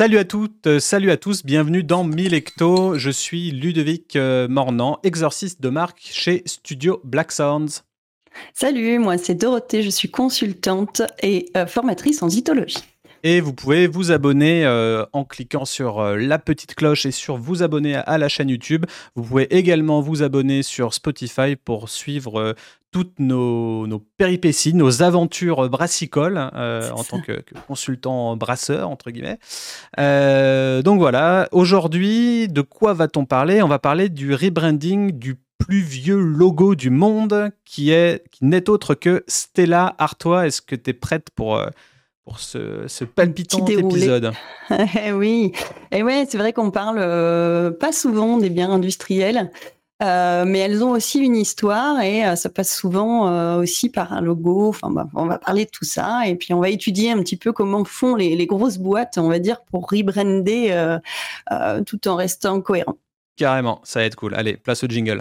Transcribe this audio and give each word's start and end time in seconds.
Salut 0.00 0.16
à 0.16 0.24
toutes, 0.24 0.66
euh, 0.66 0.80
salut 0.80 1.10
à 1.10 1.18
tous, 1.18 1.44
bienvenue 1.44 1.82
dans 1.82 2.04
Milecto. 2.04 2.96
Je 2.96 3.10
suis 3.10 3.50
Ludovic 3.50 4.16
euh, 4.16 4.48
Mornan, 4.48 4.98
exorciste 5.02 5.60
de 5.60 5.68
marque 5.68 6.00
chez 6.00 6.42
Studio 6.46 7.02
Black 7.04 7.30
Sounds. 7.30 7.82
Salut, 8.54 8.98
moi 8.98 9.18
c'est 9.18 9.34
Dorothée, 9.34 9.82
je 9.82 9.90
suis 9.90 10.10
consultante 10.10 11.02
et 11.22 11.50
euh, 11.54 11.66
formatrice 11.66 12.22
en 12.22 12.30
zytologie. 12.30 12.78
Et 13.22 13.40
vous 13.40 13.52
pouvez 13.52 13.86
vous 13.86 14.12
abonner 14.12 14.66
en 15.12 15.24
cliquant 15.24 15.64
sur 15.64 16.02
la 16.02 16.38
petite 16.38 16.74
cloche 16.74 17.06
et 17.06 17.10
sur 17.10 17.36
vous 17.36 17.62
abonner 17.62 17.96
à, 17.96 18.18
la 18.18 18.28
chaîne 18.28 18.48
YouTube. 18.48 18.86
Vous 19.14 19.22
pouvez 19.22 19.54
également 19.54 20.00
vous 20.00 20.22
abonner 20.22 20.62
sur 20.62 20.94
Spotify 20.94 21.56
pour 21.56 21.88
suivre 21.88 22.54
toutes 22.92 23.18
nos, 23.20 23.86
péripéties, 24.16 24.74
nos 24.74 25.02
aventures 25.02 25.68
brassicoles 25.68 26.50
euh, 26.54 26.90
en 26.90 27.04
tant 27.04 27.20
que, 27.20 27.44
consultant 27.66 28.36
brasseur, 28.36 28.88
entre 28.88 29.10
guillemets. 29.10 29.38
Euh, 29.98 30.82
donc 30.82 30.98
voilà, 30.98 31.48
aujourd'hui, 31.52 32.48
de 32.48 32.62
quoi 32.62 32.92
va-t-on 32.92 33.24
parler? 33.24 33.62
On 33.62 33.68
va 33.68 33.78
parler 33.78 34.08
du 34.08 34.34
rebranding 34.34 35.12
du 35.12 35.36
plus 35.58 35.82
vieux 35.82 36.18
logo 36.18 36.74
du 36.74 36.90
monde 36.90 37.52
qui 37.64 37.90
est 37.90 38.24
qui 38.30 38.44
n'est 38.44 38.68
autre 38.68 38.94
que 38.94 39.22
Stella 39.28 39.94
Artois. 39.98 40.46
Est-ce 40.46 40.62
que 40.62 40.74
tu 40.74 40.90
es 40.90 40.94
prête 40.94 41.28
pour, 41.34 41.56
euh, 41.56 41.68
pour 42.24 42.38
ce, 42.38 42.84
ce 42.86 43.04
palpitant 43.04 43.64
épisode 43.66 44.32
Oui, 45.14 45.52
et 45.90 46.02
ouais, 46.02 46.26
c'est 46.28 46.38
vrai 46.38 46.52
qu'on 46.52 46.70
parle 46.70 47.00
pas 47.78 47.92
souvent 47.92 48.36
des 48.36 48.50
biens 48.50 48.70
industriels. 48.70 49.50
Euh, 50.02 50.44
mais 50.46 50.60
elles 50.60 50.82
ont 50.82 50.92
aussi 50.92 51.18
une 51.18 51.36
histoire 51.36 52.00
et 52.00 52.24
euh, 52.24 52.34
ça 52.34 52.48
passe 52.48 52.74
souvent 52.74 53.28
euh, 53.28 53.58
aussi 53.58 53.90
par 53.90 54.14
un 54.14 54.22
logo. 54.22 54.68
Enfin, 54.68 54.90
bah, 54.90 55.06
on 55.14 55.26
va 55.26 55.38
parler 55.38 55.66
de 55.66 55.70
tout 55.70 55.84
ça 55.84 56.26
et 56.26 56.36
puis 56.36 56.54
on 56.54 56.60
va 56.60 56.70
étudier 56.70 57.10
un 57.10 57.18
petit 57.18 57.36
peu 57.36 57.52
comment 57.52 57.84
font 57.84 58.14
les, 58.14 58.34
les 58.34 58.46
grosses 58.46 58.78
boîtes, 58.78 59.18
on 59.18 59.28
va 59.28 59.38
dire, 59.38 59.62
pour 59.64 59.88
rebrander 59.90 60.98
tout 61.86 62.08
en 62.08 62.16
restant 62.16 62.60
cohérent. 62.60 62.96
Carrément, 63.36 63.80
ça 63.84 64.00
va 64.00 64.06
être 64.06 64.16
cool. 64.16 64.34
Allez, 64.34 64.56
place 64.56 64.82
au 64.84 64.86
jingle. 64.86 65.20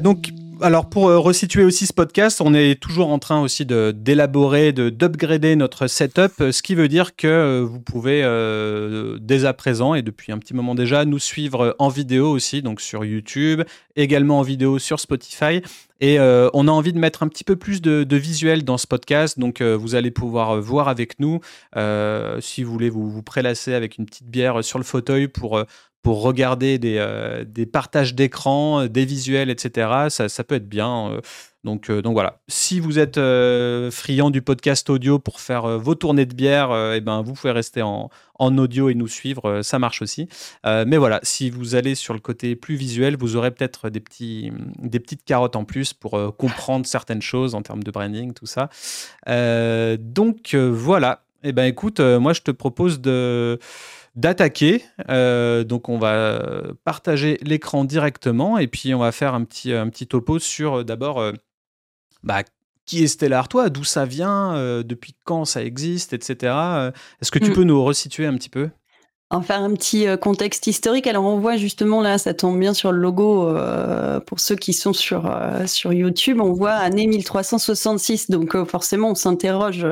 donc, 0.00 0.30
alors 0.62 0.88
pour 0.88 1.08
euh, 1.08 1.18
resituer 1.18 1.64
aussi 1.64 1.86
ce 1.86 1.92
podcast, 1.92 2.40
on 2.40 2.54
est 2.54 2.80
toujours 2.80 3.08
en 3.08 3.18
train 3.18 3.40
aussi 3.40 3.66
de 3.66 3.92
d'élaborer, 3.94 4.72
de 4.72 4.90
d'upgrader 4.90 5.56
notre 5.56 5.86
setup, 5.86 6.32
euh, 6.40 6.52
ce 6.52 6.62
qui 6.62 6.74
veut 6.74 6.88
dire 6.88 7.16
que 7.16 7.26
euh, 7.26 7.60
vous 7.64 7.80
pouvez 7.80 8.22
dès 9.20 9.44
à 9.44 9.52
présent 9.52 9.94
et 9.94 10.02
depuis 10.02 10.32
un 10.32 10.38
petit 10.38 10.54
moment 10.54 10.74
déjà 10.74 11.04
nous 11.04 11.18
suivre 11.18 11.74
en 11.78 11.88
vidéo 11.88 12.30
aussi, 12.30 12.62
donc 12.62 12.80
sur 12.80 13.04
YouTube, 13.04 13.62
également 13.96 14.38
en 14.38 14.42
vidéo 14.42 14.78
sur 14.78 15.00
Spotify. 15.00 15.62
Et 16.00 16.18
on 16.18 16.66
a 16.66 16.70
envie 16.70 16.92
de 16.92 16.98
mettre 16.98 17.22
un 17.22 17.28
petit 17.28 17.44
peu 17.44 17.54
plus 17.54 17.80
de, 17.80 18.02
de 18.02 18.16
visuel 18.16 18.64
dans 18.64 18.76
ce 18.76 18.88
podcast, 18.88 19.38
donc 19.38 19.62
vous 19.62 19.94
allez 19.94 20.10
pouvoir 20.10 20.60
voir 20.60 20.88
avec 20.88 21.20
nous. 21.20 21.40
si 22.40 22.64
vous 22.64 22.72
voulez 22.72 22.90
vous, 22.90 23.08
vous 23.08 23.22
prélasser 23.22 23.74
avec 23.74 23.98
une 23.98 24.06
petite 24.06 24.28
bière 24.28 24.64
sur 24.64 24.78
le 24.78 24.84
fauteuil 24.84 25.28
pour 25.28 25.64
pour 26.02 26.22
regarder 26.22 26.78
des, 26.78 26.96
euh, 26.98 27.44
partages 27.72 28.14
d'écran, 28.14 28.86
des 28.86 29.04
visuels, 29.04 29.50
etc. 29.50 30.08
Ça, 30.08 30.44
peut 30.44 30.56
être 30.56 30.68
bien. 30.68 31.12
Euh. 31.12 31.20
donc, 31.62 31.90
euh, 31.90 32.02
voilà. 32.04 32.40
Si 32.48 32.80
vous 32.80 32.98
êtes 32.98 33.20
friand 33.92 34.30
du 34.30 34.42
podcast 34.42 34.90
audio 34.90 35.18
pour 35.18 35.40
faire 35.40 35.78
vos 35.78 35.94
tournées 35.94 36.26
de 36.26 36.34
bière, 36.34 36.70
eh 36.94 37.00
ben, 37.00 37.22
vous 37.22 37.34
pouvez 37.34 37.52
rester 37.52 37.82
en, 37.82 38.10
audio 38.40 38.88
et 38.88 38.94
nous 38.94 39.06
suivre. 39.06 39.62
ça 39.62 39.78
marche 39.78 40.02
aussi. 40.02 40.28
mais 40.64 40.96
voilà, 40.96 41.20
si 41.22 41.48
vous 41.48 41.76
allez 41.76 41.94
sur 41.94 42.12
le 42.12 42.18
côté 42.20 42.56
plus 42.56 42.74
visuel, 42.74 43.16
vous 43.16 43.36
aurez 43.36 43.52
peut-être 43.52 43.88
des 43.88 44.00
petites 44.00 45.24
carottes 45.24 45.54
en 45.54 45.64
plus 45.64 45.92
pour 45.92 46.36
comprendre 46.36 46.84
certaines 46.84 47.22
choses 47.22 47.54
en 47.54 47.62
termes 47.62 47.84
de 47.84 47.90
branding, 47.92 48.32
tout 48.34 48.46
ça. 48.46 48.68
donc 49.98 50.56
voilà. 50.56 51.22
Eh 51.44 51.52
ben 51.52 51.64
écoute, 51.64 52.00
moi 52.00 52.32
je 52.32 52.40
te 52.40 52.50
propose 52.50 53.00
de 53.00 53.58
d'attaquer. 54.14 54.84
Euh, 55.08 55.64
donc 55.64 55.88
on 55.88 55.98
va 55.98 56.62
partager 56.84 57.38
l'écran 57.42 57.84
directement 57.84 58.58
et 58.58 58.66
puis 58.66 58.94
on 58.94 58.98
va 58.98 59.12
faire 59.12 59.34
un 59.34 59.44
petit, 59.44 59.72
un 59.72 59.88
petit 59.88 60.06
topo 60.06 60.38
sur 60.38 60.80
euh, 60.80 60.84
d'abord 60.84 61.20
euh, 61.20 61.32
bah, 62.22 62.42
qui 62.84 63.02
est 63.02 63.06
Stellar 63.06 63.48
toi? 63.48 63.70
D'où 63.70 63.84
ça 63.84 64.04
vient, 64.04 64.82
depuis 64.82 65.14
quand 65.24 65.44
ça 65.44 65.62
existe, 65.62 66.12
etc. 66.12 66.90
Est-ce 67.20 67.30
que 67.30 67.38
tu 67.38 67.50
mm. 67.50 67.54
peux 67.54 67.62
nous 67.62 67.82
resituer 67.82 68.26
un 68.26 68.34
petit 68.34 68.48
peu? 68.48 68.70
En 69.32 69.40
faire 69.40 69.62
un 69.62 69.72
petit 69.72 70.06
euh, 70.06 70.16
contexte 70.16 70.66
historique. 70.66 71.06
Alors 71.06 71.24
on 71.24 71.38
voit 71.38 71.56
justement 71.56 72.02
là, 72.02 72.18
ça 72.18 72.34
tombe 72.34 72.58
bien 72.58 72.74
sur 72.74 72.92
le 72.92 72.98
logo 72.98 73.48
euh, 73.48 74.20
pour 74.20 74.40
ceux 74.40 74.56
qui 74.56 74.74
sont 74.74 74.92
sur 74.92 75.26
euh, 75.26 75.66
sur 75.66 75.92
YouTube, 75.92 76.38
on 76.40 76.52
voit 76.52 76.72
année 76.72 77.06
1366. 77.06 78.30
Donc 78.30 78.62
forcément, 78.66 79.10
on 79.10 79.14
s'interroge 79.14 79.86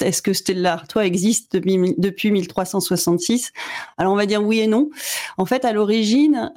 est-ce 0.00 0.22
que 0.22 0.32
Stella 0.32 0.74
Artois 0.74 1.04
existe 1.04 1.52
depuis, 1.52 1.94
depuis 1.98 2.30
1366 2.30 3.52
Alors 3.98 4.12
on 4.12 4.16
va 4.16 4.26
dire 4.26 4.42
oui 4.42 4.60
et 4.60 4.68
non. 4.68 4.88
En 5.36 5.46
fait, 5.46 5.64
à 5.64 5.72
l'origine, 5.72 6.52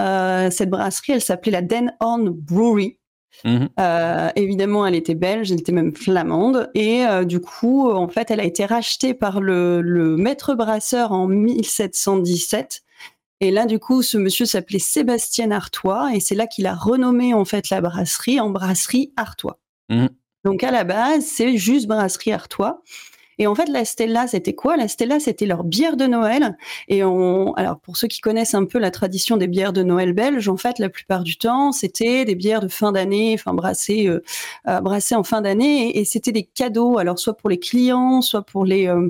cette 0.51 0.69
brasserie, 0.69 1.13
elle 1.13 1.21
s'appelait 1.21 1.51
la 1.51 1.61
Den 1.61 1.93
Horn 1.99 2.29
Brewery. 2.29 2.97
Mhm. 3.43 3.69
Euh, 3.79 4.29
évidemment, 4.35 4.85
elle 4.85 4.95
était 4.95 5.15
belge, 5.15 5.51
elle 5.51 5.59
était 5.59 5.71
même 5.71 5.95
flamande, 5.95 6.69
et 6.73 7.05
euh, 7.05 7.25
du 7.25 7.39
coup, 7.39 7.89
en 7.89 8.07
fait, 8.07 8.31
elle 8.31 8.39
a 8.39 8.45
été 8.45 8.65
rachetée 8.65 9.13
par 9.13 9.41
le, 9.41 9.81
le 9.81 10.15
maître 10.17 10.53
brasseur 10.53 11.11
en 11.11 11.27
1717. 11.27 12.83
Et 13.41 13.51
là, 13.51 13.65
du 13.65 13.79
coup, 13.79 14.01
ce 14.01 14.17
monsieur 14.17 14.45
s'appelait 14.45 14.79
Sébastien 14.79 15.51
Artois, 15.51 16.15
et 16.15 16.19
c'est 16.19 16.35
là 16.35 16.47
qu'il 16.47 16.65
a 16.65 16.75
renommé 16.75 17.33
en 17.33 17.43
fait 17.43 17.69
la 17.69 17.81
brasserie 17.81 18.39
en 18.39 18.49
brasserie 18.49 19.11
Artois. 19.17 19.59
Mhm. 19.89 20.09
Donc 20.45 20.63
à 20.63 20.71
la 20.71 20.83
base, 20.83 21.25
c'est 21.25 21.57
juste 21.57 21.87
brasserie 21.87 22.31
Artois. 22.31 22.81
Et 23.39 23.47
en 23.47 23.55
fait, 23.55 23.67
la 23.69 23.85
Stella, 23.85 24.27
c'était 24.27 24.53
quoi? 24.53 24.77
La 24.77 24.87
Stella, 24.87 25.19
c'était 25.19 25.45
leur 25.45 25.63
bière 25.63 25.97
de 25.97 26.05
Noël. 26.05 26.57
Et 26.87 27.03
on, 27.03 27.53
alors 27.53 27.79
pour 27.79 27.97
ceux 27.97 28.07
qui 28.07 28.21
connaissent 28.21 28.53
un 28.53 28.65
peu 28.65 28.79
la 28.79 28.91
tradition 28.91 29.37
des 29.37 29.47
bières 29.47 29.73
de 29.73 29.83
Noël 29.83 30.13
belges, 30.13 30.49
en 30.49 30.57
fait, 30.57 30.79
la 30.79 30.89
plupart 30.89 31.23
du 31.23 31.37
temps, 31.37 31.71
c'était 31.71 32.25
des 32.25 32.35
bières 32.35 32.61
de 32.61 32.67
fin 32.67 32.91
d'année, 32.91 33.33
enfin 33.33 33.53
brassées, 33.53 34.07
euh, 34.07 34.21
brassées 34.81 35.15
en 35.15 35.23
fin 35.23 35.41
d'année, 35.41 35.97
et, 35.97 36.05
c'était 36.05 36.31
des 36.31 36.43
cadeaux. 36.43 36.97
Alors 36.97 37.19
soit 37.19 37.35
pour 37.35 37.49
les 37.49 37.59
clients, 37.59 38.21
soit 38.21 38.43
pour 38.43 38.65
les 38.65 38.87
euh, 38.87 39.09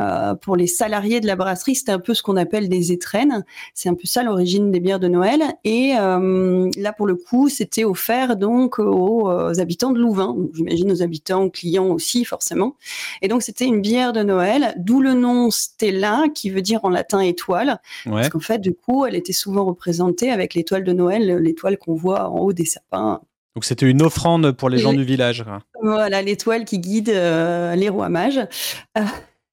euh, 0.00 0.34
pour 0.34 0.56
les 0.56 0.66
salariés 0.66 1.20
de 1.20 1.26
la 1.26 1.36
brasserie, 1.36 1.74
c'était 1.74 1.92
un 1.92 1.98
peu 1.98 2.14
ce 2.14 2.22
qu'on 2.22 2.36
appelle 2.36 2.68
des 2.68 2.92
étrennes. 2.92 3.44
C'est 3.74 3.88
un 3.88 3.94
peu 3.94 4.06
ça 4.06 4.22
l'origine 4.22 4.70
des 4.70 4.80
bières 4.80 5.00
de 5.00 5.08
Noël. 5.08 5.42
Et 5.64 5.94
euh, 5.98 6.70
là, 6.76 6.92
pour 6.92 7.06
le 7.06 7.16
coup, 7.16 7.48
c'était 7.48 7.84
offert 7.84 8.36
donc 8.36 8.78
aux, 8.78 9.28
habitants 9.58 9.90
de 9.90 9.98
Louvain. 9.98 10.36
J'imagine 10.54 10.92
aux 10.92 11.02
habitants, 11.02 11.44
aux 11.44 11.50
clients 11.50 11.88
aussi, 11.88 12.24
forcément. 12.24 12.76
Et 13.22 13.28
donc, 13.28 13.42
c'était 13.42 13.66
une 13.66 13.80
bière 13.80 14.12
de 14.12 14.22
Noël, 14.22 14.74
d'où 14.78 15.00
le 15.00 15.14
nom 15.14 15.50
Stella, 15.50 16.24
qui 16.34 16.50
veut 16.50 16.62
dire 16.62 16.80
en 16.84 16.90
latin 16.90 17.20
étoile. 17.20 17.80
Parce 18.04 18.28
qu'en 18.28 18.40
fait, 18.40 18.58
du 18.58 18.74
coup, 18.74 19.06
elle 19.06 19.14
était 19.14 19.32
souvent 19.32 19.64
représentée 19.64 20.30
avec 20.30 20.54
l'étoile 20.54 20.84
de 20.84 20.92
Noël, 20.92 21.38
l'étoile 21.38 21.78
qu'on 21.78 21.94
voit 21.94 22.28
en 22.30 22.38
haut 22.38 22.52
des 22.52 22.64
sapins. 22.64 23.20
Donc 23.58 23.64
c'était 23.64 23.90
une 23.90 24.02
offrande 24.02 24.52
pour 24.52 24.68
les 24.68 24.78
gens 24.78 24.92
du 24.92 25.02
village. 25.02 25.44
Voilà, 25.82 26.22
l'étoile 26.22 26.64
qui 26.64 26.78
guide 26.78 27.08
euh, 27.08 27.74
les 27.74 27.88
rois 27.88 28.08
mages. 28.08 28.40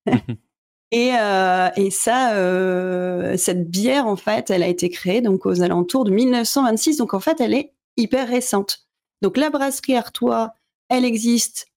Et, 0.91 1.11
euh, 1.19 1.69
et, 1.75 1.91
ça, 1.91 2.35
euh, 2.35 3.35
cette 3.38 3.69
bière, 3.69 4.07
en 4.07 4.16
fait, 4.16 4.49
elle 4.49 4.63
a 4.63 4.67
été 4.67 4.89
créée 4.89 5.19
donc 5.19 5.45
aux 5.45 5.61
alentours 5.61 6.05
de 6.05 6.11
1926. 6.11 6.97
Donc, 6.97 7.13
en 7.13 7.19
fait, 7.19 7.41
elle 7.41 7.53
est 7.53 7.73
hyper 7.97 8.27
récente. 8.29 8.88
Donc, 9.21 9.35
la 9.35 9.49
brasserie 9.49 9.97
Artois, 9.97 10.53
elle 10.89 11.03
existe 11.03 11.67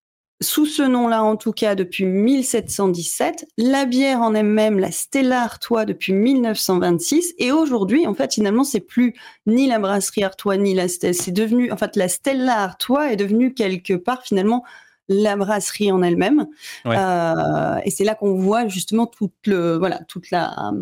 sous 0.40 0.66
ce 0.66 0.82
nom-là, 0.82 1.24
en 1.24 1.36
tout 1.36 1.50
cas, 1.50 1.74
depuis 1.74 2.04
1717. 2.04 3.46
La 3.56 3.86
bière 3.86 4.20
en 4.20 4.34
elle-même, 4.34 4.78
la 4.78 4.92
Stella 4.92 5.42
Artois, 5.42 5.84
depuis 5.84 6.12
1926. 6.12 7.34
Et 7.38 7.50
aujourd'hui, 7.50 8.06
en 8.06 8.14
fait, 8.14 8.34
finalement, 8.34 8.62
c'est 8.62 8.78
plus 8.78 9.14
ni 9.46 9.66
la 9.66 9.80
brasserie 9.80 10.22
Artois, 10.22 10.58
ni 10.58 10.74
la 10.74 10.86
Stella. 10.86 11.12
C'est 11.12 11.32
devenu, 11.32 11.72
en 11.72 11.76
fait, 11.76 11.96
la 11.96 12.08
Stella 12.08 12.62
Artois 12.62 13.12
est 13.12 13.16
devenue 13.16 13.52
quelque 13.52 13.94
part, 13.94 14.22
finalement, 14.22 14.64
la 15.08 15.36
brasserie 15.36 15.90
en 15.90 16.02
elle-même. 16.02 16.46
Euh, 16.86 17.76
et 17.84 17.90
c'est 17.90 18.04
là 18.04 18.14
qu'on 18.14 18.34
voit 18.34 18.68
justement 18.68 19.06
toute 19.06 19.32
le, 19.46 19.76
voilà, 19.76 20.00
toute 20.08 20.30
la, 20.30 20.72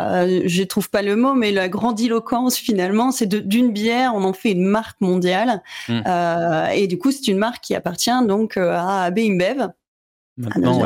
euh, 0.00 0.42
je 0.44 0.62
trouve 0.64 0.90
pas 0.90 1.02
le 1.02 1.16
mot, 1.16 1.34
mais 1.34 1.52
la 1.52 1.68
grandiloquence 1.68 2.56
finalement, 2.56 3.12
c'est 3.12 3.26
d'une 3.26 3.72
bière, 3.72 4.14
on 4.14 4.24
en 4.24 4.32
fait 4.32 4.52
une 4.52 4.66
marque 4.66 5.00
mondiale. 5.00 5.62
Mm. 5.88 6.00
Euh, 6.06 6.66
et 6.68 6.86
du 6.86 6.98
coup, 6.98 7.12
c'est 7.12 7.28
une 7.28 7.38
marque 7.38 7.62
qui 7.62 7.74
appartient 7.74 8.10
donc 8.26 8.56
à 8.56 9.04
AB 9.04 9.18
InBev. 9.18 9.68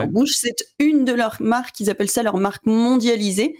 Bouche, 0.08 0.32
c'est 0.32 0.66
une 0.81 1.04
de 1.04 1.12
leurs 1.12 1.40
marques, 1.40 1.78
ils 1.78 1.88
appellent 1.88 2.10
ça 2.10 2.25
leur 2.25 2.38
marque 2.38 2.66
mondialisée, 2.66 3.56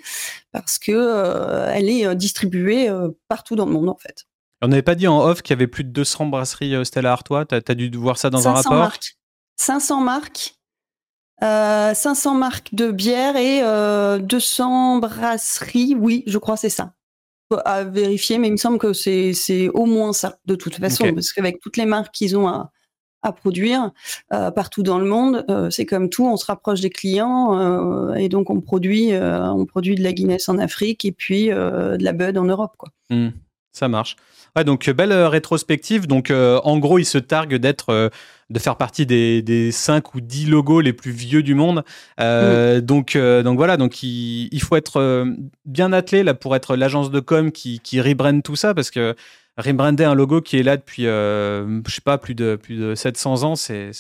parce 0.50 0.76
que 0.76 1.69
elle 1.71 1.88
est 1.88 2.17
distribuée 2.17 2.91
partout 3.29 3.55
dans 3.55 3.67
le 3.67 3.73
monde 3.73 3.88
en 3.88 3.97
fait. 3.97 4.26
On 4.64 4.69
n'avait 4.69 4.82
pas 4.82 4.94
dit 4.94 5.06
en 5.06 5.20
off 5.20 5.43
qu'il 5.43 5.52
y 5.52 5.58
avait 5.58 5.66
plus 5.66 5.84
de 5.84 5.90
200 5.90 6.26
brasseries 6.26 6.75
euh, 6.75 6.84
Stella 6.84 7.12
Artois. 7.12 7.44
Tu 7.44 7.55
as, 7.55 7.75
dû 7.75 7.90
voir 7.99 8.16
ça 8.16 8.31
dans 8.31 8.49
un 8.49 8.52
rapport 8.52 8.72
marques. 8.72 9.19
500 9.56 10.00
marques. 10.00 10.55
500 11.43 12.34
euh, 12.34 12.38
marques 12.38 12.75
de 12.75 12.90
bière 12.90 13.37
et 13.37 13.61
200 14.20 14.96
euh, 14.96 15.00
brasseries. 15.00 15.94
Oui, 15.94 16.25
je 16.26 16.38
crois 16.38 16.56
c'est 16.56 16.70
ça. 16.70 16.94
À 17.66 17.84
vérifier, 17.84 18.38
mais 18.38 18.49
il 18.49 18.52
me 18.52 18.56
semble 18.56 18.78
que 18.78 18.94
c'est 18.94 19.69
au 19.75 19.84
moins 19.84 20.14
ça, 20.14 20.38
de 20.46 20.55
toute 20.55 20.76
façon. 20.76 21.12
Parce 21.12 21.32
qu'avec 21.32 21.61
toutes 21.61 21.76
les 21.76 21.84
marques 21.84 22.14
qu'ils 22.14 22.37
ont 22.37 22.49
à, 22.49 22.72
à 23.22 23.32
produire 23.32 23.93
partout 24.31 24.82
dans 24.82 24.99
le 24.99 25.05
monde. 25.05 25.44
c'est 25.70 25.84
comme 25.84 26.08
tout, 26.08 26.26
on 26.26 26.38
se 26.38 26.46
rapproche 26.46 26.81
des 26.81 26.90
clients 26.90 28.14
et 28.14 28.31
donc 28.31 28.49
on 28.49 28.61
produit, 28.62 29.11
on 29.12 29.66
produit 29.66 29.94
de 29.94 30.02
la 30.02 30.12
Guinness 30.12 30.49
en 30.49 30.56
Afrique 30.56 31.05
et 31.05 31.12
puis 31.12 31.49
de 31.49 32.02
la 32.02 32.12
Bud 32.12 32.38
en 32.38 32.44
Europe. 32.44 32.75
Quoi. 32.78 32.88
Mmh, 33.11 33.28
ça 33.72 33.88
marche. 33.88 34.16
Ouais, 34.56 34.65
donc 34.65 34.89
belle 34.91 35.12
rétrospective. 35.12 36.06
Donc 36.06 36.31
en 36.31 36.79
gros, 36.79 36.99
il 36.99 37.05
se 37.05 37.19
targue 37.19 37.56
d'être 37.56 38.11
de 38.51 38.59
faire 38.59 38.77
partie 38.77 39.06
des, 39.06 39.43
des 39.43 39.73
5 39.73 40.15
ou 40.15 40.21
10 40.21 40.47
logos 40.47 40.81
les 40.81 40.93
plus 40.93 41.11
vieux 41.11 41.43
du 41.43 41.55
monde. 41.55 41.85
Euh, 42.21 42.81
donc, 42.81 43.17
euh, 43.17 43.43
donc 43.43 43.56
voilà, 43.56 43.77
donc 43.77 44.03
il, 44.03 44.49
il 44.53 44.62
faut 44.62 44.77
être 44.77 45.01
euh, 45.01 45.25
bien 45.65 45.93
attelé 45.93 46.23
là 46.23 46.35
pour 46.35 46.55
être 46.55 46.77
l'agence 46.77 47.11
de 47.11 47.21
com 47.21 47.53
qui, 47.53 47.81
qui 47.81 48.01
rebrand 48.01 48.43
tout 48.43 48.56
ça 48.56 48.75
parce 48.75 48.91
que 48.91 49.15
rebrander 49.56 50.05
un 50.05 50.15
logo 50.15 50.41
qui 50.41 50.59
est 50.59 50.62
là 50.62 50.77
depuis, 50.77 51.05
je 51.05 51.81
sais 51.87 52.00
pas, 52.00 52.19
plus 52.19 52.35
de, 52.35 52.57
plus 52.57 52.77
de 52.77 52.97
700 52.97 53.45
ans, 53.45 53.55
c'est 53.55 53.93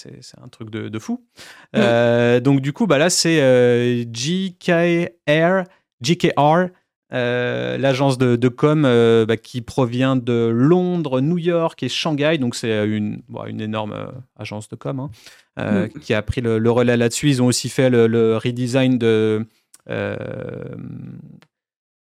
un 0.42 0.48
truc 0.48 0.68
de, 0.68 0.88
de 0.88 0.98
fou. 0.98 1.24
donc 1.72 2.60
du 2.60 2.72
coup, 2.72 2.88
bah 2.88 2.98
là, 2.98 3.08
c'est 3.08 4.04
GKR, 4.12 5.62
GKR 6.02 6.70
euh, 7.14 7.78
l'agence 7.78 8.18
de, 8.18 8.48
com 8.48 8.84
euh, 8.84 9.24
bah, 9.24 9.36
qui 9.36 9.60
provient 9.60 10.16
de 10.16 10.50
Londres, 10.52 11.20
New 11.20 11.38
York 11.38 11.80
et 11.84 11.88
Shanghai. 11.88 12.38
Donc 12.38 12.56
c'est 12.56 12.84
une, 12.86 13.22
une 13.46 13.60
énorme 13.60 13.92
euh, 13.92 14.06
agence 14.36 14.68
de 14.68 14.74
com 14.74 15.08
hein, 15.56 15.86
mm. 15.86 16.00
qui 16.00 16.12
a 16.12 16.22
pris 16.22 16.40
le, 16.40 16.70
relais 16.70 16.96
là-dessus. 16.96 17.28
Ils 17.28 17.40
ont 17.40 17.46
aussi 17.46 17.68
fait 17.68 17.88
le, 17.88 18.36
redesign 18.36 18.98
de... 18.98 19.46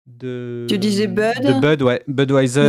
de 0.06 0.66
tu 0.68 0.76
disais 0.76 1.06
Bud 1.06 1.42
De 1.42 1.58
Bud, 1.58 1.82
ouais. 1.82 2.02
Budweiser, 2.06 2.68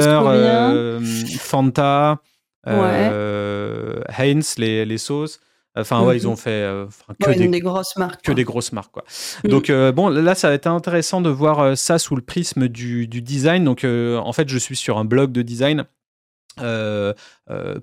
Fanta, 1.40 2.20
Heinz, 2.66 4.56
les, 4.58 4.86
les 4.86 4.98
sauces. 4.98 5.42
Enfin, 5.82 6.04
ouais, 6.04 6.18
ils 6.18 6.28
ont 6.28 6.36
fait 6.36 6.50
euh, 6.50 6.86
que 7.22 7.32
des, 7.32 7.60
grosses 7.60 7.96
marques. 7.96 8.22
Que 8.24 8.32
des 8.32 8.44
grosses 8.44 8.72
marques, 8.72 8.92
quoi. 8.92 9.04
Mm. 9.44 9.48
Donc, 9.50 9.70
euh, 9.70 9.92
bon, 9.92 10.10
là, 10.10 10.36
ça 10.36 10.50
va 10.50 10.54
être 10.54 10.68
intéressant 10.68 11.22
de 11.22 11.30
voir 11.30 11.60
euh, 11.60 11.76
ça 11.76 12.00
sous 12.00 12.16
le 12.16 12.22
prisme 12.22 12.68
du, 12.68 13.08
design. 13.08 13.64
Donc, 13.64 13.84
en 13.84 14.34
fait, 14.34 14.50
je 14.50 14.58
suis 14.58 14.76
sur 14.76 14.98
un 14.98 15.06
blog 15.06 15.32
de 15.32 15.42
design. 15.42 15.86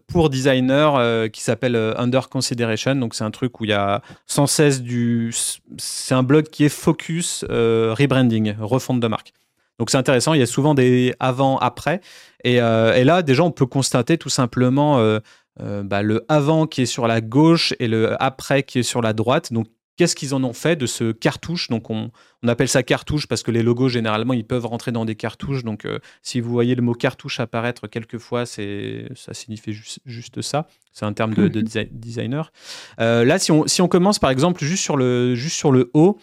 pour 0.06 0.30
designers 0.30 1.28
qui 1.32 1.40
s'appelle 1.42 1.76
Under 1.96 2.28
Consideration. 2.28 2.96
Donc, 2.96 3.14
c'est 3.14 3.24
un 3.24 3.30
truc 3.30 3.60
où 3.60 3.64
il 3.64 3.70
y 3.70 3.74
a 3.74 4.02
sans 4.26 4.46
cesse 4.46 4.82
du. 4.82 5.34
C'est 5.78 6.14
un 6.14 6.22
blog 6.22 6.48
qui 6.48 6.64
est 6.64 6.68
focus 6.68 7.44
rebranding, 7.48 8.54
refonte 8.60 9.00
de 9.00 9.08
marque. 9.08 9.32
Donc, 9.78 9.90
c'est 9.90 9.98
intéressant. 9.98 10.32
Il 10.32 10.40
y 10.40 10.42
a 10.42 10.46
souvent 10.46 10.74
des 10.74 11.14
avant-après. 11.20 12.00
Et, 12.44 12.54
et, 12.54 13.04
là, 13.04 13.22
déjà, 13.22 13.42
on 13.42 13.50
peut 13.50 13.66
constater 13.66 14.18
tout 14.18 14.30
simplement 14.30 15.20
euh, 15.60 15.82
bah, 15.82 16.02
le 16.02 16.24
avant 16.28 16.66
qui 16.66 16.82
est 16.82 16.86
sur 16.86 17.06
la 17.06 17.20
gauche 17.20 17.74
et 17.78 17.88
le 17.88 18.20
après 18.22 18.62
qui 18.62 18.80
est 18.80 18.82
sur 18.82 19.00
la 19.00 19.12
droite. 19.12 19.52
Donc, 19.52 19.66
qu'est-ce 19.96 20.14
qu'ils 20.14 20.34
en 20.34 20.44
ont 20.44 20.52
fait 20.52 20.76
de 20.76 20.86
ce 20.86 21.12
cartouche? 21.12 21.68
Donc, 21.68 21.90
on, 21.90 22.10
appelle 22.46 22.68
ça 22.68 22.82
cartouche 22.84 23.26
parce 23.26 23.42
que 23.42 23.50
les 23.50 23.62
logos, 23.62 23.88
généralement, 23.88 24.32
ils 24.32 24.46
peuvent 24.46 24.66
rentrer 24.66 24.92
dans 24.92 25.04
des 25.04 25.16
cartouches. 25.16 25.64
Donc, 25.64 25.84
euh, 25.84 25.98
si 26.22 26.40
vous 26.40 26.50
voyez 26.50 26.74
le 26.74 26.82
mot 26.82 26.92
cartouche 26.92 27.40
apparaître 27.40 27.88
quelquefois, 27.88 28.46
c'est, 28.46 29.08
ça 29.16 29.34
signifie 29.34 29.72
juste, 29.72 30.42
ça. 30.42 30.68
C'est 30.92 31.04
un 31.04 31.12
terme 31.12 31.34
de, 31.34 31.48
mhm. 31.48 31.88
designer. 31.90 32.52
Euh, 33.00 33.24
là, 33.24 33.38
si 33.38 33.50
on, 33.50 33.66
si 33.66 33.82
on 33.82 33.88
commence, 33.88 34.18
par 34.18 34.30
exemple, 34.30 34.64
juste 34.64 34.84
sur 34.84 34.96
le, 34.96 35.34
juste 35.34 35.56
sur 35.56 35.72
le 35.72 35.90
haut, 35.94 36.18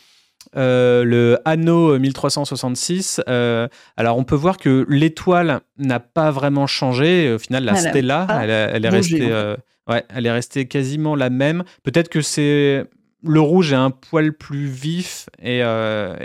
euh, 0.56 1.04
le 1.04 1.40
Anno 1.45 1.98
1366. 1.98 3.22
Euh, 3.28 3.68
alors, 3.98 4.18
on 4.18 4.24
peut 4.24 4.36
voir 4.36 4.57
que 4.57 4.86
l'étoile 4.90 5.62
n'a 5.78 6.00
pas 6.00 6.31
vraiment 6.31 6.68
changé. 6.68 7.34
Au 7.34 7.40
final, 7.40 7.63
la 7.63 7.75
Stella, 7.75 8.28
elle, 8.42 8.86
est 8.86 8.90
restée, 8.90 9.31
euh, 9.31 9.56
ouais, 9.88 10.04
elle 10.10 10.25
est 10.25 10.31
restée 10.31 10.68
quasiment 10.68 11.16
la 11.16 11.30
même. 11.30 11.63
Peut-être 11.84 12.10
que 12.10 12.22
c'est 12.22 12.86
le 13.25 13.40
rouge 13.40 13.72
est 13.72 13.78
un 13.78 13.90
poil 13.90 14.34
plus 14.34 14.66
vif 14.66 15.30
et, 15.42 15.63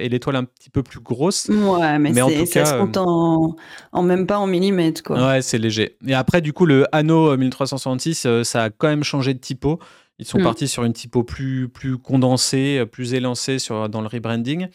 l'étoile 0.09 0.37
un 0.37 0.45
petit 0.45 0.69
peu 0.69 0.83
plus 0.83 0.99
grosse. 0.99 1.49
Ouais, 1.49 1.99
mais, 1.99 2.21
en 2.21 2.29
tout 2.29 2.47
ça 2.47 2.63
cas, 2.63 2.65
se 2.65 2.75
compte 2.75 2.97
en, 2.97 4.03
même 4.03 4.27
pas 4.27 4.39
en 4.39 4.49
millimètres. 4.49 5.05
Quoi. 5.05 5.25
Ouais, 5.25 5.43
c'est 5.43 5.59
léger. 5.59 5.97
Et 6.07 6.15
après, 6.15 6.41
du 6.41 6.53
coup, 6.53 6.67
le 6.67 6.87
Anno 6.93 7.37
1366, 7.37 8.27
ça 8.43 8.65
a 8.65 8.71
quand 8.71 8.89
même 8.89 9.05
changé 9.05 9.33
de 9.33 9.39
typo. 9.39 9.79
Ils 10.19 10.27
sont 10.27 10.39
mm. 10.39 10.43
partis 10.45 10.69
sur 10.69 10.85
une 10.85 10.93
typo 10.93 11.23
plus, 11.23 11.69
plus 11.69 11.99
condensée, 11.99 12.85
plus 12.91 13.15
élancée 13.15 13.59
sur, 13.59 13.89
dans 13.89 14.01
le 14.01 14.09
rebranding. 14.09 14.69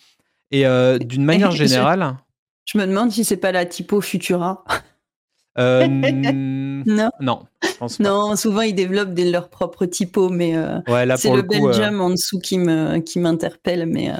Et 0.51 0.65
euh, 0.65 0.97
d'une 0.97 1.25
manière 1.25 1.51
générale. 1.65 2.17
Je, 2.65 2.77
me 2.77 2.85
demande 2.85 3.11
si 3.11 3.23
c'est 3.25 3.37
pas 3.37 3.51
la 3.51 3.65
typo 3.65 3.99
Futura. 4.01 4.63
Euh, 5.59 5.87
non. 5.87 7.11
Non, 7.19 7.43
je 7.61 7.77
pense 7.77 7.97
pas. 7.97 8.03
Non, 8.03 8.35
souvent 8.35 8.61
ils 8.61 8.73
développent 8.73 9.13
des, 9.13 9.29
leurs 9.29 9.49
propres 9.49 9.85
typos, 9.85 10.29
mais 10.29 10.55
euh, 10.55 10.79
c'est 11.15 11.31
le, 11.31 11.43
Belgium 11.43 12.01
en 12.01 12.09
dessous 12.09 12.39
qui 12.39 12.57
me 12.57 12.99
qui 12.99 13.19
m'interpelle. 13.19 13.85
Mais 13.85 14.11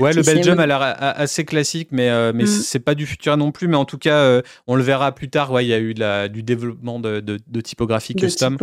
ouais, 0.00 0.12
le 0.12 0.22
Belgium 0.22 0.58
a 0.58 0.66
l'air 0.66 0.80
assez 0.80 1.44
classique, 1.44 1.88
mais 1.92 2.32
mais 2.32 2.44
mm. 2.44 2.46
c'est 2.46 2.80
pas 2.80 2.94
du 2.94 3.06
Futura 3.06 3.36
non 3.36 3.52
plus. 3.52 3.68
Mais 3.68 3.76
en 3.76 3.84
tout 3.84 3.98
cas, 3.98 4.40
on 4.66 4.76
le 4.76 4.82
verra 4.82 5.12
plus 5.12 5.28
tard. 5.28 5.52
Ouais, 5.52 5.64
il 5.64 5.68
y 5.68 5.74
a 5.74 5.78
eu 5.78 5.92
de 5.92 6.00
la, 6.00 6.28
du 6.28 6.42
développement 6.42 7.00
de, 7.00 7.20
de, 7.20 7.60
typographie 7.60 8.14
custom. 8.14 8.56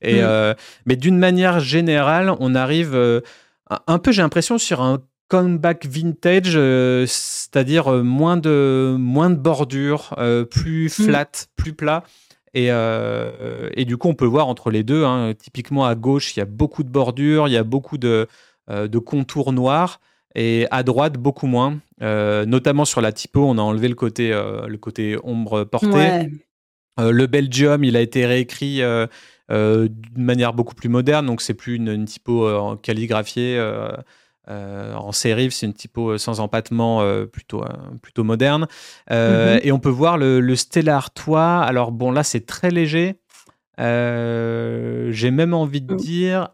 Et 0.00 0.22
mm. 0.22 0.54
mais 0.86 0.96
d'une 0.96 1.18
manière 1.18 1.58
générale, 1.58 2.32
on 2.38 2.54
arrive 2.54 2.96
un 3.86 3.98
peu, 3.98 4.12
j'ai 4.12 4.22
l'impression, 4.22 4.58
sur 4.58 4.82
un 4.82 5.00
comeback 5.32 5.86
vintage, 5.86 6.52
euh, 6.56 7.06
c'est-à-dire 7.06 7.90
euh, 7.90 8.02
moins 8.02 8.36
de, 8.36 8.96
moins 8.98 9.30
de 9.30 9.36
bordure, 9.36 10.14
euh, 10.18 10.44
plus 10.44 10.98
mm. 10.98 11.04
flat, 11.04 11.30
plus 11.56 11.72
plat. 11.72 12.04
Et, 12.54 12.66
et, 12.66 13.84
du 13.86 13.96
coup, 13.96 14.08
on 14.08 14.14
peut 14.14 14.26
voir 14.26 14.46
entre 14.46 14.70
les 14.70 14.82
deux. 14.82 15.04
Hein, 15.04 15.32
typiquement, 15.32 15.86
à 15.86 15.94
gauche, 15.94 16.36
il 16.36 16.40
y 16.40 16.42
a 16.42 16.44
beaucoup 16.44 16.82
de 16.82 16.90
bordures, 16.90 17.48
il 17.48 17.52
y 17.52 17.56
a 17.56 17.64
beaucoup 17.64 17.96
de, 17.96 18.28
de 18.68 18.98
contours 18.98 19.54
noirs. 19.54 20.02
Et 20.34 20.66
à 20.70 20.82
droite, 20.82 21.14
beaucoup 21.14 21.46
moins. 21.46 21.78
notamment 22.02 22.84
sur 22.84 23.00
la 23.00 23.10
typo, 23.10 23.42
on 23.42 23.56
a 23.56 23.62
enlevé 23.62 23.88
le 23.88 23.94
côté, 23.94 24.32
le 24.32 24.76
côté 24.76 25.16
ombre 25.24 25.64
portée. 25.64 26.28
le 26.98 27.26
Belgium, 27.26 27.84
il 27.84 27.96
a 27.96 28.02
été 28.02 28.26
réécrit 28.26 28.82
d'une 29.48 29.88
manière 30.18 30.52
beaucoup 30.52 30.74
plus 30.74 30.90
moderne. 30.90 31.24
Donc, 31.24 31.40
c'est 31.40 31.54
plus 31.54 31.76
une, 31.76 31.88
une 31.88 32.04
typo 32.04 32.76
calligraphiée 32.82 33.58
euh, 34.48 34.94
en 34.94 35.12
serif, 35.12 35.54
c'est 35.54 35.66
une 35.66 35.74
typo 35.74 36.10
euh, 36.10 36.18
sans 36.18 36.40
empattement 36.40 37.02
euh, 37.02 37.26
plutôt, 37.26 37.64
plutôt 38.02 38.24
moderne. 38.24 38.66
Mhm. 39.10 39.60
Et 39.62 39.72
on 39.72 39.78
peut 39.78 39.88
voir 39.88 40.18
le, 40.18 40.56
Stellar 40.56 41.12
Toit. 41.12 41.60
Alors 41.60 41.92
bon, 41.92 42.10
là, 42.10 42.22
c'est 42.22 42.46
très 42.46 42.70
léger. 42.70 43.16
J'ai 43.78 45.30
même 45.30 45.54
envie 45.54 45.80
de 45.80 45.94
mm. 45.94 45.96
dire... 45.96 46.48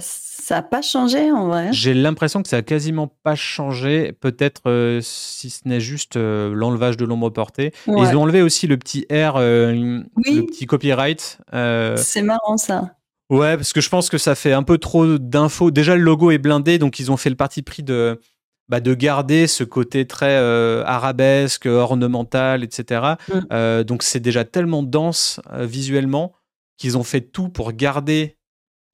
ça 0.00 0.54
n'a 0.56 0.62
pas 0.62 0.82
changé 0.82 1.30
en 1.30 1.48
vrai. 1.48 1.68
J'ai 1.72 1.94
l'impression 1.94 2.42
que 2.42 2.48
ça 2.48 2.56
n'a 2.56 2.62
quasiment 2.62 3.08
pas 3.22 3.34
changé. 3.34 4.12
Peut-être 4.12 4.98
si 5.00 5.50
ce 5.50 5.66
n'est 5.66 5.80
juste 5.80 6.16
l'enlevage 6.16 6.96
de 6.96 7.04
l'ombre 7.04 7.30
portée. 7.30 7.72
Ils 7.86 8.16
ont 8.16 8.22
enlevé 8.22 8.42
aussi 8.42 8.66
le 8.66 8.76
petit 8.76 9.06
R, 9.10 9.38
le 9.38 10.02
petit 10.46 10.66
copyright. 10.66 11.38
C'est 11.52 12.22
marrant 12.22 12.56
ça. 12.56 12.96
Ouais, 13.30 13.56
parce 13.56 13.72
que 13.72 13.80
je 13.80 13.88
pense 13.88 14.10
que 14.10 14.18
ça 14.18 14.34
fait 14.34 14.52
un 14.52 14.62
peu 14.62 14.78
trop 14.78 15.18
d'infos. 15.18 15.70
Déjà, 15.70 15.96
le 15.96 16.02
logo 16.02 16.30
est 16.30 16.38
blindé, 16.38 16.78
donc 16.78 16.98
ils 16.98 17.10
ont 17.10 17.16
fait 17.16 17.30
le 17.30 17.36
parti 17.36 17.62
pris 17.62 17.82
de, 17.82 18.20
bah, 18.68 18.80
de 18.80 18.94
garder 18.94 19.46
ce 19.46 19.62
côté 19.62 20.06
très 20.06 20.36
euh, 20.36 20.82
arabesque, 20.84 21.66
ornemental, 21.66 22.64
etc. 22.64 23.14
Mm. 23.28 23.32
Euh, 23.52 23.84
donc 23.84 24.02
c'est 24.02 24.20
déjà 24.20 24.44
tellement 24.44 24.82
dense 24.82 25.40
euh, 25.52 25.66
visuellement 25.66 26.34
qu'ils 26.78 26.96
ont 26.96 27.02
fait 27.02 27.20
tout 27.20 27.48
pour 27.48 27.72
garder 27.72 28.38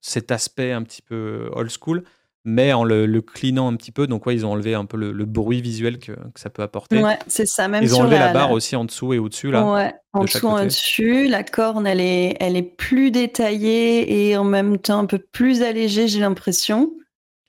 cet 0.01 0.31
aspect 0.31 0.71
un 0.71 0.83
petit 0.83 1.01
peu 1.01 1.49
old 1.53 1.71
school 1.71 2.03
mais 2.43 2.73
en 2.73 2.83
le, 2.83 3.05
le 3.05 3.21
cleanant 3.21 3.71
un 3.71 3.75
petit 3.75 3.91
peu. 3.91 4.07
Donc, 4.07 4.25
ouais, 4.25 4.35
ils 4.35 4.45
ont 4.45 4.51
enlevé 4.51 4.73
un 4.73 4.85
peu 4.85 4.97
le, 4.97 5.25
bruit 5.25 5.61
visuel 5.61 5.99
que, 5.99 6.11
que, 6.11 6.39
ça 6.39 6.49
peut 6.49 6.63
apporter. 6.63 7.01
Ouais, 7.01 7.17
c'est 7.27 7.47
ça. 7.47 7.67
Même 7.67 7.83
ils 7.83 7.95
ont 7.95 8.01
enlevé 8.01 8.17
la, 8.17 8.33
barre 8.33 8.51
aussi 8.51 8.75
en 8.75 8.85
dessous 8.85 9.13
et 9.13 9.19
au-dessus. 9.19 9.51
Là, 9.51 9.71
ouais, 9.71 9.93
en 10.13 10.23
dessous, 10.23 10.47
en 10.47 10.63
dessus. 10.63 11.27
La 11.27 11.43
corne, 11.43 11.85
elle 11.85 12.01
est, 12.01 12.37
elle 12.39 12.55
est 12.55 12.63
plus 12.63 13.11
détaillée 13.11 14.29
et 14.29 14.37
en 14.37 14.43
même 14.43 14.77
temps 14.77 14.99
un 14.99 15.05
peu 15.05 15.19
plus 15.19 15.61
allégée, 15.61 16.07
j'ai 16.07 16.19
l'impression. 16.19 16.91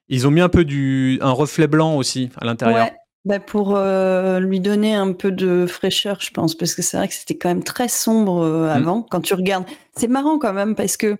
Ils 0.09 0.27
ont 0.27 0.31
mis 0.31 0.41
un 0.41 0.49
peu 0.49 0.65
du, 0.65 1.19
un 1.23 1.33
reflet 1.33 1.67
blanc 1.67 1.97
aussi 1.97 2.31
à 2.37 2.45
l'intérieur. 2.45 2.87
Ouais. 2.87 2.93
Bah 3.25 3.39
pour 3.39 3.77
euh, 3.77 4.41
lui 4.41 4.59
donner 4.59 4.97
un 4.97 5.13
peu 5.13 5.31
de 5.31 5.65
fraîcheur, 5.67 6.19
je 6.21 6.33
pense, 6.33 6.57
parce 6.57 6.75
que 6.75 6.83
c'est 6.83 6.97
vrai 6.97 7.07
que 7.07 7.15
c'était 7.15 7.39
quand 7.39 7.49
même 7.51 7.63
très 7.63 7.87
sombre 7.87 8.43
euh, 8.43 8.67
mmh. 8.67 8.71
avant. 8.71 9.03
Quand 9.03 9.21
tu 9.21 9.35
regardes, 9.35 9.65
c'est 9.97 10.09
marrant 10.09 10.39
quand 10.41 10.53
même 10.53 10.75
parce 10.75 10.97
que 10.97 11.17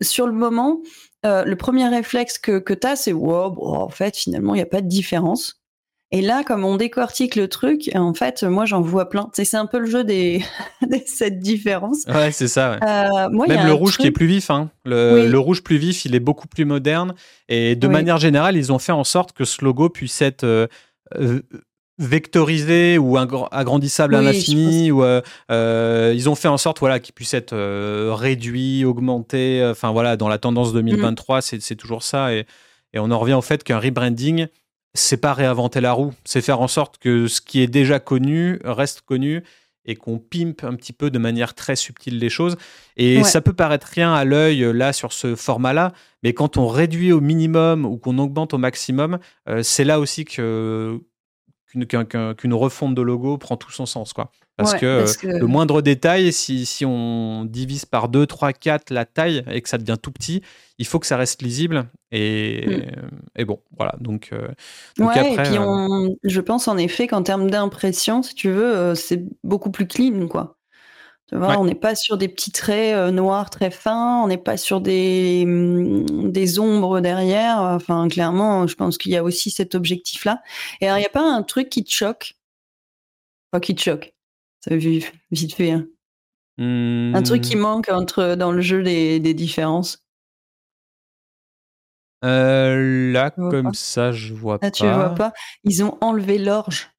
sur 0.00 0.26
le 0.26 0.32
moment, 0.32 0.80
euh, 1.24 1.44
le 1.44 1.56
premier 1.56 1.88
réflexe 1.88 2.38
que, 2.38 2.58
que 2.58 2.74
tu 2.74 2.86
as, 2.86 2.96
c'est 2.96 3.12
wow, 3.12 3.56
en 3.64 3.88
fait, 3.88 4.16
finalement, 4.16 4.54
il 4.54 4.58
n'y 4.58 4.62
a 4.62 4.66
pas 4.66 4.80
de 4.80 4.88
différence. 4.88 5.62
Et 6.14 6.20
là, 6.20 6.44
comme 6.44 6.62
on 6.64 6.76
décortique 6.76 7.36
le 7.36 7.48
truc, 7.48 7.90
en 7.94 8.12
fait, 8.12 8.42
moi, 8.42 8.66
j'en 8.66 8.82
vois 8.82 9.08
plein. 9.08 9.30
C'est 9.32 9.54
un 9.54 9.64
peu 9.64 9.78
le 9.78 9.86
jeu 9.86 10.04
des, 10.04 10.44
cette 11.06 11.38
différence. 11.38 12.04
Ouais, 12.06 12.30
c'est 12.32 12.48
ça. 12.48 12.72
Euh, 12.74 13.30
Même 13.30 13.66
le 13.66 13.72
rouge 13.72 13.96
qui 13.96 14.08
est 14.08 14.10
plus 14.10 14.26
vif. 14.26 14.50
Hein. 14.50 14.70
Le, 14.84 15.34
rouge 15.36 15.62
plus 15.62 15.78
vif, 15.78 16.04
il 16.04 16.14
est 16.14 16.20
beaucoup 16.20 16.48
plus 16.48 16.66
moderne. 16.66 17.14
Et 17.48 17.76
de 17.76 17.88
manière 17.88 18.18
générale, 18.18 18.58
ils 18.58 18.72
ont 18.72 18.78
fait 18.78 18.92
en 18.92 19.04
sorte 19.04 19.32
que 19.32 19.44
ce 19.44 19.64
logo 19.64 19.88
puisse 19.88 20.20
être 20.20 20.44
euh, 20.44 20.66
vectorisé 22.02 22.98
ou 22.98 23.16
agrandissable 23.16 24.14
à 24.14 24.22
l'infini 24.22 24.90
ou 24.90 25.04
ils 25.50 26.28
ont 26.28 26.34
fait 26.34 26.48
en 26.48 26.58
sorte 26.58 26.80
voilà 26.80 27.00
qu'il 27.00 27.14
puisse 27.14 27.34
être 27.34 27.56
réduit 28.12 28.84
augmenté 28.84 29.64
enfin 29.70 29.92
voilà 29.92 30.16
dans 30.16 30.28
la 30.28 30.38
tendance 30.38 30.72
2023 30.72 31.38
mm. 31.38 31.42
c'est 31.60 31.76
toujours 31.76 32.02
ça 32.02 32.34
et, 32.34 32.46
et, 32.92 32.98
on 32.98 33.10
en 33.10 33.18
revient 33.18 33.34
au 33.34 33.42
fait 33.42 33.62
qu'un 33.64 33.78
rebranding 33.78 34.46
c'est 34.94 35.16
pas 35.16 35.32
réinventer 35.32 35.80
la 35.80 35.92
roue 35.92 36.12
c'est 36.24 36.42
faire 36.42 36.60
en 36.60 36.68
sorte 36.68 36.98
que 36.98 37.26
ce 37.28 37.40
qui 37.40 37.60
est 37.60 37.68
déjà 37.68 38.00
connu 38.00 38.58
reste 38.64 39.02
connu 39.02 39.42
et 39.84 39.96
qu'on 39.96 40.18
pimpe 40.18 40.64
un 40.64 40.74
petit 40.74 40.92
peu 40.92 41.10
de 41.10 41.18
manière 41.18 41.54
très 41.54 41.76
subtile 41.76 42.18
les 42.18 42.28
choses. 42.28 42.56
Et 42.96 43.22
ça 43.24 43.40
peut 43.40 43.52
paraître 43.52 43.88
rien 43.92 44.12
à 44.12 44.24
l'œil 44.24 44.62
euh, 44.62 44.72
là 44.72 44.92
sur 44.92 45.12
ce 45.12 45.34
format-là, 45.34 45.92
mais 46.22 46.34
quand 46.34 46.56
on 46.56 46.68
réduit 46.68 47.12
au 47.12 47.20
minimum 47.20 47.84
ou 47.84 47.96
qu'on 47.96 48.18
augmente 48.18 48.54
au 48.54 48.58
maximum, 48.58 49.18
euh, 49.48 49.62
c'est 49.62 49.84
là 49.84 49.98
aussi 49.98 50.24
que 50.24 51.00
qu'une 52.36 52.54
refonte 52.54 52.94
de 52.94 53.02
logo 53.02 53.38
prend 53.38 53.56
tout 53.56 53.70
son 53.70 53.86
sens. 53.86 54.12
Quoi. 54.12 54.30
Parce, 54.56 54.74
que, 54.74 55.06
le 55.26 55.46
moindre 55.46 55.80
détail, 55.82 56.32
si, 56.32 56.66
si, 56.66 56.84
on 56.84 57.44
divise 57.44 57.84
par 57.84 58.08
2, 58.08 58.26
3, 58.26 58.52
4 58.52 58.90
la 58.90 59.04
taille 59.04 59.42
et 59.50 59.60
que 59.62 59.68
ça 59.68 59.78
devient 59.78 59.96
tout 60.00 60.12
petit, 60.12 60.42
il 60.78 60.86
faut 60.86 60.98
que 60.98 61.06
ça 61.06 61.16
reste 61.16 61.42
lisible. 61.42 61.88
Et, 62.10 62.66
hmm. 62.66 63.40
et 63.40 63.44
bon, 63.44 63.60
voilà. 63.76 63.94
Donc, 64.00 64.30
euh, 64.32 64.48
ouais, 64.98 65.32
et 65.32 65.36
puis 65.36 65.58
euh, 65.58 66.08
je 66.22 66.40
pense 66.40 66.68
en 66.68 66.76
effet 66.76 67.06
qu'en 67.06 67.22
termes 67.22 67.50
d'impression, 67.50 68.22
si 68.22 68.34
tu 68.34 68.50
veux, 68.50 68.76
euh, 68.76 68.94
c'est 68.94 69.24
beaucoup 69.42 69.70
plus 69.70 69.86
clean. 69.86 70.28
quoi. 70.28 70.58
Tu 71.32 71.38
vois, 71.38 71.58
on 71.58 71.64
n'est 71.64 71.74
pas 71.74 71.94
sur 71.94 72.18
des 72.18 72.28
petits 72.28 72.52
traits 72.52 73.10
noirs 73.12 73.48
très 73.48 73.70
fins, 73.70 74.20
on 74.22 74.26
n'est 74.26 74.36
pas 74.36 74.58
sur 74.58 74.82
des, 74.82 75.44
mm, 75.46 76.30
des 76.30 76.58
ombres 76.58 77.00
derrière. 77.00 77.58
Enfin, 77.58 78.06
clairement, 78.08 78.66
je 78.66 78.74
pense 78.74 78.98
qu'il 78.98 79.12
y 79.12 79.16
a 79.16 79.24
aussi 79.24 79.50
cet 79.50 79.74
objectif-là. 79.74 80.42
Et 80.80 80.86
alors, 80.86 80.98
il 80.98 81.00
n'y 81.00 81.06
a 81.06 81.10
pas 81.10 81.26
un 81.26 81.42
truc 81.42 81.70
qui 81.70 81.84
te 81.84 81.90
choque? 81.90 82.34
Pas 83.50 83.60
qui 83.60 83.74
te 83.74 83.80
choque 83.80 84.12
ça 84.64 84.76
vu 84.76 85.02
vite 85.30 85.54
fait. 85.54 85.72
Hein. 85.72 85.86
Un 86.58 87.22
truc 87.22 87.42
qui 87.42 87.56
mmh. 87.56 87.60
manque 87.60 87.88
entre, 87.88 88.36
dans 88.36 88.52
le 88.52 88.60
jeu 88.60 88.82
des, 88.82 89.18
des 89.18 89.34
différences? 89.34 90.04
Euh, 92.24 93.10
là, 93.12 93.30
comme 93.30 93.74
ça, 93.74 94.12
je 94.12 94.32
vois 94.32 94.60
pas. 94.60 94.68
Ah, 94.68 94.70
tu 94.70 94.84
vois 94.84 95.14
pas? 95.14 95.32
Ils 95.64 95.82
ont 95.82 95.98
enlevé 96.00 96.38
l'orge. 96.38 96.90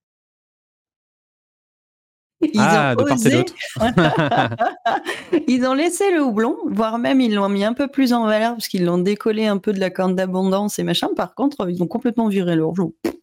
Ils 2.53 2.59
ah, 2.59 2.95
ont 2.97 3.03
de 3.03 3.11
osé. 3.11 3.45
ils 5.47 5.65
ont 5.65 5.73
laissé 5.73 6.11
le 6.11 6.21
houblon, 6.21 6.57
voire 6.69 6.97
même 6.97 7.21
ils 7.21 7.33
l'ont 7.33 7.49
mis 7.49 7.63
un 7.63 7.73
peu 7.73 7.87
plus 7.87 8.13
en 8.13 8.25
valeur 8.25 8.53
parce 8.53 8.67
qu'ils 8.67 8.85
l'ont 8.85 8.97
décollé 8.97 9.45
un 9.45 9.57
peu 9.57 9.73
de 9.73 9.79
la 9.79 9.89
corne 9.89 10.15
d'abondance 10.15 10.79
et 10.79 10.83
machin. 10.83 11.09
Par 11.15 11.35
contre, 11.35 11.69
ils 11.69 11.81
ont 11.81 11.87
complètement 11.87 12.27
viré 12.27 12.55
l'orge. 12.55 12.79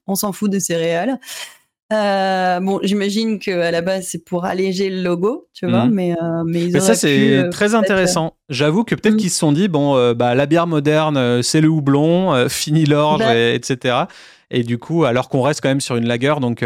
On 0.07 0.15
s'en 0.15 0.33
fout 0.33 0.50
des 0.50 0.61
céréales. 0.61 1.19
Euh, 1.93 2.61
bon, 2.61 2.79
j'imagine 2.83 3.39
qu'à 3.41 3.71
la 3.71 3.81
base, 3.81 4.07
c'est 4.07 4.25
pour 4.25 4.45
alléger 4.45 4.91
le 4.91 5.03
logo, 5.03 5.49
tu 5.53 5.67
vois, 5.67 5.87
mhm. 5.87 5.93
mais, 5.93 6.12
euh, 6.12 6.45
mais, 6.47 6.69
mais 6.73 6.81
ça, 6.81 6.95
c'est 6.95 7.37
euh, 7.37 7.50
très 7.50 7.75
intéressant. 7.75 8.35
J'avoue 8.49 8.85
que 8.85 8.95
peut-être 8.95 9.15
mm. 9.15 9.19
qu'ils 9.19 9.31
se 9.31 9.39
sont 9.39 9.50
dit, 9.50 9.67
bon, 9.67 10.15
bah, 10.15 10.35
la 10.35 10.47
bière 10.47 10.69
moderne, 10.69 11.43
c'est 11.43 11.61
le 11.61 11.69
houblon, 11.69 12.49
fini 12.49 12.85
l'orge, 12.85 13.21
bah. 13.21 13.37
etc. 13.37 14.05
Et 14.53 14.62
du 14.62 14.79
coup, 14.79 15.05
alors 15.05 15.29
qu'on 15.29 15.43
reste 15.43 15.61
quand 15.62 15.69
même 15.69 15.81
sur 15.81 15.97
une 15.97 16.07
lagueur, 16.07 16.39
donc, 16.39 16.65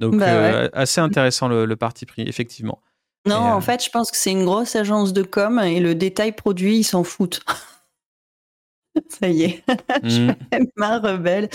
donc 0.00 0.16
bah 0.16 0.68
assez 0.72 1.00
intéressant 1.00 1.48
le, 1.48 1.76
parti 1.76 2.06
pris, 2.06 2.22
effectivement. 2.22 2.80
Non, 3.26 3.36
en 3.36 3.60
fait, 3.60 3.84
je 3.84 3.90
pense 3.90 4.10
que 4.10 4.16
c'est 4.16 4.32
une 4.32 4.44
grosse 4.44 4.74
agence 4.74 5.12
de 5.12 5.22
com 5.22 5.60
et 5.60 5.78
le 5.78 5.94
détail 5.94 6.32
produit, 6.32 6.78
ils 6.78 6.84
s'en 6.84 7.04
foutent. 7.04 7.40
ça 9.08 9.28
y 9.28 9.44
est, 9.44 9.64
je 10.02 10.08
suis 10.08 10.26
mm. 10.26 10.66
ma 10.76 10.98
rebelle. 10.98 11.48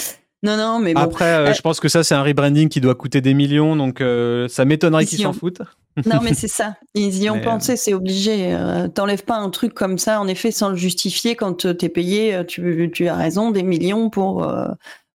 Non, 0.43 0.55
non, 0.55 0.79
mais 0.79 0.93
bon. 0.93 1.01
Après, 1.01 1.25
euh, 1.25 1.53
je 1.53 1.61
pense 1.61 1.79
que 1.79 1.89
ça, 1.89 2.03
c'est 2.03 2.13
un 2.13 2.21
rebranding 2.21 2.69
qui 2.69 2.79
doit 2.79 2.93
coûter 2.93 3.21
des 3.21 3.33
millions, 3.33 3.75
donc 3.75 4.01
euh, 4.01 4.47
ça 4.47 4.65
m'étonnerait 4.65 5.05
qu'ils 5.05 5.21
s'en 5.21 5.33
foutent. 5.33 5.61
non, 6.05 6.19
mais 6.21 6.33
c'est 6.35 6.47
ça. 6.47 6.75
Ils 6.93 7.23
y 7.23 7.29
ont 7.29 7.41
pensé, 7.41 7.75
c'est 7.75 7.93
obligé. 7.93 8.53
Euh, 8.53 8.87
t'enlèves 8.87 9.23
pas 9.23 9.37
un 9.37 9.49
truc 9.49 9.73
comme 9.73 9.97
ça, 9.97 10.21
en 10.21 10.27
effet, 10.27 10.51
sans 10.51 10.69
le 10.69 10.75
justifier. 10.75 11.35
Quand 11.35 11.75
t'es 11.75 11.89
payé, 11.89 12.43
tu, 12.47 12.91
tu, 12.93 13.07
as 13.07 13.15
raison, 13.15 13.49
des 13.49 13.63
millions 13.63 14.11
pour 14.11 14.47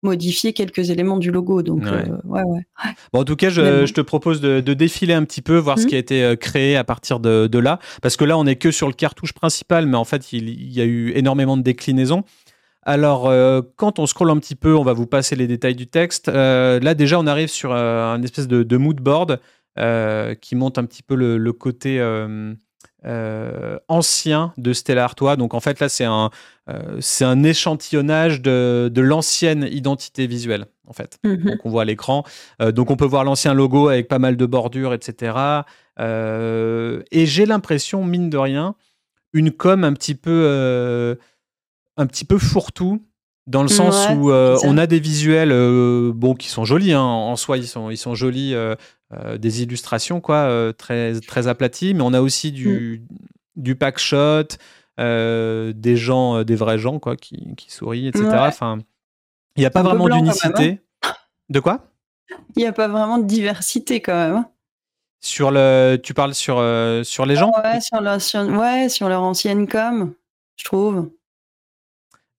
modifier 0.02 0.54
quelques 0.54 0.90
éléments 0.90 1.18
du 1.18 1.32
logo. 1.32 1.62
Donc, 1.62 1.84
ouais, 1.84 2.44
ouais. 2.44 2.62
Bon, 3.14 3.22
en 3.22 3.26
tout 3.26 3.36
cas, 3.36 3.50
je, 3.50 3.92
te 3.92 4.02
propose 4.02 4.42
de, 4.42 4.62
défiler 4.74 5.14
un 5.14 5.24
petit 5.26 5.42
peu, 5.42 5.58
voir 5.58 5.78
ce 5.78 5.86
mmh. 5.86 5.88
qui 5.88 5.96
a 5.96 6.00
été 6.00 6.36
créé 6.40 6.76
à 6.76 6.84
partir 6.84 7.20
de, 7.20 7.48
de, 7.48 7.60
là. 7.60 7.80
Parce 8.02 8.16
que 8.16 8.26
là, 8.26 8.38
on 8.38 8.46
est 8.46 8.56
que 8.56 8.72
sur 8.72 8.88
le 8.88 8.94
cartouche 8.94 9.34
principal, 9.34 9.86
mais 9.86 9.98
en 9.98 10.06
fait, 10.06 10.32
il, 10.34 10.50
il 10.50 10.72
y 10.72 10.82
a 10.82 10.86
eu 10.86 11.12
énormément 11.16 11.58
de 11.58 11.62
déclinaisons. 11.64 12.24
Alors, 12.84 13.28
euh, 13.28 13.62
quand 13.76 14.00
on 14.00 14.08
scrolle 14.08 14.32
un 14.32 14.40
petit 14.40 14.56
peu, 14.56 14.76
on 14.76 14.84
va 14.84 14.94
vous 14.94 15.06
passer 15.06 15.36
les 15.36 15.48
détails 15.48 15.76
du 15.76 15.88
texte. 15.88 16.30
Euh, 16.30 16.80
là, 16.80 16.96
déjà, 16.96 17.20
on 17.20 17.28
arrive 17.28 17.50
sur 17.50 17.72
euh, 17.72 18.14
un 18.14 18.22
espèce 18.24 18.48
de, 18.48 18.78
mood 18.78 19.00
board 19.00 19.40
qui 20.42 20.56
montre 20.56 20.80
un 20.80 20.86
petit 20.86 21.04
peu 21.04 21.16
le, 21.16 21.54
côté 21.54 22.00
ancien 23.88 24.54
de 24.58 24.74
Stella 24.74 25.04
Artois. 25.04 25.36
Donc, 25.36 25.54
en 25.54 25.60
fait, 25.60 25.80
là, 25.80 25.90
c'est 25.90 26.06
un, 26.06 26.30
c'est 27.00 27.26
un 27.26 27.44
échantillonnage 27.44 28.42
de, 28.42 28.92
l'ancienne 29.02 29.68
identité 29.72 30.28
visuelle, 30.28 30.66
en 30.88 30.94
fait. 30.94 31.18
Mhm. 31.24 31.44
Donc, 31.44 31.66
on 31.66 31.70
voit 31.70 31.84
à 31.84 31.86
l'écran. 31.86 32.24
donc, 32.60 32.92
on 32.92 32.96
peut 32.96 33.06
voir 33.06 33.24
l'ancien 33.24 33.54
logo 33.54 33.88
avec 33.88 34.08
pas 34.08 34.20
mal 34.20 34.38
de 34.38 34.46
bordures, 34.46 34.94
etc. 34.94 35.64
et 36.00 37.26
j'ai 37.26 37.46
l'impression, 37.46 38.04
mine 38.04 38.30
de 38.30 38.38
rien, 38.38 38.76
une 39.34 39.52
com 39.52 39.84
un 39.84 39.94
petit 39.94 40.16
peu 40.16 41.18
un 41.98 42.08
petit 42.08 42.26
peu 42.26 42.38
fourre-tout 42.38 43.02
dans 43.50 43.64
le 43.64 43.68
sens 43.68 44.08
où 44.16 44.30
euh, 44.30 44.58
on 44.64 44.78
a 44.78 44.86
des 44.86 45.00
visuels 45.00 45.52
euh, 45.52 46.12
bon 46.14 46.36
qui 46.36 46.50
sont 46.50 46.66
jolis 46.66 46.94
hein, 46.94 47.02
en 47.02 47.36
soi 47.36 47.58
ils 47.58 47.68
sont 47.68 47.90
ils 47.90 47.98
sont 47.98 48.14
jolis 48.14 48.54
euh, 48.54 48.76
des 49.40 49.64
illustrations 49.64 50.22
quoi 50.22 50.72
très 50.78 51.20
très 51.20 51.48
aplaties. 51.48 51.96
Mais 51.96 52.04
on 52.04 52.14
a 52.14 52.22
aussi 52.22 52.52
du 52.52 53.04
mm. 53.10 53.62
du 53.64 53.76
pack 53.76 53.98
shot 53.98 54.44
des 55.00 55.96
gens 55.96 56.44
des 56.44 56.56
vrais 56.56 56.78
gens 56.78 57.00
quoi 57.00 57.16
qui, 57.16 57.56
qui 57.58 57.72
sourient 57.72 58.08
etc 58.08 58.28
enfin 58.34 58.80
il 59.56 59.62
n'y 59.62 59.66
a 59.66 59.72
pas 59.72 59.82
vraiment 59.82 60.08
d'unicité. 60.08 60.80
hein. 61.04 61.14
de 61.50 61.60
quoi? 61.60 61.88
Il 62.56 62.62
n'y 62.62 62.68
a 62.68 62.72
pas 62.72 62.88
vraiment 62.88 63.18
de 63.18 63.26
diversité 63.26 64.00
quand 64.00 64.14
même 64.14 64.36
hein. 64.36 64.50
sur 65.22 65.50
le 65.50 65.98
tu 66.02 66.14
parles 66.14 66.36
sur 66.36 66.58
sur 67.04 67.26
les 67.26 67.36
gens? 67.36 67.52
Ouais 67.64 67.82
sur 67.82 68.00
leur, 68.00 68.20
ouais 68.60 68.90
sur 68.90 69.10
leur 69.10 69.24
ancienne 69.24 69.68
com 69.68 70.14
je 70.56 70.66
trouve 70.66 71.10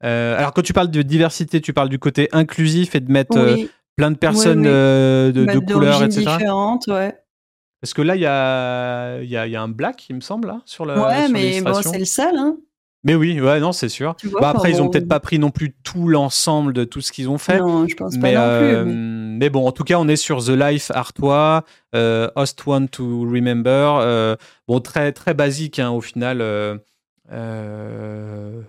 euh, 0.05 0.37
alors, 0.37 0.53
quand 0.53 0.63
tu 0.63 0.73
parles 0.73 0.91
de 0.91 1.03
diversité, 1.03 1.61
tu 1.61 1.73
parles 1.73 1.89
du 1.89 1.99
côté 1.99 2.29
inclusif 2.33 2.95
et 2.95 3.01
de 3.01 3.13
mettre 3.13 3.37
euh, 3.37 3.57
plein 3.97 4.11
de 4.11 4.17
personnes 4.17 4.65
euh, 4.67 5.31
de, 5.33 5.45
couleurs, 5.59 6.03
etc. 6.03 6.21
différentes, 6.21 6.87
ouais. 6.87 7.15
Parce 7.81 7.95
que 7.95 8.03
là, 8.03 8.17
il 8.17 8.23
y 8.23 8.27
a, 8.27 9.23
y, 9.23 9.37
a, 9.37 9.47
y 9.47 9.57
a, 9.57 9.63
un 9.63 9.69
black, 9.69 10.09
il 10.09 10.17
me 10.17 10.21
semble, 10.21 10.49
là, 10.49 10.63
sur 10.65 10.85
le. 10.85 10.99
Ouais, 10.99 11.29
mais 11.29 11.61
bon, 11.61 11.75
c'est 11.83 11.99
le 11.99 12.05
seul, 12.05 12.37
hein. 12.37 12.57
Mais 13.03 13.15
oui, 13.15 13.41
ouais, 13.41 13.61
non, 13.61 13.73
c'est 13.73 13.89
sûr. 13.89 14.15
Bah, 14.41 14.51
après, 14.51 14.71
ils 14.71 14.83
ont 14.83 14.91
peut-être 14.91 15.09
pas 15.09 15.21
pris 15.21 15.39
non 15.39 15.51
plus 15.51 15.75
tout 15.83 16.07
l'ensemble 16.07 16.75
de 16.75 16.85
tout 16.85 17.01
ce 17.01 17.13
qu'ils 17.13 17.31
ont 17.31 17.39
fait. 17.39 17.59
Non, 17.59 17.87
je 17.89 17.95
pense 17.95 18.15
mais, 18.17 18.35
pas 18.35 18.75
non 18.75 18.85
plus. 18.85 18.93
Mais... 18.93 19.49
bon, 19.49 19.67
en 19.67 19.73
tout 19.73 19.85
cas, 19.85 19.97
on 19.99 20.07
est 20.07 20.17
sur 20.17 20.45
The 20.45 20.51
Life 20.51 20.91
Artois, 20.95 21.65
Host 21.95 22.63
One 22.67 22.91
to 22.91 23.23
Remember. 23.23 24.37
bon, 24.69 24.81
très 24.81 25.13
très 25.13 25.33
basique 25.33 25.79
hein, 25.79 25.91
au 25.91 26.03
final. 26.03 26.45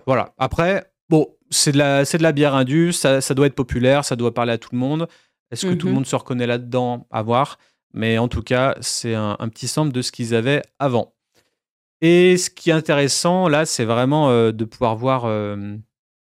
voilà. 0.06 0.32
Après, 0.38 0.91
Bon, 1.12 1.28
c'est 1.50 1.72
de, 1.72 1.76
la, 1.76 2.04
de 2.04 2.22
la 2.22 2.32
bière 2.32 2.54
indus, 2.54 2.94
ça, 2.94 3.20
doit 3.34 3.44
être 3.44 3.54
populaire, 3.54 4.02
ça 4.02 4.16
doit 4.16 4.32
parler 4.32 4.52
à 4.52 4.56
tout 4.56 4.70
le 4.72 4.78
monde. 4.78 5.06
Est-ce 5.50 5.66
que 5.66 5.74
tout 5.74 5.84
le 5.84 5.92
mhm. 5.92 5.96
monde 5.96 6.06
se 6.06 6.16
reconnaît 6.16 6.46
là-dedans? 6.46 7.06
À 7.10 7.20
voir. 7.20 7.58
Mais 7.92 8.16
en 8.16 8.28
tout 8.28 8.40
cas, 8.40 8.76
c'est 8.80 9.14
un, 9.14 9.36
petit 9.50 9.68
sample 9.68 9.92
de 9.92 10.00
ce 10.00 10.10
qu'ils 10.10 10.34
avaient 10.34 10.62
avant. 10.78 11.12
Et 12.00 12.38
ce 12.38 12.48
qui 12.48 12.70
est 12.70 12.72
intéressant, 12.72 13.46
là, 13.48 13.66
c'est 13.66 13.84
vraiment 13.84 14.30
euh, 14.30 14.52
de 14.52 14.64
pouvoir 14.64 14.96
voir 14.96 15.24
euh, 15.26 15.76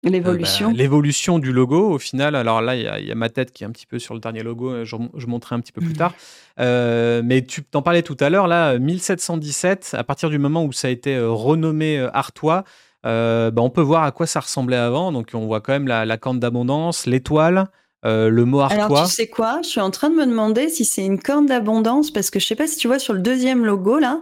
l'évolution. 0.04 0.68
Euh, 0.68 0.70
bah, 0.70 0.78
l'évolution 0.78 1.40
du 1.40 1.52
logo 1.52 1.90
au 1.90 1.98
final. 1.98 2.36
Alors 2.36 2.62
là, 2.62 2.76
il 2.76 3.04
y, 3.04 3.10
a 3.10 3.14
ma 3.16 3.30
tête 3.30 3.50
qui 3.52 3.64
est 3.64 3.66
un 3.66 3.72
petit 3.72 3.86
peu 3.86 3.98
sur 3.98 4.14
le 4.14 4.20
dernier 4.20 4.44
logo, 4.44 4.84
je, 4.84 4.94
je 5.16 5.26
montrerai 5.26 5.56
un 5.56 5.60
petit 5.60 5.72
peu 5.72 5.80
plus 5.80 5.90
mhm. 5.90 5.96
tard. 5.96 6.14
mais 6.56 7.44
tu 7.44 7.64
t'en 7.64 7.82
parlais 7.82 8.02
tout 8.02 8.16
à 8.20 8.30
l'heure, 8.30 8.46
là, 8.46 8.78
1717, 8.78 9.96
à 9.98 10.04
partir 10.04 10.30
du 10.30 10.38
moment 10.38 10.64
où 10.64 10.70
ça 10.70 10.86
a 10.86 10.92
été 10.92 11.18
renommé 11.18 11.98
Artois, 12.12 12.62
bah, 13.04 13.62
on 13.62 13.70
peut 13.70 13.80
voir 13.82 14.04
à 14.04 14.12
quoi 14.12 14.26
ça 14.26 14.40
ressemblait 14.40 14.76
avant. 14.76 15.12
Donc, 15.12 15.30
on 15.34 15.46
voit 15.46 15.60
quand 15.60 15.72
même 15.72 15.88
la, 15.88 16.04
la 16.04 16.16
corne 16.18 16.40
d'abondance, 16.40 17.06
l'étoile, 17.06 17.68
euh, 18.04 18.28
le 18.28 18.44
mot 18.44 18.60
artois. 18.60 18.84
Alors, 18.84 19.06
tu 19.06 19.12
sais 19.12 19.26
quoi? 19.26 19.60
Je 19.62 19.68
suis 19.68 19.80
en 19.80 19.90
train 19.90 20.08
de 20.10 20.14
me 20.14 20.24
demander 20.26 20.68
si 20.68 20.84
c'est 20.84 21.04
une 21.04 21.20
corne 21.20 21.46
d'abondance 21.46 22.12
parce 22.12 22.30
que 22.30 22.38
je 22.38 22.46
sais 22.46 22.54
pas 22.54 22.68
si 22.68 22.76
tu 22.76 22.86
vois 22.86 22.98
sur 22.98 23.12
le 23.12 23.20
deuxième 23.20 23.64
logo 23.64 23.98
là. 23.98 24.20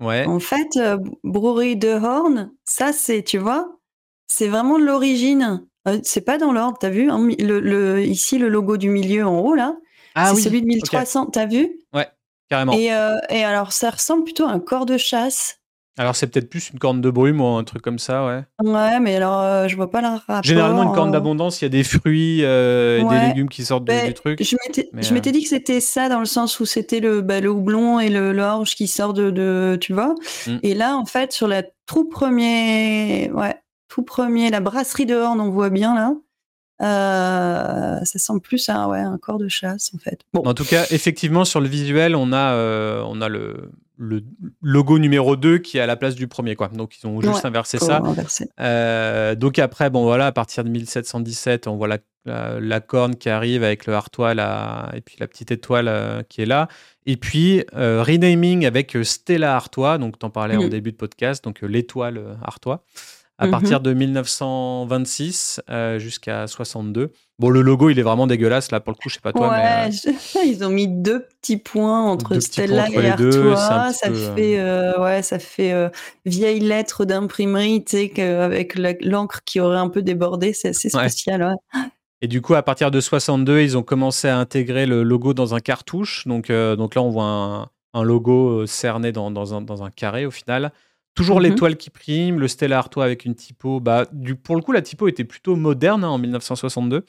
Ouais. 0.00 0.26
En 0.26 0.38
fait, 0.38 0.76
euh, 0.76 0.96
de 1.24 2.04
Horn, 2.04 2.52
ça 2.64 2.92
c'est, 2.92 3.22
tu 3.22 3.38
vois, 3.38 3.78
c'est 4.26 4.48
vraiment 4.48 4.78
l'origine. 4.78 5.66
Euh, 5.88 5.98
c'est 6.02 6.20
pas 6.20 6.38
dans 6.38 6.52
l'ordre, 6.52 6.78
t'as 6.78 6.90
vu 6.90 7.10
hein, 7.10 7.28
le, 7.38 8.04
Ici, 8.04 8.38
le 8.38 8.48
logo 8.48 8.76
du 8.76 8.90
milieu 8.90 9.26
en 9.26 9.40
haut 9.40 9.54
là. 9.54 9.76
Ah 10.14 10.32
c'est 10.32 10.42
celui 10.42 10.62
de 10.62 10.66
1300, 10.66 11.26
t'as 11.26 11.46
vu? 11.46 11.80
Ouais, 11.92 12.08
carrément. 12.48 12.72
Et, 12.74 12.84
et 13.30 13.44
alors, 13.44 13.72
ça 13.72 13.90
ressemble 13.90 14.22
plutôt 14.22 14.44
à 14.44 14.50
un 14.50 14.60
corps 14.60 14.86
de 14.86 14.96
chasse. 14.96 15.60
Alors 15.96 16.16
c'est 16.16 16.26
peut-être 16.26 16.50
plus 16.50 16.70
une 16.70 16.78
corne 16.78 17.00
de 17.00 17.10
brume 17.10 17.40
ou 17.40 17.46
un 17.46 17.64
truc 17.64 17.82
comme 17.82 17.98
ça, 18.00 18.26
ouais. 18.26 18.42
Ouais, 18.62 18.98
mais 19.00 19.16
alors 19.16 19.40
euh, 19.40 19.68
je 19.68 19.76
vois 19.76 19.90
pas 19.90 20.00
le 20.00 20.08
rapport. 20.08 20.42
Généralement, 20.42 20.82
une 20.82 20.92
corne 20.92 21.12
d'abondance, 21.12 21.60
il 21.60 21.64
y 21.64 21.66
a 21.66 21.70
des 21.70 21.84
fruits 21.84 22.40
et 22.40 23.04
des 23.08 23.26
légumes 23.28 23.48
qui 23.48 23.64
sortent 23.64 23.84
du, 23.84 24.14
truc. 24.14 24.42
Je 24.42 25.14
m'étais 25.14 25.32
dit 25.32 25.42
que 25.42 25.48
c'était 25.48 25.80
ça 25.80 26.08
dans 26.08 26.18
le 26.18 26.26
sens 26.26 26.58
où 26.58 26.66
c'était 26.66 27.00
le, 27.00 27.20
bah, 27.20 27.40
le 27.40 27.50
houblon 27.50 28.00
et 28.00 28.10
l'orge 28.10 28.74
qui 28.74 28.88
sort 28.88 29.14
de, 29.14 29.30
de, 29.30 29.78
tu 29.80 29.92
vois. 29.92 30.14
Mm. 30.46 30.56
Et 30.62 30.74
là, 30.74 30.96
en 30.96 31.06
fait, 31.06 31.32
sur 31.32 31.46
la 31.46 31.62
tout 31.86 32.08
premier, 32.08 33.30
ouais, 33.32 33.54
tout 33.88 34.02
premier, 34.02 34.50
la 34.50 34.60
brasserie 34.60 35.06
de 35.06 35.14
Horn, 35.14 35.40
on 35.40 35.50
voit 35.50 35.70
bien 35.70 35.94
là. 35.94 36.14
Euh, 36.82 38.04
ça 38.04 38.18
semble 38.18 38.40
plus 38.40 38.68
à 38.68 38.88
ouais, 38.88 38.98
un 38.98 39.16
corps 39.16 39.38
de 39.38 39.46
chasse 39.46 39.92
en 39.94 39.98
fait. 39.98 40.20
Bon. 40.32 40.42
En 40.44 40.54
tout 40.54 40.64
cas, 40.64 40.84
effectivement, 40.90 41.44
sur 41.44 41.60
le 41.60 41.68
visuel, 41.68 42.16
on 42.16 42.32
a, 42.32 42.54
euh, 42.54 43.02
on 43.06 43.20
a 43.20 43.28
le, 43.28 43.70
le, 43.96 44.22
logo 44.62 44.98
numéro 44.98 45.36
2 45.36 45.58
qui 45.58 45.78
est 45.78 45.80
à 45.80 45.86
la 45.86 45.96
place 45.96 46.14
du 46.14 46.28
premier. 46.28 46.56
Quoi. 46.56 46.68
Donc, 46.68 46.96
ils 46.96 47.06
ont 47.06 47.20
juste 47.20 47.44
inversé 47.44 47.78
ça. 47.78 48.02
Euh, 48.60 49.34
donc, 49.34 49.58
après, 49.58 49.90
bon, 49.90 50.04
voilà, 50.04 50.26
à 50.26 50.32
partir 50.32 50.64
de 50.64 50.68
1717, 50.68 51.66
on 51.66 51.76
voit 51.76 51.88
la, 51.88 51.98
la, 52.60 52.80
corne 52.80 53.16
qui 53.16 53.28
arrive 53.28 53.62
avec 53.62 53.86
le 53.86 53.94
artois 53.94 54.32
et 54.94 55.00
puis 55.00 55.16
la 55.20 55.26
petite 55.26 55.50
étoile 55.50 56.24
qui 56.28 56.42
est 56.42 56.46
là. 56.46 56.68
Et 57.06 57.16
puis, 57.16 57.64
renaming 57.72 58.66
avec 58.66 58.96
Stella 59.02 59.54
Artois, 59.54 59.98
donc 59.98 60.18
tu 60.18 60.26
en 60.26 60.30
parlais 60.30 60.56
en 60.56 60.64
mm. 60.64 60.70
début 60.70 60.92
de 60.92 60.96
podcast, 60.96 61.44
donc 61.44 61.60
l'étoile 61.62 62.38
Artois 62.42 62.84
à 63.38 63.48
partir 63.48 63.78
mhm. 63.78 63.84
de 63.84 63.94
1926 63.94 65.60
euh, 65.68 65.98
jusqu'à 65.98 66.46
62. 66.46 67.12
Bon, 67.40 67.50
le 67.50 67.62
logo, 67.62 67.90
il 67.90 67.98
est 67.98 68.02
vraiment 68.02 68.28
dégueulasse, 68.28 68.70
là, 68.70 68.78
pour 68.78 68.92
le 68.92 68.96
coup, 68.96 69.08
je 69.08 69.14
sais 69.14 69.20
pas 69.20 69.32
toi. 69.32 69.50
Ouais, 69.50 69.88
mais, 69.88 69.90
euh, 70.06 70.44
ils 70.46 70.62
ont 70.64 70.68
mis 70.68 70.86
deux 70.86 71.26
petits 71.26 71.56
points 71.56 72.02
entre 72.02 72.38
Stella 72.38 72.88
et 72.90 73.10
Artois. 73.10 73.92
Ça, 73.92 74.12
fait, 74.12 74.60
euh, 74.60 75.00
ouais, 75.00 75.22
ça 75.22 75.40
fait 75.40 75.90
vieille 76.24 76.60
lettre 76.60 77.04
d'imprimerie, 77.04 77.84
tu 77.84 78.08
sais, 78.08 78.22
avec 78.22 78.76
l'encre 79.02 79.40
qui 79.44 79.58
aurait 79.58 79.78
un 79.78 79.88
peu 79.88 80.02
débordé. 80.02 80.52
C'est 80.52 80.68
assez 80.68 80.88
spécial, 80.88 81.56
Et 82.22 82.28
du 82.28 82.40
coup, 82.40 82.54
à 82.54 82.62
partir 82.62 82.92
de 82.92 83.00
62, 83.00 83.62
ils 83.62 83.76
ont 83.76 83.82
commencé 83.82 84.28
à 84.28 84.38
intégrer 84.38 84.86
le 84.86 85.02
logo 85.02 85.34
dans 85.34 85.56
un 85.56 85.60
cartouche. 85.60 86.24
Donc, 86.28 86.52
donc 86.52 86.94
là, 86.94 87.02
on 87.02 87.10
voit 87.10 87.68
un, 87.94 88.02
logo 88.04 88.64
cerné 88.66 89.10
dans, 89.10 89.32
dans, 89.32 89.54
un, 89.54 89.60
dans 89.60 89.82
un 89.82 89.90
carré, 89.90 90.24
au 90.24 90.30
final. 90.30 90.70
Toujours 91.14 91.36
mhm. 91.36 91.44
l'étoile 91.44 91.76
qui 91.76 91.90
prime, 91.90 92.40
le 92.40 92.48
Stella 92.48 92.78
Artois 92.78 93.04
avec 93.04 93.24
une 93.24 93.34
typo. 93.34 93.80
Bah, 93.80 94.06
du, 94.12 94.34
pour 94.34 94.56
le 94.56 94.62
coup, 94.62 94.72
la 94.72 94.82
typo 94.82 95.06
était 95.06 95.24
plutôt 95.24 95.54
moderne 95.54 96.04
hein, 96.04 96.08
en 96.08 96.18
1962. 96.18 97.04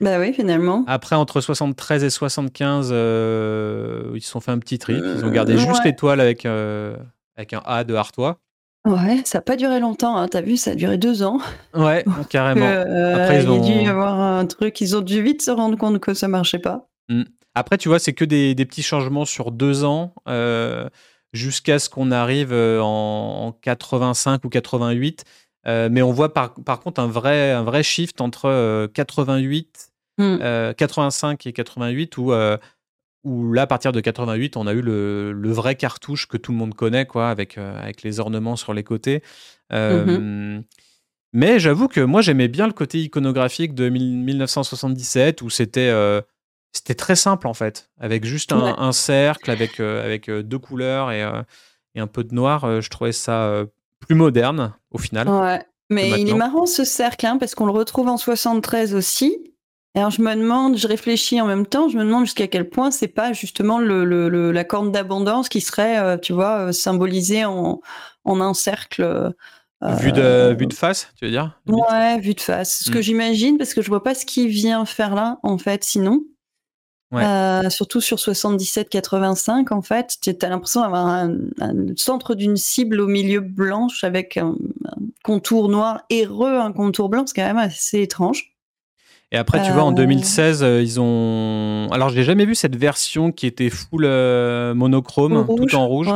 Bah 0.00 0.18
oui, 0.20 0.32
finalement. 0.32 0.84
Après, 0.86 1.16
entre 1.16 1.40
73 1.40 2.04
et 2.04 2.10
75, 2.10 2.90
euh, 2.92 4.12
ils 4.14 4.20
se 4.20 4.30
sont 4.30 4.40
fait 4.40 4.52
un 4.52 4.58
petit 4.58 4.78
trip. 4.78 5.02
Ils 5.04 5.24
ont 5.24 5.30
gardé 5.30 5.54
euh, 5.54 5.58
juste 5.58 5.84
l'étoile 5.84 6.20
avec, 6.20 6.46
euh, 6.46 6.96
avec 7.36 7.52
un 7.52 7.62
A 7.64 7.84
de 7.84 7.94
Artois. 7.94 8.38
Ouais, 8.86 9.20
ça 9.24 9.38
n'a 9.38 9.42
pas 9.42 9.56
duré 9.56 9.80
longtemps. 9.80 10.16
Hein. 10.16 10.28
T'as 10.28 10.40
vu, 10.40 10.56
ça 10.56 10.72
a 10.72 10.74
duré 10.74 10.98
deux 10.98 11.22
ans. 11.22 11.40
Ouais, 11.74 12.04
carrément. 12.30 12.66
Après, 12.66 13.42
ils 13.42 13.48
ont 13.48 13.60
dû 13.60 13.88
avoir 13.88 14.20
un 14.20 14.46
truc. 14.46 14.80
Ils 14.80 14.96
ont 14.96 15.00
dû 15.00 15.20
vite 15.22 15.42
se 15.42 15.50
rendre 15.50 15.76
compte 15.76 15.98
que 15.98 16.14
ça 16.14 16.28
marchait 16.28 16.60
pas. 16.60 16.88
Mmh. 17.08 17.22
Après, 17.54 17.76
tu 17.76 17.88
vois, 17.88 17.98
c'est 17.98 18.12
que 18.12 18.24
des, 18.24 18.54
des, 18.54 18.66
petits 18.66 18.82
changements 18.82 19.24
sur 19.24 19.50
deux 19.50 19.84
ans 19.84 20.14
jusqu'à 21.32 21.78
ce 21.78 21.88
qu'on 21.88 22.10
arrive 22.10 22.52
euh, 22.52 22.80
en, 22.82 23.52
85 23.62 24.44
ou 24.44 24.48
88. 24.48 25.24
Euh, 25.66 25.88
mais 25.90 26.02
on 26.02 26.12
voit 26.12 26.32
par, 26.32 26.54
par, 26.54 26.80
contre 26.80 27.00
un 27.00 27.08
vrai, 27.08 27.52
un 27.52 27.62
vrai 27.62 27.82
shift 27.82 28.20
entre 28.20 28.86
88, 28.94 29.90
euh, 30.20 30.72
85 30.72 31.44
hmm. 31.44 31.48
et 31.48 31.52
88 31.52 32.16
où, 32.16 32.32
où 33.24 33.52
là, 33.52 33.62
à 33.62 33.66
partir 33.66 33.92
de 33.92 34.00
88, 34.00 34.56
on 34.56 34.66
a 34.66 34.72
eu 34.72 34.80
le, 34.80 35.32
le, 35.32 35.50
vrai 35.50 35.74
cartouche 35.74 36.26
que 36.26 36.36
tout 36.36 36.52
le 36.52 36.58
monde 36.58 36.74
connaît, 36.74 37.06
quoi, 37.06 37.28
avec, 37.28 37.58
avec 37.58 38.02
les 38.02 38.20
ornements 38.20 38.56
sur 38.56 38.72
les 38.72 38.84
côtés. 38.84 39.22
Mm-hmm. 39.70 40.62
Mais 41.34 41.58
j'avoue 41.58 41.88
que 41.88 42.00
moi, 42.00 42.22
j'aimais 42.22 42.48
bien 42.48 42.66
le 42.66 42.72
côté 42.72 43.00
iconographique 43.00 43.74
de 43.74 43.90
1977 43.90 45.42
où 45.42 45.50
c'était 45.50 45.92
c'était 46.72 46.94
très 46.94 47.16
simple 47.16 47.46
en 47.46 47.54
fait, 47.54 47.90
avec 47.98 48.24
juste 48.24 48.52
un, 48.52 48.92
cercle, 48.92 49.50
avec, 49.50 49.80
euh, 49.80 50.04
avec 50.04 50.28
euh, 50.28 50.42
deux 50.42 50.58
couleurs 50.58 51.10
et, 51.10 51.22
euh, 51.22 51.42
et, 51.94 52.00
un 52.00 52.06
peu 52.06 52.24
de 52.24 52.34
noir. 52.34 52.80
je 52.80 52.88
trouvais 52.90 53.12
ça 53.12 53.64
plus 54.00 54.14
moderne 54.14 54.74
au 54.90 54.98
final. 54.98 55.28
Ouais. 55.28 55.62
Mais 55.90 56.20
il 56.20 56.28
est 56.28 56.34
marrant 56.34 56.66
ce 56.66 56.84
cercle, 56.84 57.26
hein, 57.26 57.38
parce 57.38 57.54
qu'on 57.54 57.64
le 57.64 57.72
retrouve 57.72 58.08
en 58.08 58.18
73 58.18 58.94
aussi. 58.94 59.38
Alors 59.94 60.10
je 60.10 60.20
me 60.20 60.34
demande, 60.34 60.76
je 60.76 60.86
réfléchis 60.86 61.40
en 61.40 61.46
même 61.46 61.66
temps, 61.66 61.88
je 61.88 61.96
me 61.96 62.04
demande 62.04 62.26
jusqu'à 62.26 62.46
quel 62.46 62.68
point 62.68 62.90
c'est 62.90 63.08
pas 63.08 63.32
justement 63.32 63.78
le, 63.78 64.04
le, 64.04 64.52
la 64.52 64.64
corne 64.64 64.92
d'abondance 64.92 65.48
qui 65.48 65.62
serait, 65.62 66.20
tu 66.20 66.34
vois, 66.34 66.74
symbolisée 66.74 67.46
en, 67.46 67.80
en 68.24 68.40
un 68.40 68.52
cercle. 68.52 69.32
Vu 69.80 70.12
de, 70.12 70.54
vue 70.58 70.66
de 70.66 70.74
face, 70.74 71.08
tu 71.16 71.24
veux 71.24 71.30
dire 71.30 71.58
Ouais, 71.66 72.20
vue 72.20 72.34
de 72.34 72.40
face. 72.40 72.80
Ce 72.84 72.90
que 72.90 72.98
hmm. 72.98 73.02
j'imagine, 73.02 73.58
parce 73.58 73.72
que 73.74 73.80
je 73.80 73.88
vois 73.88 74.02
pas 74.02 74.14
ce 74.14 74.26
qui 74.26 74.46
vient 74.46 74.84
faire 74.84 75.14
là, 75.14 75.38
en 75.42 75.56
fait, 75.56 75.84
sinon. 75.84 76.22
Euh, 77.14 77.70
surtout 77.70 78.00
sur 78.00 78.18
77-85, 78.18 79.72
en 79.72 79.82
fait, 79.82 80.16
tu 80.20 80.34
as 80.42 80.48
l'impression 80.48 80.82
d'avoir 80.82 81.06
un, 81.06 81.36
centre 81.96 82.34
d'une 82.34 82.56
cible 82.56 83.00
au 83.00 83.06
milieu 83.06 83.40
blanche 83.40 84.04
avec 84.04 84.36
un, 84.36 84.54
contour 85.24 85.68
noir 85.68 86.02
et 86.10 86.26
un 86.26 86.72
contour 86.72 87.08
blanc, 87.08 87.24
c'est 87.26 87.34
quand 87.34 87.46
même 87.46 87.56
assez 87.56 88.02
étrange. 88.02 88.52
Et 89.30 89.36
après, 89.36 89.62
tu 89.62 89.72
vois, 89.72 89.84
en 89.84 89.92
2016, 89.92 90.62
euh, 90.62 90.66
euh, 90.66 90.82
ils 90.82 91.00
ont. 91.00 91.88
Alors, 91.92 92.08
j'ai 92.08 92.24
jamais 92.24 92.46
vu 92.46 92.54
cette 92.54 92.76
version 92.76 93.30
qui 93.30 93.46
était 93.46 93.68
full 93.68 94.06
monochrome, 94.74 95.46
tout 95.46 95.74
en 95.74 95.86
rouge. 95.86 96.08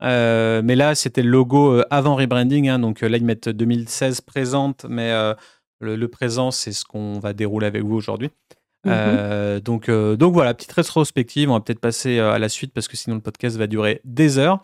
mais 0.00 0.76
là, 0.76 0.94
c'était 0.94 1.22
le 1.22 1.30
logo 1.30 1.82
avant 1.90 2.16
rebranding. 2.16 2.68
Hein, 2.68 2.78
donc 2.78 3.00
là, 3.00 3.16
ils 3.16 3.24
mettent 3.24 3.48
2016 3.48 4.20
présente, 4.22 4.86
mais 4.88 5.12
le, 5.80 6.06
présent, 6.06 6.50
c'est 6.50 6.72
ce 6.72 6.84
qu'on 6.84 7.18
va 7.18 7.32
dérouler 7.32 7.66
avec 7.66 7.82
vous 7.82 7.96
aujourd'hui. 7.96 8.30
Mmh 8.84 8.90
euh, 8.90 9.60
donc, 9.60 9.88
euh, 9.88 10.16
donc 10.16 10.34
voilà, 10.34 10.54
petite 10.54 10.72
rétrospective. 10.72 11.50
On 11.50 11.54
va 11.54 11.60
peut-être 11.60 11.80
passer 11.80 12.18
euh, 12.18 12.32
à 12.32 12.38
la 12.38 12.48
suite 12.48 12.72
parce 12.72 12.88
que 12.88 12.96
sinon 12.96 13.16
le 13.16 13.22
podcast 13.22 13.56
va 13.56 13.66
durer 13.66 14.00
des 14.04 14.38
heures. 14.38 14.60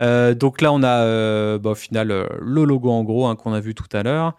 donc 0.00 0.60
là, 0.60 0.72
on 0.72 0.82
a 0.82 1.58
bah, 1.58 1.70
au 1.70 1.74
final 1.74 2.08
le 2.40 2.64
logo 2.64 2.90
en 2.90 3.04
gros 3.04 3.26
hein, 3.26 3.36
qu'on 3.36 3.52
a 3.52 3.60
vu 3.60 3.74
tout 3.74 3.88
à 3.92 4.02
l'heure. 4.02 4.34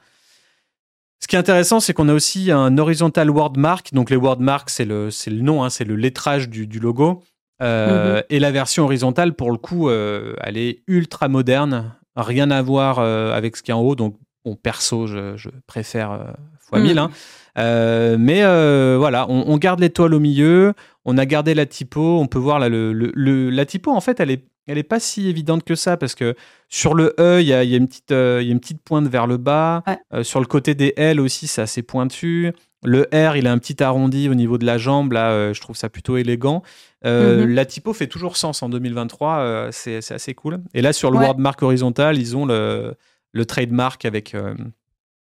Ce 1.20 1.28
qui 1.28 1.38
est 1.38 1.40
intéressant, 1.40 1.80
c'est 1.80 1.94
qu'on 1.94 2.10
a 2.10 2.14
aussi 2.14 2.52
un 2.52 2.78
horizontal 2.78 3.30
wordmark. 3.30 3.94
Donc 3.94 4.10
les 4.10 4.18
wordmarks, 4.18 4.70
c'est 4.70 4.84
le, 4.84 5.10
c'est 5.10 5.32
le 5.32 5.42
nom, 5.42 5.64
hein, 5.64 5.70
c'est 5.70 5.86
le 5.86 5.96
lettrage 5.96 6.50
du, 6.50 6.68
du 6.68 6.80
logo. 6.80 7.24
Mmh 7.62 8.24
et 8.30 8.40
la 8.40 8.52
version 8.52 8.84
horizontale, 8.84 9.34
pour 9.36 9.50
le 9.50 9.58
coup, 9.58 9.90
elle 9.90 10.58
est 10.58 10.84
ultra 10.88 11.30
moderne. 11.30 11.96
Rien 12.18 12.52
à 12.52 12.62
voir 12.62 13.00
avec 13.00 13.56
ce 13.56 13.64
qui 13.64 13.72
est 13.72 13.74
en 13.74 13.80
haut. 13.82 13.96
Donc, 13.96 14.18
bon, 14.44 14.56
perso, 14.56 15.08
je, 15.08 15.38
je 15.38 15.50
préfère 15.66 16.36
fois 16.60 16.80
1000. 16.80 17.00
Hein. 17.00 17.10
Euh, 17.58 18.18
mais 18.20 18.44
euh, 18.44 18.96
voilà, 18.98 19.30
on, 19.30 19.58
garde 19.58 19.80
l'étoile 19.80 20.14
au 20.14 20.20
milieu, 20.20 20.74
on 21.06 21.18
a 21.18 21.26
gardé 21.26 21.54
la 21.54 21.66
typo, 21.66 22.20
on 22.20 22.28
peut 22.28 22.40
voir 22.40 22.60
là, 22.60 22.70
le, 22.70 22.94
le, 22.94 23.50
la 23.50 23.66
typo, 23.66 23.92
en 23.92 24.02
fait, 24.02 24.20
elle 24.20 24.32
est, 24.32 24.46
elle 24.66 24.78
est 24.78 24.84
pas 24.84 25.00
si 25.00 25.28
évidente 25.28 25.64
que 25.64 25.76
ça 25.76 25.98
parce 25.98 26.16
que 26.16 26.36
sur 26.70 26.94
le 26.94 27.14
E, 27.20 27.42
il 27.42 27.48
y 27.48 27.54
a, 27.54 27.64
y 27.64 27.74
a, 27.74 27.78
une 27.78 27.88
petite, 27.88 28.12
euh, 28.12 28.42
y 28.42 28.50
a 28.50 28.52
une 28.52 28.60
petite 28.60 28.82
pointe 28.82 29.08
vers 29.08 29.28
le 29.28 29.38
bas. 29.38 29.84
sur 30.24 30.40
le 30.40 30.46
côté 30.46 30.74
des 30.74 30.94
L 30.98 31.20
aussi, 31.20 31.48
c'est 31.48 31.62
assez 31.62 31.84
pointu. 31.84 32.54
Le 32.86 33.08
R, 33.14 33.38
il 33.38 33.48
a 33.48 33.52
un 33.52 33.58
petit 33.60 33.82
arrondi 33.84 34.30
au 34.30 34.36
niveau 34.36 34.58
de 34.58 34.66
la 34.66 34.78
jambe. 34.78 35.12
Là, 35.12 35.54
je 35.54 35.62
trouve 35.62 35.76
ça 35.76 35.90
plutôt 35.90 36.18
élégant. 36.18 36.64
Mm-hmm. 37.06 37.46
La 37.46 37.66
typo 37.66 37.94
fait 37.94 38.08
toujours 38.08 38.36
sens 38.36 38.64
en 38.64 38.70
2023. 38.70 39.68
c'est 39.72 40.12
assez 40.12 40.34
cool. 40.34 40.60
Et 40.74 40.82
là, 40.82 40.92
sur 40.94 41.12
le 41.12 41.18
Word 41.18 41.38
Mark 41.38 41.62
horizontal, 41.62 42.18
ils 42.18 42.36
ont 42.36 42.46
le, 42.46 42.96
le 43.34 43.46
trademark 43.46 44.06
avec 44.06 44.36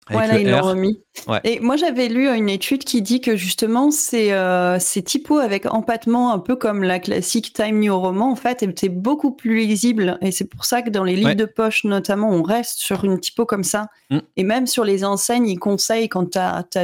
voilà, 0.10 0.40
ils 0.40 0.50
l'ont 0.50 0.62
remis. 0.62 1.03
Et 1.44 1.60
moi, 1.60 1.78
j'avais 1.78 2.10
lu 2.10 2.28
une 2.28 2.50
étude 2.50 2.84
qui 2.84 3.02
dit 3.02 3.22
que 3.22 3.36
justement, 3.36 3.92
ces, 3.92 4.32
euh, 4.32 4.78
ces 4.80 5.04
typos 5.04 5.38
avec 5.38 5.72
empattement, 5.72 6.34
un 6.34 6.40
peu 6.40 6.56
comme 6.56 6.84
la 6.84 7.00
classique 7.00 7.54
Time 7.54 7.80
New 7.80 7.98
Roman, 7.98 8.32
en 8.32 8.36
fait, 8.36 8.64
étaient 8.64 8.90
beaucoup 8.90 9.32
plus 9.32 9.58
lisibles. 9.58 10.18
Et 10.22 10.32
c'est 10.32 10.46
pour 10.46 10.66
ça 10.66 10.82
que 10.82 10.90
dans 10.90 11.04
les 11.04 11.16
livres 11.16 11.36
de 11.36 11.46
poche, 11.46 11.84
notamment, 11.84 12.30
on 12.30 12.42
reste 12.42 12.80
sur 12.80 13.06
une 13.06 13.20
typo 13.20 13.46
comme 13.46 13.64
ça. 13.64 13.88
Mm. 14.10 14.18
Et 14.38 14.44
même 14.44 14.68
sur 14.68 14.84
les 14.84 15.06
enseignes, 15.06 15.48
ils 15.48 15.60
conseillent, 15.60 16.10
quand 16.10 16.38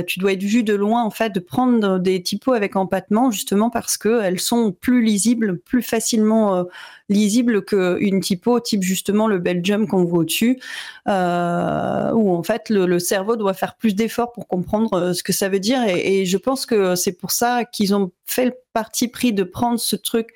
tu 0.06 0.20
dois 0.20 0.34
être 0.34 0.44
vu 0.44 0.64
de 0.64 0.74
loin, 0.74 1.04
en 1.04 1.12
fait, 1.12 1.32
de 1.32 1.40
prendre 1.40 2.00
des 2.00 2.22
typos 2.22 2.54
avec 2.54 2.76
empattement, 2.76 3.32
justement 3.32 3.70
parce 3.70 3.98
qu'elles 3.98 4.40
sont 4.40 4.72
plus 4.72 5.04
lisibles, 5.04 5.60
plus 5.60 5.82
facilement 5.82 6.56
euh, 6.56 6.64
lisibles 7.10 7.66
qu'une 7.66 8.22
typo 8.22 8.60
type 8.60 8.84
justement 8.84 9.28
le 9.28 9.40
Belgium 9.40 9.88
qu'on 9.88 10.06
voit 10.06 10.20
au-dessus, 10.20 10.60
euh, 11.08 12.12
où 12.14 12.32
en 12.34 12.44
fait 12.44 12.70
le, 12.70 12.86
le 12.86 13.00
cerveau 13.00 13.36
doit 13.36 13.54
faire 13.54 13.76
plus 13.76 13.96
d'efforts 13.96 14.19
pour 14.28 14.48
comprendre 14.48 14.94
euh, 14.94 15.14
ce 15.14 15.24
que 15.24 15.34
ça 15.34 15.50
veut 15.50 15.60
dire. 15.60 15.82
Et, 15.88 16.26
je 16.26 16.38
pense 16.38 16.66
que 16.66 16.96
c'est 16.96 17.14
pour 17.14 17.32
ça 17.32 17.66
qu'ils 17.66 17.96
ont 17.96 18.12
fait 18.26 18.46
le 18.46 18.54
parti 18.74 19.08
pris 19.08 19.34
de 19.34 19.44
prendre 19.44 19.80
ce 19.80 19.96
truc 19.96 20.30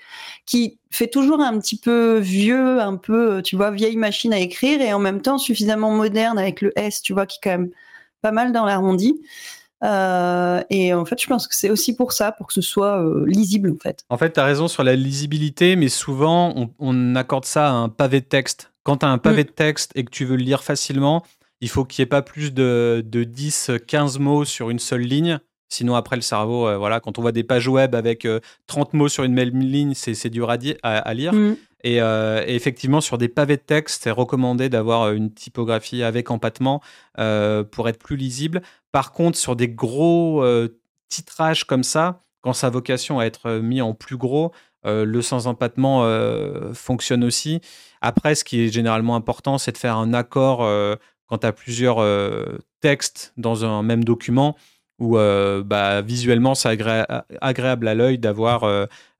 qui 0.45 0.79
fait 0.91 1.07
toujours 1.07 1.41
un 1.41 1.59
petit 1.59 1.77
peu 1.77 2.17
vieux, 2.17 2.81
un 2.81 2.97
peu, 2.97 3.41
tu 3.41 3.55
vois, 3.55 3.71
vieille 3.71 3.97
machine 3.97 4.33
à 4.33 4.39
écrire 4.39 4.81
et 4.81 4.93
en 4.93 4.99
même 4.99 5.21
temps 5.21 5.37
suffisamment 5.37 5.91
moderne 5.91 6.39
avec 6.39 6.61
le 6.61 6.71
S, 6.77 7.01
tu 7.01 7.13
vois, 7.13 7.25
qui 7.25 7.37
est 7.37 7.43
quand 7.43 7.57
même 7.57 7.71
pas 8.21 8.31
mal 8.31 8.51
dans 8.51 8.65
l'arrondi. 8.65 9.21
Euh, 9.83 10.63
et 10.69 10.93
en 10.93 11.03
fait, 11.03 11.21
je 11.21 11.27
pense 11.27 11.47
que 11.47 11.55
c'est 11.55 11.69
aussi 11.69 11.95
pour 11.95 12.13
ça, 12.13 12.31
pour 12.31 12.47
que 12.47 12.53
ce 12.53 12.61
soit 12.61 13.03
euh, 13.03 13.25
lisible, 13.27 13.71
en 13.71 13.81
fait. 13.81 14.05
En 14.09 14.17
fait, 14.17 14.33
tu 14.33 14.39
as 14.39 14.45
raison 14.45 14.69
sur 14.69 14.83
la 14.83 14.95
lisibilité, 14.95 15.75
mais 15.75 15.89
souvent, 15.89 16.53
on, 16.55 16.69
on 16.79 17.15
accorde 17.15 17.45
ça 17.45 17.67
à 17.67 17.71
un 17.71 17.89
pavé 17.89 18.21
de 18.21 18.25
texte 18.25 18.73
quand 18.83 18.97
tu 18.97 19.05
as 19.05 19.09
un 19.09 19.17
pavé 19.17 19.43
mm. 19.43 19.47
de 19.47 19.51
texte 19.51 19.91
et 19.95 20.03
que 20.03 20.11
tu 20.11 20.25
veux 20.25 20.35
le 20.35 20.43
lire 20.43 20.63
facilement, 20.63 21.23
il 21.63 21.69
faut 21.69 21.85
qu'il 21.85 22.01
n'y 22.01 22.03
ait 22.03 22.07
pas 22.07 22.21
plus 22.21 22.53
de, 22.53 23.03
de 23.05 23.23
10, 23.23 23.71
15 23.87 24.19
mots 24.19 24.45
sur 24.45 24.69
une 24.69 24.79
seule 24.79 25.01
ligne. 25.01 25.39
Sinon, 25.69 25.95
après, 25.95 26.15
le 26.15 26.21
cerveau, 26.21 26.67
euh, 26.67 26.77
voilà, 26.77 26.99
quand 26.99 27.17
on 27.17 27.21
voit 27.21 27.31
des 27.31 27.43
pages 27.43 27.67
web 27.67 27.95
avec 27.95 28.27
30 28.67 28.93
mots 28.93 29.07
sur 29.07 29.23
une 29.23 29.33
même 29.33 29.59
ligne, 29.59 29.93
c'est 29.93 30.29
dur 30.29 30.49
à, 30.49 30.57
à, 30.83 31.13
lire. 31.13 31.33
Mm. 31.33 31.55
Et, 31.85 31.95
et, 31.95 32.55
effectivement, 32.55 33.01
sur 33.01 33.17
des 33.17 33.27
pavés 33.29 33.57
de 33.57 33.61
texte, 33.61 34.03
c'est 34.03 34.11
recommandé 34.11 34.69
d'avoir 34.69 35.11
une 35.11 35.33
typographie 35.33 36.03
avec 36.03 36.31
empattement 36.31 36.81
pour 37.15 37.89
être 37.89 37.99
plus 37.99 38.17
lisible. 38.17 38.61
Par 38.91 39.11
contre, 39.11 39.37
sur 39.37 39.55
des 39.55 39.69
gros 39.69 40.45
titrages 41.09 41.63
comme 41.63 41.83
ça, 41.83 42.19
quand 42.41 42.53
sa 42.53 42.69
vocation 42.69 43.19
à 43.19 43.25
être 43.25 43.51
mis 43.59 43.81
en 43.81 43.93
plus 43.93 44.17
gros, 44.17 44.51
euh, 44.85 45.05
le 45.05 45.21
sans 45.21 45.47
empattement 45.47 46.03
euh, 46.03 46.73
fonctionne 46.73 47.23
aussi. 47.23 47.61
Après, 48.01 48.35
ce 48.35 48.43
qui 48.43 48.61
est 48.61 48.67
généralement 48.67 49.15
important, 49.15 49.57
c'est 49.57 49.71
de 49.71 49.77
faire 49.77 49.95
un 49.95 50.13
accord 50.13 50.61
euh, 50.63 50.95
quand 51.27 51.39
tu 51.39 51.47
as 51.47 51.51
plusieurs 51.51 51.97
textes 52.81 53.33
dans 53.37 53.65
un 53.65 53.83
même 53.83 54.03
document 54.03 54.55
où 54.99 55.15
bah, 55.15 56.01
visuellement 56.01 56.55
c'est 56.55 56.69
agréable 57.41 57.87
à 57.87 57.95
l'œil 57.95 58.17
d'avoir 58.17 58.63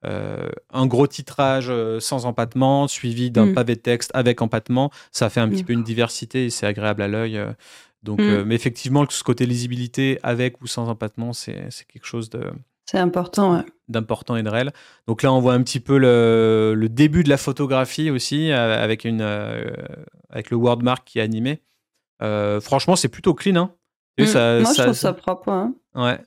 un 0.04 0.86
gros 0.86 1.08
titrage 1.08 1.72
sans 2.00 2.26
empattement 2.26 2.88
suivi 2.88 3.32
d'un 3.32 3.48
mm. 3.48 3.54
pavé 3.54 3.76
de 3.76 3.82
texte 3.82 4.12
avec 4.14 4.42
empattement. 4.42 4.92
Ça 5.12 5.30
fait 5.30 5.40
un 5.40 5.50
petit 5.50 5.64
peu 5.64 5.74
une 5.74 5.84
diversité 5.84 6.46
et 6.46 6.50
c'est 6.50 6.68
agréable 6.68 7.02
à 7.02 7.08
l'œil. 7.08 7.42
Donc, 8.04 8.20
mm. 8.20 8.44
mais 8.44 8.56
effectivement, 8.56 9.06
ce 9.10 9.24
côté 9.24 9.46
lisibilité 9.46 10.20
avec 10.24 10.62
ou 10.62 10.68
sans 10.68 10.90
empattement, 10.90 11.34
c'est 11.34 11.70
quelque 11.88 12.06
chose 12.06 12.30
de, 12.30 12.52
c'est 12.86 13.00
important, 13.00 13.64
D'important 13.88 14.36
et 14.36 14.44
de 14.44 14.50
réel. 14.50 14.72
Donc 15.08 15.24
là, 15.24 15.34
on 15.34 15.40
voit 15.40 15.54
un 15.54 15.64
petit 15.64 15.80
peu 15.80 15.98
le, 15.98 16.74
le 16.76 16.90
début 16.90 17.24
de 17.24 17.30
la 17.30 17.38
photographie 17.38 18.10
aussi, 18.10 18.52
euh, 18.52 18.84
avec, 18.84 19.04
une, 19.06 19.22
euh, 19.22 19.72
avec 20.30 20.52
le 20.52 20.58
wordmark 20.58 21.04
qui 21.06 21.20
est 21.20 21.22
animé. 21.22 21.62
Euh, 22.24 22.62
franchement, 22.62 22.96
c'est 22.96 23.10
plutôt 23.10 23.34
clean. 23.34 23.56
Hein. 23.56 23.72
Et 24.18 24.24
mm. 24.24 24.28
ça, 24.28 24.60
Moi, 24.60 24.72
je 24.76 24.82
trouve 24.82 24.94
ça 24.94 25.14
propre. 25.14 25.50
Hein. 25.50 25.74
Ouais. 25.96 26.20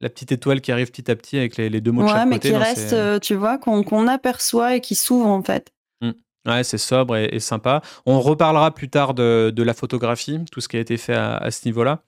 La 0.00 0.08
petite 0.08 0.30
étoile 0.30 0.60
qui 0.60 0.70
arrive 0.70 0.90
petit 0.90 1.10
à 1.10 1.16
petit 1.16 1.38
avec 1.38 1.56
les, 1.56 1.68
les 1.68 1.80
deux 1.80 1.90
mots 1.90 2.02
de 2.02 2.08
chaque 2.08 2.28
côté. 2.30 2.52
Ouais, 2.52 2.58
mais 2.58 2.64
qui 2.74 2.80
reste, 2.80 3.20
tu 3.20 3.34
vois, 3.34 3.58
qu'on 3.58 4.06
aperçoit 4.06 4.76
et 4.76 4.80
qui 4.80 4.94
s'ouvre 4.94 5.26
en 5.26 5.42
fait. 5.42 5.72
Mm. 6.00 6.12
Ouais, 6.46 6.62
c'est 6.62 6.78
sobre 6.78 7.16
et, 7.16 7.40
sympa. 7.40 7.82
On 8.06 8.20
reparlera 8.20 8.72
plus 8.72 8.88
tard 8.88 9.14
de, 9.14 9.52
de, 9.54 9.62
la 9.62 9.74
photographie, 9.74 10.38
tout 10.52 10.60
ce 10.60 10.68
qui 10.68 10.76
a 10.76 10.80
été 10.80 10.96
fait 10.96 11.14
à, 11.14 11.36
à 11.36 11.50
ce 11.50 11.66
niveau-là. 11.66 12.04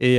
Et, 0.00 0.18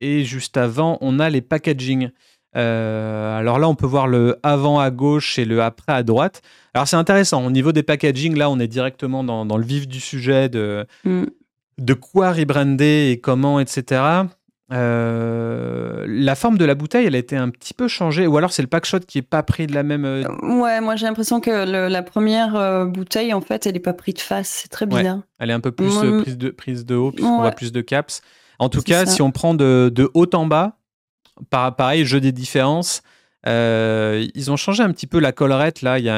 et 0.00 0.24
juste 0.24 0.56
avant, 0.56 0.96
on 1.02 1.18
a 1.18 1.28
les 1.28 1.42
packaging. 1.42 2.10
Euh, 2.56 3.38
alors 3.38 3.58
là, 3.58 3.68
on 3.68 3.74
peut 3.74 3.86
voir 3.86 4.06
le 4.06 4.38
avant 4.42 4.80
à 4.80 4.90
gauche 4.90 5.38
et 5.38 5.44
le 5.44 5.62
après 5.62 5.92
à 5.92 6.02
droite. 6.02 6.42
Alors 6.74 6.88
c'est 6.88 6.96
intéressant. 6.96 7.44
Au 7.44 7.50
niveau 7.50 7.72
des 7.72 7.82
packaging, 7.82 8.36
là, 8.36 8.50
on 8.50 8.58
est 8.58 8.68
directement 8.68 9.24
dans, 9.24 9.56
le 9.56 9.64
vif 9.64 9.86
du 9.86 10.00
sujet 10.00 10.48
de, 10.48 10.86
mm. 11.04 11.24
de 11.78 11.94
quoi 11.94 12.32
rebrander 12.32 13.10
et 13.12 13.20
comment, 13.20 13.60
etc. 13.60 14.02
Euh, 14.70 16.04
la 16.06 16.34
forme 16.34 16.58
de 16.58 16.64
la 16.64 16.74
bouteille, 16.74 17.06
elle 17.06 17.14
a 17.14 17.18
été 17.18 17.36
un 17.36 17.48
petit 17.48 17.72
peu 17.72 17.88
changée, 17.88 18.26
ou 18.26 18.36
alors 18.36 18.52
c'est 18.52 18.60
le 18.60 18.68
packshot 18.68 19.00
qui 19.00 19.18
est 19.18 19.22
pas 19.22 19.42
pris 19.42 19.66
de 19.66 19.74
la 19.74 19.82
même. 19.82 20.04
Euh, 20.04 20.24
ouais, 20.42 20.80
moi 20.82 20.94
j'ai 20.96 21.06
l'impression 21.06 21.40
que 21.40 21.50
la 21.50 22.02
première 22.02 22.86
bouteille, 22.86 23.32
en 23.32 23.40
fait, 23.40 23.66
elle 23.66 23.76
est 23.76 23.80
pas 23.80 23.94
prise 23.94 24.14
de 24.14 24.20
face. 24.20 24.48
C'est 24.48 24.68
très 24.68 24.86
bizarre. 24.86 25.20
elle 25.38 25.50
est 25.50 25.54
un 25.54 25.60
peu 25.60 25.72
plus 25.72 25.88
prise, 26.22 26.38
de, 26.38 26.50
prise 26.50 26.86
de 26.86 26.94
haut, 26.96 27.12
puisqu'on 27.12 27.40
voit 27.40 27.52
plus 27.52 27.72
de 27.72 27.80
caps. 27.80 28.22
En 28.58 28.68
tout 28.68 28.82
cas, 28.82 29.06
si 29.06 29.22
on 29.22 29.30
prend 29.30 29.54
de, 29.54 30.10
haut 30.14 30.34
en 30.34 30.46
bas, 30.46 30.77
pareil, 31.50 32.04
jeu 32.04 32.20
des 32.20 32.32
différences, 32.32 33.02
euh, 33.46 34.26
ils 34.34 34.50
ont 34.50 34.56
changé 34.56 34.82
un 34.82 34.92
petit 34.92 35.06
peu 35.06 35.18
la 35.18 35.32
collerette. 35.32 35.82
Là, 35.82 35.98
il 35.98 36.04
y 36.04 36.10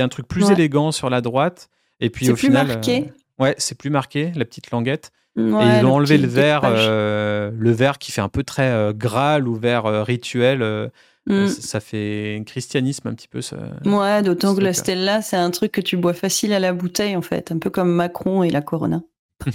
a, 0.00 0.04
un 0.04 0.08
truc 0.08 0.28
plus 0.28 0.50
élégant 0.50 0.92
sur 0.92 1.10
la 1.10 1.20
droite. 1.20 1.68
Et 2.00 2.10
puis 2.10 2.30
au 2.30 2.34
plus 2.34 2.48
final. 2.48 2.66
Marqué. 2.66 3.06
Euh, 3.06 3.44
ouais, 3.44 3.54
c'est 3.58 3.76
plus 3.76 3.90
marqué, 3.90 4.32
la 4.34 4.44
petite 4.44 4.70
languette. 4.70 5.12
et 5.36 5.40
ils 5.40 5.84
ont 5.84 5.94
enlevé 5.94 6.18
le 6.18 6.28
vert, 6.28 6.62
euh, 6.64 7.50
le 7.56 7.70
vert 7.70 7.98
qui 7.98 8.12
fait 8.12 8.20
un 8.20 8.28
peu 8.28 8.42
très 8.42 8.92
Graal 8.94 9.48
ou 9.48 9.54
vert 9.54 9.84
rituel. 10.04 10.90
Mm. 11.26 11.46
Ça 11.46 11.78
fait 11.78 12.36
un 12.40 12.42
christianisme 12.42 13.08
un 13.08 13.14
petit 13.14 13.28
peu. 13.28 13.40
Ça, 13.40 13.56
ouais, 13.84 14.22
d'autant 14.22 14.56
que 14.56 14.60
la 14.60 14.72
Stella, 14.72 15.22
c'est 15.22 15.36
un 15.36 15.50
truc 15.50 15.72
que 15.72 15.80
tu 15.80 15.96
bois 15.96 16.14
facile 16.14 16.52
à 16.52 16.58
la 16.58 16.72
bouteille 16.72 17.16
en 17.16 17.22
fait, 17.22 17.52
un 17.52 17.58
peu 17.58 17.70
comme 17.70 17.92
Macron 17.92 18.42
et 18.42 18.50
la 18.50 18.60
Corona. 18.60 19.02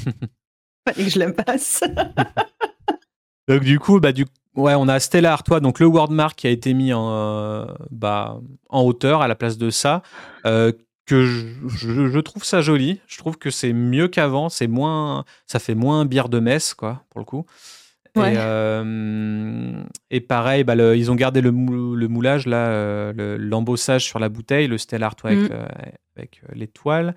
et 0.97 1.03
que 1.03 1.09
je 1.09 1.19
la 1.19 1.31
passe. 1.31 1.83
donc 3.49 3.63
du 3.63 3.79
coup, 3.79 3.99
bah, 3.99 4.13
du, 4.13 4.25
ouais, 4.57 4.73
on 4.75 4.87
a 4.87 4.99
Stella 4.99 5.31
Artois, 5.31 5.59
donc 5.59 5.79
le 5.79 5.85
wordmark 5.85 6.35
qui 6.35 6.47
a 6.47 6.49
été 6.49 6.73
mis 6.73 6.91
en, 6.91 7.09
euh, 7.11 7.65
bah, 7.91 8.39
en 8.69 8.81
hauteur 8.81 9.21
à 9.21 9.27
la 9.27 9.35
place 9.35 9.57
de 9.57 9.69
ça. 9.69 10.01
Euh, 10.45 10.71
que 11.05 11.25
je, 11.25 12.19
trouve 12.19 12.43
ça 12.43 12.59
joli. 12.59 12.99
Je 13.07 13.17
trouve 13.17 13.37
que 13.37 13.49
c'est 13.49 13.71
mieux 13.71 14.09
qu'avant. 14.09 14.49
C'est 14.49 14.67
moins, 14.67 15.23
ça 15.45 15.57
fait 15.57 15.75
moins 15.75 16.03
bière 16.03 16.27
de 16.27 16.39
messe, 16.39 16.73
quoi, 16.73 17.05
pour 17.09 17.19
le 17.19 17.25
coup. 17.25 17.45
Et, 18.17 18.19
euh, 18.35 19.83
et, 20.09 20.19
pareil, 20.19 20.65
bah, 20.65 20.75
ils 20.75 21.09
ont 21.09 21.15
gardé 21.15 21.39
le, 21.39 21.51
le 21.51 22.07
moulage, 22.07 22.45
là, 22.45 23.13
l'embossage 23.13 24.03
sur 24.03 24.19
la 24.19 24.27
bouteille, 24.27 24.67
le 24.67 24.77
Stella 24.77 25.05
Artois 25.05 25.29
avec, 25.29 25.49
mm. 25.49 25.67
avec 26.17 26.41
l'étoile. 26.53 27.15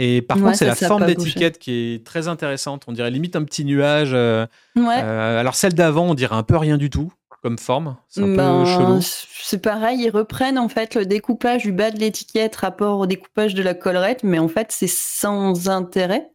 Et 0.00 0.22
par 0.22 0.38
contre, 0.38 0.54
c'est 0.54 0.64
la 0.64 0.76
forme 0.76 1.04
d'étiquette 1.04 1.58
qui 1.58 1.94
est 1.94 2.06
très 2.06 2.28
intéressante. 2.28 2.84
On 2.86 2.92
dirait 2.92 3.10
limite 3.10 3.34
un 3.34 3.42
petit 3.42 3.64
nuage. 3.64 4.12
Euh, 4.14 4.46
euh, 4.76 5.40
alors 5.40 5.56
celle 5.56 5.74
d'avant, 5.74 6.06
on 6.06 6.14
dirait 6.14 6.36
un 6.36 6.44
peu 6.44 6.56
rien 6.56 6.78
du 6.78 6.88
tout 6.88 7.12
comme 7.42 7.58
forme. 7.58 7.96
C'est 8.08 8.22
un 8.22 8.26
peu 8.26 8.36
ben, 8.36 8.64
chelou. 8.64 9.00
C'est 9.00 9.60
pareil, 9.60 10.00
ils 10.02 10.10
reprennent 10.10 10.58
en 10.58 10.68
fait 10.68 10.94
le 10.94 11.04
découpage 11.04 11.64
du 11.64 11.72
bas 11.72 11.90
de 11.90 11.98
l'étiquette 11.98 12.54
rapport 12.56 12.98
au 13.00 13.06
découpage 13.06 13.54
de 13.54 13.62
la 13.62 13.74
collerette, 13.74 14.22
mais 14.22 14.38
en 14.38 14.48
fait 14.48 14.68
c'est 14.70 14.88
sans 14.88 15.68
intérêt, 15.68 16.30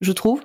je 0.00 0.12
trouve. 0.12 0.42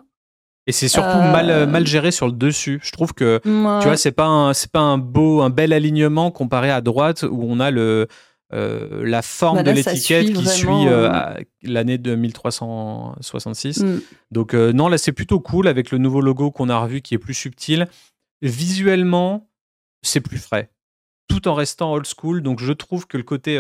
Et 0.68 0.72
c'est 0.74 0.90
surtout 0.90 1.18
mal, 1.18 1.50
euh, 1.50 1.66
mal 1.66 1.88
géré 1.88 2.12
sur 2.12 2.28
le 2.28 2.34
dessus. 2.34 2.80
Je 2.84 2.92
trouve 2.92 3.14
que 3.14 3.40
tu 3.44 3.50
vois, 3.50 3.98
c'est 3.98 4.12
pas 4.12 4.54
c'est 4.54 4.72
pas 4.72 4.80
un 4.80 4.98
beau, 4.98 5.42
un 5.42 5.50
bel 5.50 5.74
alignement 5.74 6.30
comparé 6.30 6.72
à 6.72 6.82
droite 6.82 7.24
où 7.24 7.46
on 7.48 7.60
a 7.60 7.72
le 7.72 8.08
euh, 8.54 9.06
la 9.06 9.22
forme 9.22 9.58
bah 9.58 9.64
de 9.64 9.72
l'étiquette 9.72 10.34
qui 10.34 10.46
suit 10.46 10.68
euh, 10.68 11.10
euh, 11.10 11.36
l'année 11.64 11.98
2366. 11.98 13.80
Mm. 13.80 14.02
Donc 14.32 14.54
non, 14.54 14.90
là 14.90 14.98
c'est 14.98 15.14
plutôt 15.14 15.40
cool 15.40 15.68
avec 15.68 15.92
le 15.92 15.98
nouveau 15.98 16.22
logo 16.22 16.52
qu'on 16.52 16.70
a 16.70 16.78
revu 16.78 17.02
qui 17.02 17.14
est 17.14 17.20
plus 17.20 17.34
subtil. 17.34 17.88
Visuellement, 18.42 19.50
c'est 20.02 20.22
plus 20.22 20.38
frais, 20.38 20.72
tout 21.28 21.48
en 21.48 21.54
restant 21.54 21.94
old 21.94 22.06
school. 22.06 22.42
Donc 22.42 22.60
je 22.60 22.74
trouve 22.74 23.08
que 23.08 23.18
le 23.18 23.24
côté 23.24 23.58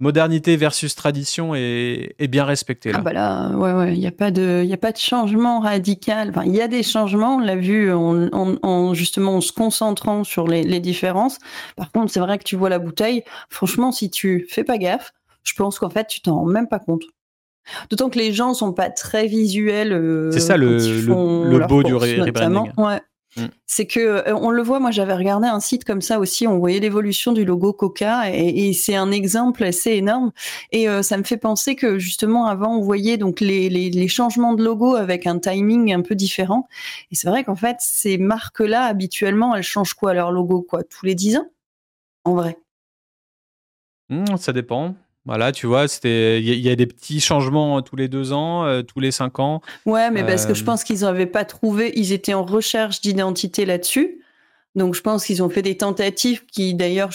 modernité 0.00 0.56
versus 0.56 0.94
tradition 0.94 1.54
est, 1.54 2.28
bien 2.28 2.44
respecté. 2.44 2.90
Là. 2.90 2.98
Ah 3.00 3.02
bah 3.02 3.12
là, 3.12 3.50
ouais, 3.50 3.72
ouais, 3.72 3.94
il 3.94 4.00
n'y 4.00 4.06
a 4.06 4.12
pas 4.12 4.30
de, 4.30 4.62
il 4.64 4.72
a 4.72 4.78
pas 4.78 4.92
de 4.92 4.96
changement 4.96 5.60
radical. 5.60 6.30
Enfin, 6.30 6.44
il 6.44 6.54
y 6.54 6.62
a 6.62 6.68
des 6.68 6.82
changements, 6.82 7.36
on 7.36 7.40
l'a 7.40 7.56
vu 7.56 7.92
en, 7.92 8.94
justement 8.94 9.36
en 9.36 9.40
se 9.40 9.52
concentrant 9.52 10.24
sur 10.24 10.48
les, 10.48 10.80
différences. 10.80 11.38
Par 11.76 11.92
contre, 11.92 12.10
c'est 12.10 12.20
vrai 12.20 12.38
que 12.38 12.44
tu 12.44 12.56
vois 12.56 12.70
la 12.70 12.78
bouteille. 12.78 13.22
Franchement, 13.50 13.92
si 13.92 14.10
tu 14.10 14.46
fais 14.48 14.64
pas 14.64 14.78
gaffe, 14.78 15.12
je 15.44 15.52
pense 15.52 15.78
qu'en 15.78 15.90
fait, 15.90 16.06
tu 16.06 16.22
t'en 16.22 16.36
rends 16.36 16.46
même 16.46 16.68
pas 16.68 16.78
compte. 16.78 17.02
D'autant 17.90 18.08
que 18.08 18.18
les 18.18 18.32
gens 18.32 18.54
sont 18.54 18.72
pas 18.72 18.88
très 18.88 19.26
visuels. 19.26 19.92
Euh, 19.92 20.30
c'est 20.32 20.40
ça 20.40 20.56
le, 20.56 20.78
le, 20.78 21.66
beau 21.66 21.82
du 21.82 21.94
rebranding. 21.94 22.72
Ouais. 22.78 23.00
Mm. 23.36 23.46
C'est 23.66 23.86
que 23.86 24.00
euh, 24.00 24.34
on 24.34 24.50
le 24.50 24.62
voit, 24.62 24.80
moi 24.80 24.90
j'avais 24.90 25.14
regardé 25.14 25.46
un 25.46 25.60
site 25.60 25.84
comme 25.84 26.00
ça 26.00 26.18
aussi, 26.18 26.46
on 26.46 26.58
voyait 26.58 26.80
l'évolution 26.80 27.32
du 27.32 27.44
logo 27.44 27.72
Coca 27.72 28.30
et, 28.32 28.72
c'est 28.72 28.96
un 28.96 29.10
exemple 29.12 29.62
assez 29.62 29.92
énorme. 29.92 30.32
Et 30.72 30.88
euh, 30.88 31.02
ça 31.02 31.16
me 31.16 31.22
fait 31.22 31.36
penser 31.36 31.76
que 31.76 31.98
justement 31.98 32.46
avant 32.46 32.76
on 32.76 32.80
voyait 32.80 33.18
donc 33.18 33.40
les, 33.40 34.08
changements 34.08 34.54
de 34.54 34.64
logo 34.64 34.96
avec 34.96 35.26
un 35.26 35.38
timing 35.38 35.94
un 35.94 36.02
peu 36.02 36.14
différent. 36.14 36.68
Et 37.10 37.14
c'est 37.14 37.28
vrai 37.28 37.44
qu'en 37.44 37.56
fait 37.56 37.76
ces 37.80 38.18
marques-là 38.18 38.84
habituellement 38.84 39.54
elles 39.54 39.62
changent 39.62 39.94
quoi 39.94 40.14
leur 40.14 40.32
logo 40.32 40.62
quoi 40.62 40.82
tous 40.82 41.06
les 41.06 41.14
10 41.14 41.36
ans 41.36 41.46
en 42.24 42.34
vrai? 42.34 42.58
Mm, 44.08 44.36
ça 44.36 44.52
dépend. 44.52 44.96
Voilà, 45.30 45.52
tu 45.52 45.68
vois, 45.68 45.86
c'était, 45.86 46.42
il 46.42 46.58
y, 46.58 46.68
a 46.68 46.74
des 46.74 46.86
petits 46.86 47.20
changements 47.20 47.78
euh, 47.78 47.80
tous 47.82 47.94
les 47.94 48.08
deux 48.08 48.32
ans, 48.32 48.64
euh, 48.64 48.82
tous 48.82 48.98
les 48.98 49.12
cinq 49.12 49.38
ans. 49.38 49.60
Ouais, 49.86 50.10
mais 50.10 50.24
parce 50.24 50.44
que 50.44 50.54
je 50.54 50.62
euh, 50.62 50.66
pense 50.66 50.82
qu'ils 50.82 51.02
n'avaient 51.02 51.24
pas 51.24 51.44
trouvé, 51.44 51.92
ils 51.94 52.12
étaient 52.12 52.34
en 52.34 52.44
recherche 52.44 53.00
d'identité 53.00 53.64
là-dessus. 53.64 54.22
Donc 54.74 54.96
je 54.96 55.02
pense 55.02 55.24
qu'ils 55.24 55.40
ont 55.40 55.48
fait 55.48 55.62
des 55.62 55.76
tentatives 55.76 56.44
qui, 56.46 56.74
d'ailleurs, 56.74 57.10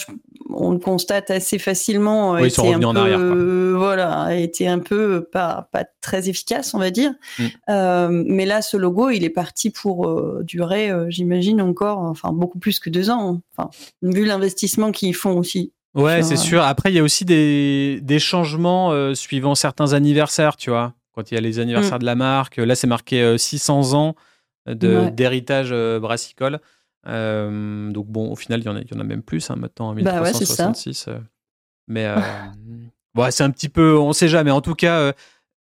on 0.48 0.70
le 0.70 0.78
constate 0.78 1.30
assez 1.30 1.58
facilement, 1.58 2.32
oui, 2.32 2.46
étaient 2.48 2.72
un 2.72 2.80
peu, 2.80 2.98
arrière, 2.98 3.76
voilà, 3.76 4.34
étaient 4.34 4.66
un 4.66 4.78
peu 4.78 5.28
pas, 5.30 5.68
pas 5.70 5.84
très 6.00 6.30
efficaces, 6.30 6.72
on 6.72 6.78
va 6.78 6.90
dire. 6.90 7.12
Mm. 7.38 8.24
mais 8.28 8.46
là, 8.46 8.62
ce 8.62 8.78
logo, 8.78 9.10
il 9.10 9.24
est 9.24 9.30
parti 9.30 9.68
pour 9.68 10.42
durer, 10.42 10.90
j'imagine 11.08 11.60
encore, 11.60 11.98
enfin 11.98 12.32
beaucoup 12.32 12.58
plus 12.58 12.80
que 12.80 12.88
deux 12.88 13.10
ans. 13.10 13.42
Enfin, 13.54 13.68
vu 14.00 14.24
l'investissement 14.24 14.90
qu'ils 14.90 15.14
font 15.14 15.36
aussi. 15.36 15.74
Ouais, 15.96 16.22
c'est 16.22 16.36
sûr. 16.36 16.62
Après, 16.62 16.92
il 16.92 16.94
y 16.94 16.98
a 16.98 17.02
aussi 17.02 17.24
des, 17.24 18.00
des 18.02 18.18
changements 18.18 18.92
euh, 18.92 19.14
suivant 19.14 19.54
certains 19.54 19.94
anniversaires, 19.94 20.56
tu 20.56 20.70
vois. 20.70 20.94
Quand 21.12 21.30
il 21.30 21.34
y 21.34 21.38
a 21.38 21.40
les 21.40 21.58
anniversaires 21.58 21.96
mm. 21.96 22.00
de 22.00 22.04
la 22.04 22.14
marque, 22.14 22.58
là, 22.58 22.74
c'est 22.74 22.86
marqué 22.86 23.38
600 23.38 23.94
euh, 23.94 23.96
ans 23.96 24.16
d'héritage 24.66 25.70
euh, 25.72 25.98
brassicole. 25.98 26.60
donc, 27.06 28.06
bon, 28.08 28.30
au 28.30 28.36
final, 28.36 28.60
il 28.60 28.66
y 28.66 28.68
en 28.68 28.76
a, 28.76 28.80
il 28.80 28.92
y 28.92 28.94
en 28.94 29.00
a 29.00 29.04
même 29.04 29.22
plus 29.22 29.50
hein, 29.50 29.56
maintenant, 29.56 29.88
en 29.88 29.94
1366. 29.94 31.06
Bah 31.08 31.20
mais 31.88 32.14
Bon, 33.14 33.30
c'est 33.30 33.44
un 33.44 33.50
petit 33.50 33.70
peu, 33.70 33.98
on 33.98 34.12
sait 34.12 34.28
jamais. 34.28 34.50
En 34.50 34.60
tout 34.60 34.74
cas, 34.74 35.14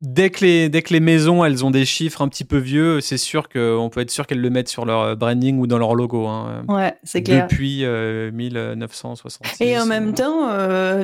dès 0.03 0.31
que, 0.31 0.45
les, 0.45 0.69
dès 0.69 0.83
que 0.83 0.93
les 0.93 1.01
maisons, 1.01 1.45
elles 1.45 1.65
ont 1.65 1.71
des 1.71 1.87
chiffres 1.87 2.21
un 2.21 2.29
petit 2.29 2.45
peu 2.45 2.59
vieux, 2.59 3.01
c'est 3.01 3.17
sûr 3.17 3.49
qu'on 3.49 3.88
peut 3.91 4.01
être 4.01 4.11
sûr 4.11 4.27
qu'elles 4.27 4.41
le 4.41 4.51
mettent 4.51 4.69
sur 4.69 4.85
leur 4.85 5.17
branding 5.17 5.59
ou 5.59 5.67
dans 5.67 5.79
leur 5.79 5.95
logo. 5.95 6.27
Hein, 6.27 6.65
ouais, 6.69 6.95
c'est 7.03 7.23
clair. 7.23 7.47
Depuis 7.49 7.87
1966. 7.87 9.65
Et 9.65 9.79
en 9.79 9.87
même 9.87 10.12
temps, 10.12 10.51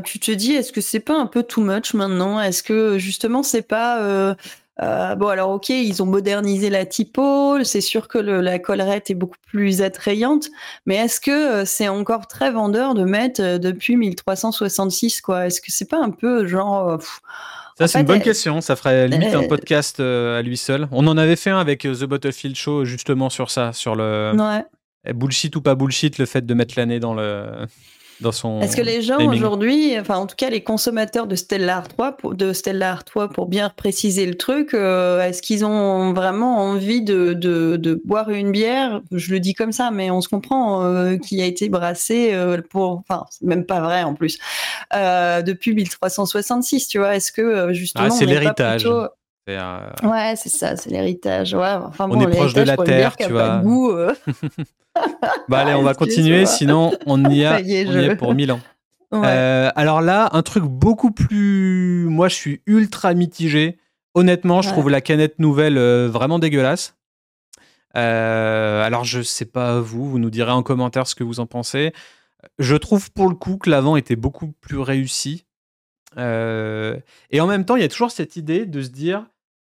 tu 0.03 0.19
te 0.19 0.31
dis, 0.31 0.53
est-ce 0.53 0.73
que 0.73 0.81
c'est 0.81 1.01
pas 1.01 1.19
un 1.19 1.27
peu 1.27 1.43
too 1.43 1.63
much 1.63 1.95
maintenant? 1.95 2.41
Est-ce 2.41 2.63
que 2.63 2.99
justement, 2.99 3.43
c'est 3.43 3.63
pas 3.63 4.37
euh, 4.81 5.17
bon, 5.17 5.27
alors 5.29 5.51
ok, 5.51 5.71
ils 5.71 6.03
ont 6.03 6.07
modernisé 6.07 6.71
la 6.71 6.87
typo, 6.87 7.63
c'est 7.65 7.81
sûr 7.81 8.07
que 8.07 8.19
la 8.19 8.59
collerette 8.61 9.11
est 9.11 9.15
beaucoup 9.15 9.39
plus 9.47 9.83
attrayante, 9.83 10.49
mais 10.87 10.95
est-ce 10.97 11.21
que 11.21 11.31
euh, 11.31 11.65
c'est 11.65 11.89
encore 11.89 12.29
très 12.29 12.53
vendeur 12.53 12.95
de 12.95 13.05
mettre 13.05 13.43
euh, 13.43 13.59
depuis 13.59 13.97
1366 13.97 15.21
quoi? 15.21 15.47
Est-ce 15.47 15.61
que 15.61 15.73
c'est 15.73 15.89
pas 15.89 16.01
un 16.01 16.11
peu 16.11 16.47
genre 16.47 16.99
ça, 17.79 17.89
c'est 17.89 18.01
une 18.01 18.07
bonne 18.07 18.23
question. 18.23 18.61
Ça 18.61 18.77
ferait 18.77 19.09
limite 19.09 19.35
un 19.35 19.47
podcast 19.47 20.01
à 20.01 20.43
lui 20.43 20.57
seul. 20.57 20.89
On 20.93 21.07
en 21.07 21.17
avait 21.17 21.37
fait 21.37 21.51
un 21.51 21.59
avec 21.59 21.83
The 21.83 22.05
Battlefield 22.05 22.57
Show 22.57 22.85
justement 22.85 23.31
sur 23.31 23.51
ça, 23.51 23.73
sur 23.73 23.95
le 23.95 24.33
bullshit 25.15 25.55
ou 25.57 25.63
pas 25.63 25.75
bullshit, 25.75 26.19
le 26.19 26.27
fait 26.27 26.45
de 26.45 26.55
mettre 26.55 26.75
l'année 26.77 27.01
dans 27.01 27.15
le 27.15 27.67
son. 28.33 28.61
Est-ce 28.61 28.77
que 28.77 28.83
les 28.83 29.03
gens 29.03 29.19
aujourd'hui, 29.19 29.99
enfin 29.99 30.17
en 30.17 30.27
tout 30.27 30.37
cas 30.37 30.51
les 30.51 30.63
consommateurs 30.63 31.27
de 31.27 31.37
Stellar 31.37 31.87
3, 31.89 32.17
pour, 32.17 32.35
de 32.35 32.53
Stellar 32.53 33.05
3 33.05 33.29
pour 33.29 33.47
bien 33.47 33.71
préciser 33.71 34.27
le 34.27 34.35
truc, 34.35 34.75
euh, 34.75 35.23
est-ce 35.23 35.43
qu'ils 35.43 35.65
ont 35.65 36.13
vraiment 36.13 36.59
envie 36.59 37.03
de, 37.03 37.33
de, 37.33 38.01
boire 38.05 38.31
une 38.31 38.51
bière? 38.51 39.01
Je 39.13 39.33
le 39.33 39.41
dis 39.41 39.55
comme 39.55 39.73
ça, 39.73 39.91
mais 39.91 40.11
on 40.11 40.21
se 40.21 40.29
comprend 40.29 40.85
euh, 40.85 41.17
qui 41.17 41.41
a 41.41 41.45
été 41.45 41.69
brassée 41.69 42.31
euh, 42.35 42.61
pour, 42.71 43.03
enfin 43.09 43.25
même 43.43 43.65
pas 43.65 43.81
vrai 43.81 44.03
en 44.03 44.15
plus, 44.15 44.39
depuis 44.93 45.75
1366, 45.75 46.89
tu 46.89 46.99
vois 46.99 47.17
Est-ce 47.17 47.33
que 47.33 47.73
justement 47.73 48.07
ah, 48.07 48.11
c'est 48.11 48.27
l'héritage. 48.27 48.89
Ouais, 49.47 50.35
c'est 50.37 50.51
ça, 50.51 50.77
c'est 50.77 50.91
l'héritage. 50.91 51.55
Ouais, 51.55 51.73
enfin, 51.83 52.07
on 52.11 52.21
est 52.21 52.27
proche 52.27 52.53
de 52.53 52.63
la 52.63 52.77
terre, 52.77 53.17
tu 53.17 53.31
vois. 53.31 53.59
Goût, 53.59 53.93
bah 55.49 55.59
allez, 55.59 55.75
on 55.75 55.83
va 55.83 55.95
continuer, 55.95 56.47
sinon 56.47 56.93
on 57.07 57.25
y, 57.31 57.45
a, 57.47 57.57
on 57.57 57.65
y 57.65 57.75
est 57.75 58.17
pour 58.17 58.35
mille 58.35 58.53
ans. 58.53 58.61
Euh, 59.15 59.71
alors 59.75 60.01
là, 60.01 60.29
un 60.33 60.43
truc 60.43 60.65
beaucoup 60.65 61.11
plus. 61.11 62.07
Moi, 62.09 62.29
je 62.29 62.35
suis 62.35 62.63
ultra 62.67 63.15
mitigé. 63.15 63.79
Honnêtement, 64.15 64.63
je 64.63 64.69
trouve 64.69 64.91
la 64.91 65.01
canette 65.01 65.39
nouvelle 65.39 65.79
euh, 65.79 66.09
vraiment 66.09 66.39
dégueulasse. 66.39 66.97
Euh, 67.97 68.83
alors, 68.83 69.05
je 69.05 69.23
sais 69.23 69.47
pas 69.47 69.81
vous, 69.81 70.09
vous 70.09 70.19
nous 70.19 70.31
direz 70.31 70.53
en 70.53 70.63
commentaire 70.63 71.07
ce 71.07 71.15
que 71.15 71.25
vous 71.25 71.41
en 71.41 71.47
pensez. 71.47 71.93
Je 72.59 72.77
trouve 72.77 73.11
pour 73.13 73.29
le 73.29 73.35
coup 73.35 73.57
que 73.57 73.71
l'avant 73.71 73.97
était 73.97 74.17
beaucoup 74.17 74.53
plus 74.61 74.79
réussi. 74.79 75.47
et 76.17 77.41
en 77.41 77.47
même 77.47 77.65
temps, 77.65 77.77
il 77.77 77.83
y 77.83 77.87
a 77.87 77.89
toujours 77.89 78.11
cette 78.11 78.37
idée 78.37 78.67
de 78.67 78.83
se 78.83 78.91
dire 78.91 79.27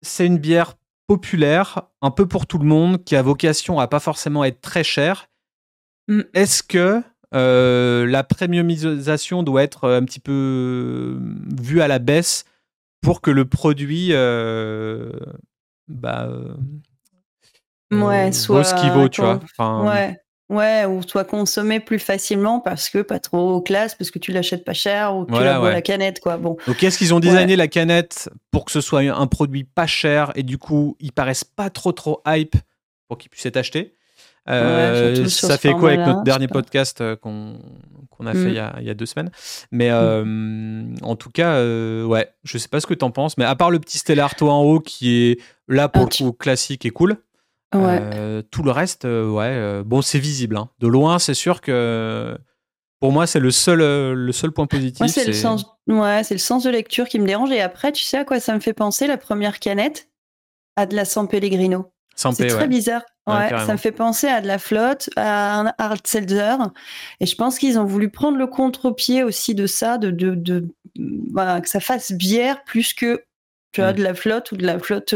c'est 0.03 0.27
une 0.27 0.39
bière 0.39 0.75
populaire, 1.07 1.83
un 2.03 2.11
peu 2.11 2.27
pour 2.27 2.47
tout 2.47 2.59
le 2.59 2.67
monde, 2.67 3.05
qui 3.05 3.17
a 3.17 3.23
vocation 3.23 3.79
à 3.79 3.89
pas 3.89 4.01
forcément 4.01 4.45
être 4.45 4.61
très 4.61 4.85
chère. 4.85 5.29
Mm. 6.09 6.21
Est-ce 6.35 6.63
que 6.63 7.03
euh, 7.35 8.07
la 8.07 8.23
premiumisation 8.23 9.43
doit 9.43 9.63
être 9.63 9.85
euh, 9.85 9.99
un 9.99 10.05
petit 10.05 10.21
peu 10.21 10.33
euh, 10.33 11.19
vue 11.61 11.81
à 11.81 11.89
la 11.89 11.99
baisse 11.99 12.45
pour 13.01 13.21
que 13.21 13.31
le 13.31 13.45
produit 13.45 14.13
bah, 15.87 16.31
ouais, 17.93 18.33
soit 18.33 18.65
ce 18.65 18.75
qu'il 18.75 18.91
vaut, 18.91 19.09
tu 19.09 19.21
vois? 19.21 19.41
ouais. 19.59 20.17
Ouais, 20.51 20.85
ou 20.85 21.01
soit 21.03 21.25
consommé 21.25 21.81
plus 21.81 21.99
facilement 21.99 22.61
parce 22.61 22.91
que 22.91 22.99
pas 22.99 23.19
trop 23.19 23.63
classe, 23.63 23.95
parce 23.95 24.11
que 24.11 24.19
tu 24.19 24.31
l'achètes 24.31 24.65
pas 24.65 24.75
cher 24.75 25.17
ou 25.17 25.25
tu 25.25 25.33
la 25.33 25.59
bois 25.59 25.73
la 25.73 25.81
canette, 25.81 26.21
quoi. 26.21 26.37
Bon. 26.37 26.57
Donc, 26.67 26.83
est-ce 26.83 26.99
qu'ils 26.99 27.15
ont 27.15 27.21
designé 27.21 27.57
la 27.57 27.69
canette 27.69 28.29
pour 28.51 28.67
que 28.67 28.73
ce 28.73 28.83
soit 28.83 29.01
un 29.01 29.27
produit 29.27 29.65
pas 29.65 29.87
cher 29.87 30.33
et 30.35 30.43
du 30.43 30.59
coup, 30.59 30.97
ils 31.01 31.13
paraissent 31.13 31.45
pas 31.45 31.71
trop 31.71 31.93
trop 31.93 32.23
hype 32.27 32.57
pour 33.09 33.17
qu'ils 33.17 33.31
puissent 33.31 33.47
être 33.47 33.57
achetés? 33.57 33.95
Euh, 34.51 35.27
ça 35.27 35.57
fait 35.57 35.73
quoi 35.73 35.91
avec 35.91 36.07
notre 36.07 36.23
dernier 36.23 36.49
podcast 36.49 37.01
euh, 37.01 37.17
qu'on 37.17 37.57
a 38.27 38.33
fait 38.33 38.51
mm. 38.51 38.73
il 38.81 38.85
y 38.85 38.91
a, 38.91 38.95
deux 38.95 39.07
semaines? 39.07 39.31
Mais 39.71 39.89
mm. 39.89 39.95
euh, 39.95 40.85
en 41.03 41.17
tout 41.17 41.31
cas, 41.31 41.59
ouais, 42.05 42.29
je 42.45 42.59
sais 42.59 42.69
pas 42.69 42.81
ce 42.81 42.87
que 42.87 42.95
tu 42.95 43.05
en 43.05 43.11
penses, 43.11 43.39
mais 43.39 43.45
à 43.45 43.55
part 43.55 43.71
le 43.71 43.79
petit 43.79 43.99
Stellar 43.99 44.35
en 44.43 44.63
haut 44.63 44.81
qui 44.81 45.15
est 45.15 45.41
là 45.69 45.89
pour 45.89 46.03
ah, 46.03 46.09
le 46.11 46.25
coup 46.27 46.33
classique 46.33 46.85
et 46.85 46.91
cool, 46.91 47.17
euh, 47.75 48.43
tout 48.51 48.63
le 48.63 48.71
reste, 48.71 49.05
euh, 49.05 49.29
ouais, 49.29 49.47
euh, 49.49 49.83
bon, 49.85 50.03
c'est 50.03 50.19
visible. 50.19 50.57
Hein. 50.57 50.71
De 50.79 50.89
loin, 50.89 51.19
c'est 51.19 51.35
sûr 51.35 51.61
que 51.61 52.37
pour 53.01 53.13
moi, 53.13 53.27
c'est 53.27 53.41
le 53.41 53.51
seul, 53.51 53.79
le 53.79 54.33
seul 54.33 54.53
point 54.53 54.67
positif. 54.67 55.07
c'est 55.07 55.27
le 55.27 55.33
sens, 55.33 55.67
ouais, 55.87 56.23
c'est 56.25 56.35
le 56.35 56.39
sens 56.39 56.65
de 56.65 56.71
lecture 56.71 57.09
qui 57.09 57.19
me 57.19 57.27
dérange. 57.27 57.51
Et 57.51 57.61
après, 57.61 57.93
tu 57.93 58.03
sais 58.03 58.19
à 58.19 58.25
quoi 58.25 58.41
ça 58.41 58.55
me 58.55 58.61
fait 58.61 58.73
penser 58.73 59.07
la 59.07 59.19
première 59.19 59.61
canette? 59.61 60.09
À 60.77 60.87
de 60.87 60.97
la 60.97 61.05
San 61.05 61.29
Pellegrino. 61.29 61.93
C'est 62.17 62.47
très 62.49 62.69
bizarre. 62.69 63.03
Ouais, 63.27 63.49
ça 63.49 63.73
me 63.73 63.79
fait 63.79 63.93
penser 63.93 64.29
à 64.29 64.41
de 64.41 64.47
la 64.47 64.59
flotte, 64.59 65.09
à 65.17 65.61
un 65.61 65.73
hard 65.79 66.07
seltzer. 66.07 66.57
Et 67.21 67.27
je 67.27 67.35
pense 67.37 67.59
qu'ils 67.59 67.79
ont 67.79 67.85
voulu 67.85 68.11
prendre 68.11 68.37
le 68.37 68.47
contre-pied 68.47 69.23
aussi 69.23 69.55
de 69.55 69.67
ça, 69.67 69.99
de, 69.99 70.11
de, 70.11 70.35
de 70.35 70.69
que 70.97 71.69
ça 71.69 71.81
fasse 71.81 72.13
bière 72.13 72.65
plus 72.65 72.93
que 72.93 73.25
tu 73.73 73.81
vois, 73.81 73.93
mm. 73.93 73.97
de 73.97 74.03
la 74.03 74.15
flotte 74.15 74.53
ou 74.53 74.57
de 74.57 74.67
la 74.67 74.79
flotte 74.79 75.15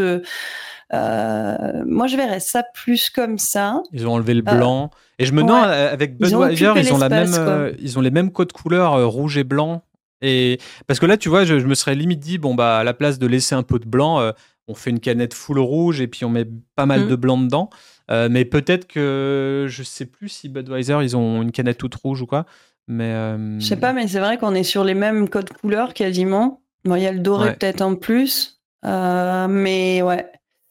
moi, 0.93 2.07
je 2.07 2.17
verrais 2.17 2.41
ça 2.41 2.63
plus 2.63 3.11
comme 3.11 3.39
ça. 3.39 3.83
Ils 3.93 4.07
ont 4.07 4.13
enlevé 4.13 4.35
le 4.35 4.43
euh, 4.47 4.57
blanc. 4.57 4.91
et 5.19 5.27
je 5.27 5.33
me 5.33 5.43
demande, 5.43 5.69
euh, 5.69 5.93
avec 5.93 6.19
Budweiser, 6.19 6.73
ils, 6.77 6.93
ont, 6.93 6.99
la 6.99 7.09
même, 7.09 7.75
ils 7.79 7.99
ont 7.99 8.01
les 8.01 8.11
mêmes 8.11 8.33
codes 8.33 8.53
couleurs, 8.53 9.09
rouge 9.11 9.37
et 9.39 9.45
blanc. 9.45 9.83
Et 10.21 10.59
parce 10.87 10.99
que 10.99 11.07
là, 11.07 11.17
tu 11.17 11.29
vois, 11.29 11.45
je, 11.45 11.55
me 11.55 11.75
serais 11.75 11.95
limite 11.95 12.21
dit, 12.21 12.39
bon, 12.39 12.55
bah, 12.55 12.79
à 12.79 12.85
la 12.85 12.95
place 12.95 13.19
de 13.19 13.27
laisser 13.27 13.55
un 13.55 13.63
peu 13.63 13.79
de 13.79 13.87
blanc, 13.87 14.33
on 14.67 14.75
fait 14.75 14.91
une 14.91 15.01
canette 15.01 15.35
full 15.35 15.59
rouge 15.59 16.01
et 16.01 16.09
puis 16.09 16.25
on 16.25 16.31
met 16.31 16.47
pas 16.75 16.87
mal 16.87 17.05
mm. 17.05 17.09
de 17.09 17.17
blanc 17.17 17.39
dedans. 17.39 17.71
mais 18.09 18.45
peut-être 18.45 18.87
que 18.87 19.67
je 19.69 19.83
sais 19.83 20.07
plus 20.07 20.29
si 20.29 20.49
Budweiser, 20.49 20.99
ils 21.03 21.17
ont 21.17 21.43
une 21.43 21.53
canette 21.53 21.79
toute 21.79 21.95
rouge 21.95 22.23
ou 22.23 22.27
quoi. 22.27 22.47
Mais 22.91 23.13
Je 23.59 23.67
sais 23.67 23.77
pas, 23.77 23.93
mais 23.93 24.09
c'est 24.09 24.21
vrai 24.21 24.39
qu'on 24.39 24.55
est 24.55 24.63
sur 24.63 24.83
les 24.83 24.95
mêmes 24.95 25.29
codes 25.29 25.53
couleurs 25.53 25.95
quasiment. 25.95 26.63
Il 26.87 26.97
y 26.97 27.07
a 27.07 27.13
le 27.13 27.21
doré 27.21 27.55
peut-être 27.55 27.83
en 27.83 27.95
plus. 27.95 28.61
mais 28.83 30.03
ouais. 30.03 30.27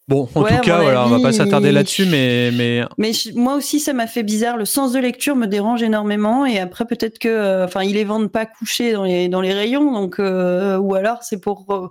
Bon, 0.08 0.30
en 0.36 0.44
tout 0.44 0.62
cas, 0.62 0.82
voilà, 0.82 1.06
on 1.06 1.10
va 1.10 1.20
pas 1.20 1.34
s'attarder 1.34 1.74
là-dessus, 1.74 2.06
mais, 2.06 2.50
mais. 2.54 2.82
Mais 2.98 3.12
moi 3.36 3.56
aussi, 3.56 3.82
ça 3.82 3.92
m'a 3.92 4.08
fait 4.08 4.24
bizarre. 4.24 4.56
Le 4.56 4.64
sens 4.64 4.94
de 4.94 5.00
lecture 5.00 5.36
me 5.36 5.48
dérange 5.48 5.84
énormément. 5.84 6.46
Et 6.46 6.60
après, 6.60 6.86
peut-être 6.86 7.20
que, 7.20 7.28
euh, 7.28 7.66
enfin, 7.66 7.84
ils 7.84 7.96
les 7.96 8.06
vendent 8.06 8.32
pas 8.32 8.46
couchés 8.46 8.94
dans 8.94 9.04
les, 9.04 9.28
dans 9.28 9.42
les 9.42 9.54
rayons. 9.54 9.92
Donc, 9.92 10.20
euh, 10.20 10.78
ou 10.78 10.96
alors, 10.96 11.24
c'est 11.24 11.42
pour. 11.42 11.66
Euh, 11.72 11.90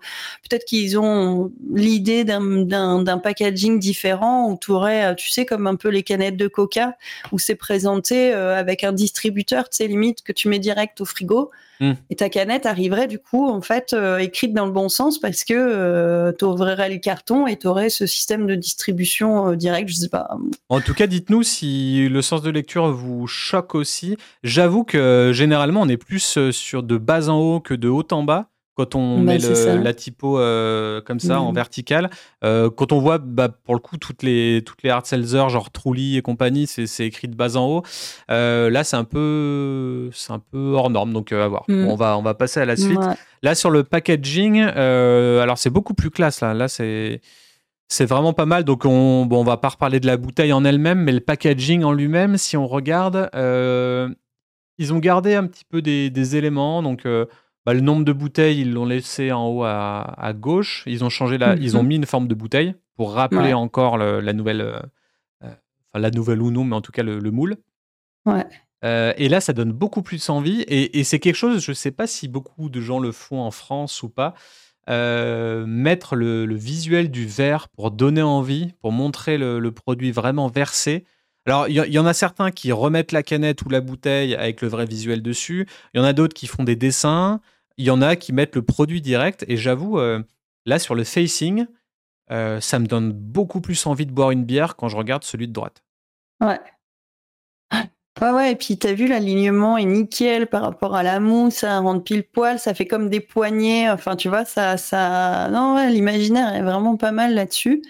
peut-être 0.48 0.64
qu'ils 0.64 0.98
ont 0.98 1.52
l'idée 1.74 2.24
d'un 2.24 3.18
packaging 3.22 3.78
différent 3.78 4.50
où 4.50 4.58
tu 4.58 4.70
aurais, 4.70 5.14
tu 5.16 5.28
sais, 5.28 5.44
comme 5.44 5.66
un 5.66 5.76
peu 5.76 5.90
les 5.90 6.02
canettes 6.02 6.38
de 6.38 6.48
coca, 6.48 6.96
où 7.32 7.38
c'est 7.38 7.54
présenté 7.54 8.32
avec 8.32 8.82
un 8.82 8.92
distributeur, 8.92 9.68
tu 9.68 9.76
sais, 9.76 9.88
limite, 9.88 10.22
que 10.22 10.32
tu 10.32 10.48
mets 10.48 10.58
direct 10.58 11.02
au 11.02 11.04
frigo. 11.04 11.50
Hmm. 11.80 11.92
Et 12.10 12.16
ta 12.16 12.28
canette 12.28 12.66
arriverait 12.66 13.06
du 13.06 13.18
coup 13.18 13.48
en 13.48 13.60
fait 13.60 13.92
euh, 13.92 14.18
écrite 14.18 14.54
dans 14.54 14.66
le 14.66 14.72
bon 14.72 14.88
sens 14.88 15.18
parce 15.18 15.44
que 15.44 15.54
euh, 15.54 16.32
tu 16.38 16.44
ouvrirais 16.44 16.88
les 16.88 17.00
cartons 17.00 17.46
et 17.46 17.58
tu 17.58 17.66
aurais 17.66 17.90
ce 17.90 18.06
système 18.06 18.46
de 18.46 18.54
distribution 18.54 19.50
euh, 19.50 19.56
direct, 19.56 19.88
je 19.88 19.94
sais 19.94 20.08
pas. 20.08 20.30
En 20.68 20.80
tout 20.80 20.94
cas, 20.94 21.06
dites-nous 21.06 21.42
si 21.42 22.08
le 22.08 22.22
sens 22.22 22.42
de 22.42 22.50
lecture 22.50 22.90
vous 22.92 23.26
choque 23.26 23.74
aussi. 23.74 24.16
J'avoue 24.42 24.84
que 24.84 25.32
généralement 25.34 25.82
on 25.82 25.88
est 25.88 25.96
plus 25.96 26.50
sur 26.50 26.82
de 26.82 26.96
bas 26.96 27.28
en 27.28 27.38
haut 27.38 27.60
que 27.60 27.74
de 27.74 27.88
haut 27.88 28.06
en 28.10 28.22
bas 28.22 28.48
quand 28.76 28.94
on 28.94 29.22
bah, 29.22 29.32
met 29.32 29.38
la 29.38 29.94
typo 29.94 30.38
euh, 30.38 31.00
comme 31.00 31.18
ça 31.18 31.40
en 31.40 31.50
mmh. 31.50 31.54
vertical. 31.54 32.10
Euh, 32.44 32.68
quand 32.68 32.92
on 32.92 33.00
voit, 33.00 33.16
bah, 33.16 33.48
pour 33.48 33.74
le 33.74 33.80
coup, 33.80 33.96
toutes 33.96 34.22
les, 34.22 34.62
toutes 34.64 34.82
les 34.82 34.90
hard 34.90 35.06
sellers, 35.06 35.48
genre 35.48 35.70
Truly 35.70 36.18
et 36.18 36.22
compagnie, 36.22 36.66
c'est 36.66 37.06
écrit 37.06 37.26
de 37.26 37.34
bas 37.34 37.56
en 37.56 37.66
haut. 37.66 37.82
Euh, 38.30 38.68
là, 38.68 38.84
c'est 38.84 38.96
un, 38.96 39.04
peu, 39.04 40.10
un 40.28 40.38
peu 40.38 40.74
hors 40.74 40.90
norme, 40.90 41.14
donc 41.14 41.32
à 41.32 41.48
voir. 41.48 41.64
Mmh. 41.68 41.86
on, 41.86 41.96
va, 41.96 42.18
on 42.18 42.22
va 42.22 42.34
passer 42.34 42.60
à 42.60 42.66
la 42.66 42.76
suite. 42.76 43.00
Là, 43.42 43.54
sur 43.54 43.70
le 43.70 43.82
packaging, 43.82 44.60
alors 44.60 45.56
c'est 45.56 45.70
beaucoup 45.70 45.94
plus 45.94 46.10
classe. 46.10 46.40
Là, 46.40 46.54
là 46.54 46.68
c'est. 46.68 47.20
C'est 47.88 48.04
vraiment 48.04 48.32
pas 48.32 48.46
mal. 48.46 48.64
Donc, 48.64 48.84
on 48.84 49.26
bon, 49.26 49.42
on 49.42 49.44
va 49.44 49.58
pas 49.58 49.68
reparler 49.68 50.00
de 50.00 50.08
la 50.08 50.16
bouteille 50.16 50.52
en 50.52 50.64
elle-même, 50.64 50.98
mais 50.98 51.12
le 51.12 51.20
packaging 51.20 51.84
en 51.84 51.92
lui-même, 51.92 52.36
si 52.36 52.56
on 52.56 52.66
regarde, 52.66 53.30
ils 54.78 54.92
ont 54.92 54.98
gardé 54.98 55.36
un 55.36 55.46
petit 55.46 55.64
peu 55.64 55.82
des, 55.82 56.10
des 56.10 56.34
éléments. 56.34 56.82
Donc, 56.82 57.06
bah, 57.66 57.74
le 57.74 57.80
nombre 57.80 58.04
de 58.04 58.12
bouteilles, 58.12 58.60
ils 58.60 58.72
l'ont 58.72 58.86
laissé 58.86 59.32
en 59.32 59.48
haut 59.48 59.64
à, 59.64 60.32
gauche. 60.34 60.84
Ils 60.86 61.02
ont 61.02 61.10
changé 61.10 61.36
la, 61.36 61.56
ils 61.56 61.76
ont 61.76 61.82
mhm. 61.82 61.88
mis 61.88 61.96
une 61.96 62.06
forme 62.06 62.28
de 62.28 62.34
bouteille 62.34 62.76
pour 62.94 63.12
rappeler 63.12 63.54
encore 63.54 63.98
la 63.98 64.32
nouvelle, 64.32 64.60
euh, 64.60 64.78
euh, 65.42 65.50
enfin 65.50 66.00
la 66.00 66.12
nouvelle 66.12 66.40
ou 66.40 66.52
non, 66.52 66.62
mais 66.62 66.76
en 66.76 66.80
tout 66.80 66.92
cas 66.92 67.02
le, 67.02 67.18
moule. 67.32 67.56
Ouais. 68.24 68.46
Euh, 68.84 69.12
et 69.16 69.28
là, 69.28 69.40
ça 69.40 69.52
donne 69.52 69.72
beaucoup 69.72 70.02
plus 70.02 70.30
envie. 70.30 70.64
Et, 70.68 71.02
c'est 71.02 71.18
quelque 71.18 71.34
chose, 71.34 71.60
je 71.60 71.72
ne 71.72 71.74
sais 71.74 71.90
pas 71.90 72.06
si 72.06 72.28
beaucoup 72.28 72.68
de 72.68 72.80
gens 72.80 73.00
le 73.00 73.10
font 73.10 73.40
en 73.40 73.50
France 73.50 74.04
ou 74.04 74.10
pas, 74.10 74.34
mettre 74.86 76.14
le, 76.14 76.54
visuel 76.54 77.10
du 77.10 77.26
verre 77.26 77.68
pour 77.68 77.90
donner 77.90 78.22
envie, 78.22 78.74
pour 78.80 78.92
montrer 78.92 79.38
le, 79.38 79.70
produit 79.72 80.12
vraiment 80.12 80.46
versé. 80.46 81.04
Alors, 81.46 81.66
il 81.66 81.74
y, 81.74 81.98
en 81.98 82.06
a 82.06 82.14
certains 82.14 82.52
qui 82.52 82.70
remettent 82.70 83.10
la 83.10 83.24
canette 83.24 83.62
ou 83.62 83.70
la 83.70 83.80
bouteille 83.80 84.36
avec 84.36 84.62
le 84.62 84.68
vrai 84.68 84.84
visuel 84.84 85.20
dessus. 85.20 85.66
Il 85.94 85.98
y 85.98 86.00
en 86.00 86.04
a 86.04 86.12
d'autres 86.12 86.34
qui 86.34 86.46
font 86.46 86.62
des 86.62 86.76
dessins. 86.76 87.40
Il 87.78 87.84
y 87.84 87.90
en 87.90 88.02
a 88.02 88.16
qui 88.16 88.32
mettent 88.32 88.56
le 88.56 88.62
produit 88.62 89.00
direct. 89.00 89.44
Et 89.48 89.56
j'avoue, 89.56 89.98
là, 90.64 90.78
sur 90.78 90.94
le 90.94 91.04
facing, 91.04 91.66
ça 92.28 92.78
me 92.78 92.86
donne 92.86 93.12
beaucoup 93.12 93.60
plus 93.60 93.86
envie 93.86 94.06
de 94.06 94.12
boire 94.12 94.30
une 94.30 94.44
bière 94.44 94.76
quand 94.76 94.88
je 94.88 94.96
regarde 94.96 95.24
celui 95.24 95.48
de 95.48 95.52
droite. 95.52 95.82
Ouais. 96.40 96.58
Ouais, 98.22 98.30
ouais, 98.30 98.52
et 98.52 98.56
puis 98.56 98.78
t'as 98.78 98.94
vu 98.94 99.06
l'alignement 99.06 99.76
est 99.76 99.84
nickel 99.84 100.46
par 100.46 100.62
rapport 100.62 100.94
à 100.96 101.02
la 101.02 101.20
mousse, 101.20 101.56
ça 101.56 101.78
rentre 101.80 102.02
pile 102.02 102.22
poil, 102.22 102.58
ça 102.58 102.72
fait 102.72 102.86
comme 102.86 103.10
des 103.10 103.20
poignées, 103.20 103.90
enfin 103.90 104.16
tu 104.16 104.30
vois, 104.30 104.46
ça, 104.46 104.78
ça, 104.78 105.50
non, 105.52 105.74
ouais, 105.74 105.90
l'imaginaire 105.90 106.54
est 106.54 106.62
vraiment 106.62 106.96
pas 106.96 107.12
mal 107.12 107.34
là-dessus. 107.34 107.82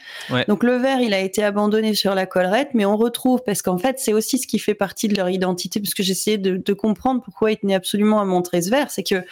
Donc 0.49 0.65
le 0.65 0.79
verre, 0.79 1.01
il 1.01 1.15
a 1.15 1.21
été 1.21 1.45
abandonné 1.45 1.95
sur 1.95 2.17
la 2.17 2.27
collerette, 2.27 2.71
mais 2.75 2.85
on 2.85 2.97
retrouve, 2.97 3.41
parce 3.47 3.63
qu'en 3.63 3.79
fait, 3.79 4.01
c'est 4.01 4.13
aussi 4.13 4.39
ce 4.39 4.49
qui 4.49 4.59
fait 4.59 4.75
partie 4.75 5.07
de 5.07 5.17
leur 5.17 5.31
identité, 5.31 5.79
parce 5.79 5.95
que 5.95 6.03
j'essayais 6.03 6.39
de, 6.39 6.57
de, 6.57 6.73
comprendre 6.73 7.23
pourquoi 7.23 7.53
ils 7.53 7.59
tenaient 7.59 7.77
absolument 7.77 8.21
à 8.21 8.25
montrer 8.25 8.63
ce 8.63 8.71
verre, 8.71 8.91
c'est 8.91 9.05
que 9.05 9.23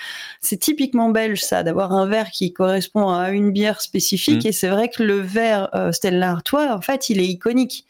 c'est 0.41 0.59
typiquement 0.59 1.11
belge 1.11 1.43
ça, 1.43 1.65
d'avoir 1.65 1.93
un 1.93 2.07
verre 2.07 2.31
qui 2.31 2.53
correspond 2.53 3.09
à 3.09 3.31
une 3.31 3.51
bière 3.51 3.81
spécifique, 3.81 4.45
mmh. 4.45 4.49
et 4.49 4.53
c'est 4.53 4.69
vrai 4.69 4.89
que 4.91 5.03
le 5.03 5.19
verre 5.19 5.71
euh, 5.75 5.91
Stella 5.91 6.31
Artois, 6.31 6.73
en 6.73 6.81
fait, 6.81 7.11
il 7.11 7.19
est 7.19 7.27
iconique 7.27 7.85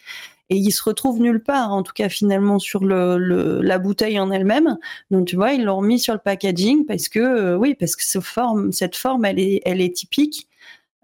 et 0.55 0.59
il 0.59 0.71
se 0.71 0.85
retrouve 0.85 1.21
nulle 1.21 1.43
part, 1.43 1.73
en 1.73 1.83
tout 1.83 1.93
cas 1.93 2.09
finalement 2.09 2.61
sur 2.61 2.85
le, 2.85 3.61
la 3.61 3.79
bouteille 3.79 4.21
en 4.21 4.31
elle-même. 4.31 4.79
Donc 5.11 5.27
tu 5.27 5.35
vois, 5.35 5.53
ils 5.53 5.65
l'ont 5.65 5.83
mis 5.83 5.99
sur 5.99 6.15
le 6.15 6.21
packaging 6.21 6.87
parce 6.87 7.09
que 7.09 7.19
euh, 7.19 7.57
oui, 7.57 7.75
parce 7.75 7.97
que 7.97 8.05
ce 8.05 8.21
forme, 8.21 8.71
cette 8.71 8.95
forme, 8.95 9.25
elle 9.25 9.41
est, 9.41 9.63
elle 9.65 9.81
est 9.81 9.97
typique. 9.97 10.47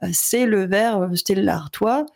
Euh, 0.04 0.08
c'est 0.12 0.46
le 0.46 0.66
verre 0.66 1.02
euh, 1.02 1.14
Stella 1.16 1.56
Artois 1.56 2.06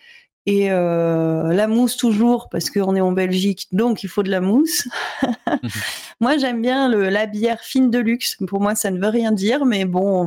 et 0.46 0.68
la 0.68 1.66
mousse 1.68 1.96
toujours 1.96 2.50
parce 2.50 2.68
qu'on 2.68 2.94
est 2.94 3.00
en 3.00 3.12
Belgique, 3.12 3.66
donc 3.72 4.02
il 4.04 4.10
faut 4.10 4.22
de 4.22 4.30
la 4.30 4.42
mousse. 4.42 4.86
moi, 6.20 6.36
j'aime 6.36 6.60
bien 6.60 6.88
le, 6.90 7.08
la 7.08 7.24
bière 7.24 7.60
fine 7.62 7.90
de 7.90 7.98
luxe. 7.98 8.36
Pour 8.46 8.60
moi, 8.60 8.74
ça 8.74 8.90
ne 8.90 9.00
veut 9.00 9.08
rien 9.08 9.32
dire, 9.32 9.64
mais 9.64 9.86
bon. 9.86 10.26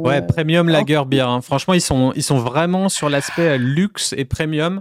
ouais, 0.00 0.22
premium 0.22 0.68
lager 0.68 1.04
bière. 1.06 1.28
Hein. 1.28 1.40
Franchement, 1.42 1.74
ils 1.74 1.80
sont, 1.80 2.12
ils 2.14 2.22
sont 2.22 2.38
vraiment 2.38 2.88
sur 2.88 3.10
l'aspect 3.10 3.58
luxe 3.58 4.14
et 4.16 4.24
premium. 4.24 4.80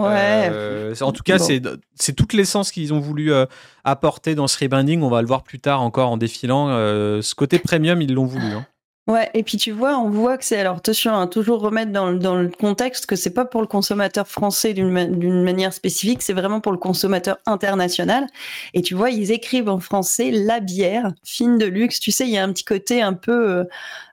Ouais. 0.00 0.48
Euh, 0.50 0.94
en 1.00 1.12
tout 1.12 1.22
cas, 1.22 1.38
c'est 1.38 2.12
toute 2.14 2.32
l'essence 2.32 2.70
qu'ils 2.70 2.94
ont 2.94 3.00
voulu 3.00 3.32
euh, 3.32 3.46
apporter 3.84 4.34
dans 4.34 4.48
ce 4.48 4.58
rebranding. 4.58 5.02
On 5.02 5.10
va 5.10 5.20
le 5.20 5.28
voir 5.28 5.42
plus 5.42 5.60
tard 5.60 5.82
encore 5.82 6.10
en 6.10 6.16
défilant. 6.16 6.68
Euh, 6.70 7.22
ce 7.22 7.34
côté 7.34 7.58
premium, 7.58 8.00
ils 8.00 8.12
l'ont 8.12 8.26
voulu. 8.26 8.46
Hein. 8.46 8.66
Ouais, 9.08 9.28
et 9.34 9.42
puis 9.42 9.58
tu 9.58 9.72
vois, 9.72 9.98
on 9.98 10.10
voit 10.10 10.38
que 10.38 10.44
c'est 10.44 10.60
alors 10.60 10.76
attention, 10.76 11.12
hein, 11.12 11.26
toujours 11.26 11.60
remettre 11.60 11.90
dans, 11.90 12.12
dans, 12.12 12.36
le 12.36 12.48
contexte 12.48 13.06
que 13.06 13.16
c'est 13.16 13.34
pas 13.34 13.44
pour 13.44 13.60
le 13.60 13.66
consommateur 13.66 14.28
français 14.28 14.74
d'une 14.74 15.42
manière 15.42 15.72
spécifique, 15.72 16.22
c'est 16.22 16.32
vraiment 16.32 16.60
pour 16.60 16.70
le 16.70 16.78
consommateur 16.78 17.36
international. 17.46 18.28
Et 18.74 18.82
tu 18.82 18.94
vois, 18.94 19.10
ils 19.10 19.32
écrivent 19.32 19.68
en 19.68 19.80
français 19.80 20.30
la 20.30 20.60
bière 20.60 21.12
fine 21.24 21.58
de 21.58 21.66
luxe. 21.66 21.98
Tu 21.98 22.12
sais, 22.12 22.26
il 22.26 22.30
y 22.30 22.38
a 22.38 22.44
un 22.44 22.52
petit 22.52 22.62
côté 22.62 23.02
un 23.02 23.14
peu, 23.14 23.66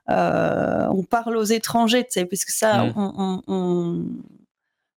on 0.08 1.04
parle 1.08 1.36
aux 1.36 1.44
étrangers, 1.44 2.02
tu 2.02 2.10
sais, 2.10 2.24
parce 2.24 2.44
que 2.44 2.52
ça, 2.52 2.86
on, 2.96 3.12
on 3.16 3.42
on 3.46 4.04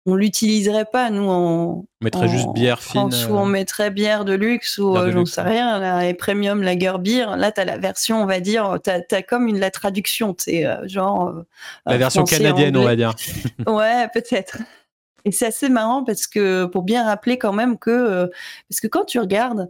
l'utiliserait 0.06 0.86
pas 0.86 1.10
nous 1.10 1.28
on 1.28 1.84
mettrait 2.00 2.28
juste 2.28 2.48
bière 2.54 2.82
fine 2.82 3.10
ou 3.28 3.34
on 3.34 3.46
euh, 3.46 3.50
mettrait 3.50 3.90
bière 3.90 4.24
de 4.24 4.32
luxe 4.32 4.78
ou 4.78 4.96
euh, 4.96 5.12
j'en 5.12 5.26
sais 5.26 5.42
rien 5.42 6.00
et 6.00 6.14
premium 6.14 6.62
lager 6.62 6.94
beer. 6.98 7.36
Là 7.36 7.52
tu 7.52 7.60
as 7.60 7.64
la 7.66 7.76
version 7.76 8.22
on 8.22 8.26
va 8.26 8.40
dire 8.40 8.78
tu 8.82 8.90
as, 8.90 9.22
comme 9.22 9.46
une 9.46 9.58
la 9.58 9.70
traduction 9.70 10.34
c'est 10.38 10.64
euh, 10.64 10.88
genre 10.88 11.34
la 11.84 11.98
version 11.98 12.24
canadienne 12.24 12.76
on 12.76 12.84
va 12.84 12.96
dire. 12.96 13.14
Ouais 13.66 14.08
peut-être. 14.12 14.58
Et 15.26 15.32
c'est 15.32 15.46
assez 15.46 15.68
marrant 15.68 16.02
parce 16.02 16.26
que 16.26 16.64
pour 16.64 16.82
bien 16.82 17.04
rappeler 17.04 17.36
quand 17.36 17.52
même 17.52 17.76
que 17.76 18.30
parce 18.70 18.80
que 18.80 18.86
quand 18.86 19.04
tu 19.04 19.18
regardes 19.18 19.68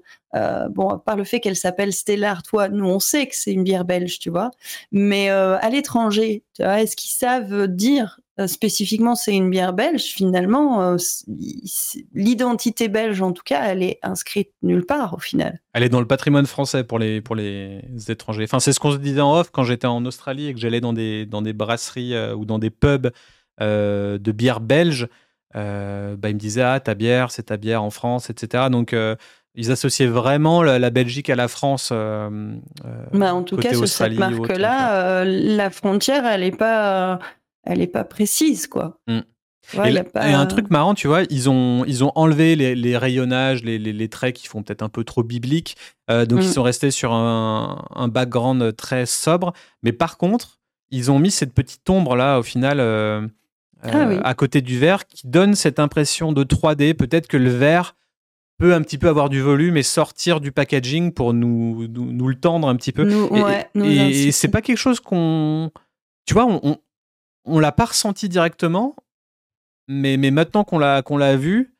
bon 0.70 1.00
par 1.04 1.16
le 1.16 1.24
fait 1.24 1.40
qu'elle 1.40 1.56
s'appelle 1.56 1.92
Stellar 1.92 2.44
toi 2.44 2.68
nous 2.68 2.86
on 2.86 3.00
sait 3.00 3.26
que 3.26 3.34
c'est 3.34 3.50
une 3.50 3.64
bière 3.64 3.84
belge 3.84 4.20
tu 4.20 4.30
vois. 4.30 4.52
Mais 4.92 5.28
à 5.28 5.68
l'étranger 5.70 6.44
est-ce 6.60 6.94
qu'ils 6.94 7.10
savent 7.10 7.66
dire 7.66 8.20
euh, 8.40 8.46
spécifiquement 8.46 9.14
c'est 9.14 9.34
une 9.34 9.50
bière 9.50 9.72
belge, 9.72 10.04
finalement, 10.04 10.82
euh, 10.82 10.96
l'identité 12.14 12.88
belge, 12.88 13.20
en 13.20 13.32
tout 13.32 13.42
cas, 13.44 13.64
elle 13.66 13.82
est 13.82 13.98
inscrite 14.02 14.50
nulle 14.62 14.86
part 14.86 15.14
au 15.14 15.18
final. 15.18 15.60
Elle 15.74 15.82
est 15.82 15.88
dans 15.90 16.00
le 16.00 16.06
patrimoine 16.06 16.46
français 16.46 16.82
pour 16.84 16.98
les, 16.98 17.20
pour 17.20 17.36
les 17.36 17.82
étrangers. 18.08 18.44
Enfin, 18.44 18.58
c'est 18.58 18.72
ce 18.72 18.80
qu'on 18.80 18.92
se 18.92 18.96
disait 18.96 19.20
en 19.20 19.34
off 19.38 19.50
quand 19.50 19.64
j'étais 19.64 19.86
en 19.86 20.04
Australie 20.06 20.46
et 20.46 20.54
que 20.54 20.60
j'allais 20.60 20.80
dans 20.80 20.94
des, 20.94 21.26
dans 21.26 21.42
des 21.42 21.52
brasseries 21.52 22.14
euh, 22.14 22.34
ou 22.34 22.44
dans 22.44 22.58
des 22.58 22.70
pubs 22.70 23.10
de 23.60 24.32
bière 24.32 24.60
belge. 24.60 25.06
bah, 25.52 25.60
ils 26.30 26.34
me 26.34 26.38
disaient 26.38 26.62
Ah, 26.62 26.80
ta 26.80 26.94
bière, 26.94 27.30
c'est 27.30 27.42
ta 27.44 27.58
bière 27.58 27.82
en 27.82 27.90
France, 27.90 28.30
etc. 28.30 28.68
Donc, 28.70 28.96
ils 29.54 29.70
associaient 29.70 30.06
vraiment 30.06 30.62
la, 30.62 30.88
Belgique 30.88 31.28
à 31.28 31.36
la 31.36 31.46
France. 31.46 31.90
bah, 31.92 33.34
en 33.34 33.42
tout 33.42 33.58
cas, 33.58 33.74
sur 33.74 33.86
cette 33.86 34.18
marque-là, 34.18 35.26
la 35.26 35.68
frontière, 35.68 36.24
elle 36.24 36.40
n'est 36.40 36.52
pas 36.52 37.18
elle 37.64 37.80
est 37.80 37.86
pas 37.86 38.04
précise, 38.04 38.66
quoi. 38.66 38.98
Mm. 39.06 39.20
et, 39.84 40.34
un 40.34 40.46
truc 40.46 40.70
marrant, 40.70 40.94
tu 40.94 41.06
vois, 41.06 41.22
ils 41.30 41.50
ont, 41.50 41.84
ils 41.84 42.02
ont 42.02 42.12
enlevé 42.14 42.56
les, 42.56 42.96
rayonnages, 42.96 43.62
les, 43.62 43.78
les, 43.78 44.08
traits 44.08 44.34
qui 44.34 44.46
font 44.48 44.62
peut-être 44.62 44.82
un 44.82 44.88
peu 44.88 45.04
trop 45.04 45.22
bibliques. 45.22 45.76
Euh, 46.10 46.26
donc, 46.26 46.42
ils 46.42 46.48
mm. 46.48 46.52
sont 46.52 46.62
restés 46.62 46.90
sur 46.90 47.12
un, 47.12 47.84
un, 47.94 48.08
background 48.08 48.74
très 48.76 49.06
sobre. 49.06 49.52
Mais 49.82 49.92
par 49.92 50.16
contre, 50.16 50.60
ils 50.90 51.10
ont 51.10 51.18
mis 51.18 51.30
cette 51.30 51.52
petite 51.52 51.88
ombre 51.88 52.16
là, 52.16 52.38
au 52.38 52.42
final, 52.42 52.80
euh, 52.80 53.26
ah 53.82 54.08
euh, 54.08 54.20
à 54.24 54.34
côté 54.34 54.60
du 54.60 54.78
verre, 54.78 55.06
qui 55.06 55.26
donne 55.26 55.54
cette 55.54 55.78
impression 55.78 56.32
de 56.32 56.44
3D. 56.44 56.94
Peut-être 56.94 57.28
que 57.28 57.36
le 57.36 57.50
verre 57.50 57.96
peut 58.58 58.74
un 58.74 58.82
petit 58.82 58.98
peu 58.98 59.08
avoir 59.08 59.28
du 59.28 59.40
volume 59.40 59.76
et 59.76 59.82
sortir 59.82 60.40
du 60.40 60.52
packaging 60.52 61.12
pour 61.12 61.32
nous, 61.32 61.86
nous, 61.88 62.28
le 62.28 62.34
tendre 62.34 62.68
un 62.68 62.76
petit 62.76 62.92
peu. 62.92 63.08
et, 63.74 64.26
et 64.26 64.32
c'est 64.32 64.48
pas 64.48 64.62
quelque 64.62 64.78
chose 64.78 65.00
qu'on. 65.00 65.70
Tu 66.26 66.34
vois, 66.34 66.46
on, 66.46 66.60
on 66.62 66.76
l'a 67.46 67.72
pas 67.72 67.86
ressenti 67.86 68.28
directement, 68.28 68.94
mais, 69.88 70.16
mais 70.16 70.30
maintenant 70.30 70.64
qu'on 70.64 70.78
l'a 70.78 71.02
qu'on 71.02 71.16
l'a 71.16 71.36
vu, 71.36 71.74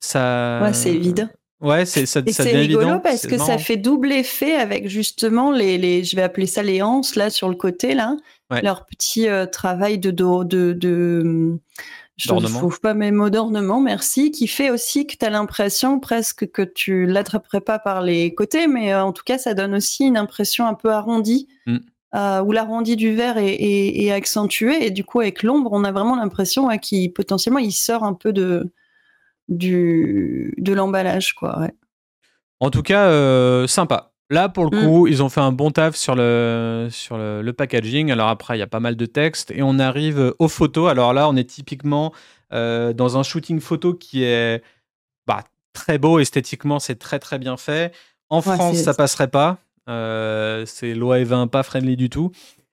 ça. 0.00 0.60
Ouais, 0.62 0.72
c'est 0.72 0.94
évident. 0.94 1.28
Ouais, 1.60 1.86
c'est 1.86 2.04
ça, 2.04 2.20
c'est 2.26 2.56
rigolo 2.56 3.00
parce 3.00 3.26
que 3.26 3.38
ça 3.38 3.56
fait 3.56 3.78
double 3.78 4.12
effet 4.12 4.54
avec 4.54 4.88
justement 4.88 5.50
les, 5.50 5.78
les, 5.78 6.04
je 6.04 6.14
vais 6.14 6.22
appeler 6.22 6.46
ça 6.46 6.62
les 6.62 6.82
anses 6.82 7.16
là 7.16 7.30
sur 7.30 7.48
le 7.48 7.54
côté 7.54 7.94
là, 7.94 8.16
leur 8.50 8.84
petit 8.84 9.28
euh, 9.28 9.46
travail 9.46 9.98
de 9.98 10.10
de, 10.10 10.72
de, 10.74 11.58
je 12.16 12.32
ne 12.32 12.46
trouve 12.46 12.80
pas 12.80 12.94
mes 12.94 13.10
mots 13.10 13.30
d'ornement, 13.30 13.80
merci, 13.80 14.30
qui 14.30 14.46
fait 14.46 14.70
aussi 14.70 15.06
que 15.06 15.16
tu 15.16 15.24
as 15.24 15.30
l'impression 15.30 15.98
presque 15.98 16.50
que 16.50 16.62
tu 16.62 17.06
l'attraperais 17.06 17.60
pas 17.60 17.80
par 17.80 18.02
les 18.02 18.34
côtés, 18.34 18.68
mais 18.68 18.92
euh, 18.92 19.02
en 19.02 19.12
tout 19.12 19.24
cas, 19.24 19.36
ça 19.36 19.54
donne 19.54 19.74
aussi 19.74 20.04
une 20.04 20.16
impression 20.16 20.66
un 20.66 20.74
peu 20.74 20.90
arrondie. 20.90 21.48
Mm. 21.66 21.78
Euh, 22.14 22.40
où 22.42 22.52
l'arrondi 22.52 22.94
du 22.94 23.12
verre 23.12 23.38
est, 23.38 24.12
accentué 24.12 24.86
et 24.86 24.90
du 24.92 25.02
coup 25.02 25.18
avec 25.18 25.42
l'ombre 25.42 25.70
on 25.72 25.82
a 25.82 25.90
vraiment 25.90 26.14
l'impression 26.14 26.68
qu'il 26.78 27.12
potentiellement 27.12 27.58
il 27.58 27.72
sort 27.72 28.04
un 28.04 28.14
peu 28.14 28.32
de 28.32 28.72
du 29.48 30.54
de 30.58 30.72
l'emballage 30.72 31.34
quoi. 31.34 31.66
En 32.60 32.70
tout 32.70 32.82
cas 32.82 33.06
euh, 33.06 33.66
sympa. 33.66 34.12
Là 34.30 34.48
pour 34.48 34.70
le 34.70 34.78
mm. 34.78 34.84
coup 34.84 35.06
ils 35.08 35.24
ont 35.24 35.28
fait 35.28 35.40
un 35.40 35.50
bon 35.50 35.72
taf 35.72 35.96
sur 35.96 36.14
le 36.14 36.86
sur 36.88 37.18
le, 37.18 37.52
packaging. 37.52 38.12
Alors 38.12 38.28
après 38.28 38.56
il 38.56 38.60
y 38.60 38.62
a 38.62 38.68
pas 38.68 38.78
mal 38.78 38.94
de 38.94 39.06
textes 39.06 39.50
et 39.50 39.62
on 39.64 39.80
arrive 39.80 40.34
aux 40.38 40.48
photos. 40.48 40.88
Alors 40.88 41.14
là 41.14 41.28
on 41.28 41.34
est 41.34 41.50
typiquement 41.50 42.12
euh, 42.52 42.92
dans 42.92 43.18
un 43.18 43.24
shooting 43.24 43.58
photo 43.58 43.92
qui 43.92 44.22
est 44.22 44.62
bah, 45.26 45.42
très 45.72 45.98
beau 45.98 46.20
esthétiquement 46.20 46.78
c'est 46.78 46.96
très 46.96 47.18
très 47.18 47.40
bien 47.40 47.56
fait. 47.56 47.92
En 48.28 48.40
France 48.40 48.76
ça 48.76 48.94
passerait 48.94 49.28
pas. 49.28 49.58
Euh, 49.88 50.64
c'est 50.66 50.94
loi 50.94 51.22
20 51.22 51.48
pas 51.48 51.62
friendly 51.62 51.96
du 51.96 52.08
tout. 52.08 52.30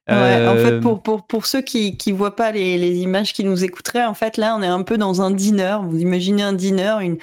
en 0.07 0.13
fait, 0.13 0.71
euh, 0.71 0.81
pour, 0.81 1.01
pour, 1.01 1.25
pour 1.25 1.45
ceux 1.45 1.61
qui 1.61 1.97
ne 2.07 2.13
voient 2.13 2.35
pas 2.35 2.51
les, 2.51 2.77
les, 2.77 2.99
images 2.99 3.33
qui 3.33 3.43
nous 3.43 3.63
écouteraient, 3.63 4.05
en 4.05 4.13
fait, 4.13 4.37
là, 4.37 4.55
on 4.57 4.61
est 4.61 4.67
un 4.67 4.83
peu 4.83 4.97
dans 4.97 5.21
un 5.21 5.31
dîner. 5.31 5.77
Vous 5.83 5.99
imaginez 5.99 6.43
un 6.43 6.53
dîner, 6.53 6.95
une, 7.01 7.17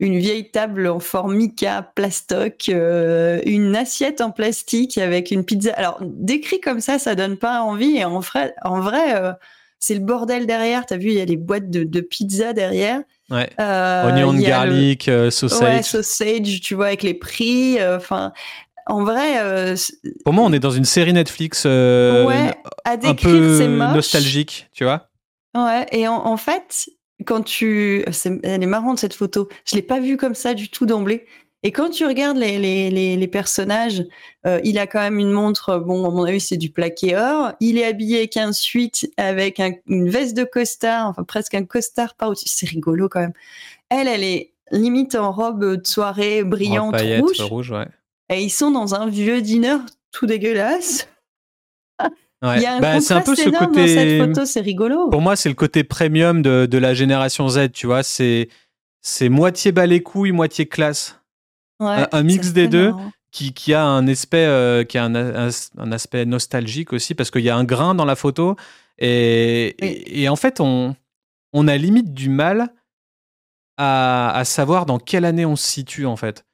une 0.00 0.18
vieille 0.18 0.50
table 0.50 0.88
en 0.88 0.98
formica, 0.98 1.90
plastoc, 1.94 2.68
euh, 2.68 3.40
une 3.46 3.76
assiette 3.76 4.20
en 4.20 4.30
plastique 4.30 4.98
avec 4.98 5.30
une 5.30 5.44
pizza. 5.44 5.72
Alors, 5.74 5.98
décrit 6.02 6.60
comme 6.60 6.80
ça, 6.80 6.98
ça 6.98 7.14
donne 7.14 7.36
pas 7.36 7.62
envie. 7.62 7.96
Et 7.96 8.04
en 8.04 8.18
vrai, 8.18 8.54
en 8.64 8.80
vrai 8.80 9.34
c'est 9.78 9.94
le 9.94 10.00
bordel 10.00 10.46
derrière. 10.46 10.86
Tu 10.86 10.94
as 10.94 10.96
vu, 10.96 11.08
il 11.08 11.14
y 11.14 11.20
a 11.20 11.24
les 11.24 11.36
boîtes 11.36 11.68
de, 11.68 11.82
de 11.82 12.00
pizza 12.00 12.52
derrière. 12.52 13.02
Ouais. 13.30 13.48
Onion, 13.58 14.34
garlic, 14.34 15.10
sausage. 15.30 15.60
Ouais, 15.60 15.82
sausage, 15.82 16.60
tu 16.60 16.74
vois, 16.74 16.86
avec 16.86 17.02
les 17.02 17.14
prix. 17.14 17.78
Enfin, 17.84 18.32
en 18.86 19.04
vrai. 19.04 19.40
Euh, 19.40 19.76
Pour 20.24 20.34
moi, 20.34 20.44
on 20.44 20.52
est 20.52 20.58
dans 20.58 20.70
une 20.70 20.84
série 20.84 21.12
Netflix 21.12 21.64
euh, 21.66 22.52
un 22.84 23.14
peu 23.14 23.66
nostalgique, 23.66 24.68
tu 24.72 24.84
vois. 24.84 25.08
Ouais, 25.54 25.86
et 25.92 26.08
en, 26.08 26.36
fait, 26.36 26.88
quand 27.26 27.42
tu. 27.42 28.04
elle 28.42 28.62
est 28.62 28.66
marrante 28.66 28.98
cette 28.98 29.14
photo. 29.14 29.48
Je 29.64 29.76
l'ai 29.76 29.82
pas 29.82 30.00
vue 30.00 30.16
comme 30.16 30.34
ça 30.34 30.54
du 30.54 30.70
tout 30.70 30.86
d'emblée. 30.86 31.26
Et 31.64 31.70
quand 31.70 31.90
tu 31.90 32.04
regardes 32.04 32.38
les, 32.38 32.58
les, 32.58 33.16
les, 33.16 33.28
personnages, 33.28 34.04
euh, 34.46 34.60
il 34.64 34.80
a 34.80 34.88
quand 34.88 34.98
même 34.98 35.20
une 35.20 35.30
montre, 35.30 35.78
bon, 35.78 36.04
à 36.04 36.10
mon 36.10 36.24
avis, 36.24 36.40
c'est 36.40 36.56
du 36.56 36.70
plaqué 36.70 37.16
or. 37.16 37.52
Il 37.60 37.78
est 37.78 37.84
habillé 37.84 38.26
qu'un 38.26 38.52
suite 38.52 39.08
avec 39.16 39.62
une 39.86 40.08
veste 40.08 40.36
de 40.36 40.42
costard, 40.42 41.06
enfin 41.06 41.22
presque 41.22 41.54
un 41.54 41.64
costard 41.64 42.16
par-dessus. 42.16 42.48
C'est 42.48 42.68
rigolo 42.68 43.08
quand 43.08 43.20
même. 43.20 43.32
Elle, 43.90 44.08
elle 44.08 44.24
est 44.24 44.52
limite 44.72 45.14
en 45.14 45.30
robe 45.30 45.78
de 45.78 45.86
soirée 45.86 46.42
brillante 46.42 46.96
rouge. 46.96 47.40
rouge 47.42 47.70
ouais. 47.70 47.86
Et 48.32 48.42
ils 48.42 48.50
sont 48.50 48.70
dans 48.70 48.94
un 48.94 49.08
vieux 49.08 49.42
dîner 49.42 49.76
tout 50.10 50.26
dégueulasse. 50.26 51.08
Il 52.44 52.60
y 52.60 52.66
a 52.66 52.76
un 52.76 52.80
bah, 52.80 53.00
c'est 53.00 53.14
un 53.14 53.20
peu 53.20 53.36
ce 53.36 53.50
côté. 53.50 53.80
Dans 53.80 53.86
cette 53.86 54.18
photo, 54.18 54.44
c'est 54.46 54.60
rigolo. 54.60 55.08
Pour 55.10 55.20
moi, 55.20 55.36
c'est 55.36 55.48
le 55.48 55.54
côté 55.54 55.84
premium 55.84 56.42
de, 56.42 56.66
de, 56.66 56.78
la 56.78 56.92
génération 56.92 57.48
Z. 57.48 57.70
Tu 57.72 57.86
vois, 57.86 58.02
c'est 58.02 58.48
c'est 59.00 59.28
moitié 59.28 59.70
bas 59.70 59.86
les 59.86 60.02
couilles, 60.02 60.32
moitié 60.32 60.66
classe. 60.66 61.20
Ouais, 61.78 62.06
un, 62.10 62.22
mix 62.22 62.52
des 62.52 62.68
deux. 62.68 62.92
Qui, 63.30 63.54
qui, 63.54 63.72
a 63.72 63.82
un 63.82 64.06
aspect 64.08 64.44
euh, 64.44 64.84
qui 64.84 64.98
a 64.98 65.04
un, 65.04 65.14
un, 65.14 65.92
aspect 65.92 66.26
nostalgique 66.26 66.92
aussi 66.92 67.14
parce 67.14 67.30
qu'il 67.30 67.40
y 67.40 67.48
a 67.48 67.56
un 67.56 67.64
grain 67.64 67.94
dans 67.94 68.04
la 68.04 68.14
photo 68.14 68.56
et, 68.98 70.22
et, 70.22 70.28
en 70.28 70.36
fait 70.36 70.60
on 70.60 70.94
on 71.54 71.66
a 71.66 71.78
limite 71.78 72.12
du 72.12 72.28
mal 72.28 72.74
à, 73.78 74.36
à, 74.36 74.44
savoir 74.44 74.84
dans 74.84 74.98
quelle 74.98 75.24
année 75.24 75.46
on 75.46 75.56
se 75.56 75.66
situe 75.66 76.04
en 76.04 76.16
fait 76.16 76.44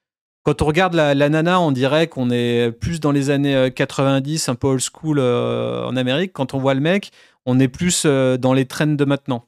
quand 0.49 0.62
on 0.62 0.64
regarde 0.64 0.94
la, 0.94 1.28
nana, 1.28 1.61
on 1.61 1.72
dirait 1.72 2.07
qu'on 2.07 2.30
est 2.30 2.72
plus 2.72 3.01
dans 3.01 3.12
les 3.12 3.28
années 3.28 3.70
90, 3.70 4.49
euh, 4.49 4.53
un 4.53 4.55
peu 4.55 4.68
old 4.68 4.80
school 4.80 5.18
euh, 5.18 5.84
en 5.84 5.94
Amérique. 5.94 6.32
Quand 6.32 6.55
on 6.55 6.59
voit 6.59 6.72
le 6.72 6.80
mec, 6.80 7.11
on 7.44 7.61
est 7.61 7.68
plus 7.68 8.05
euh, 8.07 8.38
dans 8.38 8.55
les 8.55 8.64
trends 8.64 8.86
de 8.86 9.05
maintenant. 9.05 9.44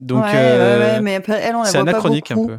Donc, 0.00 0.24
ouais, 0.24 1.00
mais 1.00 1.22
elle, 1.28 1.54
on 1.54 1.62
la 1.62 1.68
c'est 1.68 1.78
anachronique 1.78 2.32
un 2.32 2.44
peu. 2.44 2.58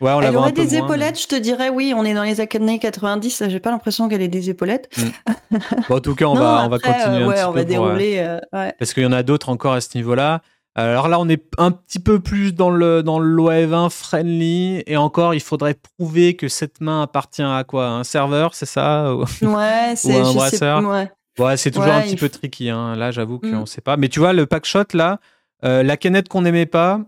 Ouais, 0.00 0.12
on 0.12 0.22
elle 0.22 0.36
aurait 0.36 0.52
des 0.52 0.76
épaulettes, 0.76 1.20
je 1.20 1.26
te 1.26 1.34
dirais 1.34 1.68
oui, 1.68 1.92
on 1.94 2.04
est 2.04 2.14
dans 2.14 2.22
les 2.22 2.40
années 2.40 2.78
90, 2.78 3.42
j'ai 3.48 3.60
pas 3.60 3.72
l'impression 3.72 4.08
qu'elle 4.08 4.22
ait 4.22 4.28
des 4.28 4.48
épaulettes. 4.48 4.88
Mm. 4.96 5.56
bon, 5.90 5.96
en 5.96 6.00
tout 6.00 6.14
cas, 6.14 6.26
on, 6.26 6.34
va, 6.34 6.64
on 6.64 6.68
va 6.70 6.78
continuer 6.78 7.24
un 7.24 7.30
petit 7.30 7.44
on 7.44 7.50
va 7.50 7.64
dérouler. 7.64 8.38
Parce 8.78 8.94
qu'il 8.94 9.02
y 9.02 9.06
en 9.06 9.12
a 9.12 9.22
d'autres 9.22 9.50
encore 9.50 9.74
à 9.74 9.82
ce 9.82 9.98
niveau-là. 9.98 10.40
Alors 10.74 11.08
là, 11.08 11.18
on 11.18 11.28
est 11.28 11.42
un 11.58 11.72
petit 11.72 11.98
peu 11.98 12.20
plus 12.20 12.54
dans 12.54 12.70
le 12.70 13.02
dans 13.02 13.18
l'OF20 13.18 13.90
friendly 13.90 14.82
et 14.86 14.96
encore, 14.96 15.34
il 15.34 15.40
faudrait 15.40 15.74
prouver 15.74 16.36
que 16.36 16.46
cette 16.48 16.80
main 16.80 17.02
appartient 17.02 17.42
à 17.42 17.64
quoi? 17.64 17.88
Un 17.88 18.04
serveur, 18.04 18.54
c'est 18.54 18.66
ça? 18.66 19.12
Ouais, 19.14 19.26
c'est 19.96 20.20
un 20.20 20.32
brasseur? 20.32 21.08
ouais. 21.38 21.56
c'est 21.56 21.72
toujours 21.72 21.92
un 21.92 22.02
petit 22.02 22.16
peu 22.16 22.28
tricky. 22.28 22.70
Hein. 22.70 22.94
Là, 22.94 23.10
j'avoue 23.10 23.40
qu'on 23.40 23.46
ne 23.48 23.62
mm. 23.62 23.66
sait 23.66 23.80
pas. 23.80 23.96
Mais 23.96 24.08
tu 24.08 24.20
vois, 24.20 24.32
le 24.32 24.46
pack 24.46 24.66
shot 24.66 24.84
là, 24.94 25.18
euh, 25.64 25.82
la 25.82 25.96
canette 25.96 26.28
qu'on 26.28 26.42
n'aimait 26.42 26.66
pas, 26.66 27.00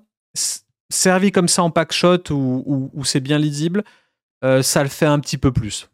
servi 0.89 1.31
comme 1.31 1.49
ça 1.49 1.63
en 1.63 1.71
pack 1.71 1.93
shot 1.93 2.31
où, 2.31 3.05
c'est 3.05 3.21
bien 3.21 3.39
lisible, 3.39 3.85
euh, 4.45 4.63
ça 4.63 4.83
le 4.83 4.89
fait 4.89 5.07
un 5.07 5.21
petit 5.21 5.39
peu 5.39 5.53
plus. 5.53 5.89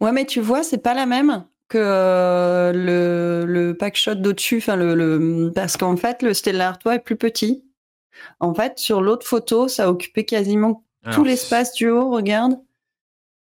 Ouais, 0.00 0.12
mais 0.12 0.26
tu 0.26 0.40
vois, 0.40 0.62
c'est 0.62 0.78
pas 0.78 0.94
la 0.94 1.06
même 1.06 1.44
que 1.68 1.78
euh, 1.80 2.72
le, 2.72 3.46
le 3.46 3.76
pack 3.76 3.96
shot 3.96 4.16
d'au-dessus, 4.16 4.58
enfin 4.58 4.76
le, 4.76 5.50
parce 5.54 5.76
qu'en 5.76 5.96
fait 5.96 6.22
le 6.22 6.34
Stella 6.34 6.68
Artois 6.68 6.96
est 6.96 7.00
plus 7.00 7.16
petit. 7.16 7.64
En 8.38 8.54
fait, 8.54 8.78
sur 8.78 9.00
l'autre 9.00 9.26
photo, 9.26 9.66
ça 9.68 9.90
occupait 9.90 10.24
quasiment 10.24 10.84
tout 11.12 11.24
l'espace 11.24 11.72
du 11.72 11.88
haut. 11.88 12.10
Regarde, 12.10 12.58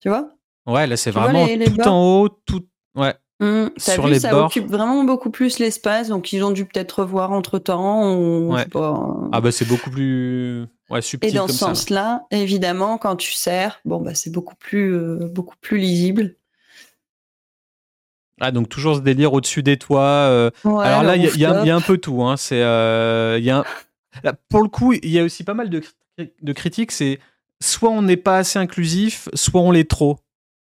tu 0.01 0.09
vois? 0.09 0.31
Ouais, 0.67 0.87
là 0.87 0.97
c'est 0.97 1.11
vraiment 1.11 1.47
tout 1.47 1.81
en 1.83 2.23
haut, 2.23 2.29
tout 2.29 2.65
ouais. 2.97 3.15
Mmh, 3.41 3.67
sur 3.77 4.07
les 4.07 4.21
ça 4.21 4.45
occupe 4.45 4.69
vraiment 4.69 5.03
beaucoup 5.03 5.29
plus 5.31 5.59
l'espace, 5.59 6.09
donc 6.09 6.33
ils 6.33 6.45
ont 6.45 6.53
dû 6.53 6.67
peut-être 6.67 7.01
revoir 7.01 7.33
entre 7.33 7.59
temps. 7.59 8.17
Ouais. 8.49 8.65
Ah 9.33 9.41
bah 9.41 9.51
c'est 9.51 9.67
beaucoup 9.67 9.91
plus 9.91 10.67
ouais, 10.89 11.03
subtil. 11.03 11.29
Et 11.29 11.33
dans 11.33 11.49
ce 11.49 11.55
sens-là, 11.55 12.23
évidemment, 12.31 12.97
quand 12.97 13.17
tu 13.17 13.33
sers, 13.33 13.81
bon 13.85 14.01
bah 14.01 14.15
c'est 14.15 14.31
beaucoup 14.31 14.55
plus 14.55 14.95
euh, 14.95 15.29
beaucoup 15.33 15.57
plus 15.61 15.79
lisible. 15.79 16.37
Ah, 18.41 18.51
donc 18.51 18.69
toujours 18.69 18.97
ce 18.97 19.01
délire 19.01 19.33
au-dessus 19.33 19.63
des 19.63 19.77
toits. 19.77 20.03
Euh. 20.03 20.51
Alors 20.65 21.03
là, 21.03 21.17
il 21.17 21.25
y, 21.37 21.45
a 21.45 21.77
un 21.77 21.81
peu 21.81 21.99
tout. 21.99 22.23
Hein. 22.25 22.37
C'est, 22.37 22.63
euh, 22.63 23.39
y 23.41 23.51
a 23.51 23.65
pour 24.49 24.63
le 24.63 24.69
coup, 24.69 24.93
il 24.93 25.09
y 25.09 25.19
a 25.19 25.25
aussi 25.25 25.45
pas 25.45 25.55
mal 25.55 25.71
de, 25.71 25.83
de 26.19 26.53
critiques. 26.53 26.93
C'est 26.93 27.21
soit 27.63 27.91
on 27.91 28.03
n'est 28.03 28.17
pas 28.17 28.39
assez 28.39 28.59
inclusif, 28.59 29.29
soit 29.35 29.61
on 29.61 29.71
l'est 29.71 29.89
trop. 29.89 30.19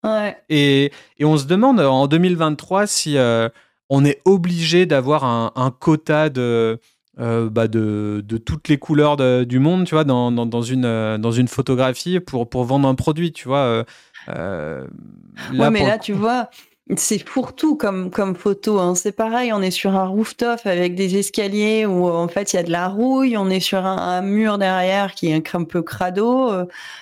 Ouais. 0.02 0.36
Et, 0.48 0.92
et, 1.18 1.24
on 1.26 1.36
se 1.36 1.44
demande 1.44 1.78
en 1.80 2.06
2023 2.06 2.86
si 2.86 3.18
euh, 3.18 3.50
on 3.90 4.06
est 4.06 4.22
obligé 4.24 4.86
d'avoir 4.86 5.24
un, 5.24 5.52
un, 5.56 5.70
quota 5.70 6.30
de, 6.30 6.80
bah 7.18 7.68
de, 7.68 8.24
de, 8.24 8.38
toutes 8.38 8.68
les 8.68 8.78
couleurs 8.78 9.18
du 9.44 9.58
monde, 9.58 9.84
tu 9.84 9.94
vois, 9.94 10.04
dans, 10.04 10.32
dans, 10.32 10.46
dans, 10.46 10.62
une, 10.62 11.18
dans 11.18 11.32
une 11.32 11.48
photographie 11.48 12.18
pour, 12.18 12.48
pour 12.48 12.64
vendre 12.64 12.88
un 12.88 12.94
produit, 12.94 13.32
tu 13.32 13.46
vois. 13.46 13.84
là, 14.26 14.84
ouais, 15.52 15.70
mais 15.70 15.86
là, 15.86 15.98
tu 15.98 16.14
vois, 16.14 16.48
c'est 16.96 17.22
pour 17.24 17.54
tout 17.54 17.76
comme, 17.76 18.10
comme 18.10 18.34
photo. 18.34 18.78
Hein. 18.78 18.94
C'est 18.94 19.12
pareil, 19.12 19.52
on 19.52 19.62
est 19.62 19.70
sur 19.70 19.96
un 19.96 20.06
rooftop 20.06 20.60
avec 20.64 20.94
des 20.94 21.16
escaliers 21.16 21.86
où 21.86 22.08
en 22.08 22.28
fait 22.28 22.52
il 22.52 22.56
y 22.56 22.58
a 22.58 22.62
de 22.62 22.70
la 22.70 22.88
rouille. 22.88 23.36
On 23.36 23.50
est 23.50 23.60
sur 23.60 23.84
un, 23.84 24.20
mur 24.22 24.58
derrière 24.58 25.14
qui 25.14 25.30
est 25.30 25.54
un 25.54 25.64
peu 25.64 25.82
crado. 25.82 26.52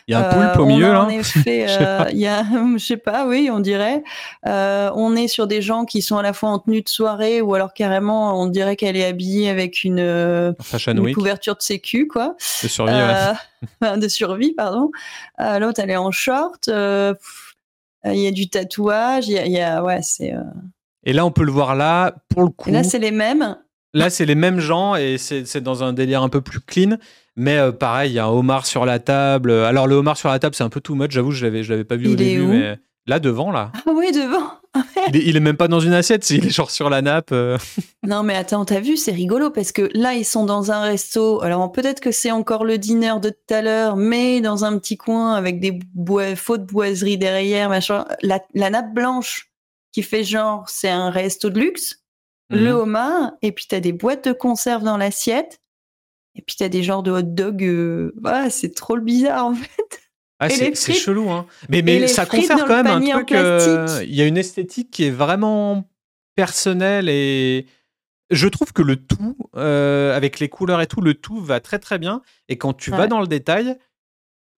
Il 0.07 0.13
y 0.13 0.15
a 0.15 0.29
un 0.29 0.35
poulpe 0.35 0.59
au 0.59 0.63
euh, 0.65 0.67
milieu 0.67 0.93
là. 0.93 1.05
En 1.05 1.09
effet, 1.09 1.67
euh, 1.81 2.05
il 2.13 2.19
y 2.19 2.27
a, 2.27 2.45
je 2.77 2.85
sais 2.85 2.97
pas, 2.97 3.27
oui, 3.27 3.51
on 3.53 3.61
dirait. 3.61 4.03
Euh, 4.47 4.91
on 4.95 5.17
est 5.17 5.29
sur 5.29 5.47
des 5.47 5.63
gens 5.63 5.85
qui 5.85 6.03
sont 6.03 6.19
à 6.19 6.23
la 6.23 6.33
fois 6.33 6.51
en 6.51 6.59
tenue 6.59 6.83
de 6.83 6.89
soirée 6.89 7.41
ou 7.41 7.55
alors 7.55 7.73
carrément, 7.73 8.41
on 8.41 8.47
dirait 8.47 8.77
qu'elle 8.77 8.97
est 8.97 9.07
habillée 9.07 9.49
avec 9.51 9.85
une, 9.85 9.99
une 9.99 11.15
couverture 11.15 11.57
de 11.57 11.63
sécu, 11.63 12.07
quoi. 12.07 12.37
De 12.63 12.69
survie, 12.69 12.93
ouais. 12.93 13.97
de 13.99 14.09
survie, 14.09 14.53
pardon. 14.53 14.91
L'autre, 15.39 15.81
elle 15.83 15.91
est 15.91 15.97
en 15.97 16.11
short. 16.11 16.69
Euh, 16.69 17.15
il 18.05 18.21
y 18.21 18.27
a 18.27 18.31
du 18.31 18.49
tatouage, 18.49 19.29
il 19.29 19.35
y 19.35 19.61
a, 19.61 19.83
ouais, 19.83 20.01
c'est. 20.03 20.33
Euh, 20.35 20.43
et 21.05 21.13
là, 21.13 21.25
on 21.25 21.31
peut 21.31 21.45
le 21.45 21.53
voir 21.53 21.75
là, 21.75 22.15
pour 22.29 22.43
le 22.43 22.51
coup. 22.51 22.71
là, 22.71 22.83
c'est 22.83 22.99
les 22.99 23.11
mêmes. 23.11 23.57
Là, 23.95 24.11
c'est 24.11 24.27
les 24.27 24.35
mêmes 24.35 24.61
gens 24.61 24.97
et 24.97 25.17
c'est 25.19 25.61
dans 25.63 25.83
un 25.83 25.93
délire 25.93 26.23
un 26.23 26.29
peu 26.29 26.41
plus 26.41 26.61
clean. 26.61 26.99
Mais 27.37 27.57
euh, 27.57 27.73
pareil, 27.73 28.11
il 28.11 28.15
y 28.15 28.19
a 28.19 28.27
un 28.27 28.31
homard 28.31 28.67
sur 28.67 28.85
la 28.85 28.99
table. 28.99 29.51
Alors, 29.51 29.87
le 29.87 29.95
homard 29.95 30.17
sur 30.17 30.29
la 30.29 30.39
table, 30.39 30.55
c'est 30.55 30.65
un 30.65 30.69
peu 30.69 30.81
too 30.81 30.95
much, 30.95 31.13
j'avoue, 31.13 31.31
je 31.31 31.45
l'avais, 31.47 31.63
je 31.63 31.71
l'avais 31.71 31.85
pas 31.85 31.97
vu 31.97 32.09
au 32.09 32.15
début. 32.15 32.47
mais 32.47 32.79
là, 33.07 33.21
devant, 33.21 33.51
là. 33.51 33.73
Ah 33.87 33.91
oui, 33.95 34.13
devant. 34.13 34.51
Il, 35.15 35.37
est, 35.37 35.41
même 35.41 35.57
pas 35.57 35.69
dans 35.69 35.81
une 35.81 35.93
assiette, 35.93 36.29
il 36.31 36.47
est 36.47 36.51
genre 36.51 36.71
sur 36.71 36.91
la 36.91 37.03
nappe. 37.03 37.33
non, 38.07 38.23
mais 38.23 38.35
attends, 38.35 38.65
t'as 38.65 38.81
vu, 38.81 38.97
c'est 38.97 39.13
rigolo 39.13 39.51
parce 39.51 39.73
que 39.73 39.91
là, 39.95 40.15
ils 40.15 40.25
sont 40.25 40.45
dans 40.45 40.71
un 40.73 40.83
resto. 40.83 41.43
Alors, 41.43 41.71
peut-être 41.73 42.01
que 42.01 42.13
c'est 42.13 42.31
encore 42.31 42.65
le 42.65 42.79
dîner 42.79 43.09
de 43.21 43.31
tout 43.31 43.55
à 43.55 43.63
l'heure, 43.63 43.97
mais 43.97 44.41
dans 44.41 44.65
un 44.65 44.79
petit 44.79 44.97
coin 44.97 45.35
avec 45.35 45.61
des 45.61 45.79
bois, 45.95 46.37
fautes 46.37 46.67
boiseries 46.67 47.19
derrière, 47.19 47.69
machin. 47.69 48.05
La, 48.23 48.41
nappe 48.71 48.93
blanche 48.93 49.51
qui 49.93 50.03
fait 50.03 50.25
genre, 50.25 50.69
c'est 50.69 50.91
un 50.91 51.11
resto 51.11 51.51
de 51.51 51.59
luxe, 51.59 52.05
le 52.51 52.73
mhm. 52.73 52.77
homard, 52.77 53.33
et 53.43 53.53
puis 53.53 53.67
t'as 53.69 53.81
des 53.81 53.93
boîtes 53.93 54.29
de 54.29 54.33
conserve 54.33 54.83
dans 54.83 54.97
l'assiette, 54.97 55.61
et 56.35 56.43
puis 56.43 56.57
t'as 56.59 56.69
des 56.69 56.83
genres 56.83 57.03
de 57.03 57.11
hot 57.11 57.23
dog. 57.23 57.65
Euh, 57.65 58.13
c'est 58.51 58.75
trop 58.75 58.97
le 58.97 59.03
bizarre 59.03 59.47
en 59.47 59.55
fait. 59.55 59.88
Ah, 60.41 60.49
c'est 60.49 60.75
chelou, 60.93 61.31
hein. 61.31 61.47
Mais, 61.69 61.83
mais 61.83 62.07
ça 62.07 62.25
confère 62.25 62.65
quand 62.65 62.83
même 62.83 62.87
un 62.87 63.01
truc. 63.01 63.33
Euh, 63.33 64.05
il 64.05 64.15
y 64.15 64.23
a 64.23 64.27
une 64.27 64.37
esthétique 64.37 64.91
qui 64.91 65.05
est 65.05 65.11
vraiment 65.11 65.89
personnelle 66.37 67.09
et 67.09 67.67
je 68.31 68.47
trouve 68.47 68.73
que 68.73 68.83
le 68.83 68.97
tout, 68.97 69.37
euh, 69.57 70.17
avec 70.17 70.39
les 70.39 70.49
couleurs 70.49 70.81
et 70.81 70.87
tout, 70.87 71.01
le 71.01 71.15
tout 71.15 71.41
va 71.41 71.59
très 71.59 71.81
très 71.81 71.99
bien. 71.99 72.23
Et 72.49 72.57
quand 72.57 72.73
tu 72.73 72.91
vas 72.91 73.09
dans 73.09 73.21
le 73.21 73.27
détail, 73.27 73.77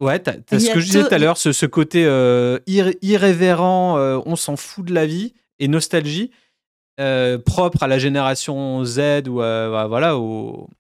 ouais, 0.02 0.22
as 0.28 0.60
ce 0.60 0.74
que 0.74 0.80
je 0.82 0.86
disais 0.86 1.08
tout 1.08 1.14
à 1.14 1.18
l'heure, 1.18 1.38
ce, 1.38 1.54
ce, 1.54 1.66
côté 1.66 2.04
euh, 2.06 2.60
irrévérent, 2.68 3.98
on 4.26 4.36
s'en 4.36 4.58
fout 4.58 4.86
de 4.86 4.94
la 4.94 5.06
vie 5.06 5.34
et 5.60 5.70
nostalgie. 5.70 6.32
propre 7.46 7.84
à 7.84 7.88
la 7.88 8.00
génération 8.00 8.84
Z 8.84 9.30
ou 9.30 9.36
voilà 9.36 10.18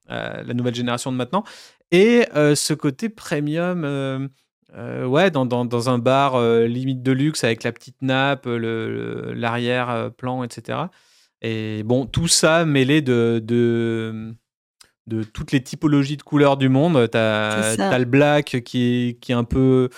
à 0.09 0.43
la 0.43 0.53
nouvelle 0.53 0.75
génération 0.75 1.13
de 1.13 1.15
maintenant 1.15 1.45
et 1.91 2.25
ce 2.35 2.73
côté 2.73 3.07
premium 3.07 4.29
euh, 4.75 5.05
ouais, 5.05 5.31
dans, 5.31 5.45
dans, 5.45 5.65
dans, 5.65 5.89
un 5.89 5.97
bar 5.97 6.35
euh, 6.35 6.67
limite 6.67 7.01
de 7.01 7.11
luxe 7.11 7.43
avec 7.43 7.63
la 7.63 7.71
petite 7.71 8.01
nappe, 8.01 8.45
l'arrière-plan, 8.45 10.41
euh, 10.41 10.45
etc. 10.45 10.79
Et 11.41 11.83
bon, 11.83 12.05
tout 12.05 12.27
ça 12.27 12.65
mêlé 12.65 13.01
de, 13.01 13.41
de, 13.43 14.33
de 15.07 15.23
toutes 15.23 15.51
les 15.51 15.63
typologies 15.63 16.17
de 16.17 16.23
couleurs 16.23 16.57
du 16.57 16.69
monde. 16.69 17.09
Tu 17.11 17.17
as, 17.17 17.97
le 17.97 18.05
black 18.05 18.61
qui 18.63 18.83
est, 18.83 19.19
qui 19.19 19.31
est 19.31 19.35
un 19.35 19.43
peu 19.43 19.89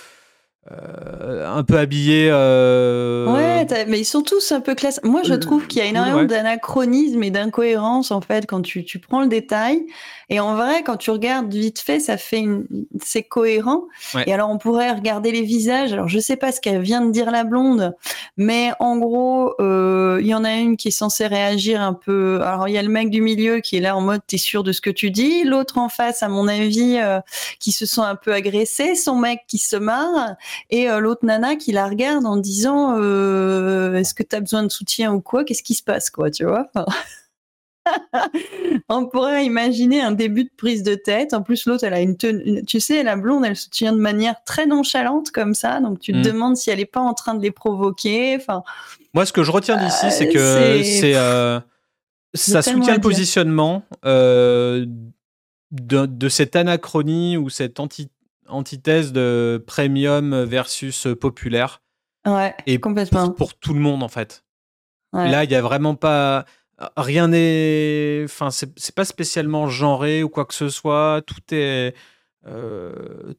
euh, 0.70 1.48
un 1.48 1.64
peu 1.64 1.80
habillés. 1.80 2.30
Euh... 2.32 3.26
Ouais, 3.26 3.66
mais 3.88 4.00
ils 4.00 4.06
sont 4.06 4.22
tous 4.22 4.52
un 4.52 4.62
peu 4.62 4.76
classe. 4.76 5.00
Moi, 5.04 5.22
je 5.24 5.34
trouve 5.34 5.66
qu'il 5.66 5.82
y 5.82 5.86
a 5.86 5.88
énormément 5.88 6.24
d'anachronisme 6.24 7.24
et 7.24 7.32
d'incohérence 7.32 8.12
en 8.12 8.22
fait 8.22 8.46
quand 8.46 8.62
tu, 8.62 8.86
tu, 8.86 9.00
prends 9.00 9.22
le 9.22 9.28
détail. 9.28 9.84
Et 10.30 10.40
en 10.40 10.56
vrai, 10.56 10.84
quand 10.84 10.98
tu 10.98 11.10
regardes 11.10 11.52
vite 11.52 11.80
fait, 11.80 12.00
ça 12.00 12.16
fait 12.16 12.40
une... 12.40 12.66
c'est 13.02 13.24
cohérent. 13.24 13.86
Et 14.28 14.34
alors, 14.34 14.52
on 14.52 14.60
pourrait 14.60 14.92
regarder 14.92 15.32
les 15.32 15.42
visages. 15.42 15.94
Alors, 15.94 16.08
je 16.08 16.20
sais 16.20 16.38
pas 16.38 16.52
ce 16.52 16.62
qu'elle 16.62 16.82
vient 16.82 17.02
de 17.02 17.12
dire 17.12 17.32
la 17.32 17.44
blonde, 17.44 17.96
mais 18.38 18.72
en 18.80 18.98
gros, 18.98 19.56
euh, 19.60 20.20
il 20.22 20.28
y 20.28 20.36
en 20.36 20.44
a 20.44 20.54
une 20.54 20.78
qui 20.78 20.90
est 20.90 20.92
censée 20.92 21.26
réagir 21.26 21.82
un 21.82 21.94
peu. 21.94 22.40
Alors, 22.44 22.68
il 22.68 22.74
y 22.74 22.78
a 22.78 22.84
le 22.84 22.90
mec 22.90 23.10
du 23.10 23.22
milieu 23.22 23.62
qui 23.62 23.78
est 23.78 23.82
là 23.82 23.98
en 23.98 24.02
mode 24.02 24.22
t'es 24.28 24.38
sûr 24.38 24.64
de 24.64 24.72
ce 24.72 24.80
que 24.80 24.92
tu 24.92 25.10
dis? 25.10 25.44
L'autre 25.44 25.80
en 25.80 25.90
face, 25.90 26.22
à 26.22 26.30
mon 26.30 26.48
avis, 26.48 26.98
euh, 27.02 27.20
qui 27.60 27.72
se 27.72 27.88
sent 27.88 28.02
un 28.02 28.16
peu 28.16 28.32
agressé. 28.32 28.94
Son 28.96 29.16
mec 29.16 29.42
qui 29.48 29.58
se 29.58 29.76
marre 29.76 30.36
et 30.70 30.90
euh, 30.90 31.00
l'autre 31.00 31.26
nana 31.26 31.56
qui 31.56 31.72
la 31.72 31.88
regarde 31.88 32.26
en 32.26 32.38
disant 32.38 32.96
euh, 32.98 33.96
est-ce 33.96 34.14
que 34.14 34.24
tu 34.24 34.36
as 34.36 34.40
besoin 34.40 34.64
de 34.64 34.70
soutien 34.70 35.14
ou 35.14 35.22
quoi? 35.22 35.44
Qu'est-ce 35.44 35.64
qui 35.64 35.74
se 35.74 35.84
passe 35.84 36.10
quoi 36.10 36.32
Tu 36.32 36.46
vois? 36.46 36.70
On 38.90 39.08
pourrait 39.08 39.46
imaginer 39.46 40.02
un 40.02 40.12
début 40.12 40.44
de 40.44 40.52
prise 40.56 40.84
de 40.84 40.96
tête. 40.96 41.34
En 41.34 41.42
plus, 41.42 41.66
l'autre, 41.66 41.84
elle 41.84 41.94
a 41.94 42.02
une 42.02 42.16
tenue. 42.16 42.64
Tu 42.66 42.80
sais, 42.80 43.04
la 43.04 43.16
blonde, 43.16 43.46
elle 43.46 43.56
se 43.56 43.70
tient 43.70 43.94
de 43.94 44.00
manière 44.00 44.36
très 44.46 44.68
nonchalante 44.68 45.32
comme 45.32 45.56
ça. 45.56 45.80
Donc, 45.80 46.00
tu 46.00 46.12
te 46.12 46.18
mm. 46.18 46.24
demandes 46.24 46.58
si 46.58 46.70
elle 46.70 46.78
n'est 46.78 46.86
pas 46.86 47.00
en 47.00 47.14
train 47.14 47.34
de 47.34 47.42
les 47.42 47.52
provoquer. 47.52 48.36
Enfin, 48.36 48.64
Moi, 49.14 49.26
ce 49.26 49.34
que 49.34 49.44
je 49.44 49.52
retiens 49.52 49.78
d'ici, 49.78 50.12
c'est 50.12 50.30
que 50.30 50.38
euh, 50.38 51.60
c'est 52.34 52.52
ça 52.52 52.62
soutient 52.62 52.96
le 52.96 53.02
positionnement 53.02 53.84
de, 54.04 54.88
de, 55.72 56.30
cette 56.30 56.56
anachronie 56.56 57.38
ou 57.38 57.50
cette 57.50 57.80
antithèse 58.52 59.12
de 59.12 59.64
premium 59.66 60.44
versus 60.44 61.08
populaire. 61.20 61.82
Ouais, 62.26 62.54
et 62.68 62.80
complètement. 62.80 63.32
Pour, 63.32 63.56
tout 63.56 63.74
le 63.74 63.80
monde, 63.80 64.04
en 64.04 64.08
fait. 64.08 64.44
Là, 65.14 65.44
il 65.44 65.50
n'y 65.50 65.56
a 65.56 65.62
vraiment 65.62 65.96
pas. 65.96 66.46
Rien 66.98 67.28
n'est. 67.30 68.22
Enfin, 68.26 68.50
c'est 68.52 68.96
pas 68.96 69.06
spécialement 69.06 69.68
genré 69.68 70.24
ou 70.24 70.30
quoi 70.30 70.46
que 70.46 70.54
ce 70.54 70.70
soit. 70.70 71.22
Tout 71.26 71.42
est. 71.52 71.96
Euh, 72.48 73.34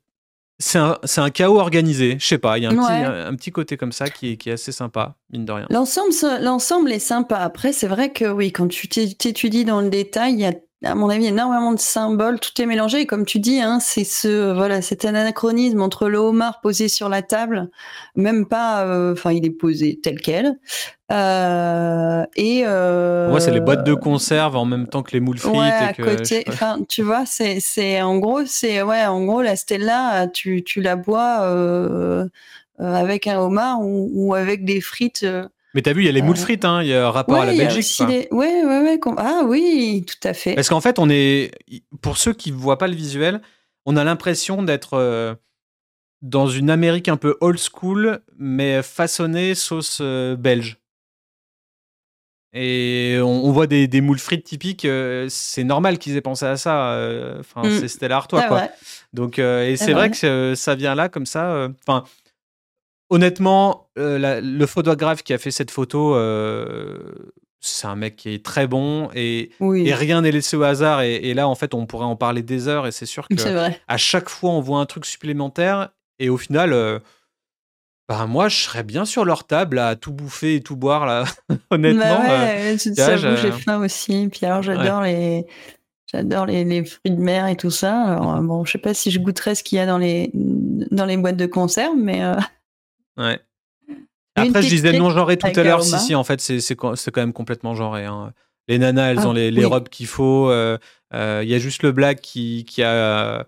c'est 0.63 0.79
un, 0.79 0.99
un, 1.17 1.31
chaos 1.31 1.59
organisé, 1.59 2.17
je 2.21 2.27
sais 2.27 2.39
pas, 2.39 2.57
il 2.57 2.63
y 2.63 2.67
a 2.67 2.71
un, 2.71 2.77
petit, 2.77 2.93
un, 2.93 3.35
petit, 3.35 3.51
côté 3.51 3.77
comme 3.77 3.91
ça 3.91 4.09
qui 4.09 4.31
est, 4.31 4.37
qui 4.37 4.49
est 4.49 4.53
assez 4.53 4.71
sympa, 4.71 5.17
mine 5.31 5.45
de 5.45 5.53
rien. 5.53 5.67
L'ensemble 5.71 6.93
est 6.93 6.99
sympa. 7.01 7.37
Après, 7.39 7.73
c'est 7.73 7.89
vrai 7.89 8.13
que 8.13 8.31
oui, 8.31 8.53
quand 8.53 8.69
tu 8.69 8.89
t'étudies 8.89 9.65
dans 9.65 9.81
le 9.81 9.91
détail, 9.91 10.35
il 10.35 10.41
y 10.41 10.47
a 10.47 10.53
à 10.85 10.95
mon 10.95 11.09
avis, 11.09 11.27
énormément 11.27 11.73
de 11.73 11.79
symboles, 11.79 12.41
tout 12.41 12.61
est 12.61 12.67
mélangé. 12.67 13.01
Et 13.01 13.07
comme 13.07 13.25
tu 13.25 13.39
dis, 13.39 13.61
hein, 13.61 13.79
c'est 13.81 14.05
ce 14.05 14.53
voilà, 14.53 14.83
cet 14.83 15.05
anachronisme 15.05 15.81
entre 15.81 16.09
le 16.09 16.19
homard 16.19 16.61
posé 16.61 16.89
sur 16.89 17.09
la 17.09 17.23
table, 17.23 17.71
même 18.17 18.47
pas, 18.47 18.85
euh, 18.85 19.13
enfin, 19.13 19.33
il 19.33 19.47
est 19.47 19.51
posé 19.51 20.01
tel 20.03 20.21
quel. 20.21 20.59
Euh, 21.13 22.25
et 22.37 22.63
euh, 22.67 23.29
moi, 23.29 23.41
c'est 23.41 23.51
les 23.51 23.61
boîtes 23.61 23.85
de 23.85 23.95
conserve 23.95 24.57
en 24.57 24.65
même 24.65 24.89
temps 24.89 25.03
que 25.03 25.13
les 25.13 25.21
moules 25.21 25.39
frites. 25.39 25.55
Ouais, 25.55 25.95
côté, 25.97 26.45
enfin, 26.49 26.79
tu 26.89 27.03
vois, 27.03 27.27
c'est 27.27 27.61
c'est 27.61 28.03
en 28.03 28.19
gros, 28.19 28.45
c'est 28.47 28.83
ouais, 28.83 29.05
en 29.05 29.25
gros, 29.25 29.43
la 29.43 29.57
Stella, 29.57 30.27
tu 30.29 30.65
tu 30.65 30.81
la 30.81 30.97
bois 30.97 31.43
euh, 31.43 32.27
avec 32.79 33.27
un 33.27 33.39
homard 33.39 33.81
ou, 33.83 34.11
ou 34.13 34.35
avec 34.35 34.65
des 34.65 34.81
frites. 34.81 35.27
Mais 35.75 35.83
t'as 35.83 35.93
vu, 35.93 36.03
il 36.03 36.07
y 36.07 36.09
a 36.09 36.13
les 36.13 36.23
moules 36.23 36.37
frites, 36.37 36.65
hein, 36.65 36.83
il 36.83 36.89
y 36.89 36.95
a 36.95 37.07
un 37.07 37.11
rapport 37.11 37.41
à 37.41 37.47
la 37.47 37.55
Belgique. 37.55 38.01
Oui, 38.01 38.27
oui, 38.31 38.49
oui. 38.63 39.01
Ah 39.17 39.43
oui, 39.47 40.05
tout 40.07 40.29
à 40.29 40.35
fait. 40.35 40.55
Parce 40.55 40.69
qu'en 40.69 40.81
fait, 40.81 40.99
on 40.99 41.09
est, 41.09 41.51
pour 42.03 42.19
ceux 42.19 42.33
qui 42.33 42.53
ne 42.53 42.57
voient 42.57 42.79
pas 42.79 42.89
le 42.89 42.95
visuel, 42.95 43.41
on 43.87 43.97
a 43.97 44.05
l'impression 44.05 44.63
d'être 44.63 44.95
euh, 44.95 45.35
dans 46.21 46.47
une 46.47 46.69
Amérique 46.69 47.09
un 47.09 47.17
peu 47.17 47.37
old 47.41 47.59
school, 47.59 48.21
mais 48.37 48.83
façonnée 48.83 49.55
sauce 49.55 49.99
euh, 50.03 50.37
belge. 50.37 50.79
Et 52.55 53.17
on, 53.23 53.51
voit 53.51 53.67
des, 53.67 53.89
moules 54.03 54.19
frites 54.19 54.45
typiques. 54.45 54.85
Euh, 54.85 55.27
c'est 55.31 55.65
normal 55.65 55.97
qu'ils 55.97 56.19
aient 56.19 56.21
pensé 56.21 56.45
à 56.45 56.59
ça. 56.59 56.99
Enfin, 57.41 57.67
mm. 57.67 57.81
c'est 57.81 57.89
Stella 57.89 58.17
Artois, 58.17 58.43
quoi. 58.43 58.69
Donc, 59.15 59.39
et 59.39 59.75
c'est 59.79 59.93
vrai. 59.93 60.09
vrai. 60.09 60.11
que 60.11 60.53
ça 60.55 60.75
vient 60.75 60.95
là 60.95 61.09
comme 61.09 61.25
ça. 61.25 61.69
Enfin 61.81 62.05
honnêtement, 63.13 63.91
euh, 63.99 64.41
le 64.43 64.67
photographe 64.67 65.23
qui 65.23 65.35
a 65.35 65.39
fait 65.39 65.51
cette 65.51 65.71
photo, 65.71 66.17
euh, 66.17 66.99
c'est 67.61 67.87
un 67.87 67.95
mec 67.95 68.17
qui 68.17 68.33
est 68.33 68.43
très 68.43 68.67
bon 68.67 69.11
et, 69.15 69.51
rien 69.61 70.23
n'est 70.23 70.33
laissé 70.33 70.57
au 70.57 70.63
hasard. 70.63 71.03
Et, 71.03 71.35
là, 71.35 71.47
en 71.47 71.55
fait, 71.55 71.75
on 71.75 71.85
pourrait 71.85 72.07
en 72.07 72.17
parler 72.17 72.43
des 72.43 72.69
heures. 72.69 72.87
Et 72.87 72.91
c'est 72.91 73.07
sûr 73.07 73.29
que 73.29 73.35
à 73.87 73.97
chaque 73.99 74.31
fois, 74.31 74.51
on 74.51 74.61
voit 74.61 74.81
un 74.81 74.87
truc 74.87 75.05
supplémentaire. 75.05 75.91
Et 76.19 76.31
au 76.31 76.39
final, 76.39 76.73
euh, 76.73 77.01
bah, 78.09 78.27
moi, 78.27 78.49
je 78.49 78.57
serais 78.57 78.83
bien 78.83 79.05
sur 79.05 79.27
leur 79.27 79.47
table 79.47 79.79
à 79.79 79.95
tout 79.95 80.13
bouffer 80.13 80.57
et 80.57 80.61
tout 80.63 80.77
boire 80.77 81.05
là. 81.05 81.25
honnêtement, 81.71 82.23
bah 82.23 82.55
ouais, 82.55 82.79
ça 82.79 83.17
j'ai 83.17 83.53
faim 83.53 83.79
aussi. 83.85 84.29
Puis 84.33 84.47
alors, 84.47 84.63
j'adore 84.63 85.03
les. 85.03 85.47
J'adore 86.11 86.45
les, 86.47 86.85
fruits 86.85 87.15
de 87.15 87.21
mer 87.21 87.47
et 87.47 87.57
tout 87.57 87.71
ça. 87.71 87.95
Alors, 88.03 88.41
bon, 88.41 88.65
je 88.65 88.73
sais 88.73 88.79
pas 88.79 88.95
si 88.95 89.11
je 89.11 89.19
goûterais 89.19 89.55
ce 89.55 89.63
qu'il 89.63 89.77
y 89.77 89.81
a 89.81 89.87
dans 89.87 89.99
les, 89.99 90.31
dans 90.35 91.07
les 91.07 91.17
boîtes 91.17 91.39
de 91.39 91.47
conserve, 91.47 91.97
mais 91.97 92.23
Ouais. 93.17 93.41
Après, 94.35 94.63
je 94.63 94.69
disais 94.69 94.93
non 94.99 95.11
genré 95.11 95.37
tout 95.37 95.47
à 95.47 95.63
l'heure. 95.63 95.83
Si, 95.83 95.99
si, 95.99 96.15
en 96.15 96.25
fait, 96.25 96.41
c'est 96.41 96.75
quand 96.77 96.97
même 97.17 97.33
complètement 97.33 97.75
genré. 97.75 98.05
Hein. 98.05 98.33
Les 98.69 98.79
nanas, 98.79 99.11
elles 99.11 99.19
ah, 99.21 99.29
ont 99.29 99.33
les, 99.33 99.65
robes 99.65 99.89
qu'il 99.89 100.07
faut. 100.07 100.49
Euh, 100.49 100.79
euh, 101.15 101.41
il 101.43 101.51
y 101.51 101.55
a 101.55 101.59
juste 101.59 101.83
le 101.83 101.93
black 101.93 102.21
qui, 102.21 102.65
qui 102.65 102.83
a 102.83 103.45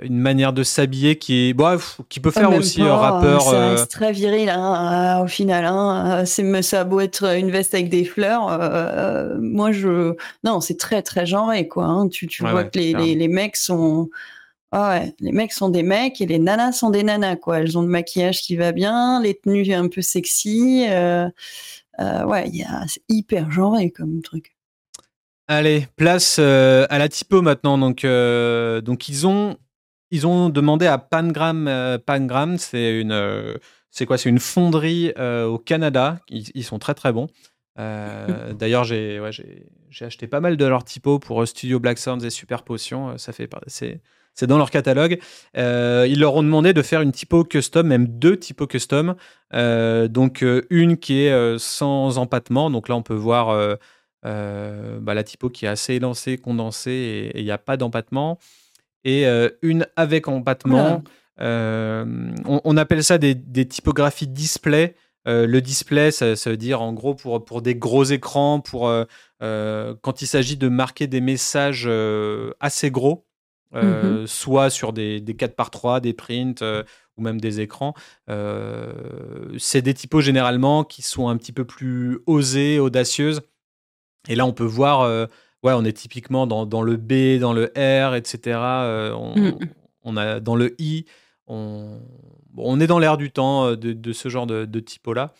une 0.00 0.18
manière 0.18 0.54
de 0.54 0.62
s'habiller 0.62 1.16
qui 1.16 1.48
est 1.48 1.52
bon, 1.52 1.78
qui 2.08 2.20
peut 2.20 2.30
faire 2.30 2.52
aussi 2.52 2.82
un 2.82 2.96
rappeur. 2.96 3.42
Ça 3.42 3.54
euh, 3.54 3.70
reste 3.72 3.90
très 3.90 4.12
viril 4.12 4.48
hein, 4.48 5.20
au 5.22 5.26
final. 5.26 5.64
Hein. 5.64 6.24
C'est 6.26 6.62
ça 6.62 6.82
a 6.82 6.84
beau 6.84 7.00
être 7.00 7.36
une 7.36 7.50
veste 7.50 7.74
avec 7.74 7.88
des 7.88 8.04
fleurs. 8.04 8.48
moi, 9.40 9.72
je 9.72 10.14
non, 10.44 10.60
c'est 10.60 10.78
très 10.78 11.02
très 11.02 11.26
genré 11.26 11.66
quoi. 11.66 11.84
Hein. 11.84 12.08
Tu, 12.08 12.26
tu 12.26 12.42
vois 12.42 12.64
que 12.64 12.78
les, 12.78 12.92
les, 12.92 13.14
les, 13.14 13.28
mecs 13.28 13.56
sont 13.56 14.08
ah 14.78 14.90
ouais, 14.90 15.14
les 15.20 15.32
mecs 15.32 15.54
sont 15.54 15.70
des 15.70 15.82
mecs 15.82 16.20
et 16.20 16.26
les 16.26 16.38
nanas 16.38 16.72
sont 16.72 16.90
des 16.90 17.02
nanas, 17.02 17.36
quoi. 17.36 17.60
Elles 17.60 17.78
ont 17.78 17.80
le 17.80 17.88
maquillage 17.88 18.42
qui 18.42 18.56
va 18.56 18.72
bien, 18.72 19.22
les 19.22 19.32
tenues 19.32 19.72
un 19.72 19.88
peu 19.88 20.02
sexy. 20.02 20.84
Euh, 20.90 21.30
euh, 21.98 22.24
ouais, 22.26 22.52
c'est 22.86 23.00
hyper 23.08 23.50
genré 23.50 23.90
comme 23.90 24.20
truc. 24.20 24.54
Allez, 25.48 25.86
place 25.96 26.36
euh, 26.38 26.86
à 26.90 26.98
la 26.98 27.08
typo 27.08 27.40
maintenant. 27.40 27.78
Donc, 27.78 28.04
donc 28.84 29.08
ils 29.08 29.26
ont 29.26 29.56
ils 30.10 30.26
ont 30.26 30.50
demandé 30.50 30.86
à 30.86 30.98
Pangram. 30.98 31.98
Pangram, 32.04 32.58
c'est 32.58 33.00
une 33.00 33.58
c'est 33.90 34.04
quoi? 34.04 34.18
C'est 34.18 34.28
une 34.28 34.40
fonderie 34.40 35.10
au 35.16 35.56
Canada. 35.56 36.18
Ils, 36.28 36.64
sont 36.64 36.78
très 36.78 36.92
très 36.92 37.14
bons. 37.14 37.28
D'ailleurs, 37.78 38.84
j'ai 38.84 39.20
ouais, 39.20 39.30
j'ai 39.32 40.04
acheté 40.04 40.26
pas 40.26 40.40
mal 40.40 40.58
de 40.58 40.66
leurs 40.66 40.84
typos 40.84 41.18
pour 41.18 41.48
Studio 41.48 41.80
Black 41.80 41.96
Sounds 41.96 42.26
et 42.26 42.30
Super 42.30 42.62
Potion. 42.62 43.16
Ça 43.16 43.32
fait 43.32 43.48
c'est 43.68 44.02
c'est 44.36 44.46
dans 44.46 44.58
leur 44.58 44.70
catalogue. 44.70 45.18
Euh, 45.56 46.06
ils 46.08 46.20
leur 46.20 46.34
ont 46.34 46.42
demandé 46.42 46.74
de 46.74 46.82
faire 46.82 47.00
une 47.00 47.10
typo 47.10 47.42
custom, 47.42 47.86
même 47.86 48.06
deux 48.06 48.36
typos 48.36 48.66
custom. 48.66 49.16
Euh, 49.54 50.08
donc 50.08 50.42
euh, 50.42 50.66
une 50.68 50.98
qui 50.98 51.22
est 51.22 51.58
sans 51.58 52.18
empattement. 52.18 52.70
Donc 52.70 52.88
là, 52.88 52.96
on 52.96 53.02
peut 53.02 53.14
voir 53.14 53.76
bah, 54.22 55.14
la 55.14 55.24
typo 55.24 55.48
qui 55.48 55.64
est 55.64 55.68
assez 55.68 55.94
élancée, 55.94 56.36
condensée 56.36 57.30
et 57.34 57.38
il 57.40 57.44
n'y 57.44 57.50
a 57.50 57.58
pas 57.58 57.76
d'empattement. 57.76 58.38
Et 59.04 59.24
une 59.62 59.86
avec 59.96 60.28
empattement. 60.28 61.02
On, 61.38 62.76
appelle 62.76 63.04
ça 63.04 63.18
des, 63.18 63.66
typographies 63.66 64.26
display. 64.26 64.96
le 65.24 65.60
display, 65.60 66.10
ça, 66.10 66.34
veut 66.34 66.56
dire 66.58 66.82
en 66.82 66.92
gros 66.92 67.14
pour, 67.14 67.42
pour 67.44 67.62
des 67.62 67.76
gros 67.76 68.04
écrans, 68.04 68.60
pour 68.60 68.92
quand 69.40 70.22
il 70.22 70.26
s'agit 70.26 70.58
de 70.58 70.68
marquer 70.68 71.06
des 71.06 71.22
messages 71.22 71.88
assez 72.60 72.90
gros. 72.90 73.25
Mmh 73.72 73.78
euh, 73.78 74.26
soit 74.26 74.70
sur 74.70 74.92
des, 74.92 75.20
des 75.20 75.34
4 75.34 75.56
par 75.56 75.70
3 75.70 76.00
des 76.00 76.12
prints 76.12 76.62
euh, 76.62 76.84
ou 77.16 77.22
même 77.22 77.40
des 77.40 77.60
écrans. 77.60 77.94
Euh, 78.30 78.92
c'est 79.58 79.82
des 79.82 79.92
typos 79.92 80.20
généralement 80.20 80.84
qui 80.84 81.02
sont 81.02 81.28
un 81.28 81.36
petit 81.36 81.52
peu 81.52 81.64
plus 81.64 82.20
osées, 82.26 82.78
audacieuses. 82.78 83.42
Et 84.28 84.34
là, 84.34 84.46
on 84.46 84.52
peut 84.52 84.64
voir, 84.64 85.08
ouais, 85.62 85.72
on 85.72 85.84
est 85.84 85.92
typiquement 85.96 86.46
dans, 86.46 86.66
dans, 86.66 86.82
le 86.82 86.96
B, 86.96 87.38
dans 87.38 87.52
le 87.52 87.66
R, 87.76 88.14
etc. 88.16 88.58
Mmh. 89.14 89.50
On, 90.02 90.16
a 90.16 90.40
dans 90.40 90.56
le 90.56 90.74
I, 90.80 91.04
on, 91.46 92.00
on 92.56 92.80
est 92.80 92.88
dans 92.88 92.98
l'air 92.98 93.16
du 93.16 93.30
temps 93.30 93.70
de, 93.70 93.92
de, 93.92 94.12
ce 94.12 94.28
genre 94.28 94.48
de, 94.48 94.64
de 94.64 94.80
typo-là. 94.80 95.32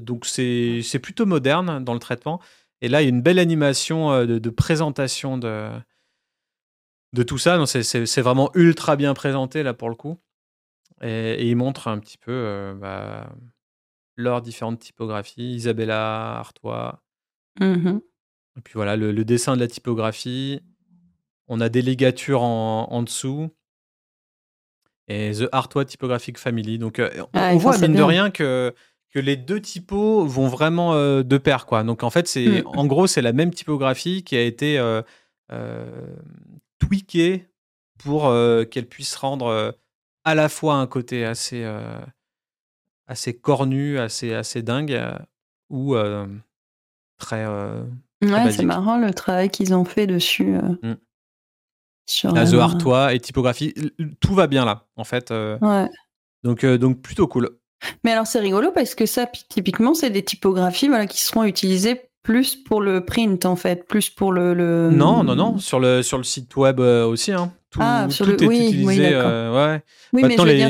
donc 0.00 0.24
c'est 0.24 0.98
plutôt 1.02 1.26
moderne 1.26 1.84
dans 1.84 1.92
le 1.92 2.00
traitement. 2.00 2.40
Et 2.80 2.88
là, 2.88 3.02
il 3.02 3.04
y 3.04 3.08
a 3.08 3.10
une 3.10 3.22
belle 3.22 3.38
animation 3.38 4.24
de, 4.24 4.38
de 4.38 4.50
présentation 4.50 5.36
de, 5.36 5.68
de 7.12 7.22
tout 7.22 7.38
ça. 7.38 7.64
C'est 7.66 8.20
vraiment 8.20 8.50
ultra 8.54 8.96
bien 8.96 9.14
présenté 9.14 9.62
là 9.62 9.74
pour 9.74 9.88
le 9.88 9.94
coup. 9.94 10.18
Et, 11.02 11.48
il 11.48 11.56
montre 11.56 11.88
un 11.88 11.98
petit 11.98 12.18
peu 12.18 12.32
euh, 12.32 12.74
bah, 12.74 13.30
leurs 14.16 14.42
différentes 14.42 14.80
typographies. 14.80 15.54
Isabella, 15.54 16.38
Artois. 16.38 17.02
Mmh 17.60 17.98
et 18.56 18.60
puis 18.60 18.72
voilà, 18.74 18.96
le, 18.96 19.24
dessin 19.24 19.54
de 19.54 19.60
la 19.60 19.68
typographie. 19.68 20.60
On 21.46 21.60
a 21.60 21.68
des 21.68 21.80
ligatures 21.80 22.42
en, 22.42 23.02
dessous. 23.04 23.50
Et 25.06 25.30
The 25.30 25.48
Artois 25.52 25.84
Typographic 25.84 26.38
Family. 26.38 26.76
Donc 26.76 26.98
euh, 26.98 27.08
on, 27.20 27.28
ah, 27.34 27.54
voit, 27.54 27.78
mine 27.78 27.94
de 27.94 28.02
rien, 28.02 28.30
que, 28.30 28.74
que 29.14 29.20
les 29.20 29.36
deux 29.36 29.60
typos 29.60 30.26
vont 30.26 30.48
vraiment 30.48 30.94
euh, 30.94 31.22
de 31.22 31.38
pair. 31.38 31.66
Quoi. 31.66 31.84
Donc 31.84 32.02
en 32.02 32.10
fait, 32.10 32.26
c'est 32.26 32.62
mmh. 32.62 32.66
en 32.66 32.86
gros, 32.86 33.06
c'est 33.06 33.22
la 33.22 33.32
même 33.32 33.54
typographie 33.54 34.24
qui 34.24 34.34
a 34.34 34.42
été 34.42 34.76
tweaker 36.78 37.40
pour 37.98 38.26
euh, 38.26 38.64
qu'elle 38.64 38.86
puisse 38.86 39.14
rendre 39.16 39.46
euh, 39.46 39.72
à 40.24 40.34
la 40.34 40.48
fois 40.48 40.74
un 40.74 40.86
côté 40.86 41.24
assez, 41.24 41.64
euh, 41.64 41.98
assez 43.06 43.34
cornu, 43.34 43.98
assez, 43.98 44.34
assez 44.34 44.62
dingue, 44.62 45.00
ou 45.70 45.96
très. 47.18 47.46
ouais, 47.46 48.52
c'est 48.52 48.64
marrant 48.64 48.98
le 48.98 49.12
travail 49.12 49.50
qu'ils 49.50 49.74
ont 49.74 49.84
fait 49.84 50.06
dessus. 50.06 50.56
Mmh. 50.82 50.94
Sur 52.06 52.32
la 52.32 52.50
The 52.50 52.54
Artois 52.54 53.12
et 53.12 53.20
typographie, 53.20 53.74
tout 54.20 54.34
va 54.34 54.46
bien 54.46 54.64
là, 54.64 54.86
en 54.96 55.04
fait. 55.04 55.30
ouais. 55.30 55.88
Donc, 56.44 56.64
donc 56.64 57.02
plutôt 57.02 57.26
cool. 57.26 57.58
Mais 58.04 58.12
alors 58.12 58.26
c'est 58.26 58.40
rigolo 58.40 58.72
parce 58.72 58.94
que 58.94 59.06
ça, 59.06 59.26
typiquement, 59.26 59.94
c'est 59.94 60.10
des 60.10 60.24
typographies 60.24 60.88
voilà, 60.88 61.06
qui 61.06 61.20
seront 61.20 61.44
utilisées 61.44 62.07
plus 62.28 62.56
pour 62.56 62.82
le 62.82 63.06
print 63.06 63.46
en 63.46 63.56
fait, 63.56 63.88
plus 63.88 64.10
pour 64.10 64.32
le. 64.32 64.90
Non, 64.90 65.24
non, 65.24 65.34
non, 65.34 65.56
sur 65.56 65.80
le, 65.80 66.02
sur 66.02 66.18
le 66.18 66.24
site 66.24 66.54
web 66.56 66.78
euh, 66.78 67.06
aussi. 67.06 67.32
Hein. 67.32 67.54
Tout, 67.70 67.80
ah, 67.82 68.06
sur 68.10 68.26
le... 68.26 68.34
est 68.34 68.46
oui, 68.46 68.66
utilisé. 68.66 68.84
Oui, 68.84 69.14
euh, 69.14 69.54
ouais. 69.54 69.82
oui 70.12 70.22
mais 70.26 70.36
je 70.36 70.42
veux 70.42 70.54
dire, 70.54 70.68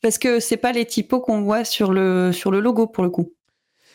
parce 0.00 0.16
que 0.18 0.38
c'est 0.38 0.56
pas 0.56 0.70
les 0.70 0.86
typos 0.86 1.20
qu'on 1.20 1.42
voit 1.42 1.64
sur 1.64 1.90
le, 1.90 2.30
sur 2.30 2.52
le 2.52 2.60
logo 2.60 2.86
pour 2.86 3.02
le 3.02 3.10
coup. 3.10 3.32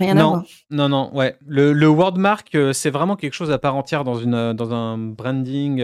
Rien 0.01 0.15
non, 0.15 0.21
à 0.21 0.27
voir. 0.27 0.43
Non, 0.69 0.89
non, 0.89 1.15
ouais. 1.15 1.37
Le, 1.47 1.71
le 1.71 1.87
wordmark, 1.87 2.53
euh, 2.55 2.73
c'est 2.73 2.89
vraiment 2.89 3.15
quelque 3.15 3.35
chose 3.35 3.51
à 3.51 3.57
part 3.57 3.77
entière 3.77 4.03
dans, 4.03 4.19
une, 4.19 4.51
dans 4.51 4.73
un 4.73 4.97
branding. 4.97 5.81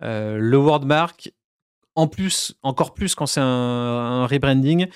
Le 0.00 0.56
wordmark, 0.56 1.32
en 1.94 2.08
plus, 2.08 2.56
encore 2.64 2.94
plus 2.94 3.14
quand 3.14 3.26
c'est 3.26 3.40
un, 3.40 3.44
un 3.46 4.26
rebranding, 4.26 4.88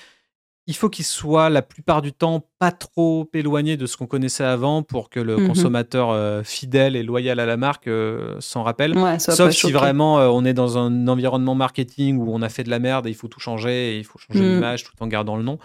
il 0.65 0.75
faut 0.75 0.89
qu'il 0.89 1.03
soit 1.03 1.49
la 1.49 1.61
plupart 1.61 2.01
du 2.01 2.13
temps 2.13 2.47
pas 2.57 2.71
trop 2.71 3.29
éloigné 3.33 3.75
de 3.75 3.85
ce 3.85 3.97
qu'on 3.97 4.05
connaissait 4.07 4.45
avant 4.45 4.81
pour 4.81 5.09
que 5.09 5.19
le 5.19 5.35
Mhm. 5.35 5.47
consommateur 5.47 6.11
euh, 6.11 6.41
fidèle 6.43 6.95
et 6.95 7.03
loyal 7.03 7.41
à 7.41 7.45
la 7.45 7.57
marque 7.57 7.87
euh, 7.87 8.37
s'en 8.39 8.63
rappelle. 8.63 8.97
Ouais, 8.97 9.19
Sauf 9.19 9.51
si 9.51 9.73
vraiment 9.73 10.19
euh, 10.21 10.27
on 10.29 10.45
est 10.45 10.53
dans 10.53 10.77
un 10.77 11.09
environnement 11.09 11.53
marketing 11.55 12.17
où 12.17 12.33
on 12.33 12.41
a 12.41 12.47
fait 12.47 12.63
de 12.63 12.69
la 12.69 12.79
merde 12.79 13.07
et 13.07 13.09
il 13.09 13.15
faut 13.15 13.27
tout 13.27 13.41
changer 13.41 13.95
et 13.95 13.97
il 13.97 14.05
faut 14.05 14.17
changer 14.19 14.39
Mm. 14.39 14.53
l'image 14.53 14.83
tout 14.85 14.93
en 15.01 15.07
gardant 15.07 15.35
le 15.35 15.43
nom. 15.43 15.59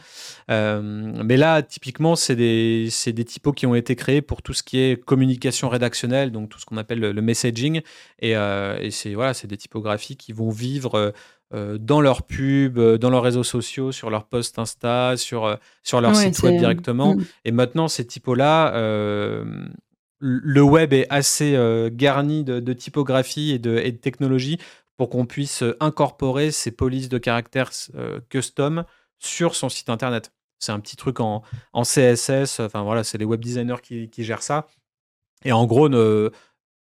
Mais 0.48 1.36
là, 1.36 1.62
typiquement, 1.62 2.16
c'est 2.16 2.36
des, 2.36 2.88
des 3.06 3.24
typos 3.24 3.52
qui 3.52 3.66
ont 3.66 3.74
été 3.74 3.94
créés 3.96 4.22
pour 4.22 4.42
tout 4.42 4.52
ce 4.52 4.62
qui 4.62 4.78
est 4.78 5.02
communication 5.02 5.68
rédactionnelle, 5.68 6.32
donc 6.32 6.48
tout 6.48 6.58
ce 6.58 6.66
qu'on 6.66 6.76
appelle 6.76 6.98
le, 7.00 7.12
le 7.12 7.22
messaging. 7.22 7.82
Et, 8.20 8.30
et 8.32 8.90
c'est 8.90 9.14
voilà, 9.14 9.34
c'est 9.34 9.46
des 9.46 9.56
typographies 9.56 10.16
qui 10.16 10.32
vont 10.32 10.50
vivre 10.50 11.12
dans 11.52 12.00
leurs 12.00 12.22
pubs, 12.24 12.78
euh, 12.78 12.98
dans 12.98 13.10
leurs 13.10 13.22
réseaux 13.22 13.42
sociaux, 13.44 13.90
sur 13.92 14.10
leurs 14.10 14.26
posts 14.26 14.58
Insta, 14.58 15.16
sur, 15.16 15.44
euh, 15.46 15.56
sur 15.82 16.00
leur 16.00 16.10
Ouais, 16.16 16.24
site 16.32 16.42
web 16.42 16.58
directement. 16.58 17.14
Mm. 17.16 17.24
Et 17.46 17.52
maintenant, 17.52 17.88
ces 17.88 18.06
typos-là, 18.06 18.74
euh, 18.74 19.44
le 20.18 20.62
web 20.62 20.92
est 20.92 21.06
assez 21.10 21.54
euh, 21.54 21.90
garni 21.92 22.44
de, 22.44 22.60
de 22.60 22.72
typographie 22.72 23.52
et 23.52 23.58
de, 23.58 23.76
et 23.78 23.92
de 23.92 23.96
technologie 23.98 24.58
pour 24.96 25.08
qu'on 25.10 25.26
puisse 25.26 25.62
euh, 25.62 25.76
incorporer 25.80 26.50
ces 26.50 26.70
polices 26.70 27.08
de 27.08 27.18
caractères 27.18 27.70
euh, 27.94 28.20
custom 28.28 28.84
sur 29.18 29.54
son 29.54 29.68
site 29.68 29.88
internet. 29.90 30.32
C'est 30.58 30.72
un 30.72 30.80
petit 30.80 30.96
truc 30.96 31.20
en, 31.20 31.42
en 31.72 31.82
CSS, 31.84 32.58
enfin 32.60 32.82
voilà, 32.82 33.04
c'est 33.04 33.16
les 33.16 33.24
web 33.24 33.40
designers 33.40 33.80
qui, 33.82 34.10
qui 34.10 34.24
gèrent 34.24 34.42
ça. 34.42 34.66
Et 35.44 35.52
en 35.52 35.66
gros, 35.66 35.88
ne- 35.88 36.30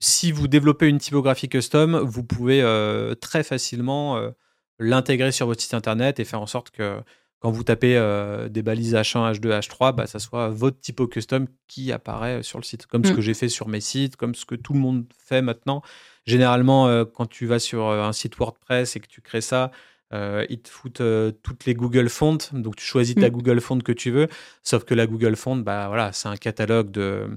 si 0.00 0.32
vous 0.32 0.48
développez 0.48 0.88
une 0.88 0.98
typographie 0.98 1.48
custom, 1.50 1.96
vous 1.98 2.24
pouvez 2.24 2.62
euh, 2.62 3.14
très 3.14 3.42
facilement 3.42 4.16
euh, 4.16 4.30
l'intégrer 4.78 5.32
sur 5.32 5.46
votre 5.46 5.60
site 5.60 5.74
internet 5.74 6.20
et 6.20 6.24
faire 6.24 6.40
en 6.40 6.46
sorte 6.46 6.70
que 6.70 7.00
quand 7.40 7.50
vous 7.50 7.64
tapez 7.64 7.96
euh, 7.96 8.48
des 8.48 8.62
balises 8.62 8.94
H1, 8.94 9.34
H2, 9.34 9.60
H3, 9.60 9.94
bah, 9.94 10.06
ça 10.06 10.18
soit 10.18 10.48
votre 10.48 10.80
typo 10.80 11.06
custom 11.06 11.46
qui 11.68 11.92
apparaît 11.92 12.42
sur 12.42 12.58
le 12.58 12.64
site, 12.64 12.86
comme 12.86 13.04
ce 13.04 13.12
Mm. 13.12 13.16
que 13.16 13.20
j'ai 13.20 13.34
fait 13.34 13.48
sur 13.48 13.68
mes 13.68 13.80
sites, 13.80 14.16
comme 14.16 14.34
ce 14.34 14.44
que 14.46 14.54
tout 14.54 14.72
le 14.72 14.78
monde 14.80 15.04
fait 15.16 15.42
maintenant. 15.42 15.82
Généralement, 16.26 16.88
euh, 16.88 17.04
quand 17.04 17.26
tu 17.26 17.46
vas 17.46 17.58
sur 17.58 17.86
euh, 17.86 18.02
un 18.02 18.12
site 18.12 18.36
WordPress 18.36 18.96
et 18.96 19.00
que 19.00 19.06
tu 19.06 19.20
crées 19.20 19.42
ça, 19.42 19.70
euh, 20.12 20.46
ils 20.48 20.60
te 20.60 20.68
foutent 20.70 21.02
toutes 21.42 21.66
les 21.66 21.74
Google 21.74 22.08
Fonts, 22.08 22.38
donc 22.52 22.76
tu 22.76 22.84
choisis 22.84 23.14
ta 23.14 23.28
Mm. 23.28 23.32
Google 23.32 23.60
Font 23.60 23.78
que 23.78 23.92
tu 23.92 24.10
veux, 24.10 24.28
sauf 24.62 24.84
que 24.84 24.94
la 24.94 25.06
Google 25.06 25.36
Font, 25.36 25.56
bah, 25.56 25.88
voilà, 25.88 26.12
c'est 26.12 26.28
un 26.28 26.36
catalogue 26.36 26.90
de, 26.90 27.28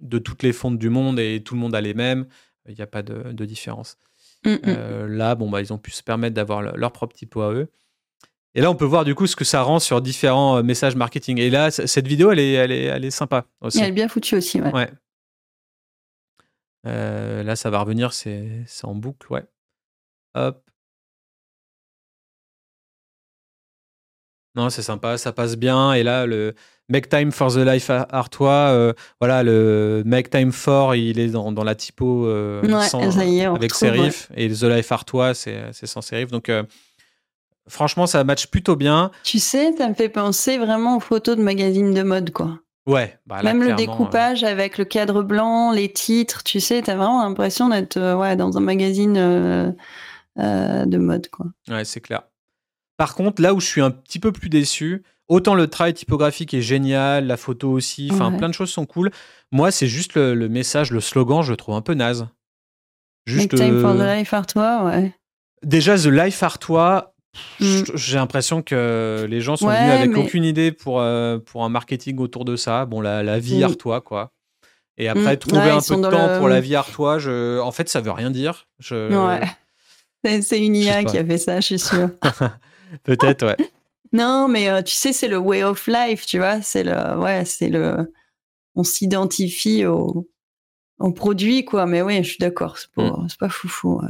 de 0.00 0.18
toutes 0.18 0.42
les 0.44 0.52
fontes 0.52 0.78
du 0.78 0.88
monde 0.88 1.18
et 1.18 1.42
tout 1.42 1.54
le 1.54 1.60
monde 1.60 1.74
a 1.74 1.80
les 1.80 1.94
mêmes, 1.94 2.26
il 2.68 2.74
n'y 2.74 2.80
a 2.82 2.86
pas 2.86 3.02
de, 3.02 3.32
de 3.32 3.44
différence. 3.44 3.96
Mm, 4.46 4.50
mm. 4.54 4.60
Euh, 4.68 5.08
là, 5.08 5.34
bon, 5.34 5.50
bah, 5.50 5.60
ils 5.60 5.72
ont 5.72 5.78
pu 5.78 5.90
se 5.90 6.02
permettre 6.02 6.34
d'avoir 6.34 6.62
le- 6.62 6.72
leur 6.76 6.92
propre 6.92 7.14
typo 7.14 7.42
à 7.42 7.52
eux. 7.52 7.68
Et 8.54 8.60
là, 8.62 8.70
on 8.70 8.74
peut 8.74 8.86
voir 8.86 9.04
du 9.04 9.14
coup 9.14 9.26
ce 9.26 9.36
que 9.36 9.44
ça 9.44 9.60
rend 9.62 9.78
sur 9.80 10.00
différents 10.00 10.56
euh, 10.58 10.62
messages 10.62 10.96
marketing. 10.96 11.38
Et 11.38 11.50
là, 11.50 11.70
cette 11.70 12.06
vidéo, 12.08 12.30
elle 12.32 12.38
est, 12.38 12.52
elle 12.52 12.72
est, 12.72 12.84
elle 12.84 13.04
est 13.04 13.10
sympa 13.10 13.44
aussi. 13.60 13.80
Elle 13.80 13.88
est 13.88 13.92
bien 13.92 14.08
foutue 14.08 14.34
aussi, 14.36 14.60
ouais. 14.62 14.72
Ouais. 14.72 14.90
Euh, 16.86 17.42
là, 17.42 17.56
ça 17.56 17.68
va 17.70 17.80
revenir, 17.80 18.12
c'est 18.12 18.62
c'est 18.66 18.84
en 18.86 18.94
boucle, 18.94 19.30
ouais. 19.32 19.44
Hop. 20.34 20.62
Non, 24.56 24.70
c'est 24.70 24.82
sympa, 24.82 25.18
ça 25.18 25.32
passe 25.32 25.56
bien. 25.56 25.92
Et 25.92 26.02
là, 26.02 26.26
le 26.26 26.54
Make 26.88 27.08
Time 27.08 27.30
for 27.30 27.52
the 27.52 27.58
Life 27.58 27.90
Ar- 27.90 28.06
Artois, 28.10 28.50
euh, 28.70 28.92
voilà, 29.20 29.42
le 29.42 30.02
Make 30.06 30.30
Time 30.30 30.50
for, 30.52 30.94
il 30.94 31.18
est 31.18 31.28
dans, 31.28 31.52
dans 31.52 31.64
la 31.64 31.74
typo 31.74 32.26
euh, 32.26 32.62
Ouais, 32.62 32.88
sans- 32.88 33.00
est, 33.20 33.44
avec 33.44 33.72
retrouve, 33.72 33.96
serif. 33.96 34.30
Et 34.34 34.48
The 34.48 34.62
Life 34.64 34.90
Artois, 34.92 35.34
c'est 35.34 35.72
sans 35.86 36.00
serif. 36.00 36.30
Donc, 36.30 36.48
euh, 36.48 36.62
franchement, 37.68 38.06
ça 38.06 38.24
match 38.24 38.46
plutôt 38.46 38.76
bien. 38.76 39.10
Tu 39.24 39.38
sais, 39.38 39.72
ça 39.76 39.88
me 39.88 39.94
fait 39.94 40.08
penser 40.08 40.58
vraiment 40.58 40.96
aux 40.96 41.00
photos 41.00 41.36
de 41.36 41.42
magazines 41.42 41.92
de 41.92 42.02
mode, 42.02 42.30
quoi. 42.30 42.58
Ouais, 42.86 43.18
bah 43.26 43.42
là, 43.42 43.52
Même 43.52 43.64
le 43.64 43.72
euh, 43.72 43.74
découpage 43.74 44.44
avec 44.44 44.78
le 44.78 44.84
cadre 44.84 45.22
blanc, 45.24 45.72
les 45.72 45.92
titres, 45.92 46.44
tu 46.44 46.60
sais, 46.60 46.80
t'as 46.82 46.94
vraiment 46.94 47.22
l'impression 47.24 47.68
d'être 47.68 47.96
euh, 47.96 48.14
ouais, 48.14 48.36
dans 48.36 48.56
un 48.56 48.60
magazine 48.60 49.16
euh, 49.18 49.72
de 50.38 50.98
mode, 50.98 51.28
quoi. 51.28 51.46
Ouais, 51.68 51.84
c'est 51.84 52.00
clair. 52.00 52.22
Par 52.96 53.14
contre, 53.14 53.42
là 53.42 53.52
où 53.54 53.60
je 53.60 53.66
suis 53.66 53.80
un 53.80 53.90
petit 53.90 54.18
peu 54.18 54.32
plus 54.32 54.48
déçu, 54.48 55.02
autant 55.28 55.54
le 55.54 55.66
travail 55.68 55.94
typographique 55.94 56.54
est 56.54 56.62
génial, 56.62 57.26
la 57.26 57.36
photo 57.36 57.70
aussi, 57.70 58.08
enfin 58.12 58.30
Ouais. 58.32 58.38
plein 58.38 58.48
de 58.48 58.54
choses 58.54 58.70
sont 58.70 58.86
cool. 58.86 59.10
Moi, 59.52 59.70
c'est 59.70 59.86
juste 59.86 60.14
le, 60.14 60.34
le 60.34 60.48
message, 60.48 60.90
le 60.90 61.00
slogan, 61.00 61.42
je 61.42 61.50
le 61.50 61.56
trouve 61.56 61.74
un 61.74 61.82
peu 61.82 61.94
naze. 61.94 62.26
Juste 63.26 63.52
Make 63.52 63.60
time 63.60 63.80
for 63.80 63.94
the 63.96 64.00
euh, 64.00 64.14
life 64.16 64.32
Artois, 64.32 64.84
ouais. 64.84 65.12
déjà 65.64 65.96
The 65.98 66.06
Life 66.06 66.42
Artois, 66.42 67.12
Mm. 67.60 67.82
j'ai 67.96 68.16
l'impression 68.16 68.62
que 68.62 69.26
les 69.28 69.42
gens 69.42 69.56
sont 69.56 69.66
Ouais, 69.66 69.78
venus 69.78 69.92
avec 69.92 70.10
mais- 70.12 70.18
aucune 70.24 70.42
idée 70.44 70.72
pour 70.72 71.00
euh, 71.02 71.36
pour 71.38 71.64
un 71.64 71.68
marketing 71.68 72.16
autour 72.18 72.46
de 72.46 72.56
ça. 72.56 72.86
Bon, 72.86 73.02
la, 73.02 73.22
la 73.22 73.38
vie 73.38 73.58
Mm. 73.58 73.64
Artois, 73.64 74.00
quoi. 74.00 74.32
Et 74.96 75.06
après, 75.08 75.34
Mm. 75.34 75.38
trouver 75.40 75.58
Ouais, 75.58 75.70
un 75.70 75.80
peu 75.86 75.96
de 75.96 76.00
temps 76.00 76.32
le- 76.32 76.38
pour 76.38 76.48
la 76.48 76.60
vie 76.62 76.74
Artois, 76.76 77.18
je... 77.18 77.58
en 77.60 77.72
fait, 77.72 77.90
ça 77.90 78.00
veut 78.00 78.10
rien 78.12 78.30
dire. 78.30 78.66
Je... 78.78 79.12
Ouais. 79.12 79.42
C'est- 80.42 80.64
une 80.64 80.74
IA 80.76 81.04
qui 81.04 81.18
a 81.18 81.24
fait 81.26 81.36
ça, 81.36 81.60
je 81.60 81.66
suis 81.66 81.78
sûre. 81.78 82.08
Peut-être, 83.04 83.44
ouais. 83.46 83.56
non, 84.12 84.48
mais 84.48 84.68
euh, 84.68 84.82
tu 84.82 84.94
sais, 84.94 85.12
c'est 85.12 85.28
le 85.28 85.38
way 85.38 85.62
of 85.64 85.86
life, 85.86 86.26
tu 86.26 86.38
vois. 86.38 86.60
C'est 86.62 86.84
le, 86.84 87.18
ouais, 87.18 87.44
c'est 87.44 87.68
le, 87.68 88.12
on 88.74 88.84
s'identifie 88.84 89.84
au, 89.86 90.28
au 90.98 91.12
produit, 91.12 91.64
quoi. 91.64 91.86
Mais 91.86 92.02
oui, 92.02 92.18
je 92.22 92.28
suis 92.30 92.38
d'accord, 92.38 92.78
c'est 92.78 92.90
pas, 92.92 93.02
Mm. 93.02 93.26
c'est 93.28 93.38
pas 93.38 93.48
foufou. 93.48 94.00
ouais. 94.00 94.08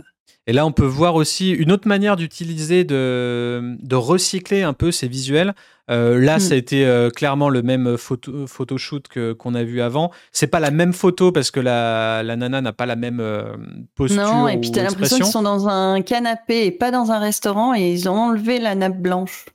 Et 0.48 0.52
là, 0.52 0.64
on 0.64 0.70
peut 0.72 0.84
voir 0.86 1.16
aussi 1.16 1.50
une 1.50 1.72
autre 1.72 1.88
manière 1.88 2.14
d'utiliser, 2.16 2.84
de, 2.84 3.76
de 3.82 3.96
recycler 3.96 4.62
un 4.62 4.72
peu 4.74 4.92
ces 4.92 5.08
visuels. 5.08 5.54
Euh, 5.90 6.18
là, 6.20 6.36
Mm. 6.36 6.40
ça 6.40 6.54
a 6.54 6.56
été 6.56 6.86
euh, 6.86 7.10
clairement 7.10 7.48
le 7.48 7.62
même 7.62 7.96
photo, 7.96 8.46
photoshoot 8.46 9.08
que, 9.08 9.32
qu'on 9.32 9.54
a 9.56 9.64
vu 9.64 9.80
avant. 9.80 10.12
C'est 10.32 10.46
pas 10.46 10.60
la 10.60 10.70
même 10.70 10.92
photo 10.92 11.32
parce 11.32 11.50
que 11.50 11.58
la, 11.60 12.22
la 12.22 12.36
nana 12.36 12.60
n'a 12.60 12.72
pas 12.72 12.86
la 12.86 12.94
même 12.96 13.18
euh, 13.20 13.56
posture 13.96 14.22
Non, 14.22 14.46
et 14.48 14.58
puis 14.58 14.70
t'as 14.70 14.82
l'impression 14.84 15.16
qu'ils 15.16 15.26
sont 15.26 15.42
dans 15.42 15.68
un 15.68 16.00
canapé 16.02 16.66
et 16.66 16.70
pas 16.70 16.90
dans 16.92 17.10
un 17.10 17.18
restaurant 17.18 17.74
et 17.74 17.92
ils 17.92 18.08
ont 18.08 18.16
enlevé 18.16 18.58
la 18.60 18.74
nappe 18.76 18.98
blanche. 18.98 19.46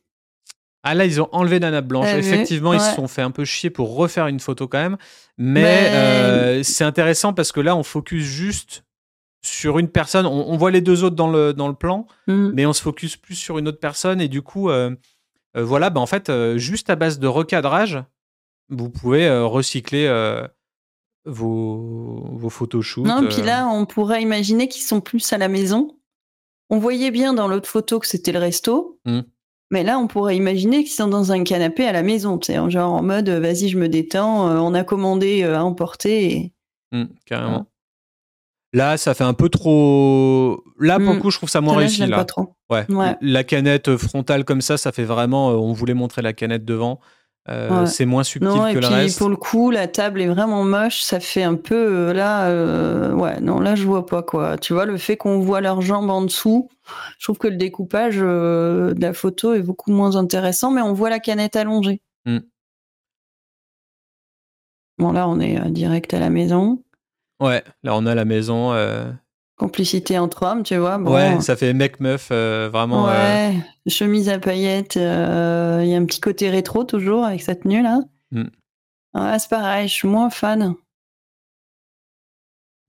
Ah 0.83 0.95
là, 0.95 1.05
ils 1.05 1.21
ont 1.21 1.29
enlevé 1.31 1.59
la 1.59 1.69
nappe 1.71 1.85
blanche. 1.87 2.07
Effectivement, 2.13 2.73
ils 2.73 2.79
se 2.81 2.95
sont 2.95 3.07
fait 3.07 3.21
un 3.21 3.31
peu 3.31 3.45
chier 3.45 3.69
pour 3.69 3.95
refaire 3.95 4.27
une 4.27 4.39
photo 4.39 4.67
quand 4.67 4.79
même. 4.81 4.97
Mais 5.37 5.61
Ben- 5.63 5.93
euh, 5.93 6.63
c'est 6.63 6.83
intéressant 6.83 7.33
parce 7.33 7.51
que 7.51 7.59
là, 7.61 7.75
on 7.75 7.83
focus 7.83 8.23
juste 8.23 8.83
sur 9.41 9.79
une 9.79 9.89
personne. 9.89 10.25
On, 10.25 10.49
on 10.49 10.57
voit 10.57 10.71
les 10.71 10.81
deux 10.81 11.03
autres 11.03 11.15
dans 11.15 11.29
le, 11.29 11.53
dans 11.53 11.67
le 11.67 11.73
plan. 11.73 12.07
Mm. 12.27 12.51
mais 12.53 12.65
on 12.65 12.73
se 12.73 12.81
focus 12.81 13.17
plus 13.17 13.35
sur 13.35 13.57
une 13.57 13.67
autre 13.67 13.79
personne 13.79 14.21
et 14.21 14.27
du 14.27 14.41
coup 14.41 14.69
euh, 14.69 14.91
euh, 15.57 15.63
voilà 15.63 15.89
bah 15.89 15.99
en 15.99 16.05
fait 16.05 16.29
euh, 16.29 16.57
juste 16.57 16.89
à 16.89 16.95
base 16.95 17.19
de 17.19 17.27
recadrage 17.27 18.03
vous 18.69 18.89
pouvez 18.89 19.29
recycler 19.29 20.07
vos 21.25 22.29
vos 22.31 22.49
photoshoots 22.49 23.05
Non, 23.05 23.27
puis 23.27 23.41
là, 23.41 23.67
on 23.67 23.85
pourrait 23.85 24.21
imaginer 24.21 24.69
qu'ils 24.69 24.83
sont 24.83 25.01
plus 25.01 25.33
à 25.33 25.37
la 25.37 25.49
maison. 25.49 25.97
On 26.69 26.79
voyait 26.79 27.11
bien 27.11 27.33
dans 27.33 27.49
l'autre 27.49 27.67
photo 27.67 27.99
que 27.99 28.07
c'était 28.07 28.31
le 28.31 28.39
resto. 28.39 28.97
Mm. 29.03 29.19
Mais 29.71 29.83
là, 29.83 29.99
on 29.99 30.07
pourrait 30.07 30.37
imaginer 30.37 30.85
qu'ils 30.85 30.93
sont 30.93 31.09
dans 31.09 31.33
un 31.33 31.43
canapé 31.43 31.85
à 31.85 31.91
la 31.91 32.01
maison, 32.01 32.37
tu 32.37 32.53
sais, 32.53 32.69
genre 32.69 32.93
en 32.93 33.03
mode, 33.03 33.27
vas-y, 33.27 33.67
je 33.67 33.77
me 33.77 33.89
détends, 33.89 34.49
on 34.65 34.73
a 34.73 34.85
commandé 34.85 35.43
à 35.43 35.65
emporter. 35.65 36.31
Et... 36.31 36.53
Hmm, 36.93 37.07
carrément 37.25 37.67
là 38.73 38.97
ça 38.97 39.13
fait 39.13 39.23
un 39.23 39.33
peu 39.33 39.49
trop 39.49 40.63
là 40.79 40.97
pour 40.99 41.09
Mm. 41.11 41.15
le 41.15 41.21
coup 41.21 41.31
je 41.31 41.37
trouve 41.37 41.49
ça 41.49 41.61
moins 41.61 41.75
réussi 41.77 42.05
là 42.05 42.17
pas 42.17 42.25
trop. 42.25 42.55
ouais. 42.69 42.85
Ouais. 42.89 43.17
la 43.21 43.43
canette 43.43 43.97
frontale 43.97 44.45
comme 44.45 44.61
ça 44.61 44.77
ça 44.77 44.91
fait 44.91 45.03
vraiment 45.03 45.51
euh, 45.51 45.55
on 45.55 45.73
voulait 45.73 45.93
montrer 45.93 46.21
la 46.21 46.33
canette 46.33 46.65
devant 46.65 46.99
Euh, 47.49 47.81
Ouais. 47.81 47.85
c'est 47.87 48.05
moins 48.05 48.23
subtil 48.23 48.47
Non, 48.47 48.69
que 48.71 48.75
le 48.77 48.81
puis 48.81 48.93
reste 48.93 49.17
pour 49.17 49.27
le 49.27 49.35
coup, 49.35 49.71
la 49.71 49.87
table 49.87 50.21
est 50.21 50.27
vraiment 50.27 50.63
moche. 50.63 51.01
Ça 51.01 51.19
fait 51.19 51.41
un 51.41 51.55
peu 51.55 51.73
euh, 52.09 52.13
là, 52.13 52.45
euh, 52.49 53.13
ouais, 53.13 53.39
non, 53.41 53.59
là 53.59 53.73
je 53.73 53.83
vois 53.83 54.05
pas 54.05 54.21
quoi. 54.21 54.59
Tu 54.59 54.73
vois, 54.73 54.85
le 54.85 54.95
fait 54.97 55.17
qu'on 55.17 55.39
voit 55.39 55.59
leurs 55.59 55.81
jambes 55.81 56.11
en 56.11 56.21
dessous, 56.21 56.69
je 57.17 57.25
trouve 57.25 57.39
que 57.39 57.47
le 57.47 57.55
découpage 57.57 58.19
euh, 58.21 58.93
de 58.93 59.01
la 59.01 59.13
photo 59.13 59.55
est 59.55 59.63
beaucoup 59.63 59.91
moins 59.91 60.17
intéressant, 60.17 60.69
mais 60.69 60.81
on 60.83 60.93
voit 60.93 61.09
la 61.09 61.19
canette 61.19 61.55
allongée. 61.55 62.03
Mm. 62.27 62.37
Bon, 64.99 65.11
là, 65.11 65.27
on 65.27 65.39
est 65.39 65.59
euh, 65.59 65.69
direct 65.69 66.13
à 66.13 66.19
la 66.19 66.29
maison. 66.29 66.83
Ouais 67.41 67.63
là 67.83 67.95
on 67.95 68.05
a 68.05 68.15
la 68.15 68.25
maison 68.25 68.71
euh, 68.73 69.11
Complicité 69.57 70.17
entre 70.17 70.43
hommes, 70.43 70.63
tu 70.63 70.75
vois. 70.77 70.97
Bon, 70.97 71.13
ouais 71.13 71.39
ça 71.41 71.55
fait 71.55 71.73
mec 71.73 71.99
meuf 71.99 72.29
euh, 72.31 72.69
vraiment 72.71 73.07
euh, 73.09 73.11
ouais, 73.11 73.55
chemise 73.87 74.29
à 74.29 74.39
paillettes. 74.39 74.95
Il 74.95 75.01
y 75.01 75.93
a 75.93 75.97
un 75.97 76.05
petit 76.05 76.21
côté 76.21 76.49
rétro 76.49 76.83
toujours 76.83 77.25
avec 77.25 77.41
cette 77.41 77.63
tenue 77.63 77.83
là. 77.83 77.99
Mm. 78.31 78.45
Ouais, 79.13 79.39
c'est 79.39 79.49
pareil, 79.49 79.87
je 79.87 79.93
suis 79.93 80.07
moins 80.07 80.29
fan. 80.29 80.73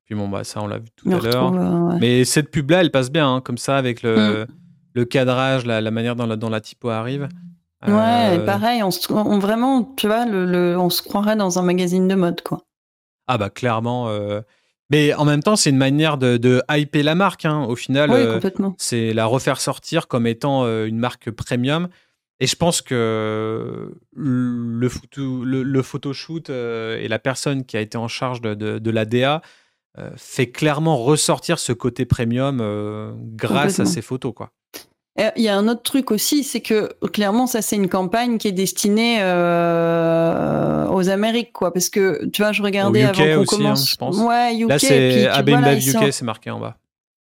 puis 0.07 0.15
bon 0.15 0.29
bah 0.29 0.45
ça 0.45 0.63
on 0.63 0.67
l'a 0.67 0.79
vu 0.79 0.89
tout 0.97 1.09
On 1.09 1.19
à 1.19 1.21
l'heure 1.21 1.53
ouais. 1.53 1.99
Mais 2.01 2.25
cette 2.25 2.51
pub-là, 2.51 2.81
elle 2.81 2.91
passe 2.91 3.11
bien, 3.11 3.35
hein, 3.35 3.41
comme 3.41 3.59
ça, 3.59 3.77
avec 3.77 4.03
le, 4.03 4.47
le 4.95 5.05
cadrage, 5.05 5.67
la, 5.67 5.81
la 5.81 5.91
manière 5.91 6.17
dont 6.17 6.27
la, 6.27 6.37
dont 6.37 6.49
la 6.51 6.61
typo 6.61 6.91
arrive. 6.91 7.29
Ouais, 7.87 8.45
pareil, 8.47 8.83
on, 8.83 9.39
vraiment, 9.39 9.83
tu 9.97 10.07
vois, 10.07 10.25
le, 10.25 10.79
on 10.79 10.89
se 10.89 11.03
croirait 11.03 11.35
dans 11.35 11.59
un 11.59 11.63
magazine 11.63 12.07
de 12.07 12.15
mode, 12.15 12.41
quoi. 12.43 12.63
Ah 13.27 13.39
bah 13.39 13.51
clairement. 13.51 14.11
Mais 14.91 15.15
en 15.15 15.25
même 15.25 15.43
temps, 15.43 15.57
c'est 15.57 15.71
une 15.71 15.79
manière 15.79 16.19
de, 16.19 16.37
de, 16.37 16.63
hyper 16.71 17.05
la 17.05 17.15
marque. 17.15 17.47
Hein. 17.47 17.65
Au 17.65 17.77
final, 17.77 18.41
c'est 18.79 19.15
la 19.15 19.27
refaire 19.27 19.61
sortir 19.61 20.07
comme 20.07 20.27
étant 20.27 20.67
une 20.85 20.99
marque 20.99 21.31
premium. 21.31 21.89
Et 22.41 22.47
je 22.47 22.57
pense 22.57 22.83
que 22.83 23.95
le, 24.15 24.89
photo, 24.89 25.45
le, 25.45 25.83
photoshoot 25.83 26.51
et 26.51 27.07
la 27.09 27.19
personne 27.19 27.65
qui 27.65 27.77
a 27.77 27.81
été 27.81 27.97
en 27.97 28.09
charge 28.09 28.41
de, 28.43 28.55
de, 28.55 28.91
la 28.91 29.05
DA 29.05 29.41
fait 30.17 30.51
clairement 30.51 30.97
ressortir 30.99 31.59
ce 31.59 31.73
côté 31.73 32.05
premium 32.05 33.17
grâce 33.35 33.81
à 33.81 33.87
ces 33.87 34.03
photos. 34.03 34.35
Quoi. 34.35 34.51
Il 35.19 35.43
y 35.43 35.49
a 35.49 35.57
un 35.57 35.69
autre 35.69 35.83
truc 35.83 36.11
aussi, 36.11 36.43
c'est 36.43 36.63
que 36.63 36.91
clairement, 37.13 37.47
ça 37.47 37.61
c'est 37.61 37.77
une 37.77 37.91
campagne 37.91 38.39
qui 38.39 38.49
est 38.49 38.53
destinée 38.53 39.19
euh, 39.21 40.87
aux 40.89 41.11
Amériques, 41.11 41.53
quoi. 41.53 41.73
Parce 41.73 41.91
que 41.91 42.25
tu 42.27 42.41
vois, 42.41 42.53
je 42.53 42.63
regardais 42.63 43.03
avant 43.03 43.23
qu'on 43.23 43.43
hein, 43.43 43.45
commence. 43.45 43.91
je 43.91 43.97
pense. 43.97 44.17
Ouais, 44.17 44.57
UK. 44.57 44.69
Là, 44.71 44.79
c'est 44.79 45.27
Abenbev 45.29 45.87
UK, 45.87 46.13
c'est 46.13 46.25
marqué 46.25 46.51
en 46.51 46.59
bas. 46.59 46.79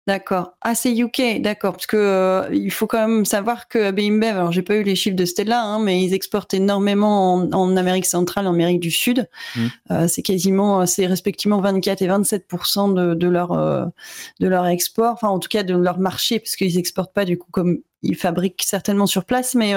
D'accord. 0.07 0.53
Ah, 0.61 0.75
c'est 0.75 0.95
UK, 0.95 1.41
d'accord. 1.41 1.73
Parce 1.73 1.87
que 1.87 1.97
euh, 1.97 2.47
il 2.53 2.71
faut 2.71 2.85
quand 2.85 3.07
même 3.07 3.25
savoir 3.25 3.67
que 3.67 3.89
BMBev, 3.89 4.37
alors 4.37 4.51
j'ai 4.51 4.61
pas 4.61 4.75
eu 4.75 4.83
les 4.83 4.95
chiffres 4.95 5.15
de 5.15 5.25
Stella, 5.25 5.63
hein, 5.63 5.79
mais 5.79 6.03
ils 6.03 6.13
exportent 6.13 6.53
énormément 6.53 7.33
en, 7.33 7.75
Amérique 7.75 8.05
centrale, 8.05 8.45
en 8.45 8.53
Amérique 8.53 8.79
du 8.79 8.91
Sud. 8.91 9.27
Mmh. 9.55 9.67
Euh, 9.89 10.07
c'est 10.07 10.21
quasiment, 10.21 10.85
c'est 10.85 11.07
respectivement 11.07 11.59
24 11.59 12.03
et 12.03 12.07
27 12.07 12.47
de, 12.93 13.15
de 13.15 13.27
leur 13.27 13.53
euh, 13.53 13.85
de 14.39 14.47
leur 14.47 14.67
export, 14.67 15.13
enfin 15.13 15.29
en 15.29 15.39
tout 15.39 15.49
cas 15.49 15.63
de 15.63 15.75
leur 15.75 15.97
marché, 15.97 16.37
parce 16.37 16.55
qu'ils 16.55 16.77
exportent 16.77 17.13
pas 17.13 17.25
du 17.25 17.39
coup 17.39 17.49
comme 17.49 17.79
ils 18.03 18.15
fabriquent 18.15 18.63
certainement 18.63 19.07
sur 19.07 19.25
place, 19.25 19.55
mais 19.55 19.73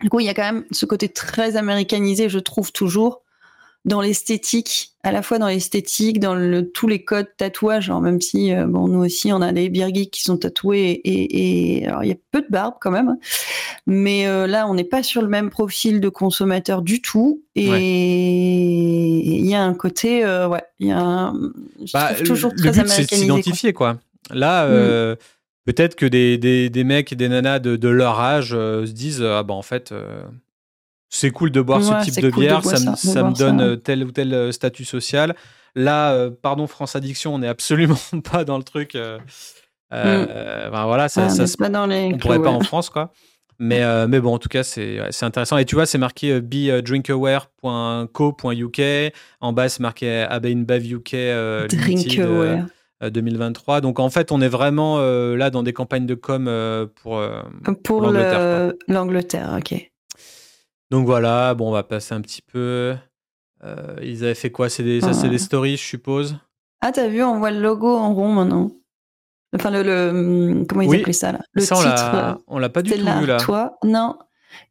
du 0.00 0.08
coup 0.08 0.20
il 0.20 0.26
y 0.26 0.30
a 0.30 0.34
quand 0.34 0.50
même 0.50 0.64
ce 0.70 0.86
côté 0.86 1.10
très 1.10 1.56
américanisé, 1.56 2.30
je 2.30 2.38
trouve 2.38 2.72
toujours 2.72 3.22
dans 3.86 4.02
l'esthétique, 4.02 4.92
à 5.02 5.10
la 5.10 5.22
fois 5.22 5.38
dans 5.38 5.46
l'esthétique, 5.46 6.20
dans 6.20 6.34
le, 6.34 6.70
tous 6.70 6.86
les 6.86 7.02
codes 7.02 7.28
tatouages, 7.38 7.90
même 7.90 8.20
si 8.20 8.52
euh, 8.52 8.66
bon 8.66 8.88
nous 8.88 9.02
aussi 9.02 9.32
on 9.32 9.40
a 9.40 9.52
des 9.52 9.70
birgis 9.70 10.10
qui 10.10 10.22
sont 10.22 10.36
tatoués 10.36 10.90
et, 10.90 11.78
et 11.78 11.86
alors 11.86 12.04
il 12.04 12.10
y 12.10 12.12
a 12.12 12.16
peu 12.30 12.42
de 12.42 12.46
barbe 12.50 12.74
quand 12.78 12.90
même, 12.90 13.16
mais 13.86 14.26
euh, 14.26 14.46
là 14.46 14.68
on 14.68 14.74
n'est 14.74 14.84
pas 14.84 15.02
sur 15.02 15.22
le 15.22 15.28
même 15.28 15.48
profil 15.48 16.00
de 16.00 16.08
consommateur 16.10 16.82
du 16.82 17.00
tout. 17.00 17.42
Et 17.56 17.66
il 17.66 19.46
y 19.46 19.54
a 19.54 19.62
un 19.62 19.74
côté 19.74 20.24
euh, 20.24 20.46
ouais 20.46 20.62
il 20.78 20.88
y 20.88 20.92
a 20.92 21.00
un, 21.00 21.32
bah, 21.92 22.12
toujours 22.24 22.52
le, 22.56 22.70
but 22.70 22.86
c'est 22.86 23.10
de 23.10 23.14
s'identifier 23.16 23.72
quoi. 23.72 23.98
Là 24.30 24.66
mm. 24.68 25.16
peut-être 25.64 25.96
que 25.96 26.04
des, 26.04 26.36
des, 26.36 26.68
des, 26.68 26.84
mecs 26.84 27.12
et 27.12 27.16
des 27.16 27.30
nanas 27.30 27.60
de, 27.60 27.76
de 27.76 27.88
leur 27.88 28.20
âge 28.20 28.50
se 28.50 28.92
disent 28.92 29.22
ah 29.22 29.42
bah 29.42 29.54
en 29.54 29.62
fait 29.62 29.94
c'est 31.10 31.30
cool 31.32 31.50
de 31.50 31.60
boire 31.60 31.82
ce 31.82 32.08
type 32.08 32.22
de 32.22 32.30
bière, 32.30 32.64
ça, 32.64 32.78
me, 32.78 33.36
donne 33.36 33.60
euh, 33.60 33.74
tel 33.76 34.04
ou 34.04 34.12
tel 34.12 34.32
euh, 34.32 34.52
statut 34.52 34.84
social. 34.84 35.34
Là, 35.74 36.12
euh, 36.12 36.30
pardon, 36.30 36.68
France 36.68 36.96
Addiction, 36.96 37.34
on 37.34 37.40
n'est 37.40 37.48
absolument 37.48 37.98
pas 38.30 38.44
dans 38.44 38.56
le 38.56 38.62
truc. 38.62 38.94
Euh, 38.94 39.18
mm. 39.90 40.68
voilà, 40.70 41.08
ça, 41.08 41.28
ça 41.28 41.44
pas 41.58 41.68
dans 41.68 41.86
les 41.86 42.12
on 42.14 42.18
pourrait 42.18 42.40
pas 42.40 42.50
en 42.50 42.60
France, 42.60 42.90
quoi. 42.90 43.12
Mais, 43.58 43.82
mais 44.06 44.20
bon, 44.20 44.32
en 44.32 44.38
tout 44.38 44.48
cas, 44.48 44.62
c'est 44.62 45.00
intéressant. 45.20 45.58
Et 45.58 45.64
tu 45.66 45.74
vois, 45.74 45.84
c'est 45.84 45.98
marqué 45.98 46.40
bedrinkaware.co.uk. 46.40 48.82
En 49.40 49.52
bas, 49.52 49.68
c'est 49.68 49.80
marqué 49.80 50.24
Abeinbev 50.30 50.92
UK 50.92 51.16
Drinkaware. 51.68 52.66
2023. 53.02 53.80
Donc 53.80 53.98
en 53.98 54.10
fait, 54.10 54.30
on 54.30 54.42
est 54.42 54.48
vraiment 54.48 54.98
là 54.98 55.50
dans 55.50 55.62
des 55.62 55.74
campagnes 55.74 56.06
de 56.06 56.14
com 56.14 56.50
pour, 57.02 57.22
pour 57.84 58.00
l'Angleterre. 58.00 59.58
ok. 59.58 59.89
Donc 60.90 61.06
voilà, 61.06 61.54
bon, 61.54 61.68
on 61.68 61.72
va 61.72 61.82
passer 61.82 62.14
un 62.14 62.20
petit 62.20 62.42
peu. 62.42 62.96
Euh, 63.62 63.96
ils 64.02 64.24
avaient 64.24 64.34
fait 64.34 64.50
quoi? 64.50 64.68
C'est 64.68 64.82
des, 64.82 65.00
Ça, 65.00 65.12
c'est 65.12 65.28
des 65.28 65.38
stories, 65.38 65.76
je 65.76 65.84
suppose? 65.84 66.36
Ah, 66.80 66.92
t'as 66.92 67.08
vu, 67.08 67.22
on 67.22 67.38
voit 67.38 67.50
le 67.50 67.60
logo 67.60 67.94
en 67.94 68.14
rond 68.14 68.32
maintenant. 68.32 68.70
Enfin, 69.54 69.70
le. 69.70 70.08
Hum, 70.10 70.66
comment 70.66 70.82
ils 70.82 71.00
appellent 71.00 71.14
ça 71.14 71.32
là? 71.32 71.40
Le 71.52 71.62
ça, 71.62 71.76
titre. 71.76 72.42
On 72.46 72.58
l'a 72.58 72.68
pas 72.68 72.82
du 72.82 72.90
tout 72.90 72.98
vu 72.98 73.26
là. 73.26 73.38
Toi, 73.38 73.78
non. 73.84 74.16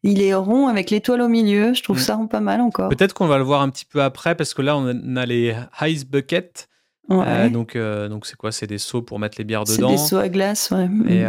Il 0.04 0.22
est 0.22 0.34
rond 0.34 0.68
avec 0.68 0.90
l'étoile 0.90 1.22
au 1.22 1.30
milieu. 1.30 1.74
Je 1.74 1.84
trouve 1.84 1.98
mm. 1.98 2.02
ça 2.02 2.20
pas 2.30 2.42
mal 2.42 2.60
encore. 2.60 2.90
Peut-être 2.90 3.14
qu'on 3.14 3.28
va 3.28 3.38
le 3.38 3.44
voir 3.46 3.62
un 3.62 3.70
petit 3.70 3.86
peu 3.86 4.02
après 4.02 4.36
parce 4.36 4.54
que 4.54 4.62
là, 4.62 4.76
on 4.76 5.16
a 5.16 5.26
les 5.26 5.56
Ice 5.84 6.06
Bucket. 6.06 6.68
Euh, 7.12 7.50
donc, 7.50 7.76
euh, 7.76 8.08
donc 8.08 8.26
c'est 8.26 8.36
quoi? 8.36 8.52
C'est 8.52 8.68
des 8.68 8.78
seaux 8.78 9.02
pour 9.02 9.20
mettre 9.20 9.38
les 9.38 9.44
bières 9.44 9.64
dedans. 9.64 9.90
C'est 9.90 9.96
des 9.96 9.98
seaux 9.98 10.18
à 10.18 10.30
glace, 10.30 10.72
ouais. 10.72 10.88
Et 11.08 11.26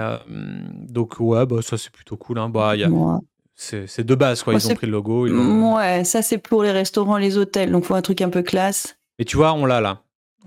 donc 0.88 1.14
ouais, 1.20 1.46
bah 1.46 1.62
ça 1.62 1.78
c'est 1.78 1.92
plutôt 1.92 2.16
cool. 2.16 2.38
Hein. 2.38 2.48
Bah, 2.48 2.76
y 2.76 2.84
a, 2.84 2.90
c'est 3.60 4.04
de 4.04 4.14
base, 4.14 4.42
quoi. 4.42 4.54
Ils 4.54 4.66
ont 4.70 4.74
pris 4.74 4.86
le 4.86 4.92
logo. 4.92 5.28
Ouais, 5.76 6.04
ça 6.04 6.22
c'est 6.22 6.38
pour 6.38 6.62
les 6.62 6.72
restaurants, 6.72 7.18
les 7.18 7.36
hôtels. 7.36 7.70
Donc, 7.70 7.84
faut 7.84 7.94
un 7.94 8.02
truc 8.02 8.22
un 8.22 8.30
peu 8.30 8.42
classe. 8.42 8.96
Et 9.18 9.26
tu 9.26 9.36
vois, 9.36 9.52
on 9.52 9.66
l'a 9.66 9.82
là. 9.82 10.02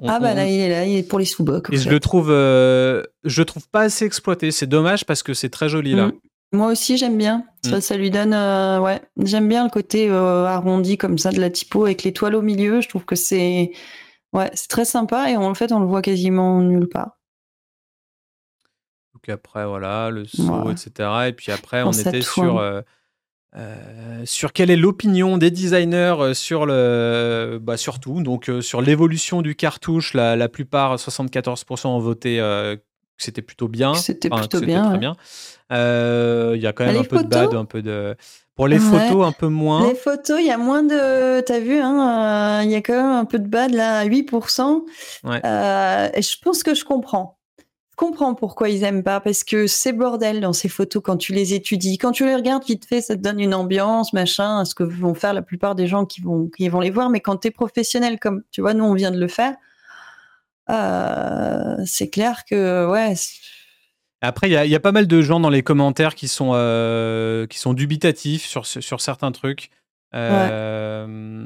ah 0.08 0.20
bah 0.20 0.34
là, 0.34 0.48
il 0.48 0.60
est 0.60 0.70
là, 0.70 0.86
il 0.86 0.98
est 0.98 1.08
pour 1.08 1.20
les 1.20 1.26
sous-bocs. 1.26 1.72
Et 1.72 1.78
je 1.78 1.90
le 1.90 2.00
trouve, 2.00 2.32
euh, 2.32 3.04
je 3.24 3.42
le 3.42 3.46
trouve 3.46 3.70
pas 3.70 3.82
assez 3.82 4.06
exploité. 4.06 4.50
C'est 4.50 4.66
dommage 4.66 5.06
parce 5.06 5.22
que 5.22 5.36
c'est 5.36 5.50
très 5.50 5.70
joli 5.70 5.94
là. 5.94 6.08
Mm. 6.08 6.14
Moi 6.54 6.68
aussi, 6.72 6.98
j'aime 6.98 7.18
bien. 7.18 7.46
Ça, 7.64 7.78
mm. 7.78 7.82
ça, 7.82 7.98
lui 7.98 8.10
donne, 8.10 8.34
euh, 8.34 8.80
ouais, 8.80 9.02
j'aime 9.18 9.48
bien 9.48 9.64
le 9.64 9.70
côté 9.70 10.10
euh, 10.10 10.46
arrondi 10.46 10.98
comme 10.98 11.20
ça 11.20 11.32
de 11.32 11.40
la 11.40 11.52
typo 11.52 11.86
avec 11.86 12.04
l'étoile 12.04 12.36
au 12.36 12.42
milieu. 12.42 12.82
Je 12.82 12.90
trouve 12.90 13.06
que 13.06 13.16
c'est, 13.16 13.72
ouais, 14.34 14.50
c'est 14.54 14.70
très 14.70 14.86
sympa 14.86 15.30
et 15.30 15.38
en 15.38 15.54
fait, 15.54 15.72
on 15.72 15.80
le 15.80 15.86
voit 15.86 16.02
quasiment 16.02 16.62
nulle 16.62 16.90
part. 16.90 17.20
Donc 19.14 19.30
après, 19.30 19.68
voilà, 19.68 20.10
le 20.10 20.26
saut, 20.26 20.72
etc. 20.72 21.10
Et 21.28 21.34
puis 21.34 21.52
après, 21.52 21.84
on 21.84 21.92
était 21.92 22.22
sur 22.22 22.60
euh, 23.56 24.24
sur 24.26 24.52
quelle 24.52 24.72
est 24.72 24.76
l'opinion 24.76 25.38
des 25.38 25.52
designers 25.52 26.16
euh, 26.20 26.34
sur 26.34 26.66
le, 26.66 27.60
bah 27.62 27.78
surtout 27.78 28.24
donc 28.24 28.50
euh, 28.50 28.62
sur 28.62 28.82
l'évolution 28.82 29.44
du 29.44 29.56
cartouche. 29.56 30.16
La, 30.16 30.36
la 30.36 30.50
plupart, 30.50 30.96
74% 30.96 31.88
ont 31.88 32.00
voté 32.00 32.38
que 32.38 32.80
c'était 33.18 33.44
plutôt 33.44 33.68
bien. 33.68 33.94
C'était 33.94 34.30
plutôt 34.30 34.60
bien. 34.60 34.90
Très 34.90 34.98
bien. 34.98 35.16
Il 35.70 36.62
y 36.62 36.68
a 36.68 36.74
quand 36.74 36.86
même 36.86 36.98
un 36.98 37.04
peu 37.04 37.24
de 37.24 37.28
bad, 37.28 37.54
un 37.54 37.66
peu 37.66 37.82
de. 37.82 38.16
Pour 38.56 38.68
les 38.68 38.78
photos, 38.78 39.26
un 39.26 39.32
peu 39.32 39.48
moins. 39.48 39.88
Les 39.88 39.96
photos, 39.96 40.40
il 40.40 40.46
y 40.48 40.52
a 40.52 40.58
moins 40.58 40.84
de. 40.84 41.42
T'as 41.42 41.60
vu, 41.60 41.80
hein, 41.80 42.62
il 42.64 42.72
y 42.72 42.76
a 42.76 42.82
quand 42.82 42.94
même 42.94 43.16
un 43.18 43.26
peu 43.26 43.40
de 43.40 43.48
bad 43.48 43.72
là, 43.72 44.00
à 44.00 44.06
8%. 44.06 44.82
Ouais. 45.24 45.42
et 46.16 46.22
je 46.22 46.38
pense 46.42 46.64
que 46.64 46.74
je 46.74 46.86
comprends 46.86 47.38
comprends 47.96 48.34
pourquoi 48.34 48.70
ils 48.70 48.84
aiment 48.84 49.04
pas, 49.04 49.20
parce 49.20 49.44
que 49.44 49.68
c'est 49.68 49.94
bordel 49.94 50.42
dans 50.42 50.54
ces 50.54 50.70
photos 50.70 51.02
quand 51.04 51.18
tu 51.18 51.34
les 51.34 51.54
étudies. 51.54 51.98
Quand 51.98 52.12
tu 52.12 52.26
les 52.26 52.36
regardes 52.36 52.64
vite 52.66 52.86
fait, 52.86 53.02
ça 53.02 53.16
te 53.16 53.22
donne 53.22 53.40
une 53.40 53.54
ambiance, 53.54 54.14
machin, 54.14 54.66
ce 54.66 54.74
que 54.76 54.84
vont 54.84 55.14
faire 55.14 55.34
la 55.34 55.42
plupart 55.42 55.76
des 55.76 55.88
gens 55.88 56.06
qui 56.06 56.22
vont, 56.22 56.48
qui 56.48 56.68
vont 56.70 56.80
les 56.80 56.90
voir. 56.90 57.10
Mais 57.10 57.20
quand 57.20 57.38
tu 57.38 57.50
es 57.50 57.52
professionnel, 57.52 58.20
comme 58.20 58.44
tu 58.52 58.62
vois, 58.62 58.74
nous, 58.74 58.86
on 58.86 58.94
vient 58.94 59.12
de 59.12 59.20
le 59.20 59.28
faire, 59.28 59.56
euh, 60.70 61.76
c'est 61.86 62.10
clair 62.10 62.46
que, 62.46 62.90
ouais. 62.90 63.14
Après, 64.22 64.50
il 64.50 64.54
y, 64.54 64.76
a 64.76 64.80
pas 64.80 64.94
mal 64.94 65.06
de 65.06 65.22
gens 65.22 65.40
dans 65.40 65.50
les 65.50 65.64
commentaires 65.64 66.16
qui 66.16 66.30
sont, 66.30 66.52
euh, 66.54 67.46
qui 67.48 67.60
sont 67.60 67.74
dubitatifs 67.74 68.46
sur, 68.46 68.66
sur 68.66 69.02
certains 69.02 69.34
trucs. 69.34 69.70
Euh, 70.16 71.46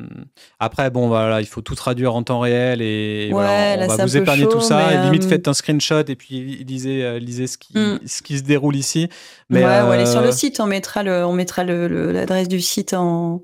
après, 0.59 0.89
bon, 0.89 1.07
voilà, 1.07 1.39
il 1.39 1.47
faut 1.47 1.61
tout 1.61 1.75
traduire 1.75 2.13
en 2.15 2.23
temps 2.23 2.41
réel 2.41 2.81
et 2.81 3.29
voilà, 3.31 3.85
on, 3.85 3.95
va 3.95 4.05
vous 4.05 4.17
épargner 4.17 4.47
tout 4.47 4.59
ça. 4.59 5.03
limite, 5.05 5.23
euh, 5.23 5.29
faites 5.29 5.47
un 5.47 5.53
screenshot 5.53 6.03
et 6.07 6.15
puis 6.15 6.63
lisez, 6.65 7.03
euh, 7.03 7.19
lisez 7.19 7.47
ce, 7.47 7.57
qui, 7.57 7.77
mm. 7.77 7.99
ce 8.05 8.21
qui 8.21 8.37
se 8.37 8.43
déroule 8.43 8.75
ici. 8.75 9.07
Mais, 9.49 9.63
ouais, 9.63 9.81
ou 9.81 9.91
allez 9.91 10.05
sur 10.05 10.21
le 10.21 10.31
site, 10.31 10.59
on 10.59 10.65
mettra 10.65 11.03
le, 11.03 11.25
on 11.25 11.33
mettra 11.33 11.63
l'adresse 11.63 12.49
du 12.49 12.59
site 12.59 12.93
en, 12.93 13.43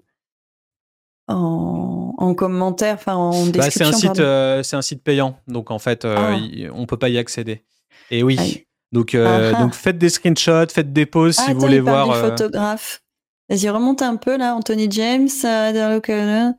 en, 1.29 2.13
en 2.17 2.33
commentaire, 2.33 2.95
enfin 2.95 3.15
en 3.15 3.45
description. 3.45 3.91
Bah, 3.91 3.97
c'est 3.97 4.07
un 4.07 4.13
site, 4.13 4.67
c'est 4.67 4.75
un 4.75 4.81
site 4.81 5.03
payant, 5.03 5.37
donc 5.47 5.71
en 5.71 5.79
fait, 5.79 6.03
ah. 6.05 6.35
on 6.73 6.85
peut 6.85 6.97
pas 6.97 7.09
y 7.09 7.17
accéder. 7.17 7.63
Et 8.11 8.23
oui. 8.23 8.65
Donc, 8.91 9.15
ah, 9.15 9.53
ah. 9.55 9.61
donc 9.61 9.73
faites 9.73 9.97
des 9.97 10.09
screenshots, 10.09 10.69
faites 10.69 10.91
des 10.91 11.05
pauses 11.05 11.37
si 11.37 11.53
vous 11.53 11.61
voulez 11.61 11.79
voir. 11.79 12.13
Du 12.13 12.29
photographe. 12.29 13.02
Vas-y, 13.49 13.69
remonte 13.69 14.01
un 14.01 14.15
peu 14.15 14.37
là, 14.37 14.55
Anthony 14.55 14.87
James. 14.89 15.29
Euh, 15.43 16.51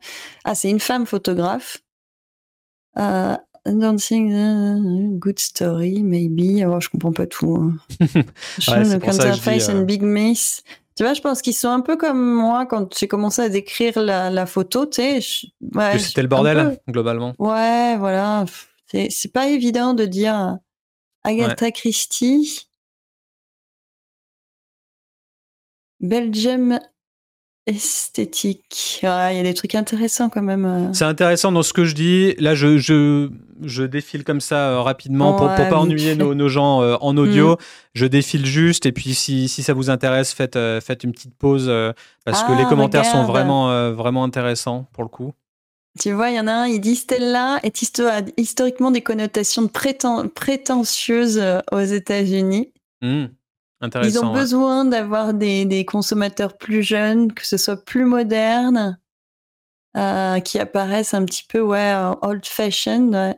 ah, 0.43 0.55
c'est 0.55 0.69
une 0.69 0.79
femme 0.79 1.05
photographe. 1.05 1.79
Uh, 2.97 3.35
dancing, 3.65 4.31
uh, 4.31 5.17
good 5.17 5.39
story, 5.39 6.03
maybe. 6.03 6.63
Oh, 6.65 6.79
je 6.79 6.89
comprends 6.89 7.11
pas 7.11 7.25
tout. 7.25 7.55
Hein. 7.55 7.77
ouais, 8.67 9.35
face 9.35 9.69
and 9.69 9.77
euh, 9.77 9.83
big 9.83 10.03
miss. 10.03 10.61
Tu 10.95 11.03
vois, 11.03 11.13
je 11.13 11.21
pense 11.21 11.41
qu'ils 11.41 11.55
sont 11.55 11.69
un 11.69 11.81
peu 11.81 11.97
comme 11.97 12.23
moi 12.23 12.65
quand 12.65 12.97
j'ai 12.97 13.07
commencé 13.07 13.41
à 13.41 13.49
décrire 13.49 13.99
la, 13.99 14.29
la 14.29 14.45
photo, 14.45 14.85
tu 14.85 15.01
sais. 15.01 15.19
Ouais, 15.73 15.99
c'était 15.99 16.21
le 16.21 16.29
bordel, 16.29 16.79
globalement. 16.87 17.33
Ouais, 17.37 17.97
voilà. 17.97 18.45
C'est 18.87 19.33
pas 19.33 19.47
évident 19.49 19.93
de 19.93 20.05
dire 20.05 20.57
Agatha 21.23 21.71
Christie. 21.71 22.67
Belgium 26.07 26.79
esthétique. 27.67 28.99
Il 29.01 29.05
y 29.05 29.09
a 29.39 29.43
des 29.43 29.53
trucs 29.53 29.75
intéressants 29.75 30.29
quand 30.29 30.41
même. 30.41 30.65
Euh. 30.65 30.93
C'est 30.93 31.05
intéressant 31.05 31.51
dans 31.51 31.63
ce 31.63 31.73
que 31.73 31.85
je 31.85 31.95
dis. 31.95 32.35
Là, 32.37 32.53
je, 32.53 32.77
je, 32.77 33.29
je 33.63 33.83
défile 33.83 34.23
comme 34.23 34.41
ça 34.41 34.69
euh, 34.69 34.81
rapidement 34.81 35.33
pour, 35.33 35.47
pour 35.47 35.67
pas 35.67 35.77
ennuyer 35.77 36.15
nos, 36.15 36.35
nos, 36.35 36.47
gens 36.47 36.81
euh, 36.81 36.95
en 37.01 37.17
audio. 37.17 37.53
Mm. 37.53 37.57
Je 37.95 38.05
défile 38.05 38.45
juste 38.45 38.85
et 38.85 38.91
puis 38.91 39.15
si, 39.15 39.47
si 39.47 39.63
ça 39.63 39.73
vous 39.73 39.89
intéresse, 39.89 40.33
faites, 40.33 40.59
faites 40.81 41.03
une 41.03 41.11
petite 41.11 41.35
pause 41.35 41.71
parce 42.25 42.43
que 42.43 42.51
les 42.51 42.63
ah, 42.65 42.69
commentaires 42.69 43.05
sont 43.05 43.23
vraiment, 43.23 43.91
vraiment 43.93 44.23
intéressants 44.23 44.87
pour 44.91 45.03
le 45.03 45.09
coup. 45.09 45.33
Tu 45.97 46.11
vois, 46.11 46.29
il 46.29 46.35
y 46.35 46.39
en 46.41 46.47
a 46.47 46.51
un, 46.51 46.67
il 46.67 46.81
dit 46.81 46.97
Stella 46.97 47.59
est 47.63 47.81
historiquement 48.37 48.91
des 48.91 49.01
connotations 49.01 49.61
de 49.61 49.69
prétentieuses 49.69 51.41
aux 51.71 51.79
États-Unis. 51.79 52.73
Mmh. 53.01 53.27
Ils 54.03 54.19
ont 54.19 54.33
besoin 54.33 54.85
d'avoir 54.85 55.33
des, 55.33 55.85
consommateurs 55.85 56.57
plus 56.57 56.83
jeunes, 56.83 57.31
que 57.33 57.45
ce 57.45 57.57
soit 57.57 57.83
plus 57.83 58.05
moderne, 58.05 58.99
euh, 59.97 60.39
qui 60.39 60.59
apparaissent 60.59 61.13
un 61.13 61.25
petit 61.25 61.45
peu 61.47 61.61
ouais, 61.61 61.93
old-fashioned. 62.21 63.37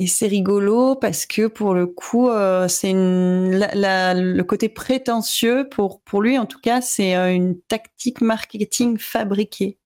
Et 0.00 0.08
c'est 0.08 0.26
rigolo 0.26 0.96
parce 0.96 1.24
que 1.24 1.46
pour 1.46 1.72
le 1.72 1.86
coup, 1.86 2.28
euh, 2.28 2.66
c'est 2.66 2.92
le 2.92 4.42
côté 4.42 4.68
prétentieux, 4.68 5.68
pour, 5.70 6.00
pour 6.02 6.20
lui 6.20 6.36
en 6.36 6.46
tout 6.46 6.60
cas, 6.60 6.80
c'est 6.80 7.16
euh, 7.16 7.32
une 7.32 7.60
tactique 7.60 8.20
marketing 8.20 8.98
fabriquée. 8.98 9.78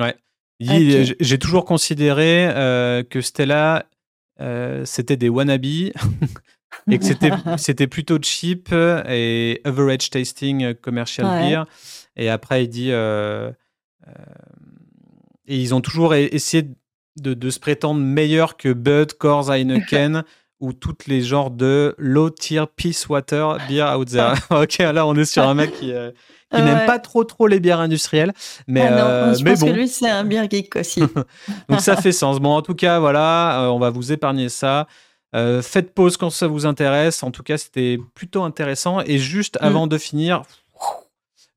Ouais. 0.00 0.16
J'ai 0.60 1.38
toujours 1.38 1.64
considéré 1.64 2.48
que 3.08 3.20
Stella, 3.20 3.86
c'était 4.84 5.16
des 5.16 5.28
wannabes 5.28 5.92
et 6.90 6.98
que 6.98 7.04
c'était, 7.04 7.30
c'était 7.58 7.86
plutôt 7.86 8.18
cheap 8.20 8.72
et 8.72 9.60
average 9.64 10.10
tasting 10.10 10.74
commercial 10.74 11.26
beer. 11.40 11.64
Et 12.16 12.28
après, 12.28 12.64
il 12.64 12.68
dit. 12.68 12.92
Euh, 12.92 13.50
euh, 14.06 14.12
et 15.46 15.56
ils 15.56 15.74
ont 15.74 15.80
toujours 15.80 16.14
essayé 16.14 16.68
de, 17.20 17.34
de, 17.34 17.50
se 17.50 17.58
prétendre 17.58 18.00
meilleur 18.00 18.56
que 18.56 18.72
Bud, 18.72 19.14
Coors, 19.14 19.50
Heineken 19.50 20.22
ou 20.60 20.72
toutes 20.72 21.06
les 21.06 21.20
genres 21.20 21.50
de 21.50 21.94
low 21.98 22.30
tier 22.30 22.64
peace 22.76 23.08
water 23.08 23.58
beer 23.68 23.84
out 23.96 24.08
there. 24.08 24.34
ok, 24.50 24.78
là, 24.78 25.06
on 25.06 25.14
est 25.16 25.24
sur 25.24 25.46
un 25.46 25.54
mec 25.54 25.72
qui. 25.72 25.92
Euh, 25.92 26.10
qui 26.54 26.60
n'aime 26.60 26.84
pas 26.84 26.98
trop 26.98 27.24
trop 27.24 27.46
les 27.46 27.60
bières 27.60 27.80
industrielles. 27.80 28.34
Mais, 28.66 28.82
ah 28.82 29.28
non, 29.30 29.34
je 29.34 29.42
pense 29.42 29.64
que 29.64 29.70
lui, 29.70 29.88
c'est 29.88 30.10
un 30.10 30.22
beer 30.22 30.50
geek 30.50 30.76
aussi. 30.76 31.00
Donc 31.70 31.80
ça 31.80 31.96
fait 31.96 32.12
sens. 32.12 32.40
Bon, 32.40 32.50
en 32.50 32.60
tout 32.60 32.74
cas, 32.74 32.98
voilà, 32.98 33.70
on 33.72 33.78
va 33.78 33.88
vous 33.88 34.12
épargner 34.12 34.50
ça. 34.50 34.86
Euh, 35.34 35.62
faites 35.62 35.94
pause 35.94 36.16
quand 36.16 36.30
ça 36.30 36.46
vous 36.46 36.66
intéresse. 36.66 37.22
En 37.22 37.30
tout 37.30 37.42
cas, 37.42 37.56
c'était 37.56 37.98
plutôt 38.14 38.42
intéressant. 38.42 39.00
Et 39.00 39.18
juste 39.18 39.58
mm. 39.60 39.64
avant 39.64 39.86
de 39.86 39.98
finir, 39.98 40.42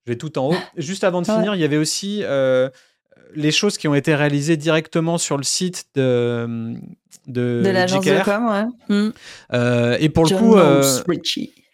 je 0.06 0.12
vais 0.12 0.18
tout 0.18 0.38
en 0.38 0.50
haut. 0.52 0.58
Juste 0.78 1.04
avant 1.04 1.22
de 1.22 1.26
finir, 1.26 1.56
il 1.56 1.62
y 1.62 1.64
avait 1.64 1.78
aussi 1.78 2.22
euh, 2.24 2.70
les 3.36 3.52
choses 3.52 3.78
qui 3.78 3.88
ont 3.88 3.96
été 3.96 4.16
réalisées 4.16 4.58
directement 4.58 5.18
sur 5.18 5.38
le 5.38 5.44
site 5.44 5.86
de 5.96 6.76
de, 7.28 7.64
de 7.66 7.70
l'agence 7.70 8.06
de 8.06 8.24
com, 8.24 8.46
ouais. 8.48 8.96
Mm. 8.96 9.14
Euh, 9.54 9.98
et 10.00 10.10
pour 10.10 10.26
le 10.26 10.38
coup, 10.38 10.56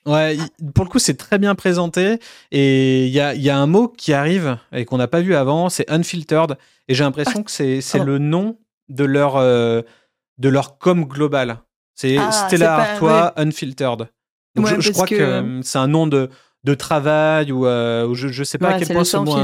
ouais, 0.05 0.37
pour 0.73 0.85
le 0.85 0.89
coup, 0.89 0.99
c'est 0.99 1.17
très 1.17 1.37
bien 1.37 1.55
présenté. 1.55 2.19
Et 2.51 3.05
il 3.05 3.11
y 3.11 3.19
a, 3.19 3.35
y 3.35 3.49
a, 3.49 3.57
un 3.57 3.67
mot 3.67 3.89
qui 3.89 4.13
arrive 4.13 4.57
et 4.71 4.85
qu'on 4.85 4.97
n'a 4.97 5.09
pas 5.09 5.19
vu 5.19 5.35
avant, 5.35 5.69
c'est 5.69 5.91
unfiltered. 5.91 6.57
Et 6.87 6.95
j'ai 6.95 7.03
l'impression 7.03 7.41
ah. 7.41 7.43
que 7.43 7.51
c'est 7.51 7.99
oh. 7.99 8.03
le 8.03 8.17
nom 8.17 8.57
de 8.87 9.03
leur 9.03 9.35
de 9.35 10.49
leur 10.49 10.77
com 10.77 11.05
global. 11.05 11.59
C'est 12.01 12.17
ah, 12.17 12.31
Stella 12.31 12.75
Artois 12.77 13.33
Unfiltered. 13.35 14.07
je, 14.55 14.91
crois 14.91 15.05
que, 15.05 15.39
hum, 15.39 15.61
c'est 15.61 15.77
un 15.77 15.87
nom 15.87 16.07
de, 16.07 16.31
de 16.63 16.73
travail 16.73 17.51
ou, 17.51 17.67
euh, 17.67 18.11
je, 18.15 18.39
ne 18.39 18.43
sais 18.43 18.57
pas 18.57 18.69
à 18.69 18.79
quel 18.79 18.87
point 18.87 19.03
ce 19.03 19.17
mot. 19.17 19.37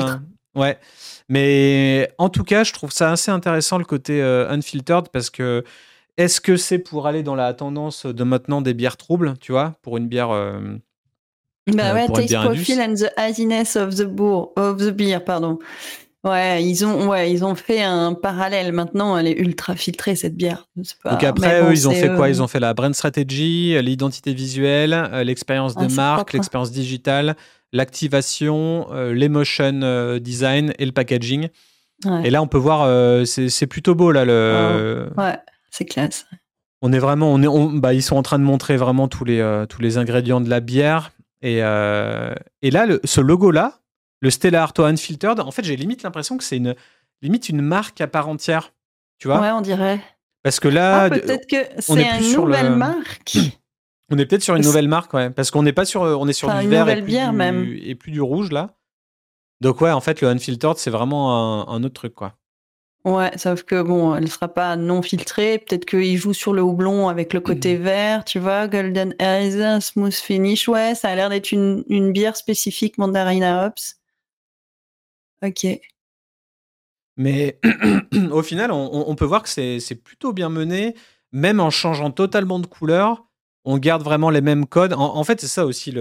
Ouais. 0.56 0.80
Mais 1.30 2.12
en 2.18 2.30
tout 2.30 2.44
cas, 2.44 2.64
je 2.64 2.74
trouve 2.74 2.92
ça 2.92 3.12
assez 3.12 3.30
intéressant 3.30 3.78
le 3.78 3.86
côté 3.86 4.24
euh, 4.24 4.50
unfiltered 4.50 5.10
parce 5.10 5.30
que 5.30 5.64
est-ce 6.18 6.42
que 6.42 6.58
c'est 6.58 6.80
pour 6.80 7.06
aller 7.06 7.22
dans 7.22 7.36
la 7.36 7.54
tendance 7.54 8.08
de 8.08 8.24
maintenant 8.24 8.62
des 8.62 8.74
bières 8.74 8.98
troubles, 8.98 9.36
tu 9.40 9.52
vois, 9.52 9.76
pour 9.84 9.98
une 9.98 10.08
bière. 10.08 10.32
Euh, 10.32 10.60
bah 11.68 11.94
ouais, 11.94 12.08
taste 12.08 12.34
profile 12.34 12.82
and 12.82 12.96
the 12.96 13.12
haziness 13.18 13.76
of 13.76 13.94
the, 13.94 14.08
of 14.56 14.78
the 14.78 14.90
beer, 14.90 15.20
pardon. 15.24 15.60
Ouais, 16.28 16.64
ils 16.64 16.86
ont, 16.86 17.08
ouais, 17.10 17.32
ils 17.32 17.46
ont 17.46 17.56
fait 17.56 17.82
un 17.82 18.14
parallèle. 18.14 18.72
Maintenant, 18.72 19.18
elle 19.18 19.28
est 19.28 19.40
ultra 19.40 19.76
filtrée, 19.76 20.16
cette 20.16 20.36
bière. 20.36 20.68
Donc 20.76 21.24
après, 21.24 21.62
eux, 21.62 21.72
ils 21.72 21.88
ont 21.88 21.94
fait 21.94 22.14
quoi? 22.16 22.30
Ils 22.30 22.42
ont 22.42 22.48
fait 22.48 22.60
la 22.60 22.74
brand 22.74 22.94
strategy, 22.94 23.80
l'identité 23.82 24.34
visuelle, 24.34 24.94
euh, 24.94 25.24
l'expérience 25.24 25.76
de 25.76 25.86
ah, 25.86 25.96
marque, 25.96 26.34
l'expérience 26.34 26.72
digitale, 26.72 27.36
l'activation, 27.72 28.88
euh, 28.92 29.14
l'emotion 29.14 29.80
euh, 29.84 30.20
design 30.20 30.74
et 30.80 30.86
le 30.86 30.92
packaging. 30.92 31.50
Et 32.24 32.30
là, 32.30 32.42
on 32.44 32.48
peut 32.48 32.60
voir, 32.60 32.88
c'est 33.26 33.68
plutôt 33.68 33.96
beau, 33.96 34.12
là. 34.12 34.24
Le... 34.24 35.10
Ouais, 35.18 35.38
c'est 35.72 35.86
classe. 35.86 36.28
On 36.84 36.94
est 36.94 37.00
vraiment, 37.00 37.34
on 37.34 37.42
est, 37.42 37.80
bah, 37.80 37.94
ils 37.94 38.04
sont 38.04 38.18
en 38.18 38.22
train 38.22 38.38
de 38.38 38.44
montrer 38.44 38.78
vraiment 38.78 39.08
tous 39.08 39.26
les, 39.26 39.66
tous 39.68 39.82
les 39.82 39.98
ingrédients 39.98 40.40
de 40.40 40.50
la 40.50 40.60
bière. 40.60 41.12
Et, 41.42 41.58
et 41.58 41.62
là, 42.72 42.86
le, 42.86 43.02
ce 43.04 43.20
logo-là, 43.20 43.80
le 44.22 44.30
Stella 44.30 44.64
Artois 44.64 44.88
Unfiltered, 44.88 45.40
en 45.40 45.52
fait, 45.52 45.64
j'ai 45.64 45.76
limite 45.76 46.04
l'impression 46.04 46.38
que 46.38 46.44
c'est 46.44 46.58
une 46.58 46.76
limite 47.22 47.50
une 47.50 47.62
marque 47.62 48.02
à 48.02 48.08
part 48.08 48.28
entière. 48.28 48.74
Tu 49.20 49.28
vois 49.28 49.40
Ouais, 49.40 49.52
on 49.52 49.62
dirait. 49.62 50.02
Parce 50.44 50.60
que 50.60 50.68
là, 50.68 51.04
ah, 51.04 51.10
peut-être 51.10 51.48
que 51.48 51.58
c'est 51.80 52.20
une 52.20 52.34
nouvelle 52.34 52.76
marque. 52.76 53.38
On 54.10 54.18
est 54.18 54.26
peut-être 54.26 54.44
sur 54.44 54.56
une 54.56 54.64
nouvelle 54.64 54.88
marque, 54.88 55.14
ouais. 55.14 55.30
Parce 55.30 55.52
qu'on 55.52 55.64
n'est 55.64 55.74
pas 55.74 55.84
sur, 55.84 56.00
on 56.00 56.30
est 56.30 56.34
sur 56.34 56.50
du 56.50 56.70
vert 56.70 56.88
et 56.88 56.96
plus, 56.96 57.04
bière, 57.04 57.32
du, 57.32 57.36
même. 57.36 57.78
et 57.78 57.94
plus 57.94 58.14
du 58.14 58.22
rouge 58.22 58.54
là. 58.54 58.78
Donc 59.60 59.82
ouais, 59.82 59.92
en 59.92 60.00
fait, 60.00 60.22
le 60.22 60.30
unfiltered, 60.30 60.78
c'est 60.78 60.90
vraiment 60.90 61.70
un, 61.70 61.84
autre 61.84 61.96
truc, 61.96 62.14
quoi. 62.14 62.36
Ouais, 63.04 63.38
sauf 63.38 63.64
que 63.64 63.82
bon, 63.82 64.16
elle 64.16 64.30
sera 64.30 64.48
pas 64.48 64.78
non 64.78 65.02
filtrée. 65.02 65.60
Peut-être 65.60 65.84
qu'il 65.84 66.16
joue 66.16 66.32
sur 66.32 66.54
le 66.54 66.62
houblon 66.62 67.10
avec 67.10 67.34
le 67.34 67.42
côté 67.42 67.76
vert, 67.76 68.24
tu 68.24 68.40
vois, 68.40 68.70
golden 68.70 69.14
eyes, 69.20 69.82
smooth 69.82 70.14
finish. 70.14 70.70
Ouais, 70.70 70.96
ça 70.96 71.10
a 71.10 71.16
l'air 71.16 71.30
d'être 71.30 71.52
une, 71.52 71.84
une 71.90 72.14
bière 72.14 72.38
spécifique 72.38 72.98
Mandarina 72.98 73.66
Hops. 73.66 73.98
Ok. 75.44 75.66
Mais 77.18 77.60
au 78.32 78.44
final, 78.44 78.72
on, 78.72 79.16
peut 79.16 79.26
voir 79.26 79.44
que 79.44 79.50
c'est 79.50 80.02
plutôt 80.04 80.34
bien 80.34 80.50
mené, 80.50 80.96
même 81.32 81.60
en 81.60 81.70
changeant 81.70 82.12
totalement 82.12 82.60
de 82.60 82.68
couleur. 82.68 83.26
On 83.66 83.78
garde 83.78 84.04
vraiment 84.04 84.30
les 84.30 84.42
mêmes 84.42 84.66
codes. 84.66 84.94
En, 84.94 85.24
fait, 85.24 85.42
c'est 85.42 85.48
ça 85.48 85.66
aussi 85.66 85.94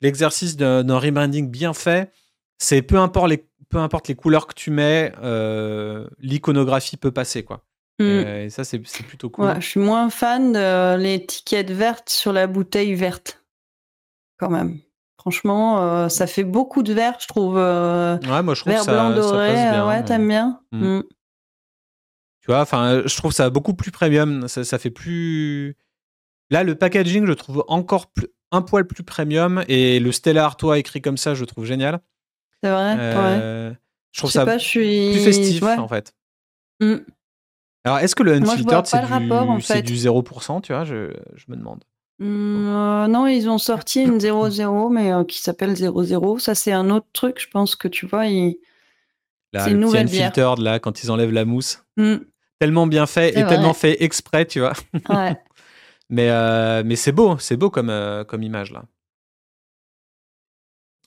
l'exercice 0.00 0.56
d'un 0.56 0.98
rebranding 0.98 1.50
bien 1.50 1.74
fait. 1.74 2.12
C'est 2.58 2.82
peu 2.82 2.96
importe 2.96 3.30
les 3.30 3.44
peu 3.72 3.78
importe 3.78 4.06
les 4.08 4.14
couleurs 4.14 4.46
que 4.46 4.54
tu 4.54 4.70
mets, 4.70 5.12
euh, 5.22 6.06
l'iconographie 6.20 6.98
peut 6.98 7.10
passer 7.10 7.42
quoi. 7.42 7.64
Et, 7.98 8.46
mmh. 8.46 8.50
ça 8.50 8.64
c'est 8.64 8.78
plutôt 8.78 9.30
cool. 9.30 9.54
je 9.60 9.66
suis 9.66 9.80
moins 9.80 10.10
fan 10.10 10.52
de 10.52 10.96
l'étiquette 10.96 11.70
verte 11.70 12.10
sur 12.10 12.32
la 12.32 12.46
bouteille 12.46 12.94
verte, 12.94 13.42
quand 14.38 14.50
même. 14.50 14.80
Franchement, 15.22 15.80
euh, 15.80 16.08
ça 16.08 16.26
fait 16.26 16.42
beaucoup 16.42 16.82
de 16.82 16.92
verre, 16.92 17.14
je 17.20 17.28
trouve. 17.28 17.56
Euh, 17.56 18.18
ouais, 18.18 18.42
moi 18.42 18.54
je 18.54 18.62
trouve 18.62 18.72
vert, 18.72 18.82
ça, 18.82 18.92
blanc, 18.92 19.10
doré. 19.10 19.52
bien, 19.52 19.86
ouais, 19.86 20.02
t'aimes 20.02 20.26
bien? 20.26 20.60
Mm. 20.72 20.96
Mm. 20.96 21.02
Tu 22.40 22.46
vois, 22.48 22.60
enfin, 22.60 23.02
je 23.06 23.16
trouve 23.16 23.30
ça 23.30 23.48
beaucoup 23.48 23.74
plus 23.74 23.92
premium. 23.92 24.48
Ça, 24.48 24.78
fait 24.80 24.90
plus. 24.90 25.76
Là, 26.50 26.64
le 26.64 26.74
packaging, 26.74 27.24
je 27.24 27.34
trouve 27.34 27.64
encore 27.68 28.08
plus, 28.08 28.26
un 28.50 28.62
poil 28.62 28.84
plus 28.84 29.04
premium. 29.04 29.62
Et 29.68 30.00
le 30.00 30.10
Stella 30.10 30.44
Artois 30.44 30.80
écrit 30.80 31.00
comme 31.00 31.16
ça, 31.16 31.34
je 31.34 31.44
trouve 31.44 31.66
génial. 31.66 32.00
C'est 32.60 32.70
vrai. 32.70 32.96
Euh, 32.98 33.70
ouais. 33.70 33.76
Je 34.10 34.20
trouve 34.22 34.32
ça 34.32 34.44
plus 34.44 35.20
festif, 35.20 35.62
en 35.62 35.86
fait. 35.86 36.16
Mm. 36.80 36.96
Alors, 37.84 37.98
est-ce 38.00 38.16
que 38.16 38.24
le 38.24 38.32
Unfiltered, 38.32 38.86
c'est 38.86 39.82
du, 39.82 39.92
du 39.92 39.98
0%, 40.08 40.62
tu 40.62 40.72
vois 40.72 40.84
je, 40.84 41.12
je 41.36 41.44
me 41.46 41.54
demande. 41.54 41.84
Mmh, 42.18 42.68
euh, 42.68 43.06
non, 43.08 43.26
ils 43.26 43.48
ont 43.48 43.58
sorti 43.58 44.02
une 44.02 44.18
0-0, 44.18 44.92
mais 44.92 45.12
euh, 45.12 45.24
qui 45.24 45.40
s'appelle 45.40 45.72
0-0. 45.72 46.38
Ça, 46.38 46.54
c'est 46.54 46.72
un 46.72 46.90
autre 46.90 47.06
truc, 47.12 47.40
je 47.40 47.48
pense 47.48 47.74
que 47.74 47.88
tu 47.88 48.06
vois. 48.06 48.24
c'est 48.24 49.70
une 49.70 49.80
nouvelle 49.80 50.06
bière. 50.06 50.32
là, 50.56 50.78
quand 50.78 51.02
ils 51.02 51.10
enlèvent 51.10 51.32
la 51.32 51.44
mousse. 51.44 51.84
Mmh. 51.96 52.16
Tellement 52.60 52.86
bien 52.86 53.06
fait 53.06 53.30
et 53.30 53.44
tellement 53.46 53.74
fait 53.74 54.02
exprès, 54.04 54.46
tu 54.46 54.60
vois. 54.60 54.72
mais 56.10 56.30
euh, 56.30 56.82
mais 56.86 56.94
c'est 56.94 57.10
beau, 57.10 57.36
c'est 57.38 57.56
beau 57.56 57.70
comme, 57.70 57.92
comme 58.28 58.42
image, 58.44 58.70
là. 58.70 58.84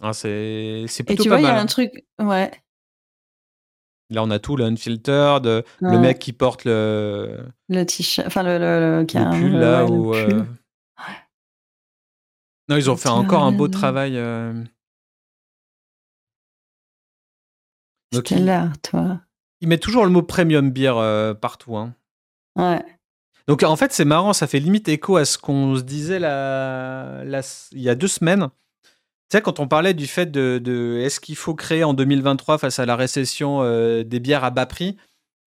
Ah, 0.01 0.11
c'est 0.11 0.85
plutôt 1.05 1.13
et 1.13 1.15
tu 1.15 1.29
vois, 1.29 1.39
il 1.39 1.45
y 1.45 1.47
a 1.47 1.57
un 1.57 1.65
truc. 1.65 2.05
Ouais. 2.19 2.51
Là, 4.09 4.21
on 4.21 4.29
a 4.31 4.37
tout, 4.37 4.57
le 4.57 4.65
unfiltered, 4.65 5.63
le 5.79 5.97
mec 5.97 6.19
qui 6.19 6.33
porte 6.33 6.65
le. 6.65 7.45
Le 7.69 7.85
t-shirt, 7.85 8.27
enfin, 8.27 8.43
le, 8.43 8.59
le, 8.59 9.05
pull, 9.05 9.53
là, 9.53 9.85
ou. 9.85 10.13
Non, 12.69 12.77
ils 12.77 12.89
ont 12.89 12.97
fait 12.97 13.09
encore 13.09 13.43
un 13.43 13.51
beau 13.51 13.67
travail. 13.67 14.17
Euh... 14.17 14.53
Donc, 18.11 18.29
là, 18.31 18.71
toi. 18.81 19.21
Ils 19.61 19.67
mettent 19.67 19.81
toujours 19.81 20.05
le 20.05 20.11
mot 20.11 20.21
premium 20.21 20.71
beer 20.71 20.93
euh, 20.97 21.33
partout. 21.33 21.77
Hein. 21.77 21.93
Ouais. 22.55 22.83
Donc 23.47 23.61
en 23.61 23.75
fait, 23.75 23.93
c'est 23.93 24.05
marrant, 24.05 24.33
ça 24.33 24.47
fait 24.47 24.59
limite 24.59 24.87
écho 24.89 25.17
à 25.17 25.25
ce 25.25 25.37
qu'on 25.37 25.75
se 25.75 25.81
disait 25.81 26.17
la... 26.19 27.23
il 27.71 27.81
y 27.81 27.89
a 27.89 27.95
deux 27.95 28.07
semaines. 28.07 28.49
Tu 29.29 29.37
sais, 29.37 29.41
quand 29.41 29.59
on 29.59 29.67
parlait 29.67 29.93
du 29.93 30.07
fait 30.07 30.31
de, 30.31 30.99
est-ce 31.03 31.19
qu'il 31.19 31.35
faut 31.35 31.53
créer 31.53 31.83
en 31.83 31.93
2023 31.93 32.57
face 32.57 32.79
à 32.79 32.85
la 32.85 32.95
récession 32.95 33.61
des 34.03 34.19
bières 34.19 34.43
à 34.43 34.49
bas 34.49 34.65
prix 34.65 34.97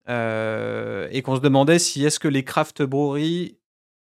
et 0.06 1.22
qu'on 1.24 1.36
se 1.36 1.40
demandait 1.40 1.80
si 1.80 2.04
est-ce 2.04 2.20
que 2.20 2.28
les 2.28 2.44
craft 2.44 2.82
breweries 2.82 3.58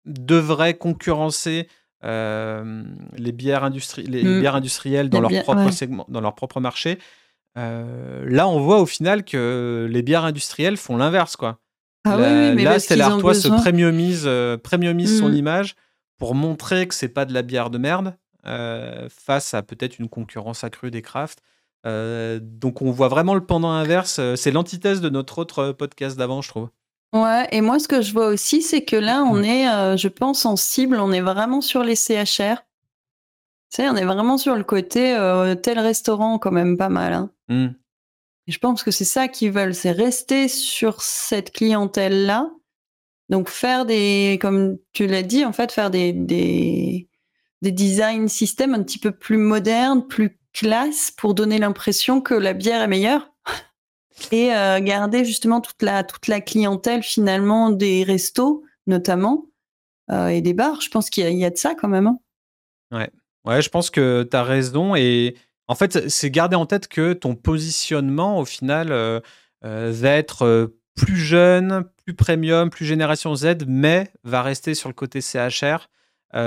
devraient 0.06 0.78
concurrencer 0.78 1.68
les 2.04 3.32
bières, 3.32 3.70
les 3.98 4.24
mmh. 4.24 4.40
bières 4.40 4.56
industrielles 4.56 5.10
dans 5.10 5.22
leur, 5.22 5.44
propre 5.44 5.72
segment, 5.72 6.06
dans 6.10 6.22
leur 6.22 6.36
propre 6.36 6.60
marché. 6.60 7.00
là, 7.56 8.48
on 8.48 8.60
voit 8.60 8.80
au 8.80 8.86
final 8.86 9.24
que 9.24 9.88
les 9.90 10.02
bières 10.02 10.26
industrielles 10.26 10.78
font 10.78 10.98
l'inverse, 10.98 11.36
quoi. 11.36 11.60
Ah 12.06 12.16
oui, 12.18 12.56
mais 12.56 12.64
là, 12.64 12.80
Stella 12.80 13.08
Artois 13.08 13.34
se 13.34 13.50
premiumise, 13.50 14.30
premiumise 14.64 15.20
son 15.20 15.30
mmh. 15.30 15.36
image 15.36 15.76
pour 16.18 16.36
montrer 16.36 16.88
que 16.88 16.96
c'est 16.96 17.10
pas 17.10 17.26
de 17.26 17.34
la 17.34 17.42
bière 17.42 17.70
de 17.70 17.78
merde 17.78 18.16
face 19.10 19.54
à 19.54 19.62
peut-être 19.62 20.00
une 20.00 20.10
concurrence 20.10 20.64
accrue 20.64 20.92
des 20.92 21.02
crafts. 21.02 21.42
donc 21.84 22.82
on 22.82 22.92
voit 22.92 23.08
vraiment 23.08 23.34
le 23.34 23.46
pendant 23.46 23.72
inverse. 23.72 24.20
C'est 24.36 24.52
l'antithèse 24.52 25.02
de 25.02 25.10
notre 25.10 25.40
autre 25.40 25.72
podcast 25.72 26.18
d'avant, 26.18 26.42
je 26.42 26.50
trouve. 26.50 26.70
Ouais, 27.14 27.48
et 27.52 27.62
moi, 27.62 27.80
ce 27.80 27.88
que 27.88 28.02
je 28.02 28.12
vois 28.12 28.28
aussi, 28.28 28.62
c'est 28.62 28.84
que 28.84 28.96
là, 28.96 29.24
on 29.24 29.42
est, 29.42 29.70
euh, 29.70 29.96
je 29.98 30.10
pense, 30.10 30.46
en 30.46 30.56
cible, 30.56 30.98
on 31.00 31.12
est 31.12 31.22
vraiment 31.22 31.62
sur 31.62 31.84
les 31.84 31.96
CHR. 31.96 32.58
Tu 33.70 33.78
sais, 33.78 33.90
on 33.90 33.96
est 33.96 34.06
vraiment 34.06 34.38
sur 34.38 34.56
le 34.56 34.64
côté 34.64 35.16
euh, 35.16 35.56
tel 35.56 35.80
restaurant, 35.80 36.38
quand 36.38 36.52
même 36.52 36.78
pas 36.78 36.90
mal. 36.90 37.14
Hein. 37.14 37.32
Mmh. 37.48 37.68
Et 38.48 38.52
je 38.52 38.60
pense 38.60 38.84
que 38.84 38.92
c'est 38.92 39.06
ça 39.06 39.28
qu'ils 39.28 39.52
veulent, 39.52 39.76
c'est 39.76 39.92
rester 39.92 40.48
sur 40.48 41.02
cette 41.02 41.52
clientèle-là. 41.52 42.50
Donc 43.30 43.50
faire 43.50 43.86
des, 43.86 44.38
comme 44.42 44.78
tu 44.94 45.08
l'as 45.08 45.24
dit, 45.24 45.44
en 45.44 45.52
fait, 45.52 45.72
faire 45.72 45.92
des, 45.92 46.14
des, 46.14 47.10
des 47.62 47.72
design 47.72 48.30
systèmes 48.30 48.74
un 48.74 48.84
petit 48.84 49.00
peu 49.00 49.12
plus 49.12 49.38
modernes, 49.38 50.08
plus 50.08 50.40
classe, 50.54 51.12
pour 51.12 51.34
donner 51.34 51.58
l'impression 51.58 52.22
que 52.22 52.34
la 52.34 52.54
bière 52.54 52.82
est 52.82 52.88
meilleure 52.88 53.34
et 54.32 54.54
euh, 54.54 54.80
garder 54.80 55.26
justement 55.26 55.62
toute 55.62 55.82
la, 55.82 56.04
toute 56.04 56.28
la 56.28 56.42
clientèle 56.42 57.04
finalement 57.04 57.70
des 57.70 58.04
restos 58.04 58.64
notamment 58.86 59.46
euh, 60.12 60.28
et 60.28 60.42
des 60.42 60.54
bars. 60.54 60.82
Je 60.82 60.90
pense 60.90 61.10
qu'il 61.10 61.30
y, 61.38 61.46
a 61.46 61.50
de 61.50 61.58
ça 61.58 61.76
quand 61.76 61.88
même. 61.88 62.08
Hein. 62.08 62.20
Ouais. 62.92 63.10
ouais, 63.46 63.62
je 63.62 63.70
pense 63.70 63.90
que 63.90 64.28
tu 64.30 64.36
as 64.36 64.44
raison. 64.44 64.96
Et 64.96 65.36
en 65.68 65.76
fait, 65.76 66.10
c'est 66.10 66.32
garder 66.32 66.56
en 66.56 66.66
tête 66.66 66.88
que 66.88 67.14
ton 67.14 67.36
positionnement 67.36 68.40
au 68.40 68.46
final 68.46 68.92
euh, 68.92 69.20
va 69.62 70.12
être 70.12 70.74
plus 70.96 71.18
jeune, 71.18 71.84
plus 72.06 72.16
premium, 72.16 72.70
plus 72.70 72.86
génération 72.86 73.36
Z, 73.36 73.66
mais 73.68 74.12
va 74.24 74.42
rester 74.42 74.74
sur 74.74 74.90
le 74.90 74.96
côté 74.96 75.20
CHR. 75.22 75.90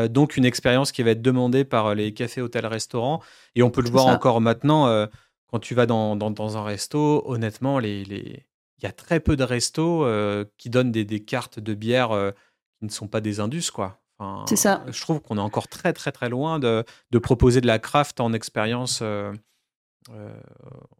donc 0.08 0.36
une 0.36 0.44
expérience 0.44 0.90
qui 0.90 1.02
va 1.02 1.10
être 1.10 1.22
demandée 1.22 1.64
par 1.64 1.94
les 1.94 2.14
cafés, 2.14 2.40
hôtels, 2.40 2.66
restaurants. 2.66 3.20
Et 3.54 3.62
on 3.62 3.70
peut 3.70 3.82
le 3.82 3.90
voir 3.90 4.06
encore 4.06 4.40
maintenant 4.40 5.06
quand 5.50 5.58
tu 5.58 5.74
vas 5.74 5.86
dans, 5.86 6.16
dans, 6.16 6.56
un 6.56 6.64
resto, 6.64 7.22
honnêtement, 7.26 7.78
les, 7.78 8.04
les... 8.04 8.46
il 8.78 8.84
y 8.84 8.86
a 8.86 8.92
très 8.92 9.20
peu 9.20 9.36
de 9.36 9.44
restos 9.44 10.04
euh, 10.04 10.44
qui 10.58 10.70
donnent 10.70 10.92
des, 10.92 11.04
des, 11.04 11.20
cartes 11.20 11.58
de 11.58 11.74
bière 11.74 12.12
euh, 12.12 12.30
qui 12.78 12.86
ne 12.86 12.90
sont 12.90 13.08
pas 13.08 13.20
des 13.20 13.40
indus, 13.40 13.70
quoi. 13.70 14.00
c'est 14.48 14.56
ça. 14.56 14.84
Je 14.88 15.00
trouve 15.00 15.20
qu'on 15.20 15.38
est 15.38 15.42
encore 15.42 15.68
très, 15.68 15.92
très, 15.92 16.12
très 16.12 16.28
loin 16.28 16.58
de, 16.58 16.84
de 17.10 17.18
proposer 17.18 17.60
de 17.60 17.66
la 17.66 17.78
craft 17.78 18.20
en 18.20 18.32
expérience 18.32 19.00
euh, 19.02 19.32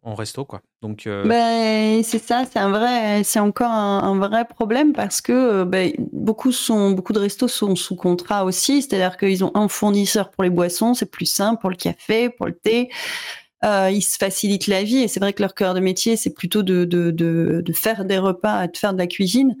en 0.03 0.15
resto, 0.15 0.45
quoi. 0.45 0.61
Donc, 0.81 1.05
ben, 1.05 2.03
c'est 2.03 2.19
ça, 2.19 2.43
c'est 2.45 2.59
un 2.59 2.69
vrai, 2.69 3.23
c'est 3.23 3.39
encore 3.39 3.71
un, 3.71 4.17
vrai 4.17 4.45
problème 4.45 4.93
parce 4.93 5.21
que 5.21 5.63
ben, 5.63 5.91
beaucoup 6.11 6.51
sont, 6.51 6.91
beaucoup 6.91 7.13
de 7.13 7.19
restos 7.19 7.47
sont 7.47 7.75
sous 7.75 7.95
contrat 7.95 8.45
aussi, 8.45 8.81
c'est-à-dire 8.81 9.17
qu'ils 9.17 9.43
ont 9.43 9.51
un 9.55 9.67
fournisseur 9.67 10.29
pour 10.29 10.43
les 10.43 10.49
boissons, 10.49 10.93
c'est 10.93 11.09
plus 11.09 11.25
simple 11.25 11.59
pour 11.61 11.69
le 11.69 11.75
café, 11.75 12.29
pour 12.29 12.45
le 12.47 12.53
thé. 12.53 12.89
Euh, 13.63 13.91
ils 13.91 14.01
se 14.01 14.17
facilitent 14.17 14.65
la 14.65 14.81
vie 14.81 15.03
et 15.03 15.07
c'est 15.07 15.19
vrai 15.19 15.33
que 15.33 15.41
leur 15.43 15.53
cœur 15.53 15.75
de 15.75 15.79
métier 15.79 16.17
c'est 16.17 16.31
plutôt 16.31 16.63
de, 16.63 16.83
de, 16.83 17.11
de, 17.11 17.61
de, 17.63 17.73
faire 17.73 18.05
des 18.05 18.17
repas, 18.17 18.65
de 18.65 18.75
faire 18.75 18.91
de 18.93 18.97
la 18.97 19.05
cuisine. 19.05 19.55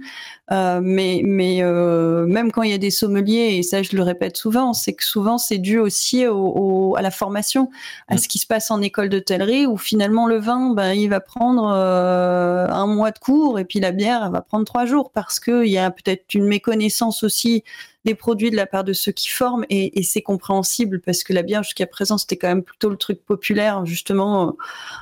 Euh, 0.51 0.81
mais 0.81 1.21
mais 1.23 1.59
euh, 1.61 2.25
même 2.25 2.51
quand 2.51 2.63
il 2.63 2.71
y 2.71 2.73
a 2.73 2.79
des 2.79 2.89
sommeliers 2.89 3.57
et 3.57 3.63
ça 3.63 3.83
je 3.83 3.95
le 3.95 4.01
répète 4.01 4.37
souvent, 4.37 4.73
c'est 4.73 4.93
que 4.93 5.03
souvent 5.03 5.37
c'est 5.37 5.59
dû 5.59 5.77
aussi 5.77 6.25
au, 6.25 6.95
à 6.97 7.03
la 7.03 7.11
formation, 7.11 7.69
à 8.07 8.15
mm. 8.15 8.17
ce 8.17 8.27
qui 8.27 8.39
se 8.39 8.47
passe 8.47 8.71
en 8.71 8.81
école 8.81 9.09
d'hôtellerie 9.09 9.67
où 9.67 9.77
finalement 9.77 10.25
le 10.25 10.39
vin 10.39 10.73
ben 10.73 10.93
il 10.93 11.09
va 11.09 11.19
prendre 11.19 11.67
un 11.67 12.87
mois 12.87 13.11
de 13.11 13.19
cours 13.19 13.59
et 13.59 13.65
puis 13.65 13.79
la 13.79 13.91
bière 13.91 14.23
elle 14.25 14.31
va 14.31 14.41
prendre 14.41 14.65
trois 14.65 14.87
jours 14.87 15.11
parce 15.11 15.39
que 15.39 15.63
il 15.63 15.71
y 15.71 15.77
a 15.77 15.91
peut-être 15.91 16.33
une 16.33 16.47
méconnaissance 16.47 17.21
aussi 17.23 17.63
des 18.05 18.15
produits 18.15 18.51
de 18.51 18.55
la 18.55 18.65
part 18.65 18.83
de 18.83 18.93
ceux 18.93 19.11
qui 19.11 19.29
forment 19.29 19.65
et, 19.69 20.03
c'est 20.03 20.21
compréhensible 20.21 21.01
parce 21.01 21.23
que 21.23 21.33
la 21.33 21.43
bière 21.43 21.63
jusqu'à 21.63 21.87
présent 21.87 22.17
c'était 22.17 22.37
quand 22.37 22.47
même 22.47 22.63
plutôt 22.63 22.89
le 22.89 22.97
truc 22.97 23.23
populaire 23.23 23.85
justement 23.85 24.57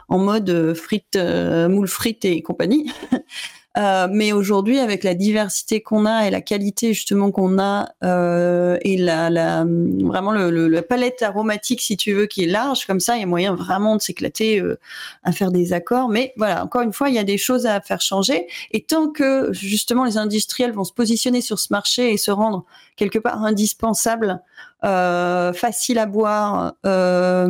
en 0.09 0.19
mode 0.19 0.49
euh, 0.49 0.75
frites, 0.75 1.15
euh, 1.15 1.69
moule 1.69 1.87
frites 1.87 2.25
et 2.25 2.41
compagnie. 2.41 2.91
Euh, 3.77 4.07
mais 4.11 4.31
aujourd'hui, 4.31 4.79
avec 4.79 5.03
la 5.03 5.13
diversité 5.13 5.81
qu'on 5.81 6.05
a 6.07 6.25
et 6.27 6.31
la 6.31 6.41
qualité 6.41 6.93
justement 6.93 7.31
qu'on 7.31 7.59
a 7.59 7.89
euh, 8.03 8.77
et 8.81 8.97
la, 8.97 9.29
la 9.29 9.63
vraiment 9.63 10.31
le, 10.31 10.49
le, 10.49 10.67
la 10.67 10.81
palette 10.81 11.21
aromatique, 11.21 11.81
si 11.81 11.95
tu 11.95 12.13
veux, 12.13 12.25
qui 12.25 12.43
est 12.43 12.47
large 12.47 12.87
comme 12.87 12.99
ça, 12.99 13.15
il 13.15 13.19
y 13.19 13.23
a 13.23 13.27
moyen 13.27 13.53
vraiment 13.53 13.95
de 13.95 14.01
s'éclater 14.01 14.59
euh, 14.59 14.79
à 15.23 15.31
faire 15.31 15.51
des 15.51 15.71
accords. 15.71 16.09
Mais 16.09 16.33
voilà, 16.35 16.63
encore 16.63 16.81
une 16.81 16.93
fois, 16.93 17.09
il 17.09 17.15
y 17.15 17.19
a 17.19 17.23
des 17.23 17.37
choses 17.37 17.67
à 17.67 17.79
faire 17.79 18.01
changer. 18.01 18.47
Et 18.71 18.81
tant 18.81 19.09
que 19.09 19.53
justement 19.53 20.03
les 20.03 20.17
industriels 20.17 20.71
vont 20.71 20.83
se 20.83 20.93
positionner 20.93 21.41
sur 21.41 21.59
ce 21.59 21.67
marché 21.71 22.11
et 22.11 22.17
se 22.17 22.31
rendre 22.31 22.65
quelque 22.95 23.19
part 23.19 23.43
indispensable 23.43 24.41
euh, 24.85 25.51
facile 25.51 25.99
à 25.99 26.05
boire, 26.05 26.73
euh, 26.85 27.47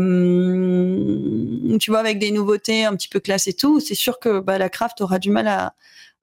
tu 1.80 1.91
vois, 1.91 1.99
avec 1.99 2.17
des 2.17 2.32
nouveautés 2.32 2.86
un 2.86 2.95
petit 2.95 3.07
peu 3.07 3.19
classe 3.19 3.47
et 3.47 3.53
tout, 3.53 3.80
c'est 3.80 3.95
sûr 3.95 4.19
que 4.19 4.39
bah, 4.39 4.57
la 4.57 4.69
craft 4.69 5.01
aura 5.01 5.19
du 5.19 5.30
mal 5.30 5.47
à, 5.47 5.73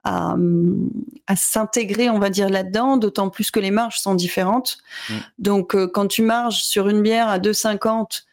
à, 0.03 1.35
s'intégrer, 1.35 2.09
on 2.09 2.19
va 2.19 2.29
dire, 2.29 2.49
là-dedans, 2.49 2.97
d'autant 2.97 3.29
plus 3.29 3.51
que 3.51 3.59
les 3.59 3.71
marges 3.71 3.99
sont 3.99 4.15
différentes. 4.15 4.79
Mm. 5.09 5.13
Donc, 5.39 5.75
euh, 5.75 5.87
quand 5.87 6.07
tu 6.07 6.21
marges 6.21 6.63
sur 6.63 6.89
une 6.89 7.01
bière 7.01 7.29
à 7.29 7.39
2,50, 7.39 8.23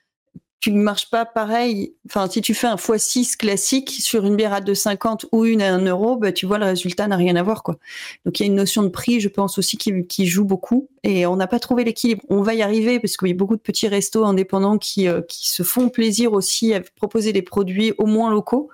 tu 0.64 0.72
ne 0.72 0.80
marches 0.80 1.10
pas 1.10 1.26
pareil. 1.26 1.94
Enfin, 2.06 2.26
si 2.26 2.40
tu 2.40 2.54
fais 2.54 2.66
un 2.66 2.76
x6 2.76 3.36
classique 3.36 3.90
sur 3.90 4.24
une 4.24 4.34
bière 4.34 4.54
à 4.54 4.62
2,50 4.62 5.26
ou 5.30 5.44
une 5.44 5.60
à 5.60 5.74
1 5.74 5.84
euro, 5.84 6.16
bah, 6.16 6.32
tu 6.32 6.46
vois, 6.46 6.56
le 6.56 6.64
résultat 6.64 7.06
n'a 7.06 7.16
rien 7.16 7.36
à 7.36 7.42
voir. 7.42 7.62
Quoi. 7.62 7.76
Donc, 8.24 8.40
il 8.40 8.44
y 8.44 8.46
a 8.46 8.48
une 8.48 8.54
notion 8.54 8.82
de 8.82 8.88
prix, 8.88 9.20
je 9.20 9.28
pense 9.28 9.58
aussi, 9.58 9.76
qui, 9.76 10.26
joue 10.26 10.46
beaucoup. 10.46 10.88
Et 11.02 11.26
on 11.26 11.36
n'a 11.36 11.46
pas 11.46 11.58
trouvé 11.58 11.84
l'équilibre. 11.84 12.22
On 12.30 12.40
va 12.40 12.54
y 12.54 12.62
arriver 12.62 12.98
parce 12.98 13.18
qu'il 13.18 13.28
y 13.28 13.32
a 13.32 13.34
beaucoup 13.34 13.56
de 13.56 13.60
petits 13.60 13.88
restos 13.88 14.24
indépendants 14.24 14.78
qui, 14.78 15.06
euh, 15.06 15.20
qui 15.28 15.50
se 15.50 15.62
font 15.62 15.90
plaisir 15.90 16.32
aussi 16.32 16.72
à 16.72 16.80
proposer 16.96 17.34
des 17.34 17.42
produits 17.42 17.92
au 17.98 18.06
moins 18.06 18.30
locaux. 18.30 18.70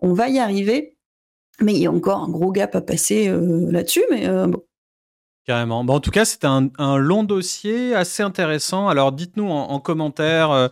On 0.00 0.12
va 0.12 0.28
y 0.28 0.38
arriver. 0.38 0.98
Mais 1.62 1.72
il 1.72 1.80
y 1.80 1.86
a 1.86 1.90
encore 1.90 2.24
un 2.24 2.28
gros 2.28 2.52
gap 2.52 2.74
à 2.74 2.82
passer 2.82 3.28
euh, 3.28 3.70
là-dessus, 3.70 4.04
mais 4.10 4.28
euh. 4.28 4.48
Carrément. 5.46 5.82
Bon, 5.82 5.94
en 5.94 6.00
tout 6.00 6.10
cas, 6.10 6.26
c'est 6.26 6.44
un, 6.44 6.68
long 6.98 7.24
dossier 7.24 7.94
assez 7.94 8.22
intéressant. 8.22 8.88
Alors, 8.88 9.12
dites-nous 9.12 9.48
en, 9.48 9.80
commentaire, 9.80 10.68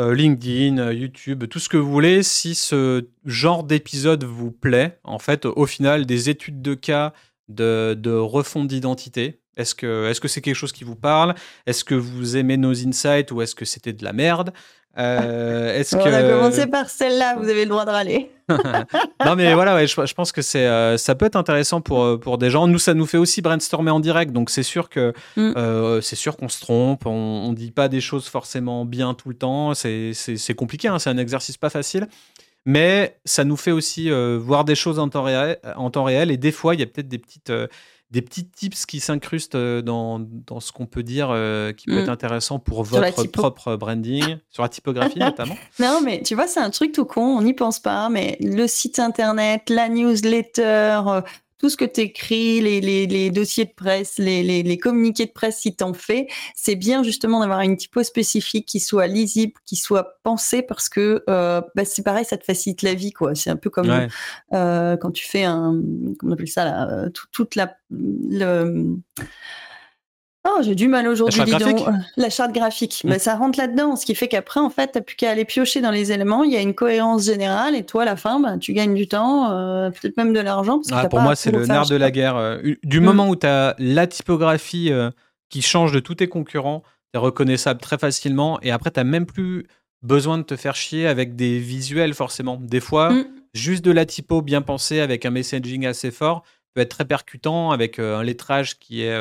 euh, 0.00 0.14
LinkedIn, 0.14 0.92
YouTube, 0.92 1.44
tout 1.48 1.58
ce 1.58 1.68
que 1.68 1.76
vous 1.76 1.90
voulez, 1.90 2.22
si 2.22 2.54
ce 2.54 3.08
genre 3.26 3.64
d'épisode 3.64 4.24
vous 4.24 4.50
plaît. 4.50 4.98
En 5.04 5.18
fait, 5.18 5.44
au 5.44 5.66
final, 5.66 6.06
des 6.06 6.30
études 6.30 6.62
de 6.62 6.74
cas 6.74 7.12
de, 7.48 7.94
de 7.98 8.12
refonte 8.12 8.68
d'identité. 8.68 9.40
Est-ce 9.56 9.74
que 9.74 10.08
est-ce 10.08 10.20
que 10.20 10.28
c'est 10.28 10.40
quelque 10.40 10.54
chose 10.54 10.72
qui 10.72 10.84
vous 10.84 10.96
parle? 10.96 11.34
Est-ce 11.66 11.84
que 11.84 11.94
vous 11.94 12.36
aimez 12.36 12.56
nos 12.56 12.72
insights 12.72 13.30
ou 13.32 13.42
est-ce 13.42 13.54
que 13.54 13.64
c'était 13.64 13.92
de 13.92 14.04
la 14.04 14.12
merde? 14.12 14.52
Euh, 14.98 15.78
est-ce 15.78 15.96
On 15.96 16.00
a 16.00 16.22
commencé 16.22 16.66
par 16.66 16.90
celle-là, 16.90 17.36
vous 17.36 17.48
avez 17.48 17.64
le 17.64 17.70
droit 17.70 17.84
de 17.84 17.90
râler. 17.90 18.30
non 19.24 19.36
mais 19.36 19.54
voilà, 19.54 19.76
ouais, 19.76 19.86
je, 19.86 20.14
pense 20.14 20.32
que 20.32 20.42
c'est, 20.42 20.66
euh, 20.66 20.96
ça 20.96 21.14
peut 21.14 21.26
être 21.26 21.36
intéressant 21.36 21.80
pour, 21.80 22.02
euh, 22.02 22.16
pour 22.18 22.38
des 22.38 22.50
gens. 22.50 22.66
Nous, 22.66 22.80
ça 22.80 22.94
nous 22.94 23.06
fait 23.06 23.16
aussi 23.16 23.42
brainstormer 23.42 23.92
en 23.92 24.00
direct, 24.00 24.32
donc 24.32 24.50
c'est 24.50 24.64
sûr 24.64 24.88
que 24.88 25.12
mm. 25.36 26.00
c'est 26.02 26.16
sûr 26.16 26.36
qu'on 26.36 26.48
se 26.48 26.60
trompe, 26.60 27.06
on, 27.06 27.50
ne 27.50 27.54
dit 27.54 27.70
pas 27.70 27.88
des 27.88 28.00
choses 28.00 28.26
forcément 28.26 28.84
bien 28.84 29.14
tout 29.14 29.28
le 29.28 29.36
temps. 29.36 29.74
C'est, 29.74 30.12
c'est, 30.14 30.54
compliqué, 30.54 30.88
hein, 30.88 30.98
c'est 30.98 31.10
un 31.10 31.18
exercice 31.18 31.56
pas 31.56 31.70
facile. 31.70 32.08
Mais 32.66 33.16
ça 33.24 33.44
nous 33.44 33.56
fait 33.56 33.70
aussi 33.70 34.10
voir 34.10 34.64
des 34.64 34.74
choses 34.74 34.98
en 34.98 35.08
temps, 35.08 35.22
réel, 35.22 35.58
en 35.76 35.90
temps 35.90 36.04
réel. 36.04 36.30
Et 36.30 36.36
des 36.36 36.52
fois, 36.52 36.74
il 36.74 36.80
y 36.80 36.82
a 36.82 36.86
peut-être 36.86 37.08
des 37.08 37.18
petites, 37.18 37.52
des 38.10 38.22
petits 38.22 38.44
tips 38.44 38.86
qui 38.86 38.98
s'incrustent 38.98 39.54
euh, 39.54 39.82
dans, 39.82 40.18
dans 40.18 40.58
ce 40.58 40.72
qu'on 40.72 40.86
peut 40.86 41.02
dire 41.02 41.28
euh, 41.30 41.72
qui 41.72 41.86
peut 41.86 41.98
être 41.98 42.08
mm. 42.08 42.10
intéressant 42.10 42.58
pour 42.58 42.82
votre 42.82 43.24
propre 43.24 43.76
branding, 43.76 44.38
sur 44.50 44.62
la 44.62 44.68
typographie 44.68 45.18
notamment. 45.18 45.56
Non, 45.78 46.00
mais 46.04 46.22
tu 46.22 46.34
vois, 46.34 46.46
c'est 46.46 46.60
un 46.60 46.70
truc 46.70 46.92
tout 46.92 47.04
con, 47.04 47.22
on 47.22 47.42
n'y 47.42 47.54
pense 47.54 47.78
pas, 47.78 48.08
mais 48.08 48.36
le 48.40 48.66
site 48.66 48.98
internet, 48.98 49.70
la 49.70 49.88
newsletter, 49.88 51.00
euh, 51.06 51.20
tout 51.60 51.68
ce 51.68 51.76
que 51.76 51.84
tu 51.84 52.00
écris, 52.00 52.62
les, 52.62 52.80
les, 52.80 53.06
les, 53.06 53.30
dossiers 53.30 53.66
de 53.66 53.72
presse, 53.76 54.16
les, 54.16 54.42
les, 54.42 54.62
les 54.62 54.78
communiqués 54.78 55.26
de 55.26 55.30
presse, 55.30 55.58
si 55.58 55.76
tu 55.76 55.84
en 55.84 55.92
fais, 55.92 56.26
c'est 56.56 56.74
bien 56.74 57.02
justement 57.02 57.40
d'avoir 57.40 57.60
une 57.60 57.76
typo 57.76 58.02
spécifique 58.02 58.66
qui 58.66 58.80
soit 58.80 59.06
lisible, 59.06 59.52
qui 59.66 59.76
soit 59.76 60.18
pensée 60.22 60.62
parce 60.62 60.88
que 60.88 61.22
euh, 61.28 61.60
bah, 61.74 61.84
c'est 61.84 62.02
pareil, 62.02 62.24
ça 62.24 62.38
te 62.38 62.44
facilite 62.44 62.80
la 62.80 62.94
vie. 62.94 63.12
quoi. 63.12 63.34
C'est 63.34 63.50
un 63.50 63.56
peu 63.56 63.68
comme 63.68 64.08
euh, 64.54 64.96
quand 64.96 65.10
tu 65.10 65.26
fais 65.28 65.44
un, 65.44 65.78
comment 66.18 66.32
on 66.32 66.34
appelle 66.34 66.48
ça, 66.48 66.64
là, 66.64 66.90
euh, 66.90 67.10
toute 67.30 67.54
la... 67.56 67.74
Le, 67.90 68.96
Oh, 70.48 70.60
j'ai 70.62 70.74
du 70.74 70.88
mal 70.88 71.06
aujourd'hui, 71.06 71.42
dis 71.44 71.52
donc. 71.52 71.80
La 72.16 72.30
charte 72.30 72.52
graphique. 72.52 73.02
Mmh. 73.04 73.18
ça 73.18 73.36
rentre 73.36 73.58
là-dedans, 73.58 73.96
ce 73.96 74.06
qui 74.06 74.14
fait 74.14 74.26
qu'après, 74.26 74.58
en 74.58 74.70
fait, 74.70 74.92
t'as 74.92 75.02
plus 75.02 75.14
qu'à 75.14 75.30
aller 75.30 75.44
piocher 75.44 75.82
dans 75.82 75.90
les 75.90 76.12
éléments. 76.12 76.44
Il 76.44 76.50
y 76.50 76.56
a 76.56 76.62
une 76.62 76.74
cohérence 76.74 77.26
générale 77.26 77.74
et 77.74 77.84
toi, 77.84 78.02
à 78.02 78.04
la 78.06 78.16
fin, 78.16 78.40
bah, 78.40 78.56
tu 78.56 78.72
gagnes 78.72 78.94
du 78.94 79.06
temps, 79.06 79.50
euh, 79.50 79.90
peut-être 79.90 80.16
même 80.16 80.32
de 80.32 80.40
l'argent. 80.40 80.80
Ah, 80.92 81.08
pour 81.08 81.20
moi, 81.20 81.36
c'est 81.36 81.50
le 81.50 81.66
nerf 81.66 81.86
de 81.86 81.96
la 81.96 82.10
guerre. 82.10 82.36
Euh, 82.36 82.58
du 82.82 83.00
mmh. 83.00 83.04
moment 83.04 83.28
où 83.28 83.36
tu 83.36 83.46
as 83.46 83.74
la 83.78 84.06
typographie 84.06 84.90
euh, 84.90 85.10
qui 85.50 85.60
change 85.60 85.92
de 85.92 86.00
tous 86.00 86.14
tes 86.14 86.28
concurrents, 86.28 86.84
tu 87.12 87.18
es 87.18 87.20
reconnaissable 87.20 87.80
très 87.80 87.98
facilement. 87.98 88.58
Et 88.62 88.70
après, 88.70 88.90
tu 88.90 89.04
même 89.04 89.26
plus 89.26 89.66
besoin 90.02 90.38
de 90.38 90.42
te 90.42 90.56
faire 90.56 90.74
chier 90.74 91.06
avec 91.06 91.36
des 91.36 91.58
visuels, 91.58 92.14
forcément. 92.14 92.56
Des 92.58 92.80
fois, 92.80 93.10
mmh. 93.10 93.24
juste 93.52 93.84
de 93.84 93.90
la 93.90 94.06
typo 94.06 94.40
bien 94.40 94.62
pensée 94.62 95.00
avec 95.00 95.26
un 95.26 95.30
messaging 95.30 95.84
assez 95.84 96.10
fort 96.10 96.44
peut 96.72 96.80
être 96.80 96.90
très 96.90 97.04
percutant 97.04 97.72
avec 97.72 97.98
un 97.98 98.22
lettrage 98.22 98.78
qui 98.78 99.02
est 99.02 99.12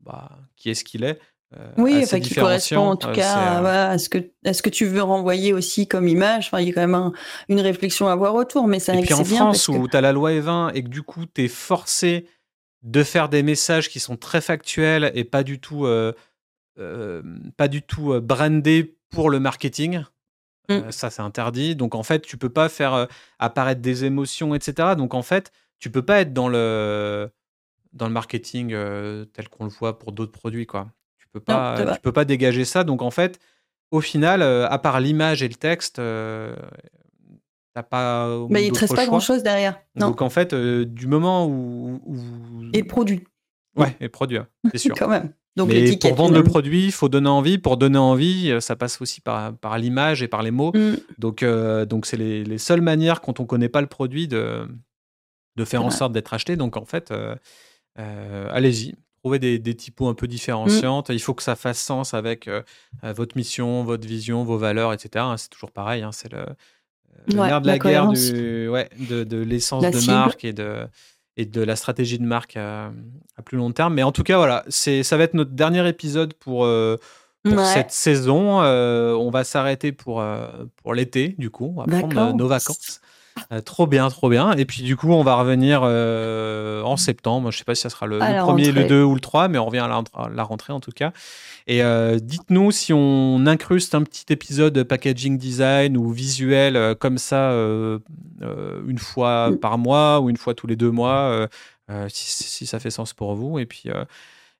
bah, 0.00 0.30
qui 0.56 0.70
est 0.70 0.74
ce 0.74 0.84
qu'il 0.84 1.04
est. 1.04 1.18
Euh, 1.56 1.68
oui, 1.78 2.04
qui 2.22 2.34
correspond 2.34 2.90
en 2.90 2.96
tout 2.96 3.10
cas 3.10 3.34
à, 3.90 3.98
ce 3.98 4.08
que, 4.08 4.18
à 4.44 4.52
ce 4.52 4.62
que 4.62 4.70
tu 4.70 4.86
veux 4.86 5.02
renvoyer 5.02 5.52
aussi 5.52 5.88
comme 5.88 6.06
image. 6.06 6.46
Enfin, 6.46 6.60
il 6.60 6.68
y 6.68 6.70
a 6.70 6.74
quand 6.74 6.86
même 6.86 7.12
une 7.48 7.60
réflexion 7.60 8.06
à 8.06 8.12
avoir 8.12 8.36
autour. 8.36 8.68
Mais 8.68 8.78
ça, 8.78 8.94
et 8.94 9.02
puis 9.02 9.14
en 9.14 9.24
France, 9.24 9.66
où 9.66 9.88
tu 9.88 9.96
as 9.96 10.00
la 10.00 10.12
loi 10.12 10.30
E20 10.30 10.72
et 10.74 10.84
que 10.84 10.88
du 10.88 11.02
coup, 11.02 11.24
tu 11.26 11.44
es 11.44 11.48
forcé 11.48 12.26
de 12.82 13.02
faire 13.02 13.28
des 13.28 13.42
messages 13.42 13.88
qui 13.88 13.98
sont 13.98 14.16
très 14.16 14.40
factuels 14.40 15.10
et 15.14 15.24
pas 15.24 15.42
du 15.42 15.58
tout, 15.58 15.86
euh, 15.86 16.12
euh, 16.78 17.22
pas 17.56 17.66
du 17.66 17.82
tout 17.82 18.20
brandés 18.20 18.96
pour 19.10 19.28
le 19.28 19.40
marketing. 19.40 20.04
Mmh. 20.68 20.92
ça, 20.92 21.10
c'est 21.10 21.22
interdit. 21.22 21.74
Donc, 21.74 21.96
en 21.96 22.04
fait, 22.04 22.20
tu 22.20 22.36
peux 22.36 22.48
pas 22.48 22.68
faire 22.68 23.08
apparaître 23.40 23.80
des 23.80 24.04
émotions, 24.04 24.54
etc. 24.54 24.90
Donc, 24.96 25.14
en 25.14 25.22
fait, 25.22 25.50
tu 25.80 25.90
peux 25.90 26.02
pas 26.02 26.20
être 26.20 26.32
dans 26.32 26.48
le 26.48 27.28
dans 27.92 28.06
le 28.06 28.12
marketing 28.12 28.68
tel 29.32 29.48
qu'on 29.48 29.64
le 29.64 29.70
voit 29.70 29.98
pour 29.98 30.12
d'autres 30.12 30.32
produits. 30.32 30.66
Quoi. 30.66 30.90
Tu 31.18 31.26
peux 31.32 31.40
pas, 31.40 31.94
tu 31.94 32.00
peux 32.00 32.12
pas 32.12 32.24
dégager 32.24 32.64
ça. 32.64 32.84
Donc 32.84 33.02
en 33.02 33.10
fait, 33.10 33.38
au 33.90 34.00
final, 34.00 34.42
à 34.42 34.78
part 34.78 35.00
l'image 35.00 35.42
et 35.42 35.48
le 35.48 35.54
texte, 35.54 35.96
t'as 35.96 37.82
pas. 37.82 38.46
Mais 38.48 38.66
il 38.66 38.72
ne 38.72 38.78
reste 38.78 38.94
pas 38.94 39.06
grand 39.06 39.20
chose 39.20 39.42
derrière. 39.42 39.80
Donc 39.96 40.22
en 40.22 40.30
fait, 40.30 40.54
du 40.54 41.06
moment 41.06 41.46
où, 41.46 42.00
Et 42.72 42.80
le 42.80 42.86
produit. 42.86 43.24
Ouais, 43.76 43.96
et 44.00 44.04
le 44.04 44.10
produit, 44.10 44.38
c'est 44.72 44.78
sûr. 44.78 44.94
Quand 44.98 45.08
même. 45.08 45.32
Donc 45.56 45.68
Mais 45.68 45.96
pour 45.96 46.14
vendre 46.14 46.34
le 46.34 46.44
produit, 46.44 46.86
il 46.86 46.92
faut 46.92 47.08
donner 47.08 47.28
envie. 47.28 47.58
Pour 47.58 47.76
donner 47.76 47.98
envie, 47.98 48.52
ça 48.60 48.76
passe 48.76 49.00
aussi 49.00 49.20
par, 49.20 49.56
par 49.56 49.78
l'image 49.78 50.22
et 50.22 50.28
par 50.28 50.42
les 50.42 50.50
mots. 50.50 50.72
Mmh. 50.74 50.96
Donc, 51.18 51.44
donc 51.44 52.06
c'est 52.06 52.16
les, 52.16 52.44
les, 52.44 52.58
seules 52.58 52.80
manières, 52.80 53.20
quand 53.20 53.40
on 53.40 53.44
ne 53.44 53.48
connaît 53.48 53.68
pas 53.68 53.80
le 53.80 53.86
produit, 53.86 54.28
de, 54.28 54.66
de 55.56 55.64
faire 55.64 55.84
en 55.84 55.90
sorte 55.90 56.12
d'être 56.12 56.32
acheté. 56.34 56.56
Donc 56.56 56.76
en 56.76 56.84
fait, 56.84 57.12
euh, 57.98 58.48
allez-y, 58.50 58.94
trouvez 59.22 59.38
des, 59.38 59.58
des, 59.58 59.74
typos 59.74 60.08
un 60.08 60.14
peu 60.14 60.26
différenciantes. 60.26 61.08
Il 61.10 61.20
faut 61.20 61.34
que 61.34 61.42
ça 61.42 61.56
fasse 61.56 61.78
sens 61.78 62.14
avec 62.14 62.48
euh, 62.48 62.62
euh, 63.04 63.12
votre 63.12 63.36
mission, 63.36 63.84
votre 63.84 64.06
vision, 64.06 64.44
vos 64.44 64.58
valeurs, 64.58 64.92
etc. 64.92 65.24
C'est 65.36 65.50
toujours 65.50 65.72
pareil. 65.72 66.02
Hein, 66.02 66.12
c'est 66.12 66.32
le, 66.32 66.46
nerf 67.34 67.60
de 67.60 67.66
la, 67.66 67.78
guerre 67.78 68.08
du, 68.08 68.68
ouais, 68.68 68.88
de, 68.98 69.24
de 69.24 69.36
l'essence 69.38 69.82
de 69.82 70.06
marque 70.06 70.44
et 70.44 70.52
de, 70.52 70.86
et 71.36 71.44
de 71.44 71.60
la 71.60 71.76
stratégie 71.76 72.18
de 72.18 72.24
marque 72.24 72.56
à, 72.56 72.92
plus 73.44 73.58
long 73.58 73.72
terme. 73.72 73.94
Mais 73.94 74.02
en 74.02 74.12
tout 74.12 74.22
cas, 74.22 74.36
voilà, 74.36 74.64
c'est, 74.68 75.02
ça 75.02 75.16
va 75.16 75.24
être 75.24 75.34
notre 75.34 75.52
dernier 75.52 75.86
épisode 75.88 76.34
pour, 76.34 76.66
pour 77.42 77.66
cette 77.66 77.90
saison. 77.90 78.60
on 78.60 79.30
va 79.30 79.44
s'arrêter 79.44 79.92
pour, 79.92 80.24
pour 80.76 80.94
l'été, 80.94 81.34
du 81.38 81.50
coup. 81.50 81.74
On 81.76 81.84
va 81.84 81.98
prendre 81.98 82.34
nos 82.34 82.46
vacances. 82.46 83.00
Euh, 83.52 83.60
trop 83.60 83.86
bien, 83.86 84.08
trop 84.08 84.28
bien. 84.28 84.52
Et 84.52 84.64
puis 84.64 84.82
du 84.82 84.96
coup, 84.96 85.12
on 85.12 85.22
va 85.22 85.34
revenir 85.36 85.80
euh, 85.84 86.82
en 86.82 86.96
septembre. 86.96 87.50
Je 87.50 87.58
sais 87.58 87.64
pas 87.64 87.74
si 87.74 87.82
ça 87.82 87.90
sera 87.90 88.06
le, 88.06 88.18
premier, 88.18 88.72
le 88.72 88.84
2 88.84 89.02
ou 89.02 89.14
le 89.14 89.20
3, 89.20 89.48
mais 89.48 89.58
on 89.58 89.66
revient 89.66 89.78
à 89.78 90.28
la, 90.32 90.42
rentrée 90.42 90.72
en 90.72 90.80
tout 90.80 90.92
cas. 90.92 91.12
Et 91.66 91.82
euh, 91.82 92.18
dites-nous 92.18 92.70
si 92.70 92.92
on 92.92 93.46
incruste 93.46 93.94
un 93.94 94.02
petit 94.02 94.32
épisode 94.32 94.82
packaging 94.84 95.38
design 95.38 95.96
ou 95.96 96.10
visuel 96.10 96.96
comme 96.96 97.18
ça 97.18 97.50
une 97.52 98.98
fois 98.98 99.50
mm. 99.50 99.58
par 99.58 99.78
mois 99.78 100.20
ou 100.20 100.30
une 100.30 100.36
fois 100.36 100.54
tous 100.54 100.66
les 100.66 100.76
deux 100.76 100.90
mois, 100.90 101.48
si, 102.08 102.44
si, 102.44 102.66
ça 102.66 102.78
fait 102.78 102.90
sens 102.90 103.12
pour 103.12 103.34
vous. 103.34 103.58
Et 103.58 103.66
puis 103.66 103.90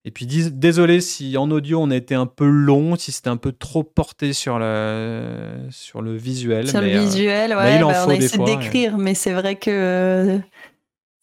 et 0.05 0.11
puis 0.11 0.27
désolé 0.27 1.01
si 1.03 1.37
en 1.37 1.51
audio 1.51 1.81
on 1.81 1.91
a 1.91 1.97
été 1.97 2.15
un 2.15 2.27
peu 2.27 2.47
long, 2.47 2.97
si 2.97 3.13
c'était 3.13 3.29
un 3.29 3.37
peu 3.37 3.53
trop 3.53 3.83
porté 3.83 4.33
sur 4.33 4.59
le, 4.59 5.69
sur 5.71 6.01
le 6.01 6.17
visuel. 6.17 6.69
Sur 6.69 6.81
le 6.81 6.89
euh, 6.89 7.01
visuel, 7.01 7.55
ouais, 7.55 7.77
il 7.77 7.85
en 7.85 7.89
bah, 7.89 7.95
faut 7.95 8.09
on 8.09 8.13
a 8.13 8.17
essayé 8.17 8.45
d'écrire, 8.45 8.97
mais 8.97 9.15
c'est 9.15 9.33
vrai 9.33 9.57
que 9.57 10.41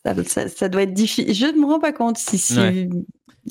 ça, 0.04 0.48
ça, 0.48 0.70
doit 0.70 0.84
être 0.84 0.94
difficile. 0.94 1.34
Je 1.34 1.48
ne 1.48 1.60
me 1.60 1.66
rends 1.66 1.80
pas 1.80 1.92
compte 1.92 2.18
si. 2.18 2.38
si... 2.38 2.90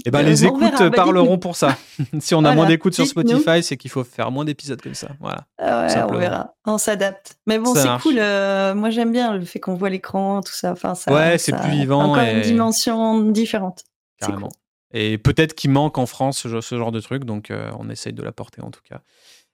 Eh 0.04 0.10
ben, 0.10 0.22
les 0.22 0.44
écoutes 0.44 0.78
bah, 0.78 0.90
parleront 0.90 1.38
pour 1.38 1.56
ça. 1.56 1.76
si 2.20 2.34
on 2.34 2.44
a 2.44 2.54
moins 2.54 2.66
d'écoutes 2.66 2.94
sur 2.94 3.06
Spotify, 3.06 3.62
c'est 3.62 3.76
qu'il 3.76 3.90
faut 3.90 4.04
faire 4.04 4.30
moins 4.30 4.44
d'épisodes 4.44 4.80
comme 4.80 4.94
ça. 4.94 5.08
Voilà. 5.20 5.46
Ah 5.58 6.06
on 6.08 6.18
verra. 6.18 6.54
On 6.66 6.78
s'adapte. 6.78 7.36
Mais 7.46 7.58
bon, 7.58 7.74
c'est 7.74 7.88
cool. 8.02 8.16
Euh, 8.18 8.74
moi, 8.74 8.90
j'aime 8.90 9.10
bien 9.10 9.34
le 9.34 9.44
fait 9.44 9.58
qu'on 9.58 9.74
voit 9.74 9.90
l'écran, 9.90 10.42
tout 10.42 10.52
ça. 10.52 10.72
Enfin, 10.72 10.94
ça 10.94 11.12
ouais, 11.12 11.38
c'est 11.38 11.52
plus 11.56 11.70
vivant. 11.70 12.12
Encore 12.12 12.22
une 12.22 12.42
dimension 12.42 13.22
différente. 13.22 13.84
Carrément. 14.20 14.50
Et 14.92 15.18
peut-être 15.18 15.54
qu'il 15.54 15.70
manque 15.70 15.98
en 15.98 16.06
France 16.06 16.46
ce, 16.46 16.76
genre 16.76 16.92
de 16.92 17.00
truc, 17.00 17.24
donc 17.24 17.50
euh, 17.50 17.70
on 17.78 17.90
essaye 17.90 18.12
de 18.12 18.22
l'apporter 18.22 18.62
en 18.62 18.70
tout 18.70 18.82
cas. 18.88 19.00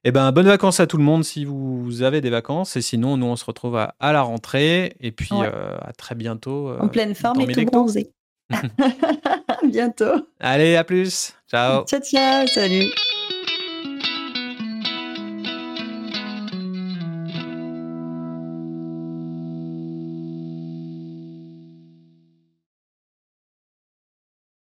Eh 0.05 0.11
ben, 0.11 0.33
bonnes 0.33 0.47
vacances 0.47 0.81
à 0.81 0.87
tout 0.87 0.97
le 0.97 1.05
monde 1.05 1.25
si 1.25 1.45
vous 1.45 2.03
avez 2.03 2.21
des 2.21 2.31
vacances. 2.31 2.77
Et 2.77 2.83
sinon, 2.83 3.17
nous, 3.17 3.27
on 3.27 3.37
se 3.37 3.45
retrouve 3.45 3.77
à, 3.77 3.95
la 4.01 4.23
rentrée. 4.23 4.97
Et 5.01 5.13
puis, 5.13 5.31
euh, 5.33 5.77
à 5.81 5.93
très 5.93 6.17
bientôt. 6.17 6.71
Euh, 6.71 6.81
en 6.81 6.89
pleine 6.89 7.15
forme 7.15 7.41
et 7.41 7.47
tout 7.47 7.65
bronzé. 7.67 8.11
bientôt. 9.69 10.27
Allez, 10.41 10.75
à 10.77 10.85
plus. 10.85 11.35
Ciao. 11.49 11.85
Ciao, 11.85 12.01
ciao. 12.01 12.47
Salut. 12.49 12.91